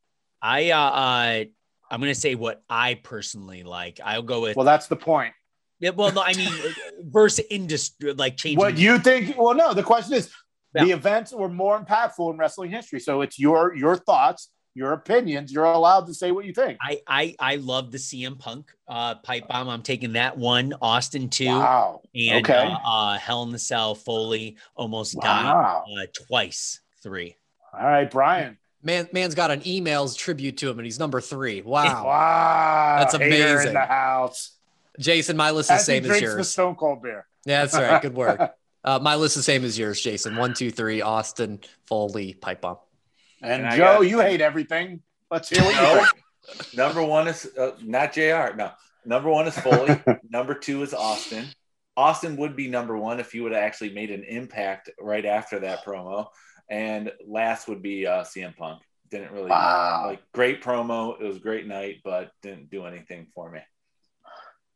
I 0.41 0.71
uh, 0.71 0.77
uh 0.79 1.43
I'm 1.91 1.99
gonna 2.01 2.15
say 2.15 2.35
what 2.35 2.63
I 2.69 2.95
personally 2.95 3.63
like. 3.63 3.99
I'll 4.03 4.23
go 4.23 4.41
with 4.41 4.57
Well, 4.57 4.65
that's 4.65 4.87
the 4.87 4.95
point. 4.95 5.33
yeah, 5.79 5.91
well, 5.91 6.11
no, 6.11 6.21
I 6.23 6.33
mean 6.33 6.51
versus 7.03 7.45
industry 7.49 8.13
like 8.13 8.35
changing. 8.37 8.57
What 8.57 8.77
you 8.77 8.97
think? 8.99 9.37
Well, 9.37 9.53
no. 9.53 9.73
The 9.73 9.83
question 9.83 10.13
is, 10.15 10.31
the 10.73 10.89
events 10.89 11.31
were 11.31 11.49
more 11.49 11.79
impactful 11.79 12.31
in 12.33 12.37
wrestling 12.37 12.71
history. 12.71 12.99
So 12.99 13.21
it's 13.21 13.37
your 13.39 13.75
your 13.75 13.95
thoughts, 13.95 14.49
your 14.75 14.93
opinions. 14.93 15.51
You're 15.51 15.65
allowed 15.65 16.07
to 16.07 16.13
say 16.13 16.31
what 16.31 16.45
you 16.45 16.53
think. 16.53 16.77
I 16.81 17.01
I 17.07 17.35
I 17.39 17.55
love 17.57 17.91
the 17.91 17.97
CM 17.97 18.37
Punk 18.39 18.71
uh 18.87 19.15
pipe 19.15 19.47
bomb. 19.47 19.69
I'm 19.69 19.81
taking 19.83 20.13
that 20.13 20.37
one. 20.37 20.73
Austin 20.81 21.29
two 21.29 21.45
Wow. 21.45 22.01
and 22.15 22.43
okay. 22.45 22.71
uh, 22.73 22.89
uh 22.89 23.17
Hell 23.17 23.43
in 23.43 23.51
the 23.51 23.59
Cell 23.59 23.95
Foley 23.95 24.57
almost 24.75 25.19
died 25.19 25.45
Wow. 25.45 25.85
uh, 25.97 26.05
twice. 26.27 26.79
Three. 27.01 27.35
All 27.73 27.85
right, 27.85 28.09
Brian. 28.09 28.57
man 28.81 29.07
man's 29.13 29.35
got 29.35 29.51
an 29.51 29.61
emails 29.61 30.17
tribute 30.17 30.57
to 30.57 30.69
him 30.69 30.79
and 30.79 30.85
he's 30.85 30.99
number 30.99 31.21
three 31.21 31.61
wow 31.61 31.83
Wow. 32.05 32.95
That's 32.99 33.15
Hater 33.15 33.25
amazing. 33.25 33.67
in 33.69 33.73
the 33.73 33.79
house. 33.81 34.51
jason 34.99 35.37
my 35.37 35.51
list 35.51 35.69
is 35.71 35.75
As 35.79 35.81
he 35.87 35.93
same 35.93 36.03
as 36.03 36.07
drinks 36.09 36.29
the 36.29 36.35
yours 36.37 36.49
Stone 36.49 36.75
Cold 36.75 37.01
beer. 37.01 37.25
Yeah, 37.45 37.65
that's 37.65 37.75
right. 37.75 38.01
Good 38.01 38.15
work. 38.15 38.39
Uh, 38.85 38.99
my 39.01 39.15
list 39.15 39.37
is 39.37 39.45
same 39.45 39.63
as 39.63 39.79
yours, 39.79 40.01
Jason. 40.01 40.35
One, 40.35 40.53
two, 40.53 40.69
three. 40.69 41.01
Austin, 41.01 41.61
Foley, 41.85 42.33
pipe 42.33 42.59
bomb. 42.59 42.75
And 43.43 43.65
And 43.65 43.75
Joe, 43.75 43.97
got- 43.99 44.07
you 44.07 44.19
hate 44.21 44.41
everything. 44.41 45.01
Let's 45.29 45.49
hear 45.49 45.61
what 45.63 45.75
you 45.75 45.81
No. 45.81 46.05
think. 46.05 46.73
Number 46.75 47.03
one 47.03 47.27
is 47.27 47.45
uh, 47.57 47.71
not 47.81 48.13
Jr. 48.13 48.55
No, 48.55 48.71
number 49.05 49.29
one 49.29 49.47
is 49.47 49.57
Foley. 49.59 50.01
number 50.29 50.53
two 50.53 50.83
is 50.83 50.93
Austin. 50.93 51.45
Austin 51.95 52.37
would 52.37 52.55
be 52.55 52.67
number 52.67 52.97
one 52.97 53.19
if 53.19 53.33
you 53.35 53.43
would 53.43 53.51
have 53.51 53.61
actually 53.63 53.93
made 53.93 54.11
an 54.11 54.23
impact 54.23 54.89
right 54.99 55.25
after 55.25 55.59
that 55.59 55.85
promo. 55.85 56.27
And 56.69 57.11
last 57.27 57.67
would 57.67 57.81
be 57.81 58.07
uh, 58.07 58.23
CM 58.23 58.55
Punk. 58.57 58.81
Didn't 59.11 59.31
really 59.31 59.49
Wow. 59.49 60.05
like 60.07 60.21
great 60.33 60.63
promo. 60.63 61.19
It 61.21 61.25
was 61.25 61.37
a 61.37 61.39
great 61.39 61.67
night, 61.67 61.97
but 62.03 62.31
didn't 62.41 62.69
do 62.71 62.85
anything 62.85 63.27
for 63.33 63.49
me. 63.51 63.59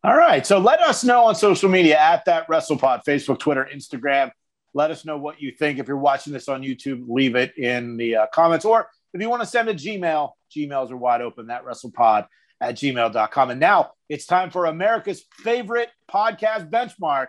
All 0.04 0.16
right. 0.16 0.46
So 0.46 0.60
let 0.60 0.80
us 0.82 1.04
know 1.04 1.26
on 1.26 1.36
social 1.36 1.70
media 1.70 1.98
at 1.98 2.24
that 2.26 2.48
WrestlePod, 2.48 3.02
Facebook, 3.06 3.40
Twitter, 3.40 3.68
Instagram. 3.74 4.32
Let 4.74 4.92
us 4.92 5.06
know 5.06 5.18
what 5.18 5.42
you 5.42 5.52
think. 5.52 5.80
If 5.80 5.88
you're 5.88 5.98
watching 5.98 6.34
this 6.34 6.48
on 6.48 6.62
YouTube, 6.62 7.06
leave 7.08 7.36
it 7.36 7.58
in 7.58 7.98
the 7.98 8.18
uh, 8.18 8.28
comments. 8.34 8.66
Or 8.66 8.88
if 9.14 9.22
you 9.22 9.30
want 9.30 9.42
to 9.42 9.48
send 9.48 9.70
a 9.70 9.74
Gmail, 9.74 10.32
Gmails 10.56 10.92
are 10.92 10.98
wide 10.98 11.22
open, 11.22 11.48
that 11.48 11.66
WrestlePod 11.66 12.28
at 12.62 12.76
gmail.com. 12.76 13.50
And 13.50 13.60
now 13.60 13.92
it's 14.10 14.26
time 14.26 14.50
for 14.50 14.66
America's 14.66 15.24
favorite 15.44 15.90
podcast 16.12 16.70
benchmark. 16.70 17.28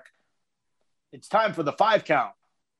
It's 1.12 1.28
time 1.28 1.52
for 1.52 1.62
the 1.62 1.72
five 1.72 2.04
count. 2.04 2.32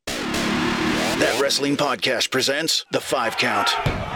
That 0.06 1.40
Wrestling 1.40 1.76
Podcast 1.76 2.30
presents 2.30 2.84
The 2.92 3.00
Five 3.00 3.38
Count. 3.38 4.07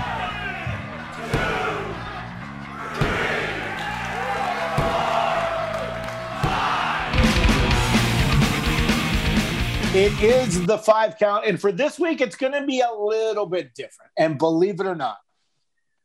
It 9.94 10.22
is 10.22 10.64
the 10.64 10.78
five 10.78 11.18
count. 11.18 11.44
And 11.44 11.60
for 11.60 11.70
this 11.70 11.98
week, 11.98 12.22
it's 12.22 12.36
going 12.36 12.54
to 12.54 12.64
be 12.64 12.80
a 12.80 12.90
little 12.90 13.44
bit 13.44 13.74
different. 13.74 14.10
And 14.16 14.38
believe 14.38 14.80
it 14.80 14.86
or 14.86 14.94
not, 14.94 15.18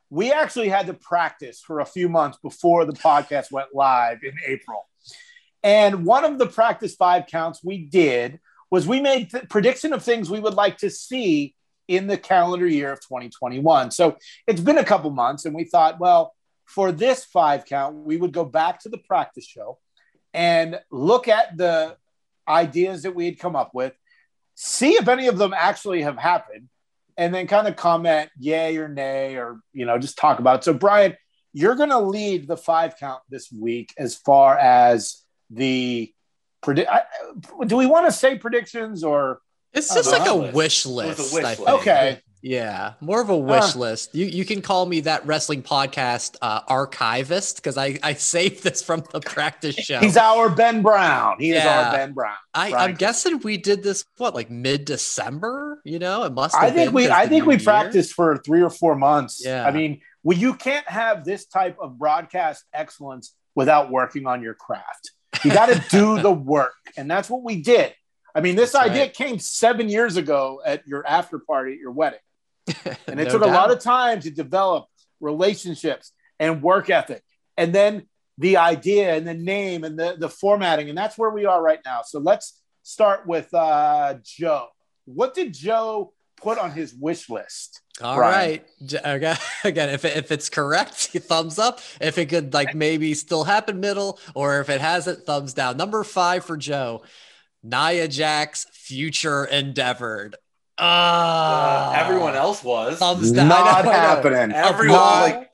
we 0.09 0.29
actually 0.33 0.67
had 0.67 0.87
to 0.87 0.93
practice 0.93 1.61
for 1.61 1.79
a 1.79 1.85
few 1.85 2.09
months 2.09 2.37
before 2.43 2.83
the 2.83 2.91
podcast 2.91 3.49
went 3.49 3.69
live 3.73 4.17
in 4.23 4.33
April. 4.45 4.85
And 5.63 6.05
one 6.05 6.25
of 6.25 6.37
the 6.37 6.47
practice 6.47 6.95
five 6.95 7.27
counts 7.27 7.63
we 7.63 7.77
did 7.77 8.41
was 8.69 8.85
we 8.85 8.99
made 8.99 9.31
th- 9.31 9.47
prediction 9.47 9.93
of 9.93 10.03
things 10.03 10.29
we 10.29 10.41
would 10.41 10.55
like 10.55 10.79
to 10.79 10.89
see 10.89 11.55
in 11.87 12.07
the 12.07 12.17
calendar 12.17 12.67
year 12.67 12.91
of 12.91 12.99
2021. 12.99 13.91
So 13.91 14.17
it's 14.47 14.59
been 14.59 14.79
a 14.79 14.83
couple 14.83 15.11
months, 15.11 15.45
and 15.45 15.55
we 15.55 15.63
thought, 15.63 15.97
well, 15.97 16.35
for 16.65 16.91
this 16.91 17.23
five 17.23 17.63
count, 17.63 17.95
we 17.95 18.17
would 18.17 18.33
go 18.33 18.43
back 18.43 18.81
to 18.81 18.89
the 18.89 18.97
practice 18.97 19.45
show 19.45 19.77
and 20.33 20.77
look 20.91 21.29
at 21.29 21.55
the 21.55 21.95
ideas 22.47 23.03
that 23.03 23.15
we 23.15 23.25
had 23.25 23.39
come 23.39 23.55
up 23.55 23.73
with, 23.73 23.93
see 24.55 24.93
if 24.93 25.07
any 25.07 25.27
of 25.27 25.37
them 25.37 25.53
actually 25.55 26.01
have 26.03 26.17
happened, 26.17 26.69
and 27.17 27.33
then 27.33 27.47
kind 27.47 27.67
of 27.67 27.75
comment 27.75 28.29
yay 28.39 28.77
or 28.77 28.87
nay, 28.87 29.35
or 29.35 29.59
you 29.73 29.85
know, 29.85 29.97
just 29.97 30.17
talk 30.17 30.39
about 30.39 30.59
it. 30.59 30.63
So, 30.63 30.73
Brian, 30.73 31.15
you're 31.53 31.75
going 31.75 31.89
to 31.89 31.99
lead 31.99 32.47
the 32.47 32.57
five 32.57 32.95
count 32.99 33.21
this 33.29 33.51
week 33.51 33.93
as 33.97 34.15
far 34.15 34.57
as 34.57 35.23
the 35.49 36.13
predict. 36.61 36.89
Do 37.65 37.77
we 37.77 37.85
want 37.85 38.05
to 38.05 38.11
say 38.11 38.37
predictions 38.37 39.03
or? 39.03 39.39
It's 39.73 39.93
just 39.93 40.11
like 40.11 40.27
a 40.27 40.35
wish 40.35 40.85
It 40.85 40.89
was 40.89 41.07
a 41.07 41.17
list. 41.17 41.33
wish 41.33 41.43
list. 41.43 41.57
think. 41.57 41.69
Okay. 41.69 42.21
Yeah, 42.41 42.93
more 43.01 43.19
of 43.21 43.29
a 43.29 43.37
wish 43.37 43.75
Uh. 43.75 43.79
list. 43.79 44.13
You 44.15 44.25
you 44.27 44.45
can 44.45 44.61
call 44.61 44.85
me 44.85 45.01
that 45.01 45.25
wrestling 45.25 45.63
podcast 45.63 46.35
uh, 46.41 46.61
archivist 46.67 47.57
because 47.57 47.77
I 47.77 47.97
I 48.03 48.13
saved 48.33 48.63
this 48.63 48.81
from 48.81 49.03
the 49.11 49.19
practice 49.19 49.75
show. 49.75 49.99
He's 49.99 50.17
our 50.17 50.49
Ben 50.49 50.81
Brown. 50.81 51.37
He 51.39 51.51
is 51.51 51.65
our 51.65 51.91
Ben 51.91 52.13
Brown. 52.13 52.35
I, 52.53 52.73
I'm 52.73 52.95
guessing 52.95 53.39
we 53.39 53.57
did 53.57 53.83
this 53.83 54.05
what 54.17 54.35
like 54.35 54.49
mid 54.51 54.85
December. 54.85 55.81
You 55.83 55.99
know, 55.99 56.23
it 56.23 56.33
must. 56.33 56.55
Have 56.55 56.63
I 56.63 56.71
think 56.71 56.87
been 56.89 56.93
we 56.93 57.09
I 57.09 57.27
think 57.27 57.45
we 57.45 57.55
year. 57.55 57.63
practiced 57.63 58.13
for 58.13 58.37
three 58.37 58.61
or 58.61 58.69
four 58.69 58.95
months. 58.95 59.41
Yeah. 59.43 59.65
I 59.65 59.71
mean, 59.71 60.01
well, 60.23 60.37
you 60.37 60.53
can't 60.53 60.87
have 60.87 61.25
this 61.25 61.45
type 61.47 61.77
of 61.81 61.97
broadcast 61.97 62.63
excellence 62.73 63.33
without 63.55 63.89
working 63.89 64.27
on 64.27 64.43
your 64.43 64.53
craft. 64.53 65.11
You 65.43 65.51
got 65.51 65.67
to 65.67 65.83
do 65.89 66.19
the 66.21 66.31
work, 66.31 66.73
and 66.97 67.09
that's 67.09 67.29
what 67.29 67.43
we 67.43 67.61
did. 67.61 67.93
I 68.35 68.41
mean, 68.41 68.55
this 68.55 68.73
That's 68.73 68.89
idea 68.89 69.03
right. 69.03 69.13
came 69.13 69.39
seven 69.39 69.89
years 69.89 70.15
ago 70.15 70.61
at 70.63 70.87
your 70.87 71.05
after 71.07 71.39
party 71.39 71.73
at 71.73 71.79
your 71.79 71.91
wedding, 71.91 72.19
and 73.07 73.19
it 73.19 73.25
No 73.25 73.31
took 73.31 73.41
a 73.41 73.47
lot 73.47 73.71
of 73.71 73.79
time 73.79 74.19
to 74.21 74.31
develop 74.31 74.85
relationships 75.19 76.11
and 76.39 76.61
work 76.61 76.89
ethic, 76.89 77.23
and 77.57 77.73
then 77.73 78.07
the 78.37 78.57
idea 78.57 79.15
and 79.15 79.27
the 79.27 79.33
name 79.33 79.83
and 79.83 79.97
the 79.97 80.15
the 80.17 80.29
formatting, 80.29 80.89
and 80.89 80.97
that's 80.97 81.17
where 81.17 81.29
we 81.29 81.45
are 81.45 81.61
right 81.61 81.79
now. 81.85 82.01
So 82.03 82.19
let's 82.19 82.61
start 82.83 83.25
with 83.27 83.53
uh, 83.53 84.15
Joe. 84.23 84.67
What 85.05 85.33
did 85.33 85.53
Joe 85.53 86.13
put 86.37 86.57
on 86.57 86.71
his 86.71 86.93
wish 86.93 87.29
list? 87.29 87.81
All 88.01 88.15
Brian. 88.15 88.61
right. 88.83 89.05
Okay. 89.05 89.35
Again, 89.63 89.89
if, 89.89 90.05
it, 90.05 90.17
if 90.17 90.31
it's 90.31 90.49
correct, 90.49 90.95
thumbs 91.13 91.59
up. 91.59 91.81
If 91.99 92.17
it 92.17 92.27
could 92.27 92.53
like 92.53 92.75
maybe 92.75 93.13
still 93.13 93.43
happen 93.43 93.79
middle, 93.79 94.19
or 94.35 94.61
if 94.61 94.69
it 94.69 94.81
hasn't, 94.81 95.25
thumbs 95.25 95.53
down. 95.53 95.77
Number 95.77 96.03
five 96.03 96.45
for 96.45 96.57
Joe, 96.57 97.03
Nia 97.63 98.07
Jax 98.07 98.65
future 98.71 99.45
endeavored. 99.45 100.35
Ah, 100.79 101.91
Uh, 101.91 101.99
everyone 102.05 102.35
else 102.35 102.63
was. 102.63 102.97
thumbs 102.99 103.31
down. 103.31 103.47
Not 103.47 103.85
know, 103.85 103.91
happening. 103.91 104.51
Everyone, 104.55 104.97
Not- 104.97 105.21
like 105.23 105.49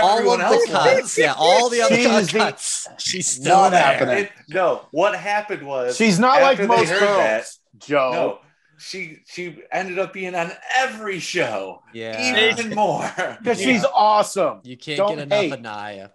All 0.00 0.18
everyone 0.18 0.40
of 0.40 0.46
else 0.52 0.66
the 0.66 0.72
was. 0.72 0.82
cuts, 0.84 1.18
yeah, 1.18 1.34
all 1.36 1.68
the 1.68 1.82
other 1.82 1.96
She's 1.96 2.32
the- 2.32 2.38
cuts. 2.38 2.88
She's 2.98 3.26
still 3.26 3.56
Not 3.56 3.70
there. 3.72 3.82
happening. 3.82 4.18
It- 4.24 4.30
no, 4.48 4.86
what 4.92 5.14
happened 5.16 5.66
was 5.66 5.96
She's 5.96 6.18
not 6.18 6.40
like 6.40 6.58
most 6.66 6.88
heard 6.88 7.00
girls, 7.00 7.18
that- 7.18 7.46
Joe. 7.86 8.12
no, 8.12 8.38
she 8.78 9.18
she 9.26 9.58
ended 9.72 9.98
up 9.98 10.12
being 10.12 10.34
on 10.34 10.52
every 10.76 11.18
show, 11.18 11.82
Yeah, 11.92 12.50
even 12.52 12.74
more. 12.74 13.10
Because 13.42 13.60
she's 13.66 13.84
awesome. 13.84 14.60
you 14.62 14.76
can't 14.76 14.98
Don't 14.98 15.16
get 15.16 15.22
enough 15.26 15.38
hate. 15.40 15.52
of 15.52 15.60
Nia. 15.60 16.10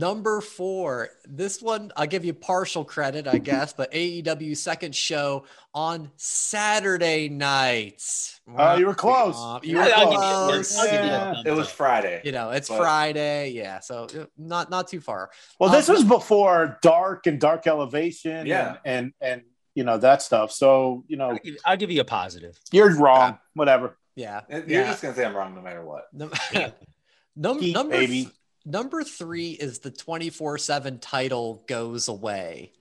Number 0.00 0.42
four, 0.42 1.08
this 1.26 1.62
one 1.62 1.90
I'll 1.96 2.06
give 2.06 2.22
you 2.22 2.34
partial 2.34 2.84
credit, 2.84 3.26
I 3.26 3.38
guess, 3.38 3.72
but 3.72 3.90
AEW 3.92 4.54
second 4.54 4.94
show 4.94 5.46
on 5.72 6.10
Saturday 6.16 7.30
nights. 7.30 8.38
Uh, 8.58 8.76
you 8.78 8.86
were 8.86 8.94
close. 8.94 9.36
You 9.64 9.70
you 9.70 9.76
were 9.78 9.84
were 9.84 9.88
you- 9.88 9.94
close. 10.18 10.76
I'll 10.76 10.86
you 10.86 10.92
Yeah. 10.92 11.42
It 11.46 11.50
was. 11.52 11.70
Friday. 11.70 12.20
You 12.24 12.32
know, 12.32 12.50
it's 12.50 12.68
But- 12.68 12.76
Friday, 12.76 13.52
yeah. 13.52 13.80
So 13.80 14.04
uh, 14.04 14.26
not 14.36 14.68
not 14.68 14.86
too 14.88 15.00
far. 15.00 15.30
Well, 15.58 15.70
this 15.70 15.88
Um, 15.88 15.94
was 15.94 16.04
before 16.04 16.78
Dark 16.82 17.26
and 17.26 17.40
Dark 17.40 17.66
Elevation 17.66 18.46
Yeah. 18.46 18.76
and, 18.84 19.14
and 19.22 19.32
and 19.32 19.42
you 19.74 19.84
know 19.84 19.96
that 19.96 20.20
stuff. 20.20 20.52
So, 20.52 21.04
you 21.08 21.16
know, 21.16 21.30
I'll 21.30 21.38
give, 21.38 21.56
I'll 21.64 21.76
give 21.78 21.90
you 21.90 22.02
a 22.02 22.04
positive. 22.04 22.58
you're 22.70 22.94
wrong. 22.98 23.38
Whatever. 23.54 23.96
Yeah. 24.14 24.42
You're 24.50 24.62
yeah. 24.66 24.86
just 24.90 25.00
gonna 25.00 25.14
say 25.14 25.24
I'm 25.24 25.34
wrong 25.34 25.54
no 25.54 25.62
matter 25.62 25.82
what. 25.82 26.04
Num- 26.12 26.32
Num- 27.36 27.60
Heat, 27.60 27.72
number 27.72 27.96
baby. 27.96 28.28
Th- 28.66 28.72
number 28.72 29.02
three 29.04 29.50
is 29.52 29.78
the 29.80 29.90
24-7 29.90 30.98
title 31.00 31.64
goes 31.66 32.08
away. 32.08 32.72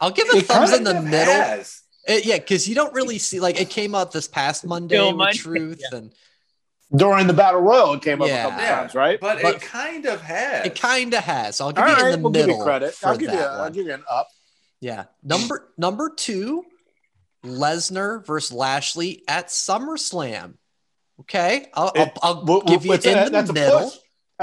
I'll 0.00 0.10
give 0.10 0.26
it 0.28 0.36
It 0.36 0.46
thumbs 0.46 0.72
in 0.72 0.84
the 0.84 1.00
middle. 1.00 1.62
It- 2.06 2.26
yeah, 2.26 2.38
because 2.38 2.68
you 2.68 2.74
don't 2.74 2.92
really 2.92 3.18
see 3.18 3.40
like 3.40 3.60
it 3.60 3.70
came 3.70 3.94
out 3.94 4.12
this 4.12 4.28
past 4.28 4.66
Monday 4.66 4.96
Still 4.96 5.08
with 5.08 5.16
Monday, 5.16 5.38
Truth, 5.38 5.80
yeah. 5.90 5.98
and 5.98 6.12
During 6.94 7.26
the 7.26 7.32
Battle 7.32 7.60
Royal, 7.62 7.94
it 7.94 8.02
came 8.02 8.20
up 8.20 8.28
Yeah. 8.28 8.46
a 8.46 8.50
couple 8.50 8.64
Yeah. 8.64 8.74
times, 8.76 8.94
right? 8.94 9.18
But, 9.20 9.40
But- 9.42 9.54
it 9.56 9.62
kind 9.62 10.06
of 10.06 10.20
has. 10.20 10.66
it 10.66 10.78
kind 10.80 11.14
of 11.14 11.24
has. 11.24 11.56
So 11.56 11.66
I'll 11.66 11.72
give 11.72 11.82
All 11.82 11.88
you 11.90 11.94
right, 11.96 12.04
in 12.06 12.10
the 12.12 12.18
we'll 12.22 12.32
give 12.32 12.46
middle. 12.46 12.58
you 12.58 12.64
credit. 12.64 12.94
For 12.94 13.08
I'll 13.08 13.16
give 13.16 13.30
you, 13.30 13.36
that 13.38 13.48
I'll 13.50 13.70
give 13.70 13.86
you 13.86 13.94
an 13.94 14.04
up. 14.10 14.28
Yeah. 14.80 15.04
Number 15.22 15.72
number 15.78 16.10
two, 16.10 16.64
Lesnar 17.44 18.24
versus 18.26 18.52
Lashley 18.52 19.22
at 19.28 19.48
SummerSlam. 19.48 20.54
Okay, 21.20 21.68
I'll, 21.74 21.92
It- 21.94 22.12
I'll, 22.22 22.36
I'll 22.38 22.44
Well, 22.44 22.60
give 22.62 22.84
you 22.84 22.90
what's 22.90 23.06
in 23.06 23.14
that? 23.14 23.46
the 23.46 23.52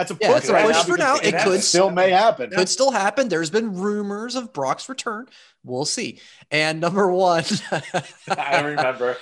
That's 0.01 0.11
a 0.11 0.15
push. 0.15 0.21
Yeah, 0.27 0.33
push 0.33 0.37
it's 0.39 0.49
a 0.49 0.53
right 0.53 0.65
push 0.65 0.75
now 0.75 0.83
for 0.83 0.97
now. 0.97 1.15
it 1.17 1.25
It 1.35 1.43
could 1.43 1.61
still 1.61 1.91
may 1.91 2.09
happen. 2.09 2.49
could 2.49 2.69
still 2.69 2.89
happen. 2.89 3.29
There's 3.29 3.51
been 3.51 3.75
rumors 3.75 4.35
of 4.35 4.51
Brock's 4.51 4.89
return. 4.89 5.27
We'll 5.63 5.85
see. 5.85 6.19
And 6.49 6.81
number 6.81 7.11
one, 7.11 7.43
I 8.27 8.61
remember. 8.61 9.17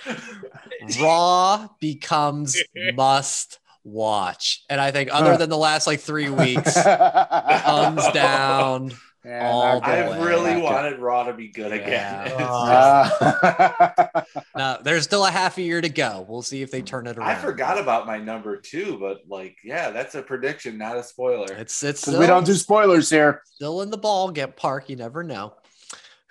Raw 1.02 1.68
becomes 1.82 2.56
must 2.96 3.60
watch. 3.84 4.64
And 4.70 4.80
I 4.80 4.92
think 4.92 5.10
other 5.14 5.36
than 5.36 5.50
the 5.50 5.58
last 5.58 5.86
like 5.86 6.00
three 6.00 6.30
weeks, 6.30 6.74
thumbs 6.82 8.08
down. 8.14 8.94
Yeah, 9.26 9.50
all 9.50 9.80
not 9.82 9.84
the 9.84 9.92
good. 9.92 10.06
I 10.06 10.10
way. 10.20 10.26
really 10.26 10.44
Not 10.54 10.56
good. 10.56 10.64
wanted 10.64 11.00
Raw 11.00 11.24
to 11.24 11.34
be 11.34 11.50
good 11.50 11.72
again. 11.74 11.88
Yeah. 11.92 13.10
It's 13.12 13.22
Uh, 13.22 14.22
No, 14.56 14.78
there's 14.84 15.04
still 15.04 15.26
a 15.26 15.32
half 15.32 15.58
a 15.58 15.62
year 15.62 15.82
to 15.82 15.90
go. 15.90 16.26
We'll 16.28 16.42
see 16.42 16.62
if 16.62 16.72
they 16.72 16.82
turn 16.82 17.06
it 17.08 17.18
around. 17.18 17.28
I 17.30 17.36
forgot 17.36 17.78
about 17.78 18.08
my 18.08 18.18
number 18.18 18.58
two, 18.58 18.98
but 19.00 19.22
like, 19.28 19.58
yeah, 19.64 19.90
that's 19.92 20.16
a 20.16 20.22
prediction, 20.22 20.78
not 20.78 20.98
a 20.98 21.04
spoiler. 21.04 21.52
It's 21.54 21.84
it's 21.84 22.02
still, 22.02 22.20
we 22.20 22.28
don't 22.28 22.46
do 22.46 22.54
spoilers 22.54 23.10
here. 23.10 23.42
still 23.46 23.82
in 23.82 23.90
the 23.90 23.98
ball 23.98 24.32
get 24.32 24.56
park. 24.56 24.90
You 24.90 24.96
never 24.96 25.24
know. 25.24 25.54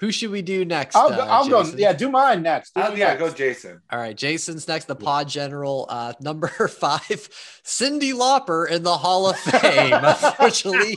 Who 0.00 0.12
should 0.12 0.30
we 0.30 0.42
do 0.42 0.64
next? 0.64 0.94
I'll, 0.94 1.08
go, 1.10 1.16
uh, 1.16 1.26
I'll 1.26 1.48
go. 1.48 1.62
Yeah, 1.76 1.92
do 1.92 2.08
mine 2.08 2.42
next. 2.42 2.74
Do 2.74 2.82
Oh, 2.84 2.94
yeah, 2.94 3.08
next. 3.08 3.18
go 3.20 3.30
Jason. 3.30 3.80
All 3.90 3.98
right, 3.98 4.16
Jason's 4.16 4.68
next. 4.68 4.84
The 4.84 4.94
Pod 4.94 5.28
General, 5.28 5.86
uh, 5.88 6.12
number 6.20 6.46
five, 6.48 7.28
Cyndi 7.64 8.12
Lauper 8.12 8.68
in 8.70 8.84
the 8.84 8.96
Hall 8.96 9.28
of 9.28 9.36
Fame. 9.36 9.92
Unfortunately, 10.02 10.96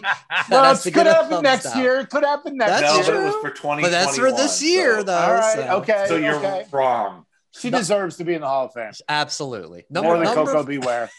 Well, 0.52 0.64
has 0.66 0.86
it 0.86 0.92
could 0.94 1.06
get 1.06 1.08
a 1.08 1.14
happen 1.16 1.42
next 1.42 1.64
down. 1.74 1.82
year. 1.82 2.00
It 2.02 2.10
could 2.12 2.24
happen 2.24 2.58
next 2.58 2.82
That's 2.82 2.84
no, 2.84 2.94
year. 2.96 3.04
but 3.06 3.10
it 3.10 3.16
true. 3.18 3.26
was 3.26 3.36
for 3.42 3.50
2021. 3.50 3.82
But 3.82 3.92
that's 3.92 4.18
for 4.20 4.32
this 4.32 4.62
year, 4.64 5.00
so- 5.00 5.04
though. 5.04 5.14
All 5.18 5.34
right. 5.34 5.56
so- 5.56 5.78
Okay. 5.78 6.06
So 6.08 6.16
you're 6.18 6.36
okay. 6.36 6.66
wrong. 6.72 7.26
She 7.54 7.70
deserves 7.72 8.18
to 8.18 8.24
be 8.24 8.36
in 8.36 8.42
the 8.42 8.48
Hall 8.48 8.66
of 8.66 8.74
Fame. 8.74 8.92
Absolutely. 9.10 9.86
More 9.90 10.16
than 10.18 10.24
number, 10.26 10.46
Koko 10.54 10.64
B. 10.64 10.78
Ware. 10.78 11.10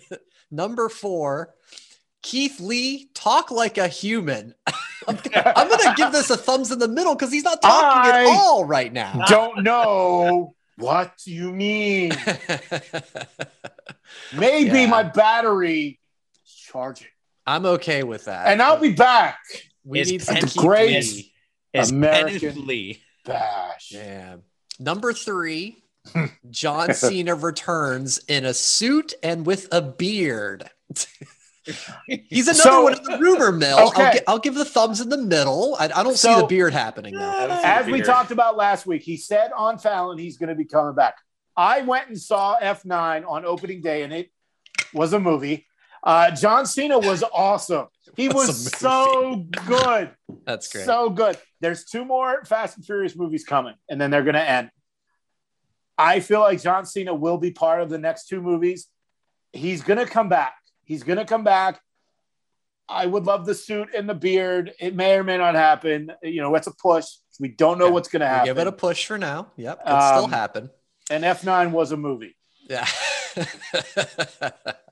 number 0.50 0.88
four, 0.88 1.54
Keith 2.22 2.60
Lee, 2.60 3.08
talk 3.14 3.50
like 3.50 3.78
a 3.78 3.88
human. 3.88 4.54
I'm, 5.08 5.18
I'm 5.34 5.68
gonna 5.68 5.94
give 5.96 6.12
this 6.12 6.30
a 6.30 6.36
thumbs 6.36 6.70
in 6.70 6.78
the 6.78 6.88
middle 6.88 7.14
because 7.14 7.32
he's 7.32 7.44
not 7.44 7.60
talking 7.62 8.12
I- 8.12 8.20
at 8.22 8.26
all 8.26 8.64
right 8.64 8.92
now. 8.92 9.24
Don't 9.28 9.62
know 9.62 10.54
what 10.76 11.12
you 11.26 11.52
mean. 11.52 12.12
Maybe 14.36 14.80
Yeah. 14.80 14.86
my 14.86 15.02
battery 15.02 15.98
is 16.44 16.52
charging, 16.52 17.08
I'm 17.46 17.66
okay 17.66 18.02
with 18.02 18.26
that. 18.26 18.48
and 18.48 18.60
I'll 18.62 18.78
be 18.80 18.92
back. 18.92 19.38
we 19.84 20.00
Is 20.00 20.10
need 20.10 20.22
some 20.22 20.36
the 20.36 20.54
great- 20.56 21.02
Keith 21.02 21.14
Lee. 21.74 21.82
American- 21.88 22.66
Lee. 22.66 23.02
Bash. 23.24 23.92
Yeah. 23.92 24.36
Number 24.78 25.12
three, 25.12 25.82
John 26.50 26.94
Cena 26.94 27.34
returns 27.34 28.18
in 28.28 28.44
a 28.46 28.54
suit 28.54 29.12
and 29.22 29.44
with 29.44 29.68
a 29.70 29.82
beard. 29.82 30.70
He's 32.06 32.48
another 32.48 32.62
So- 32.62 32.82
one 32.82 32.96
in 32.96 33.02
the 33.04 33.18
rumor 33.18 33.52
mill. 33.52 33.78
I'll, 33.78 34.12
gi- 34.12 34.20
I'll 34.26 34.38
give 34.38 34.54
the 34.54 34.64
thumbs 34.64 35.00
in 35.00 35.08
the 35.08 35.18
middle. 35.18 35.76
I, 35.78 35.90
I 35.94 36.02
don't 36.02 36.16
see 36.16 36.34
the 36.34 36.46
beard 36.46 36.72
happening 36.72 37.14
though. 37.14 37.20
I 37.28 37.60
As 37.80 37.86
we 37.86 38.00
talked 38.00 38.30
about 38.30 38.56
last 38.56 38.86
week, 38.86 39.02
he 39.02 39.16
said 39.16 39.50
on 39.56 39.78
Fallon 39.78 40.18
he's 40.18 40.36
going 40.38 40.48
to 40.48 40.54
be 40.54 40.64
coming 40.64 40.94
back. 40.94 41.16
I 41.56 41.82
went 41.82 42.08
and 42.08 42.18
saw 42.18 42.58
F9 42.58 43.28
on 43.28 43.44
opening 43.44 43.82
day, 43.82 44.02
and 44.02 44.12
it 44.12 44.30
was 44.94 45.12
a 45.12 45.20
movie. 45.20 45.66
Uh, 46.02 46.30
John 46.30 46.64
Cena 46.64 46.98
was 46.98 47.22
awesome. 47.22 47.88
He 48.16 48.28
Was 48.28 48.48
was 48.48 48.72
so 48.78 49.44
good. 49.66 50.10
That's 50.46 50.72
great. 50.72 50.86
So 50.86 51.10
good. 51.10 51.36
There's 51.60 51.84
two 51.84 52.06
more 52.06 52.42
Fast 52.46 52.76
and 52.78 52.86
Furious 52.86 53.14
movies 53.14 53.44
coming, 53.44 53.74
and 53.90 54.00
then 54.00 54.10
they're 54.10 54.22
going 54.22 54.34
to 54.34 54.48
end. 54.48 54.70
I 55.98 56.20
feel 56.20 56.40
like 56.40 56.62
John 56.62 56.86
Cena 56.86 57.12
will 57.14 57.36
be 57.36 57.50
part 57.50 57.82
of 57.82 57.90
the 57.90 57.98
next 57.98 58.28
two 58.28 58.40
movies. 58.40 58.86
He's 59.52 59.82
gonna 59.82 60.06
come 60.06 60.28
back. 60.28 60.54
He's 60.90 61.04
gonna 61.04 61.24
come 61.24 61.44
back. 61.44 61.80
I 62.88 63.06
would 63.06 63.22
love 63.24 63.46
the 63.46 63.54
suit 63.54 63.90
and 63.96 64.08
the 64.08 64.14
beard. 64.14 64.72
It 64.80 64.96
may 64.96 65.14
or 65.14 65.22
may 65.22 65.38
not 65.38 65.54
happen. 65.54 66.10
You 66.20 66.40
know, 66.42 66.52
it's 66.56 66.66
a 66.66 66.72
push. 66.74 67.06
We 67.38 67.46
don't 67.46 67.78
know 67.78 67.84
Yeah. 67.86 67.90
what's 67.92 68.08
gonna 68.08 68.24
We 68.24 68.28
happen. 68.28 68.46
give 68.46 68.58
it 68.58 68.66
a 68.66 68.72
push 68.72 69.06
for 69.06 69.16
now. 69.16 69.52
Yep, 69.56 69.82
still 69.82 70.24
Um, 70.24 70.32
happen. 70.32 70.68
and 71.08 71.22
F9 71.24 71.70
was 71.70 71.92
a 71.92 71.96
movie. 71.96 72.36
Yeah, 72.68 72.88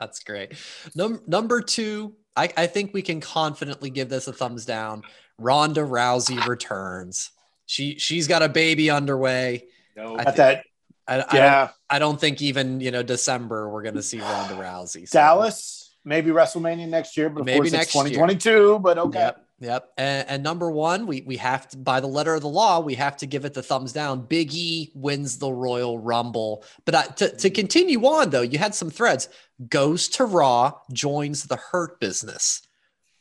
that's 0.00 0.20
great. 0.24 0.52
Num- 0.94 1.22
number 1.26 1.60
two, 1.60 2.14
I, 2.36 2.48
I 2.56 2.66
think 2.68 2.94
we 2.94 3.02
can 3.02 3.20
confidently 3.20 3.90
give 3.90 4.08
this 4.08 4.28
a 4.28 4.32
thumbs 4.32 4.64
down. 4.64 5.02
Ronda 5.38 5.80
Rousey 5.80 6.44
returns. 6.46 7.30
She 7.66 7.98
she's 7.98 8.28
got 8.28 8.42
a 8.42 8.48
baby 8.48 8.88
underway. 8.90 9.66
No, 9.96 10.16
I 10.16 10.22
At 10.22 10.36
that, 10.36 10.64
I, 11.08 11.14
I, 11.14 11.16
don't, 11.18 11.32
yeah, 11.34 11.68
I 11.90 11.98
don't 11.98 12.20
think 12.20 12.40
even 12.42 12.80
you 12.80 12.90
know 12.92 13.02
December 13.02 13.68
we're 13.68 13.82
gonna 13.82 14.02
see 14.02 14.20
Ronda 14.20 14.54
Rousey. 14.54 15.08
So- 15.08 15.18
Dallas, 15.18 15.77
maybe 16.08 16.30
WrestleMania 16.30 16.88
next 16.88 17.16
year, 17.16 17.28
but 17.28 17.40
of 17.40 17.46
Maybe 17.46 17.58
course 17.58 17.72
next 17.72 17.94
it's 17.94 17.94
year. 17.94 18.26
2022. 18.26 18.78
But 18.80 18.98
okay, 18.98 19.18
Yep. 19.18 19.44
Yep. 19.60 19.92
And, 19.98 20.28
and 20.28 20.42
number 20.42 20.70
one, 20.70 21.06
we 21.06 21.22
we 21.22 21.36
have 21.36 21.68
to 21.68 21.76
by 21.76 22.00
the 22.00 22.06
letter 22.06 22.34
of 22.34 22.42
the 22.42 22.48
law, 22.48 22.80
we 22.80 22.94
have 22.94 23.16
to 23.18 23.26
give 23.26 23.44
it 23.44 23.54
the 23.54 23.62
thumbs 23.62 23.92
down. 23.92 24.22
Big 24.22 24.54
E 24.54 24.90
wins 24.94 25.38
the 25.38 25.52
Royal 25.52 25.98
Rumble. 25.98 26.64
But 26.84 26.94
I, 26.94 27.02
to 27.04 27.36
to 27.36 27.50
continue 27.50 28.00
on 28.04 28.30
though, 28.30 28.42
you 28.42 28.58
had 28.58 28.74
some 28.74 28.90
threads. 28.90 29.28
Goes 29.68 30.08
to 30.10 30.24
Raw, 30.24 30.74
joins 30.92 31.44
the 31.44 31.56
Hurt 31.56 32.00
Business. 32.00 32.62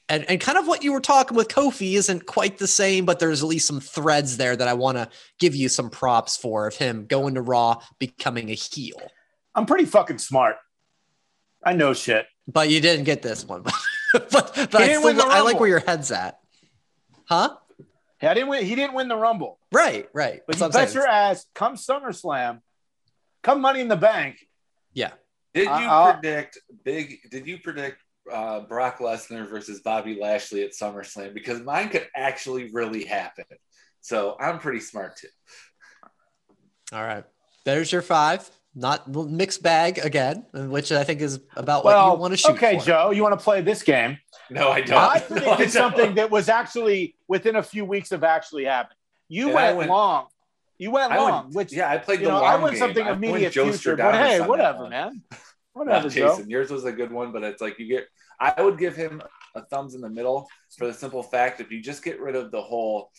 And, 0.09 0.23
and 0.30 0.39
kind 0.39 0.57
of 0.57 0.68
what 0.68 0.85
you 0.85 0.93
were 0.93 1.01
talking 1.01 1.35
with 1.35 1.49
Kofi 1.49 1.95
isn't 1.95 2.27
quite 2.27 2.59
the 2.59 2.68
same, 2.68 3.03
but 3.03 3.19
there's 3.19 3.43
at 3.43 3.49
least 3.49 3.68
some 3.68 3.81
threads 3.81 4.38
there 4.38 4.55
that 4.55 4.68
I 4.68 4.73
want 4.73 4.97
to 4.97 5.09
give 5.38 5.53
you 5.53 5.68
some 5.68 5.89
props 5.89 6.38
for 6.38 6.65
of 6.65 6.76
him 6.77 7.07
going 7.07 7.35
to 7.35 7.41
Raw, 7.41 7.81
becoming 7.99 8.49
a 8.49 8.53
heel. 8.53 9.01
I'm 9.53 9.65
pretty 9.65 9.84
fucking 9.84 10.19
smart. 10.19 10.55
I 11.65 11.73
know 11.73 11.93
shit. 11.93 12.26
But 12.48 12.69
you 12.69 12.80
didn't 12.80 13.06
get 13.06 13.22
this 13.22 13.45
one. 13.45 13.64
but 14.14 14.32
but 14.32 14.76
I, 14.76 14.98
still, 14.98 15.22
I 15.22 15.41
like 15.41 15.60
where 15.60 15.69
your 15.69 15.80
head's 15.80 16.11
at. 16.11 16.40
Huh? 17.26 17.56
I 18.22 18.34
didn't 18.34 18.49
win. 18.49 18.65
He 18.65 18.76
didn't 18.76 18.94
win 18.94 19.07
the 19.07 19.15
Rumble. 19.15 19.60
Right, 19.72 20.07
right. 20.14 20.41
But 20.48 20.57
That's 20.57 20.74
you 20.74 20.80
bet 20.80 20.90
saying. 20.90 21.03
your 21.03 21.07
ass, 21.07 21.45
come 21.53 21.76
SummerSlam, 21.76 22.61
come 23.44 23.61
Money 23.61 23.82
in 23.82 23.88
the 23.88 23.95
Bank. 23.98 24.38
Yeah. 24.94 25.11
Did 25.53 25.65
you 25.65 25.69
uh, 25.69 26.14
predict 26.14 26.60
big? 26.84 27.19
Did 27.30 27.48
you 27.48 27.60
predict 27.60 28.02
uh, 28.32 28.61
Brock 28.61 28.99
Lesnar 28.99 29.48
versus 29.48 29.82
Bobby 29.82 30.18
Lashley 30.19 30.64
at 30.64 30.72
SummerSlam? 30.72 31.34
Because 31.34 31.61
mine 31.61 31.90
could 31.90 32.07
actually 32.15 32.72
really 32.72 33.03
happen. 33.03 33.45
So 34.02 34.36
I'm 34.40 34.60
pretty 34.60 34.80
smart 34.80 35.18
too. 35.18 35.28
All 36.94 37.03
right. 37.03 37.24
There's 37.65 37.91
your 37.91 38.02
five. 38.02 38.49
Not 38.80 39.08
mixed 39.08 39.64
bag 39.64 39.98
again, 39.98 40.45
which 40.54 40.91
I 40.91 41.04
think 41.04 41.20
is 41.22 41.40
about 41.56 41.84
what 41.84 41.95
you 42.14 42.20
want 42.20 42.32
to 42.34 42.38
shoot. 42.38 42.52
okay, 42.52 42.78
for. 42.78 42.86
Joe, 42.86 43.10
you 43.10 43.24
want 43.24 43.38
to 43.38 43.44
play 43.44 43.62
this 43.62 43.82
game? 43.82 44.20
No, 44.52 44.70
I 44.70 44.82
don't. 44.82 44.98
I 44.98 45.16
No, 45.20 45.26
predicted 45.26 45.58
don't. 45.58 45.70
something 45.72 46.16
that 46.16 46.30
was 46.30 46.48
actually 46.48 47.16
within 47.28 47.56
a 47.56 47.64
few 47.64 47.86
weeks 47.86 48.12
of 48.12 48.24
actually 48.24 48.66
happening. 48.66 48.98
You 49.30 49.49
went, 49.49 49.78
went- 49.78 49.90
long. 49.90 50.28
You 50.78 50.91
went 50.91 51.12
I 51.12 51.18
long, 51.18 51.32
went- 51.45 51.56
which 51.56 51.74
yeah, 51.74 51.90
I 51.90 51.98
played 51.98 52.20
you 52.20 52.26
the 52.26 52.32
know, 52.34 52.41
long 52.41 52.45
I 52.54 52.56
went 52.58 52.74
game. 52.76 52.80
something 52.80 53.04
I 53.04 53.12
went 53.14 53.24
immediate 53.26 53.52
Joe 53.54 53.72
future, 53.72 53.95
but 53.95 54.14
hey, 54.14 54.41
whatever, 54.41 54.82
one. 54.84 54.90
man. 54.91 55.22
Not 55.32 55.40
Whatever, 55.74 56.10
Joe. 56.10 56.36
Jason, 56.36 56.49
yours 56.52 56.70
was 56.70 56.86
a 56.86 56.91
good 56.91 57.12
one, 57.12 57.32
but 57.32 57.44
it's 57.44 57.62
like 57.62 57.80
you 57.80 57.88
get. 57.88 58.08
I 58.40 58.62
would 58.62 58.78
give 58.78 58.95
him 58.95 59.24
a 59.56 59.64
thumbs 59.66 59.95
in 59.95 60.02
the 60.02 60.10
middle 60.10 60.48
for 60.78 60.86
the 60.86 60.94
simple 60.94 61.24
fact 61.24 61.60
if 61.62 61.72
you 61.72 61.82
just 61.82 62.04
get 62.04 62.20
rid 62.20 62.36
of 62.36 62.52
the 62.52 62.62
whole 62.62 63.10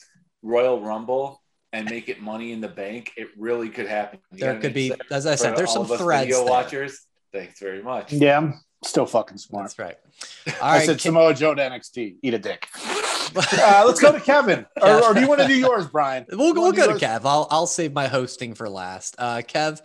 Royal 0.43 0.81
Rumble 0.81 1.43
and 1.73 1.89
make 1.90 2.09
it 2.09 2.20
Money 2.23 2.53
in 2.53 2.61
the 2.61 2.69
Bank, 2.69 3.12
it 3.16 3.28
really 3.36 3.69
could 3.69 3.86
happen. 3.86 4.20
You 4.32 4.39
There 4.39 4.59
could 4.59 4.74
be, 4.74 4.90
make 4.90 5.03
as 5.11 5.27
I 5.27 5.32
for 5.32 5.36
said, 5.36 5.57
there's 5.57 5.73
some 5.73 5.90
of 5.90 5.99
threads. 5.99 6.24
Video 6.27 6.45
there. 6.45 6.51
watchers, 6.53 7.07
thanks 7.32 7.59
very 7.61 7.82
much. 7.82 8.12
Yeah, 8.12 8.39
I'm 8.39 8.61
still 8.85 9.07
fucking 9.07 9.39
smart. 9.39 9.65
That's 9.65 9.78
right. 9.78 9.97
All 10.47 10.69
I 10.69 10.77
right. 10.78 10.86
said 10.86 10.99
Ke- 10.99 11.03
Samoa 11.03 11.35
Joe 11.35 11.55
to 11.55 11.62
NXT. 11.62 12.16
Eat 12.23 12.35
a 12.35 12.39
dick. 12.39 12.66
Uh, 13.36 13.85
let's 13.86 14.01
go 14.01 14.11
to 14.11 14.19
Kevin. 14.20 14.65
Or, 14.82 15.05
or 15.05 15.12
do 15.15 15.20
you 15.20 15.28
want 15.28 15.43
to 15.43 15.47
do 15.47 15.55
yours, 15.55 15.86
Brian? 15.86 16.24
We'll, 16.31 16.47
You 16.49 16.55
we'll 16.55 16.62
wanna 16.62 16.77
go 16.78 16.85
to 16.86 16.90
yours? 16.93 17.03
Kev. 17.03 17.20
I'll, 17.27 17.47
I'll 17.51 17.66
save 17.66 17.93
my 17.93 18.07
hosting 18.09 18.55
for 18.55 18.70
last. 18.70 19.16
Uh, 19.19 19.43
Kev, 19.47 19.82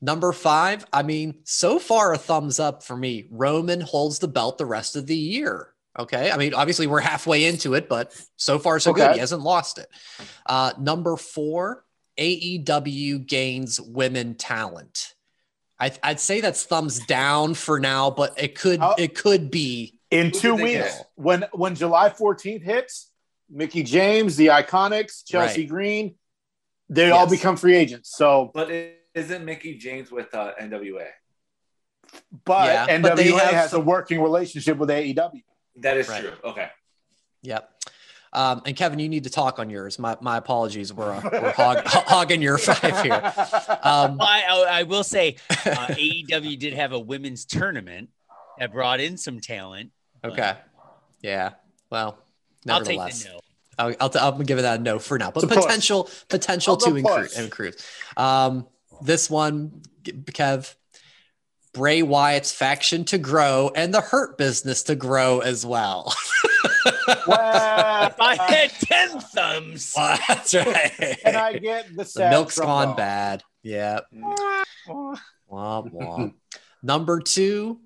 number 0.00 0.32
five. 0.32 0.86
I 0.94 1.02
mean, 1.02 1.40
so 1.44 1.78
far 1.78 2.14
a 2.14 2.18
thumbs 2.18 2.58
up 2.58 2.82
for 2.82 2.96
me. 2.96 3.28
Roman 3.30 3.82
holds 3.82 4.18
the 4.18 4.28
belt 4.28 4.56
the 4.56 4.64
rest 4.64 4.96
of 4.96 5.06
the 5.06 5.14
year. 5.16 5.74
Okay. 5.98 6.30
I 6.30 6.36
mean, 6.36 6.54
obviously 6.54 6.86
we're 6.86 7.00
halfway 7.00 7.46
into 7.46 7.74
it, 7.74 7.88
but 7.88 8.12
so 8.36 8.58
far 8.58 8.78
so 8.78 8.92
good. 8.92 9.12
He 9.14 9.18
hasn't 9.18 9.42
lost 9.42 9.78
it. 9.78 9.88
Uh, 10.44 10.72
number 10.78 11.16
four, 11.16 11.84
AEW 12.18 13.26
gains 13.26 13.80
women 13.80 14.34
talent. 14.34 15.14
I, 15.78 15.92
I'd 16.02 16.20
say 16.20 16.40
that's 16.40 16.64
thumbs 16.64 17.00
down 17.06 17.54
for 17.54 17.78
now, 17.80 18.10
but 18.10 18.40
it 18.42 18.54
could 18.58 18.80
I'll- 18.80 18.94
it 18.98 19.14
could 19.14 19.50
be 19.50 19.98
in 20.10 20.30
two 20.30 20.54
weeks 20.54 20.96
get? 20.98 21.06
when 21.16 21.44
when 21.52 21.74
July 21.74 22.08
14th 22.10 22.62
hits, 22.62 23.10
Mickie 23.50 23.82
James, 23.82 24.36
the 24.36 24.46
IIconics, 24.48 25.24
Chelsea 25.26 25.62
Right. 25.62 25.68
Green, 25.68 26.14
they 26.88 27.10
all 27.10 27.28
become 27.28 27.56
free 27.56 27.76
agents. 27.76 28.16
So, 28.16 28.50
But 28.54 28.70
it, 28.70 28.98
isn't 29.14 29.44
Mickie 29.44 29.76
James 29.78 30.10
with 30.10 30.34
uh, 30.34 30.52
NWA? 30.60 31.08
but 32.44 32.66
Yeah, 32.66 32.98
NWA 32.98 33.32
but 33.32 33.54
has 33.54 33.70
some- 33.72 33.82
a 33.82 33.84
working 33.84 34.22
relationship 34.22 34.78
with 34.78 34.88
AEW. 34.88 35.42
That 35.78 35.96
is 35.96 36.08
Right. 36.08 36.22
true. 36.22 36.32
Okay. 36.44 36.68
Yep. 37.42 37.70
Um, 38.32 38.62
and 38.66 38.76
Kevin, 38.76 38.98
you 38.98 39.08
need 39.08 39.24
to 39.24 39.30
talk 39.30 39.58
on 39.58 39.70
yours. 39.70 39.98
My, 39.98 40.16
my 40.20 40.36
apologies. 40.36 40.92
We're, 40.92 41.10
uh, 41.12 41.20
we're 41.32 41.52
hog, 41.52 41.82
hogging 41.86 42.42
your 42.42 42.58
five 42.58 43.02
here. 43.02 43.14
Um, 43.82 44.18
I, 44.20 44.44
I, 44.48 44.66
I 44.70 44.82
will 44.82 45.04
say 45.04 45.36
uh, 45.50 45.54
AEW 45.88 46.58
did 46.58 46.74
have 46.74 46.92
a 46.92 46.98
women's 46.98 47.44
tournament 47.46 48.10
that 48.58 48.72
brought 48.72 49.00
in 49.00 49.16
some 49.16 49.40
talent. 49.40 49.90
okay. 50.24 50.54
Yeah. 51.22 51.52
Well, 51.90 52.18
I'll 52.68 52.80
take 52.84 52.98
nevertheless, 52.98 53.22
the 53.24 53.28
no. 53.30 53.40
I'll, 53.78 53.94
I'll, 54.00 54.10
t- 54.10 54.18
I'm 54.20 54.42
giving 54.42 54.62
that 54.62 54.80
a 54.80 54.82
no 54.82 54.98
for 54.98 55.18
now, 55.18 55.30
but 55.30 55.44
It's 55.44 55.52
a 55.52 55.54
push. 55.54 55.64
potential 55.64 56.10
potential 56.28 56.72
I'll 56.72 56.76
to 56.78 56.90
go 56.90 56.96
increase. 56.96 57.38
increase. 57.38 57.90
Um, 58.16 58.66
this 59.02 59.30
one, 59.30 59.82
Kev, 60.04 60.74
Bray 61.76 62.00
Wyatt's 62.00 62.52
faction 62.52 63.04
to 63.04 63.18
grow 63.18 63.70
and 63.76 63.92
the 63.92 64.00
Hurt 64.00 64.38
business 64.38 64.82
to 64.84 64.94
grow 64.94 65.40
as 65.40 65.66
well. 65.66 66.14
Well, 67.26 68.06
If 68.06 68.20
I 68.20 68.36
had 68.48 68.70
10 68.70 69.20
thumbs. 69.20 69.92
That's 69.96 70.54
right. 70.54 71.18
and 71.24 71.36
I 71.36 71.58
get 71.58 71.88
the 71.90 71.96
the 71.96 72.04
sad 72.06 72.30
milk's 72.30 72.54
from 72.54 72.64
gone 72.66 72.88
all. 72.88 72.94
bad. 72.94 73.42
Yeah. 73.62 74.00
Womp 74.88 75.20
womp. 75.50 76.34
Number 76.82 77.20
two, 77.20 77.80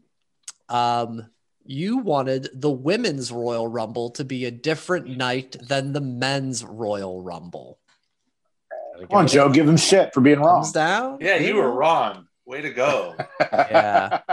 um, 0.68 1.26
you 1.64 1.98
wanted 1.98 2.48
the 2.54 2.70
women's 2.70 3.32
Royal 3.32 3.66
Rumble 3.66 4.10
to 4.10 4.24
be 4.24 4.44
a 4.44 4.50
different 4.50 5.08
night 5.16 5.56
than 5.68 5.92
the 5.92 6.00
men's 6.00 6.64
Royal 6.64 7.20
Rumble. 7.20 7.78
Come 8.98 9.06
on, 9.10 9.26
Joe, 9.28 9.48
give 9.48 9.68
him 9.68 9.76
shit 9.78 10.12
for 10.14 10.20
being 10.20 10.40
wrong. 10.40 10.70
Down. 10.72 11.18
Yeah, 11.20 11.36
you 11.36 11.56
were 11.56 11.70
wrong. 11.72 12.26
Way 12.50 12.62
to 12.62 12.70
go. 12.70 13.14
Yeah. 13.40 14.20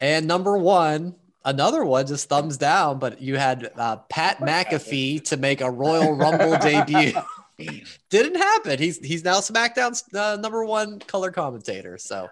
And 0.00 0.28
number 0.28 0.56
one, 0.56 1.16
another 1.44 1.84
one, 1.84 2.06
just 2.06 2.28
thumbs 2.28 2.56
down, 2.56 3.00
but 3.00 3.20
you 3.20 3.36
had 3.36 3.68
uh, 3.76 3.96
Pat 4.08 4.38
McAfee 4.38 5.24
to 5.24 5.36
make 5.36 5.60
a 5.60 5.68
Royal 5.68 6.12
Rumble 6.16 6.56
debut. 6.62 7.12
Didn't 8.08 8.36
happen. 8.36 8.78
He's 8.78 8.98
he's 9.04 9.24
now 9.24 9.38
SmackDown's 9.40 10.04
uh, 10.14 10.36
number 10.40 10.64
one 10.64 11.00
color 11.00 11.32
commentator, 11.32 11.98
so 11.98 12.28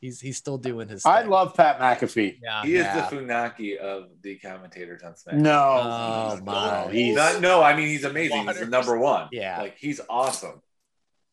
he's 0.00 0.18
he's 0.18 0.38
still 0.38 0.56
doing 0.56 0.88
his. 0.88 1.04
I 1.04 1.20
thing. 1.20 1.30
love 1.30 1.54
Pat 1.54 1.78
McAfee. 1.78 2.38
Yeah. 2.42 2.62
He 2.62 2.76
is 2.76 2.86
the 2.86 3.02
Funaki 3.14 3.76
of 3.76 4.04
the 4.22 4.36
commentators 4.36 5.02
on 5.02 5.12
SmackDown. 5.12 5.40
No, 5.42 5.80
Oh, 5.82 6.30
he's 6.36 6.42
my. 6.42 6.80
gold. 6.84 6.92
He's 6.94 7.16
Not- 7.16 7.40
no, 7.42 7.62
I 7.62 7.76
mean 7.76 7.88
he's 7.88 8.04
amazing. 8.04 8.38
He's 8.38 8.46
the 8.46 8.52
Waters. 8.52 8.68
number 8.70 8.98
one. 8.98 9.28
Yeah. 9.32 9.58
like 9.60 9.76
he's 9.76 10.00
awesome. 10.08 10.62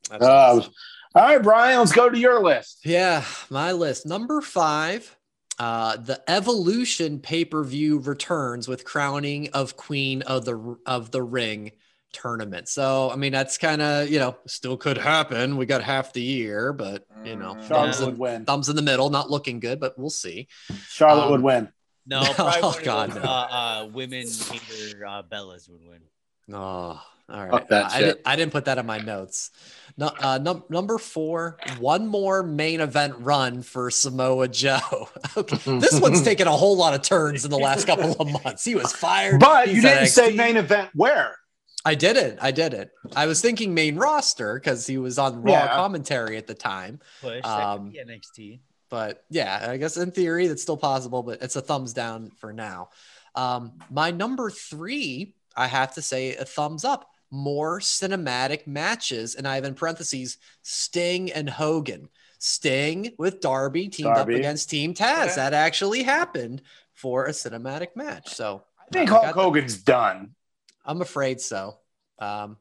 That's 0.09 0.21
Uh, 0.23 0.27
awesome. 0.57 0.73
All 1.17 1.23
right, 1.23 1.41
Brian. 1.41 1.79
Let's 1.79 1.91
go 1.93 2.09
to 2.09 2.17
your 2.17 2.41
list. 2.41 2.79
Yeah, 2.85 3.23
my 3.49 3.71
list. 3.71 4.05
Number 4.05 4.41
five, 4.41 5.15
uh, 5.59 5.97
the 5.97 6.21
Evolution 6.29 7.19
pay 7.19 7.45
per 7.45 7.63
view 7.63 7.99
returns 7.99 8.67
with 8.67 8.85
crowning 8.85 9.49
of 9.53 9.75
Queen 9.77 10.21
of 10.23 10.45
the 10.45 10.77
of 10.85 11.11
the 11.11 11.23
Ring 11.23 11.71
tournament. 12.13 12.67
So, 12.69 13.11
I 13.11 13.15
mean, 13.15 13.31
that's 13.31 13.57
kind 13.57 13.81
of 13.81 14.09
you 14.09 14.19
know 14.19 14.37
still 14.45 14.77
could 14.77 14.97
happen. 14.97 15.57
We 15.57 15.65
got 15.65 15.83
half 15.83 16.13
the 16.13 16.21
year, 16.21 16.73
but 16.73 17.05
you 17.25 17.35
know, 17.35 17.55
Mm. 17.55 17.67
Charlotte 17.67 17.95
thumbs 17.95 17.99
would 18.01 18.09
in, 18.13 18.17
win. 18.17 18.45
thumbs 18.45 18.69
in 18.69 18.75
the 18.75 18.81
middle, 18.81 19.09
not 19.09 19.29
looking 19.29 19.59
good, 19.59 19.79
but 19.79 19.97
we'll 19.97 20.09
see. 20.09 20.47
Charlotte 20.87 21.25
Um, 21.25 21.31
would 21.31 21.41
win. 21.41 21.69
No, 22.05 22.21
No, 22.21 22.33
probably 22.33 22.59
oh, 22.61 22.69
one 22.71 22.83
God, 22.83 23.09
those, 23.11 23.23
no. 23.23 23.29
uh, 23.29 23.47
uh, 23.83 23.89
women 23.91 24.25
hater 24.27 25.05
uh, 25.05 25.23
Bellas 25.23 25.69
would 25.69 25.81
win. 25.85 25.99
Oh, 26.53 27.01
all 27.29 27.41
right. 27.41 27.51
Fuck 27.51 27.67
that 27.69 27.85
I, 27.85 27.89
shit. 27.89 27.99
didn't, 28.05 28.21
I 28.25 28.35
didn't 28.35 28.51
put 28.51 28.65
that 28.65 28.77
in 28.77 28.85
my 28.85 28.99
notes. 28.99 29.51
No, 29.97 30.11
uh, 30.19 30.37
num- 30.37 30.63
number 30.69 30.97
four, 30.97 31.57
one 31.79 32.07
more 32.07 32.43
main 32.43 32.81
event 32.81 33.15
run 33.19 33.63
for 33.63 33.89
Samoa 33.89 34.47
Joe. 34.47 35.09
okay, 35.37 35.57
this 35.79 35.99
one's 35.99 36.21
taken 36.21 36.47
a 36.47 36.51
whole 36.51 36.77
lot 36.77 36.93
of 36.93 37.01
turns 37.01 37.43
in 37.45 37.51
the 37.51 37.57
last 37.57 37.87
couple 37.87 38.15
of 38.19 38.43
months. 38.43 38.63
He 38.63 38.75
was 38.75 38.93
fired. 38.93 39.39
But 39.39 39.67
He's 39.67 39.77
you 39.77 39.81
didn't 39.81 40.07
say 40.07 40.35
main 40.35 40.57
event 40.57 40.91
where. 40.93 41.35
I 41.83 41.95
did 41.95 42.17
it. 42.17 42.37
I 42.41 42.51
did 42.51 42.73
it. 42.73 42.91
I 43.15 43.27
was 43.27 43.41
thinking 43.41 43.73
main 43.73 43.95
roster 43.95 44.55
because 44.55 44.85
he 44.85 44.97
was 44.97 45.17
on 45.17 45.41
Raw 45.41 45.53
Yeah. 45.53 45.67
commentary 45.67 46.37
at 46.37 46.45
the 46.45 46.53
time. 46.53 46.99
Push. 47.21 47.43
Um, 47.45 47.91
that 47.93 47.99
could 47.99 48.07
be 48.07 48.13
NXT. 48.13 48.59
But 48.89 49.23
yeah, 49.29 49.67
I 49.69 49.77
guess 49.77 49.97
in 49.97 50.11
theory 50.11 50.47
that's 50.47 50.61
still 50.61 50.77
possible, 50.77 51.23
but 51.23 51.41
it's 51.41 51.55
a 51.55 51.61
thumbs 51.61 51.93
down 51.93 52.29
for 52.39 52.53
now. 52.53 52.89
Um, 53.35 53.73
my 53.89 54.11
number 54.11 54.49
three, 54.49 55.33
I 55.55 55.67
have 55.67 55.93
to 55.95 56.01
say 56.01 56.35
a 56.35 56.45
thumbs 56.45 56.83
up. 56.85 57.09
More 57.31 57.79
cinematic 57.79 58.67
matches, 58.67 59.35
and 59.35 59.47
I 59.47 59.55
have 59.55 59.65
in 59.65 59.73
parentheses 59.75 60.37
Sting 60.61 61.31
and 61.31 61.49
Hogan. 61.49 62.09
Sting 62.39 63.11
with 63.17 63.41
Darby 63.41 63.89
teamed 63.89 64.13
Darby. 64.15 64.35
up 64.35 64.39
against 64.39 64.69
Team 64.69 64.93
Taz. 64.93 65.23
Okay. 65.25 65.35
That 65.35 65.53
actually 65.53 66.03
happened 66.03 66.61
for 66.93 67.25
a 67.25 67.31
cinematic 67.31 67.95
match. 67.95 68.33
So 68.35 68.63
I 68.79 68.83
think 68.91 69.09
I 69.09 69.13
Hulk 69.13 69.23
got 69.25 69.35
the- 69.35 69.41
Hogan's 69.41 69.77
done. 69.77 70.35
I'm 70.85 71.01
afraid 71.01 71.41
so. 71.41 71.79
Um, 72.19 72.57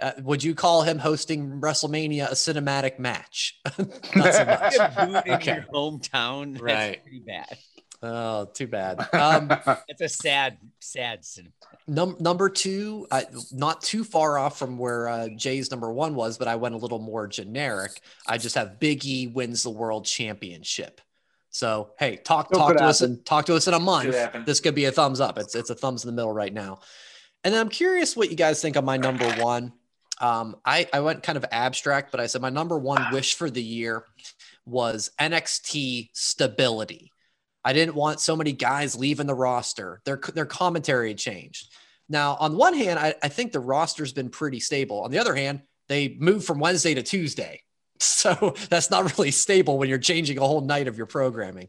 uh, 0.00 0.12
would 0.22 0.42
you 0.42 0.54
call 0.54 0.82
him 0.82 0.98
hosting 0.98 1.60
WrestleMania 1.60 2.26
a 2.28 2.34
cinematic 2.34 2.98
match? 2.98 3.60
Not 4.16 4.34
so 4.34 4.44
much. 4.44 4.76
Get 4.76 5.26
in 5.26 5.34
Okay. 5.34 5.54
your 5.54 5.64
hometown. 5.72 6.52
That's 6.52 6.62
Right. 6.62 7.02
pretty 7.02 7.20
bad. 7.20 7.56
Oh, 8.02 8.46
too 8.46 8.66
bad. 8.66 9.08
Um, 9.12 9.50
It's 9.88 10.00
a 10.00 10.08
sad, 10.08 10.58
sad 10.80 11.24
sin. 11.24 11.52
Num- 11.86 12.16
number 12.18 12.48
two, 12.48 13.06
I, 13.10 13.26
not 13.52 13.82
too 13.82 14.04
far 14.04 14.38
off 14.38 14.58
from 14.58 14.78
where 14.78 15.08
uh, 15.08 15.28
Jay's 15.36 15.70
number 15.70 15.92
one 15.92 16.14
was, 16.14 16.38
but 16.38 16.48
I 16.48 16.56
went 16.56 16.74
a 16.74 16.78
little 16.78 16.98
more 16.98 17.26
generic. 17.26 18.00
I 18.26 18.38
just 18.38 18.56
have 18.56 18.80
Big 18.80 19.04
E 19.04 19.28
wins 19.28 19.62
the 19.62 19.70
world 19.70 20.04
championship. 20.04 21.00
So 21.50 21.90
hey, 21.98 22.16
talk 22.16 22.46
Still 22.46 22.60
talk 22.60 22.68
could 22.72 22.78
to 22.78 22.84
us 22.84 23.02
and 23.02 23.24
talk 23.26 23.44
to 23.46 23.54
us 23.54 23.68
in 23.68 23.74
a 23.74 23.78
month. 23.78 24.14
Could. 24.32 24.46
This 24.46 24.58
could 24.58 24.74
be 24.74 24.86
a 24.86 24.92
thumbs 24.92 25.20
up. 25.20 25.38
It's 25.38 25.54
it's 25.54 25.70
a 25.70 25.74
thumbs 25.74 26.02
in 26.02 26.08
the 26.08 26.14
middle 26.14 26.32
right 26.32 26.52
now. 26.52 26.80
And 27.44 27.52
then 27.52 27.60
I'm 27.60 27.68
curious 27.68 28.16
what 28.16 28.30
you 28.30 28.36
guys 28.36 28.62
think 28.62 28.76
of 28.76 28.84
my 28.84 28.96
number 28.96 29.30
one. 29.34 29.72
Um, 30.20 30.56
I 30.64 30.88
I 30.92 31.00
went 31.00 31.22
kind 31.22 31.36
of 31.36 31.44
abstract, 31.52 32.10
but 32.10 32.20
I 32.20 32.26
said 32.26 32.40
my 32.40 32.48
number 32.48 32.78
one 32.78 33.04
wish 33.12 33.34
for 33.34 33.50
the 33.50 33.62
year 33.62 34.06
was 34.64 35.10
NXT 35.20 36.08
stability. 36.14 37.11
I 37.64 37.72
didn't 37.72 37.94
want 37.94 38.20
so 38.20 38.34
many 38.36 38.52
guys 38.52 38.96
leaving 38.96 39.26
the 39.26 39.34
roster. 39.34 40.00
Their 40.04 40.16
their 40.34 40.46
commentary 40.46 41.14
changed. 41.14 41.72
Now, 42.08 42.36
on 42.40 42.56
one 42.56 42.74
hand, 42.74 42.98
I, 42.98 43.14
I 43.22 43.28
think 43.28 43.52
the 43.52 43.60
roster's 43.60 44.12
been 44.12 44.28
pretty 44.28 44.60
stable. 44.60 45.00
On 45.02 45.10
the 45.10 45.18
other 45.18 45.34
hand, 45.34 45.62
they 45.88 46.16
moved 46.18 46.44
from 46.46 46.58
Wednesday 46.58 46.94
to 46.94 47.02
Tuesday. 47.02 47.62
So 48.02 48.54
that's 48.68 48.90
not 48.90 49.16
really 49.16 49.30
stable 49.30 49.78
when 49.78 49.88
you're 49.88 49.96
changing 49.98 50.36
a 50.36 50.40
whole 50.40 50.60
night 50.60 50.88
of 50.88 50.96
your 50.96 51.06
programming. 51.06 51.68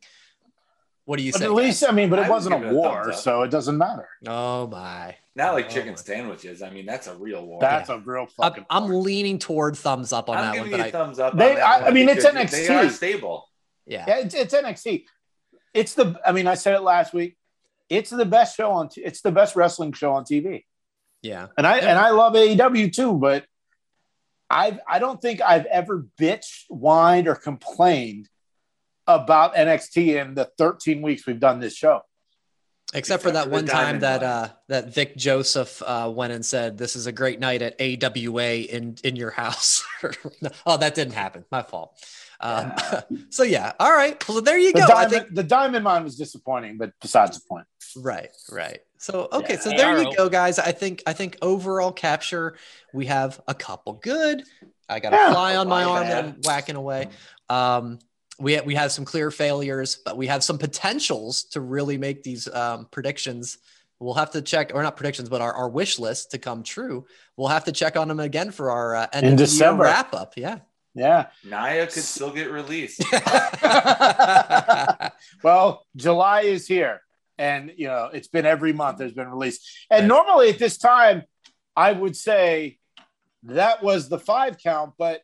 What 1.05 1.17
do 1.19 1.23
you 1.23 1.31
But 1.31 1.39
say? 1.41 1.45
at 1.45 1.51
least, 1.53 1.83
I 1.87 1.91
mean, 1.91 2.09
but 2.09 2.17
it 2.17 2.23
would 2.23 2.29
wasn't 2.31 2.55
a 2.55 2.67
it 2.67 2.71
a 2.71 2.73
war, 2.73 3.03
thumbs 3.03 3.21
so 3.21 3.43
it 3.43 3.51
doesn't 3.51 3.77
matter. 3.77 4.07
Oh 4.25 4.65
my. 4.65 5.15
Not 5.35 5.53
like 5.53 5.65
Oh 5.65 5.69
chicken 5.69 5.89
my- 5.91 5.95
sandwiches. 5.95 6.63
I 6.63 6.71
mean, 6.71 6.87
that's 6.87 7.05
a 7.05 7.13
real 7.15 7.45
war. 7.45 7.59
That's 7.61 7.89
a 7.89 7.99
real 7.99 8.21
I'm, 8.23 8.27
fucking. 8.29 8.65
I'm 8.69 8.89
leaning 8.89 9.37
toward 9.37 9.77
thumbs 9.77 10.11
up 10.11 10.27
on 10.27 10.37
I'm 10.37 10.43
that 10.45 10.53
giving 10.55 10.71
one, 10.71 10.71
you 10.71 10.77
but 10.77 10.85
a 10.85 10.87
I 10.87 10.91
thumbs 10.91 11.19
up. 11.19 11.33
on 11.33 11.37
They- 11.39 11.53
that 11.53 11.63
I- 11.63 11.79
one 11.81 11.87
I 11.87 11.91
mean, 11.91 12.09
it's 12.09 12.25
because 12.25 12.51
They 12.51 12.67
are 12.67 12.89
stable. 12.89 13.47
yeah. 13.85 14.05
Yeah, 14.07 14.17
it's, 14.19 14.33
it's 14.33 14.53
NXT. 14.55 15.03
It's 15.73 15.93
the. 15.95 16.19
I 16.25 16.31
mean, 16.31 16.47
I 16.47 16.55
said 16.55 16.75
it 16.75 16.81
last 16.81 17.13
week. 17.13 17.37
It's 17.89 18.09
the 18.09 18.25
best 18.25 18.55
show 18.55 18.71
on. 18.71 18.89
It's 18.97 19.21
the 19.21 19.31
best 19.31 19.55
wrestling 19.55 19.93
show 19.93 20.13
on 20.13 20.23
TV, 20.23 20.65
Yeah. 21.21 21.47
and 21.57 21.65
I 21.67 21.79
and 21.79 21.97
I 21.99 22.11
love 22.11 22.33
AEW 22.33 22.93
too. 22.93 23.13
But 23.13 23.45
I've 24.49 24.79
I 24.87 24.99
don't 24.99 25.21
think 25.21 25.41
I've 25.41 25.65
ever 25.65 26.05
bitched, 26.19 26.65
whined, 26.69 27.27
or 27.27 27.35
complained 27.35 28.29
about 29.05 29.55
NXT 29.55 30.21
in 30.21 30.33
the 30.33 30.49
13 30.57 31.01
weeks 31.01 31.27
we've 31.27 31.39
done 31.39 31.59
this 31.59 31.75
show. 31.75 32.01
Except 32.95 33.23
for 33.23 33.29
Except 33.29 33.33
that 33.33 33.43
for 33.43 33.49
the 33.49 33.55
one 33.55 33.65
time 33.65 33.99
that 33.99 34.23
uh 34.23 34.49
that 34.67 34.93
Vic 34.93 35.17
Joseph 35.17 35.81
uh 35.85 36.11
went 36.13 36.33
and 36.33 36.45
said 36.45 36.77
this 36.77 36.95
is 36.95 37.07
a 37.07 37.11
great 37.11 37.39
night 37.39 37.61
at 37.61 37.75
AWA 37.79 38.53
in 38.55 38.95
in 39.03 39.15
your 39.15 39.31
house. 39.31 39.83
oh, 40.65 40.77
that 40.77 40.95
didn't 40.95 41.13
happen. 41.13 41.45
My 41.51 41.63
fault. 41.63 41.97
Um, 42.39 42.73
so 43.29 43.43
yeah, 43.43 43.71
all 43.79 43.91
right. 43.91 44.21
Well, 44.27 44.41
there 44.41 44.57
you 44.57 44.73
The 44.73 44.79
go. 44.79 44.85
I 44.85 44.87
diamond, 44.87 45.11
think 45.11 45.35
the 45.35 45.43
diamond 45.43 45.83
mine 45.83 46.03
was 46.03 46.17
disappointing, 46.17 46.77
but 46.77 46.91
besides 47.01 47.39
the 47.39 47.47
point. 47.47 47.65
right, 47.97 48.29
right. 48.51 48.79
So 48.97 49.27
okay, 49.31 49.53
Yeah. 49.53 49.59
so 49.59 49.69
there 49.71 50.01
you 50.01 50.15
go, 50.15 50.29
guys. 50.29 50.59
I 50.59 50.71
think 50.71 51.03
I 51.07 51.13
think 51.13 51.37
overall 51.41 51.91
capture 51.91 52.57
we 52.93 53.05
have 53.07 53.41
a 53.47 53.53
couple 53.53 53.93
good. 53.93 54.43
I 54.87 54.99
got 54.99 55.13
a 55.13 55.15
Yeah. 55.15 55.31
fly 55.31 55.55
on 55.55 55.67
my 55.67 55.83
arm 55.83 56.07
that 56.07 56.23
bad. 56.25 56.35
I'm 56.35 56.41
whacking 56.41 56.75
away. 56.75 57.09
Um, 57.49 57.99
we 58.39 58.59
we 58.61 58.75
have 58.75 58.91
some 58.91 59.05
clear 59.05 59.31
failures, 59.31 59.99
but 60.03 60.17
we 60.17 60.27
have 60.27 60.43
some 60.43 60.57
potentials 60.57 61.43
to 61.45 61.61
really 61.61 61.97
make 61.97 62.23
these 62.23 62.47
um, 62.53 62.87
predictions. 62.91 63.57
We'll 63.99 64.15
have 64.15 64.31
to 64.31 64.41
check, 64.41 64.71
or 64.73 64.81
not 64.83 64.97
predictions, 64.97 65.29
but 65.29 65.41
our, 65.41 65.53
our 65.53 65.69
wish 65.69 65.97
list 65.99 66.31
to 66.31 66.37
come 66.37 66.63
true. 66.63 67.05
We'll 67.37 67.47
have 67.47 67.65
to 67.65 67.71
check 67.71 67.95
on 67.95 68.07
them 68.07 68.19
again 68.19 68.51
for 68.51 68.71
our 68.71 68.95
uh, 68.95 69.07
end 69.13 69.27
In 69.27 69.33
of 69.33 69.39
year 69.39 69.45
December. 69.45 69.83
wrap 69.83 70.13
up. 70.13 70.33
Yeah. 70.35 70.59
Yeah. 70.95 71.27
Nia 71.43 71.87
could 71.87 72.03
still 72.03 72.31
get 72.31 72.51
released. 72.51 73.03
well, 75.43 75.85
July 75.95 76.41
is 76.41 76.67
here, 76.67 77.01
and 77.37 77.71
you 77.77 77.87
know 77.87 78.09
it's 78.13 78.27
been 78.27 78.45
every 78.45 78.73
month. 78.73 78.97
There's 78.97 79.13
been 79.13 79.29
released, 79.29 79.67
and 79.89 80.01
Right. 80.01 80.07
normally 80.07 80.49
at 80.49 80.59
this 80.59 80.77
time, 80.77 81.23
I 81.75 81.91
would 81.91 82.15
say 82.15 82.77
that 83.43 83.83
was 83.83 84.09
the 84.09 84.19
five 84.19 84.57
count, 84.57 84.93
but 84.97 85.21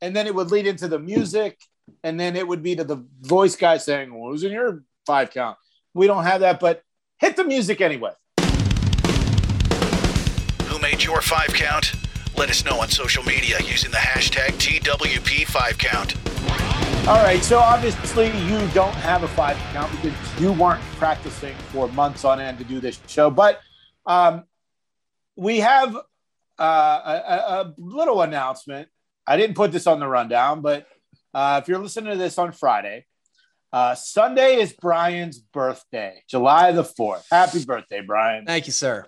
and 0.00 0.14
then 0.14 0.26
it 0.26 0.34
would 0.34 0.50
lead 0.50 0.66
into 0.66 0.88
the 0.88 0.98
music, 0.98 1.58
and 2.02 2.18
then 2.18 2.36
it 2.36 2.46
would 2.46 2.62
be 2.62 2.76
to 2.76 2.84
the 2.84 3.04
voice 3.20 3.56
guy 3.56 3.76
saying, 3.78 4.12
well, 4.12 4.30
"Who's 4.30 4.44
in 4.44 4.52
your 4.52 4.82
five 5.06 5.30
count?" 5.30 5.56
We 5.94 6.06
don't 6.06 6.24
have 6.24 6.40
that, 6.40 6.58
but 6.60 6.82
hit 7.18 7.36
the 7.36 7.44
music 7.44 7.80
anyway. 7.80 8.12
Who 10.66 10.78
made 10.78 11.02
your 11.04 11.20
five 11.20 11.48
count? 11.48 11.92
Let 12.36 12.48
us 12.50 12.64
know 12.64 12.80
on 12.80 12.88
social 12.88 13.22
media 13.24 13.58
using 13.62 13.90
the 13.90 13.98
hashtag 13.98 14.52
TWP5Count. 14.58 16.16
All 17.06 17.22
right, 17.22 17.42
so 17.42 17.58
obviously 17.58 18.26
you 18.46 18.58
don't 18.72 18.94
have 18.94 19.22
a 19.24 19.28
five 19.28 19.56
count 19.72 19.90
because 20.00 20.40
you 20.40 20.52
weren't 20.52 20.80
practicing 20.96 21.54
for 21.72 21.88
months 21.88 22.24
on 22.24 22.40
end 22.40 22.58
to 22.58 22.64
do 22.64 22.80
this 22.80 23.00
show, 23.08 23.28
but 23.28 23.60
um, 24.06 24.44
we 25.36 25.58
have 25.60 25.94
uh, 25.96 26.00
a, 27.04 27.12
a- 27.34 27.60
a 27.62 27.74
little 27.76 28.22
announcement. 28.22 28.88
I 29.26 29.36
didn't 29.36 29.56
put 29.56 29.72
this 29.72 29.86
on 29.86 30.00
the 30.00 30.06
rundown, 30.08 30.62
but 30.62 30.86
uh, 31.34 31.60
if 31.62 31.68
you're 31.68 31.78
listening 31.78 32.12
to 32.12 32.18
this 32.18 32.38
on 32.38 32.52
Friday, 32.52 33.06
uh, 33.72 33.94
Sunday 33.94 34.60
is 34.60 34.72
Brian's 34.72 35.38
birthday, 35.38 36.22
July 36.28 36.72
the 36.72 36.84
4th. 36.84 37.24
Happy 37.30 37.64
birthday, 37.64 38.02
Brian. 38.02 38.44
Thank 38.44 38.66
you, 38.66 38.72
sir. 38.72 39.06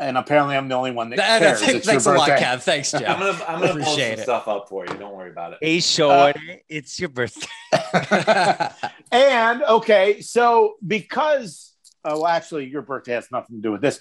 And 0.00 0.16
apparently, 0.16 0.56
I'm 0.56 0.68
the 0.68 0.76
only 0.76 0.92
one 0.92 1.10
that 1.10 1.16
Th- 1.16 1.38
cares. 1.40 1.60
th- 1.60 1.84
thanks 1.84 2.06
a 2.06 2.12
lot, 2.12 2.28
birthday. 2.28 2.44
Kev. 2.44 2.62
Thanks, 2.62 2.92
Jeff. 2.92 3.02
I'm 3.02 3.18
gonna 3.18 3.44
I'm 3.48 3.60
gonna 3.60 3.84
post 3.84 3.94
some 3.94 4.00
it. 4.00 4.20
stuff 4.20 4.46
up 4.46 4.68
for 4.68 4.86
you. 4.86 4.94
Don't 4.94 5.12
worry 5.12 5.30
about 5.30 5.54
it. 5.54 5.58
Hey, 5.60 5.80
Shorty, 5.80 6.62
it's 6.68 7.00
your 7.00 7.08
birthday. 7.08 7.48
And 9.10 9.62
okay, 9.62 10.20
so 10.20 10.74
because 10.86 11.72
oh, 12.04 12.26
actually, 12.26 12.66
your 12.68 12.82
birthday 12.82 13.14
has 13.14 13.26
nothing 13.32 13.56
to 13.56 13.62
do 13.62 13.72
with 13.72 13.80
this. 13.80 14.00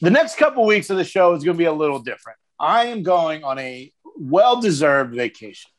The 0.00 0.10
next 0.10 0.36
couple 0.36 0.66
weeks 0.66 0.90
of 0.90 0.96
the 0.96 1.04
show 1.04 1.32
is 1.34 1.44
going 1.44 1.56
to 1.56 1.58
be 1.58 1.64
a 1.64 1.72
little 1.72 2.00
different. 2.00 2.38
I 2.58 2.86
am 2.86 3.02
going 3.02 3.44
on 3.44 3.58
a 3.58 3.92
well-deserved 4.16 5.14
vacation. 5.14 5.70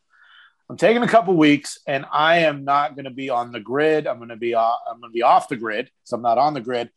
I'm 0.70 0.78
taking 0.78 1.02
a 1.02 1.08
couple 1.08 1.36
weeks, 1.36 1.80
and 1.88 2.06
I 2.12 2.40
am 2.40 2.64
not 2.64 2.96
going 2.96 3.06
to 3.06 3.12
be 3.12 3.32
on 3.32 3.52
the 3.52 3.60
grid. 3.60 4.06
I'm 4.06 4.18
going 4.18 4.30
to 4.30 4.36
be 4.36 4.54
off, 4.54 4.80
I'm 4.88 5.00
going 5.00 5.12
to 5.12 5.16
be 5.16 5.24
off 5.24 5.48
the 5.48 5.56
grid, 5.56 5.90
so 6.04 6.16
I'm 6.16 6.22
not 6.22 6.38
on 6.38 6.54
the 6.54 6.62
grid. 6.62 6.92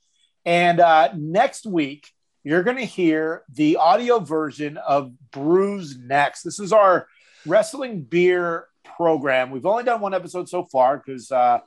And 0.44 0.78
uh, 0.78 1.08
next 1.16 1.64
week, 1.64 2.06
you're 2.44 2.64
going 2.64 2.76
to 2.76 2.84
hear 2.84 3.44
the 3.50 3.76
audio 3.76 4.18
version 4.18 4.76
of 4.76 5.12
Brews 5.30 5.96
Next. 5.96 6.42
This 6.42 6.60
is 6.60 6.72
our 6.72 7.06
wrestling 7.46 8.02
beer 8.02 8.66
program. 8.84 9.50
We've 9.50 9.64
only 9.64 9.84
done 9.84 10.02
one 10.02 10.12
episode 10.12 10.50
so 10.50 10.64
far 10.64 10.98
because 10.98 11.32
uh, 11.32 11.60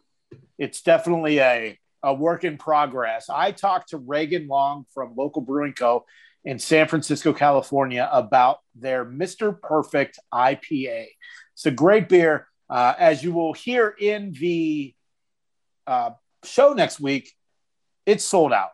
it's 0.60 0.84
definitely 0.84 1.40
a, 1.40 1.80
a 2.04 2.14
work 2.14 2.44
in 2.44 2.58
progress. 2.58 3.30
I 3.30 3.52
talked 3.52 3.90
to 3.90 3.98
Reagan 3.98 4.48
Long 4.48 4.86
from 4.94 5.16
Local 5.16 5.42
Brewing 5.42 5.74
Co. 5.74 6.06
in 6.44 6.60
San 6.60 6.88
Francisco, 6.88 7.34
California 7.34 8.08
about 8.12 8.60
their 8.76 9.06
Mr. 9.06 9.60
Perfect 9.60 10.20
IPA. 10.32 11.08
It's 11.56 11.66
a 11.66 11.72
great 11.72 12.10
beer. 12.10 12.48
Uh, 12.70 12.94
as 12.98 13.24
you 13.24 13.32
will 13.32 13.54
hear 13.54 13.96
in 14.00 14.34
the 14.40 14.94
uh, 15.88 16.12
show 16.44 16.74
next 16.74 17.00
week, 17.00 17.32
it's 18.06 18.24
sold 18.24 18.54
out. 18.54 18.72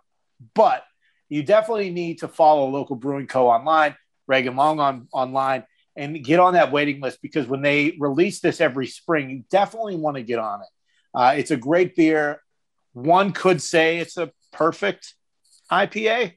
But 0.53 0.83
you 1.29 1.43
definitely 1.43 1.91
need 1.91 2.19
to 2.19 2.27
follow 2.27 2.67
Local 2.69 2.95
Brewing 2.95 3.27
Co. 3.27 3.47
online, 3.47 3.95
Reagan 4.27 4.55
Long 4.55 4.79
on 4.79 5.07
online, 5.13 5.63
and 5.95 6.23
get 6.23 6.39
on 6.39 6.53
that 6.53 6.71
waiting 6.71 7.01
list 7.01 7.21
because 7.21 7.47
when 7.47 7.61
they 7.61 7.95
release 7.99 8.39
this 8.39 8.61
every 8.61 8.87
spring, 8.87 9.29
you 9.29 9.43
definitely 9.49 9.95
want 9.95 10.17
to 10.17 10.23
get 10.23 10.39
on 10.39 10.61
it. 10.61 10.67
Uh, 11.13 11.33
it's 11.37 11.51
a 11.51 11.57
great 11.57 11.95
beer. 11.95 12.41
One 12.93 13.31
could 13.31 13.61
say 13.61 13.99
it's 13.99 14.17
a 14.17 14.31
perfect 14.51 15.13
IPA. 15.71 16.33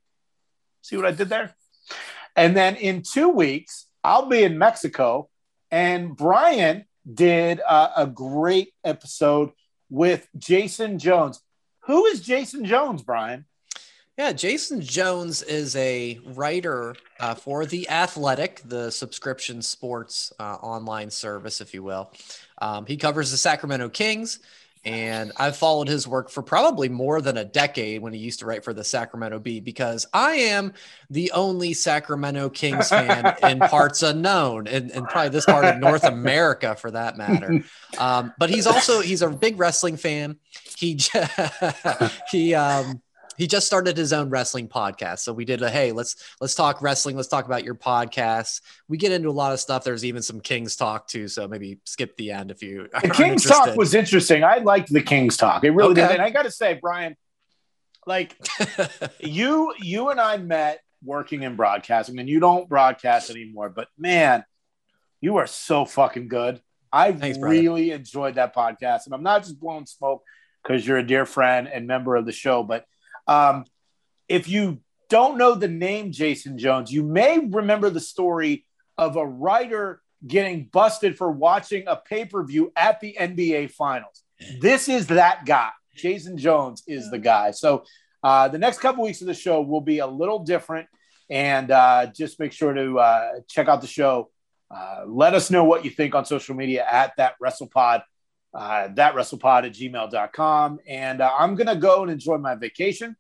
See 0.83 0.97
what 0.97 1.07
I 1.07 1.13
did 1.13 1.29
there? 1.29 1.55
And 2.37 2.57
then 2.57 2.77
in 2.77 3.03
two 3.03 3.29
weeks, 3.29 3.87
I'll 4.03 4.27
be 4.27 4.43
in 4.43 4.59
Mexico, 4.59 5.29
and 5.71 6.17
Brian 6.17 6.85
did 7.13 7.61
uh, 7.67 7.91
a 7.97 8.07
great 8.07 8.73
episode 8.85 9.51
with 9.91 10.29
Jason 10.37 10.99
Jones. 10.99 11.41
Who 11.87 12.07
is 12.07 12.21
Jason 12.21 12.65
Jones, 12.65 13.03
Brian? 13.03 13.45
Yeah, 14.17 14.33
Jason 14.33 14.81
Jones 14.81 15.43
is 15.43 15.75
a 15.75 16.21
writer 16.25 16.95
uh, 17.19 17.35
for 17.35 17.67
The 17.67 17.91
Athletic, 17.91 18.63
the 18.65 18.91
subscription 18.91 19.61
sports 19.61 20.33
uh, 20.39 20.55
online 20.63 21.11
service, 21.11 21.61
if 21.61 21.75
you 21.75 21.83
will. 21.83 22.13
Um, 22.59 22.87
he 22.87 22.97
covers 22.97 23.33
the 23.33 23.37
Sacramento 23.37 23.89
Kings, 23.89 24.39
and 24.85 25.33
I've 25.37 25.57
followed 25.57 25.89
his 25.89 26.07
work 26.07 26.29
for 26.29 26.43
probably 26.43 26.89
more 26.89 27.21
than 27.21 27.39
a 27.39 27.45
decade 27.45 28.03
when 28.03 28.13
he 28.13 28.19
used 28.19 28.41
to 28.41 28.47
write 28.47 28.65
for 28.65 28.75
the 28.75 28.85
Sacramento 28.85 29.39
Bee 29.39 29.61
because 29.61 30.07
I 30.13 30.35
am 30.35 30.75
the 31.09 31.33
only 31.33 31.73
Sacramento 31.73 32.51
Kings 32.51 32.91
fan 32.91 33.35
in 33.43 33.61
parts 33.61 34.03
unknown 34.03 34.67
and, 34.67 34.91
and 34.91 35.09
probably 35.09 35.31
this 35.31 35.47
part 35.47 35.65
of 35.65 35.79
North 35.79 36.05
America 36.05 36.77
for 36.77 36.91
that 36.91 37.17
matter. 37.17 37.65
Um, 37.99 38.33
but 38.39 38.51
he's 38.51 38.67
also 38.67 39.01
he's 39.01 39.23
a 39.23 39.31
big 39.31 39.59
wrestling 39.59 39.97
fan. 39.97 40.37
He 40.77 41.01
he 42.31 42.55
um, 42.55 43.01
he 43.37 43.47
just 43.47 43.67
started 43.67 43.97
his 43.97 44.13
own 44.13 44.31
wrestling 44.31 44.69
podcast. 44.69 45.21
So 45.21 45.33
we 45.33 45.45
did 45.45 45.63
a 45.63 45.71
hey, 45.71 45.93
let's 45.93 46.17
let's 46.41 46.55
talk 46.55 46.83
wrestling. 46.83 47.17
Let's 47.17 47.29
talk 47.29 47.47
about 47.47 47.65
your 47.65 47.75
podcast. 47.75 48.61
We 48.89 48.97
get 48.97 49.13
into 49.13 49.29
a 49.29 49.33
lot 49.33 49.53
of 49.53 49.61
stuff. 49.61 49.85
There's 49.85 50.05
even 50.05 50.23
some 50.23 50.41
Kings 50.41 50.77
talk 50.77 51.07
too. 51.09 51.29
So 51.29 51.49
maybe 51.49 51.79
skip 51.85 52.17
the 52.17 52.31
end 52.33 52.51
if 52.51 52.63
you. 52.63 52.89
The 52.93 53.09
Kings 53.09 53.45
interested. 53.45 53.49
talk 53.49 53.77
was 53.77 53.95
interesting. 53.95 54.45
I 54.45 54.59
liked 54.59 54.93
the 54.93 55.03
Kings 55.03 55.37
talk. 55.37 55.65
It 55.65 55.71
really 55.71 55.93
Okay. 55.93 56.03
did. 56.03 56.11
And 56.13 56.23
I 56.23 56.31
got 56.31 56.43
to 56.45 56.51
say, 56.51 56.79
Brian, 56.81 57.17
like 58.07 58.37
you, 59.21 59.75
you 59.81 60.11
and 60.11 60.21
I 60.21 60.37
met 60.37 60.81
working 61.03 61.43
in 61.43 61.57
broadcasting, 61.57 62.19
and 62.19 62.29
you 62.29 62.41
don't 62.41 62.69
broadcast 62.69 63.31
anymore. 63.31 63.69
But 63.69 63.89
man, 63.99 64.45
you 65.21 65.37
are 65.39 65.47
so 65.47 65.85
fucking 65.85 66.29
good. 66.29 66.61
I 66.93 67.13
Thanks, 67.13 67.39
really 67.39 67.91
enjoyed 67.91 68.37
that 68.37 68.55
podcast, 68.55 69.07
and 69.07 69.15
I'm 69.15 69.23
not 69.23 69.43
just 69.43 69.59
blowing 69.59 69.87
smoke 69.87 70.23
because 70.63 70.87
you're 70.87 70.99
a 70.99 71.07
dear 71.07 71.27
friend 71.27 71.69
and 71.69 71.87
member 71.87 72.15
of 72.17 72.25
the 72.25 72.33
show, 72.33 72.63
but 72.63 72.85
um, 73.27 73.65
if 74.29 74.49
you 74.49 74.81
don't 75.09 75.39
know 75.39 75.55
the 75.55 75.69
name 75.69 76.13
Jason 76.13 76.59
Jones, 76.59 76.93
you 76.93 77.03
may 77.03 77.39
remember 77.39 77.91
the 77.91 78.01
story 78.01 78.65
of 78.97 79.17
a 79.17 79.27
writer 79.27 80.01
getting 80.27 80.65
busted 80.65 81.17
for 81.17 81.31
watching 81.31 81.85
a 81.87 81.97
pay 81.97 82.25
per 82.25 82.45
view 82.45 82.73
at 82.77 83.01
the 83.01 83.17
NBA 83.19 83.71
Finals. 83.73 84.23
This 84.61 84.89
is 84.89 85.09
that 85.09 85.45
guy. 85.45 85.71
Jason 85.95 86.37
Jones 86.37 86.83
is 86.87 87.11
the 87.11 87.19
guy. 87.19 87.51
So 87.53 87.85
uh, 88.23 88.49
the 88.49 88.59
next 88.59 88.79
couple 88.79 89.05
weeks 89.05 89.21
of 89.21 89.27
the 89.27 89.35
show 89.35 89.61
will 89.61 89.81
be 89.81 89.99
a 89.99 90.07
little 90.07 90.41
different. 90.41 90.89
And 91.31 91.71
uh, 91.71 92.07
just 92.07 92.41
make 92.41 92.53
sure 92.53 92.73
to 92.73 92.99
uh, 92.99 93.31
check 93.49 93.69
out 93.69 93.81
the 93.81 93.87
show. 93.87 94.31
Uh, 94.71 95.05
let 95.07 95.35
us 95.35 95.51
know 95.51 95.65
what 95.65 95.85
you 95.85 95.91
think 95.91 96.15
on 96.15 96.25
social 96.25 96.55
media 96.55 96.87
at 96.91 97.17
that 97.17 97.35
WrestlePod, 97.43 98.03
uh, 98.55 98.89
that 98.95 99.15
WrestlePod 99.15 99.67
at 99.67 99.73
gmail.com. 99.73 100.79
And 100.87 101.21
uh, 101.21 101.31
I'm 101.39 101.57
going 101.57 101.67
to 101.67 101.77
go 101.77 102.03
and 102.03 102.11
enjoy 102.11 102.39
my 102.39 102.55
vacation. 102.55 103.17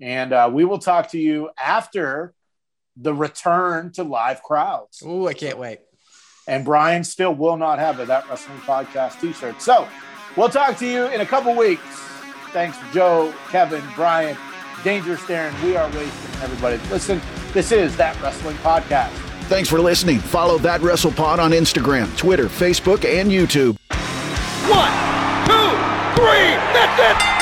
And 0.00 0.32
uh, 0.32 0.50
we 0.52 0.64
will 0.64 0.78
talk 0.78 1.10
to 1.10 1.18
you 1.18 1.50
after 1.62 2.34
the 2.96 3.14
return 3.14 3.92
to 3.92 4.02
live 4.02 4.42
crowds. 4.42 5.02
Ooh, 5.02 5.26
I 5.26 5.34
can't 5.34 5.58
wait. 5.58 5.80
And 6.48 6.64
Brian 6.64 7.04
still 7.04 7.34
will 7.34 7.56
not 7.56 7.78
have 7.78 8.00
a 8.00 8.06
That 8.06 8.28
Wrestling 8.28 8.58
Podcast 8.58 9.20
t 9.20 9.32
shirt. 9.32 9.60
So 9.60 9.88
we'll 10.36 10.48
talk 10.48 10.76
to 10.78 10.86
you 10.86 11.06
in 11.06 11.20
a 11.20 11.26
couple 11.26 11.54
weeks. 11.54 11.82
Thanks 12.52 12.78
Joe, 12.92 13.34
Kevin, 13.48 13.82
Brian, 13.94 14.36
Dangerous 14.84 15.20
Darren. 15.22 15.60
We 15.62 15.76
are 15.76 15.88
wasting 15.88 16.42
everybody. 16.42 16.76
Listen, 16.90 17.20
this 17.52 17.72
is 17.72 17.96
That 17.96 18.20
Wrestling 18.22 18.56
Podcast. 18.58 19.10
Thanks 19.48 19.68
for 19.68 19.80
listening. 19.80 20.18
Follow 20.18 20.58
That 20.58 20.80
WrestlePod 20.80 21.38
on 21.38 21.50
Instagram, 21.50 22.16
Twitter, 22.16 22.46
Facebook, 22.46 23.04
and 23.04 23.30
YouTube. 23.30 23.76
One, 24.68 24.90
two, 25.46 25.70
three. 26.16 26.56
That's 26.74 26.98
it. 26.98 27.35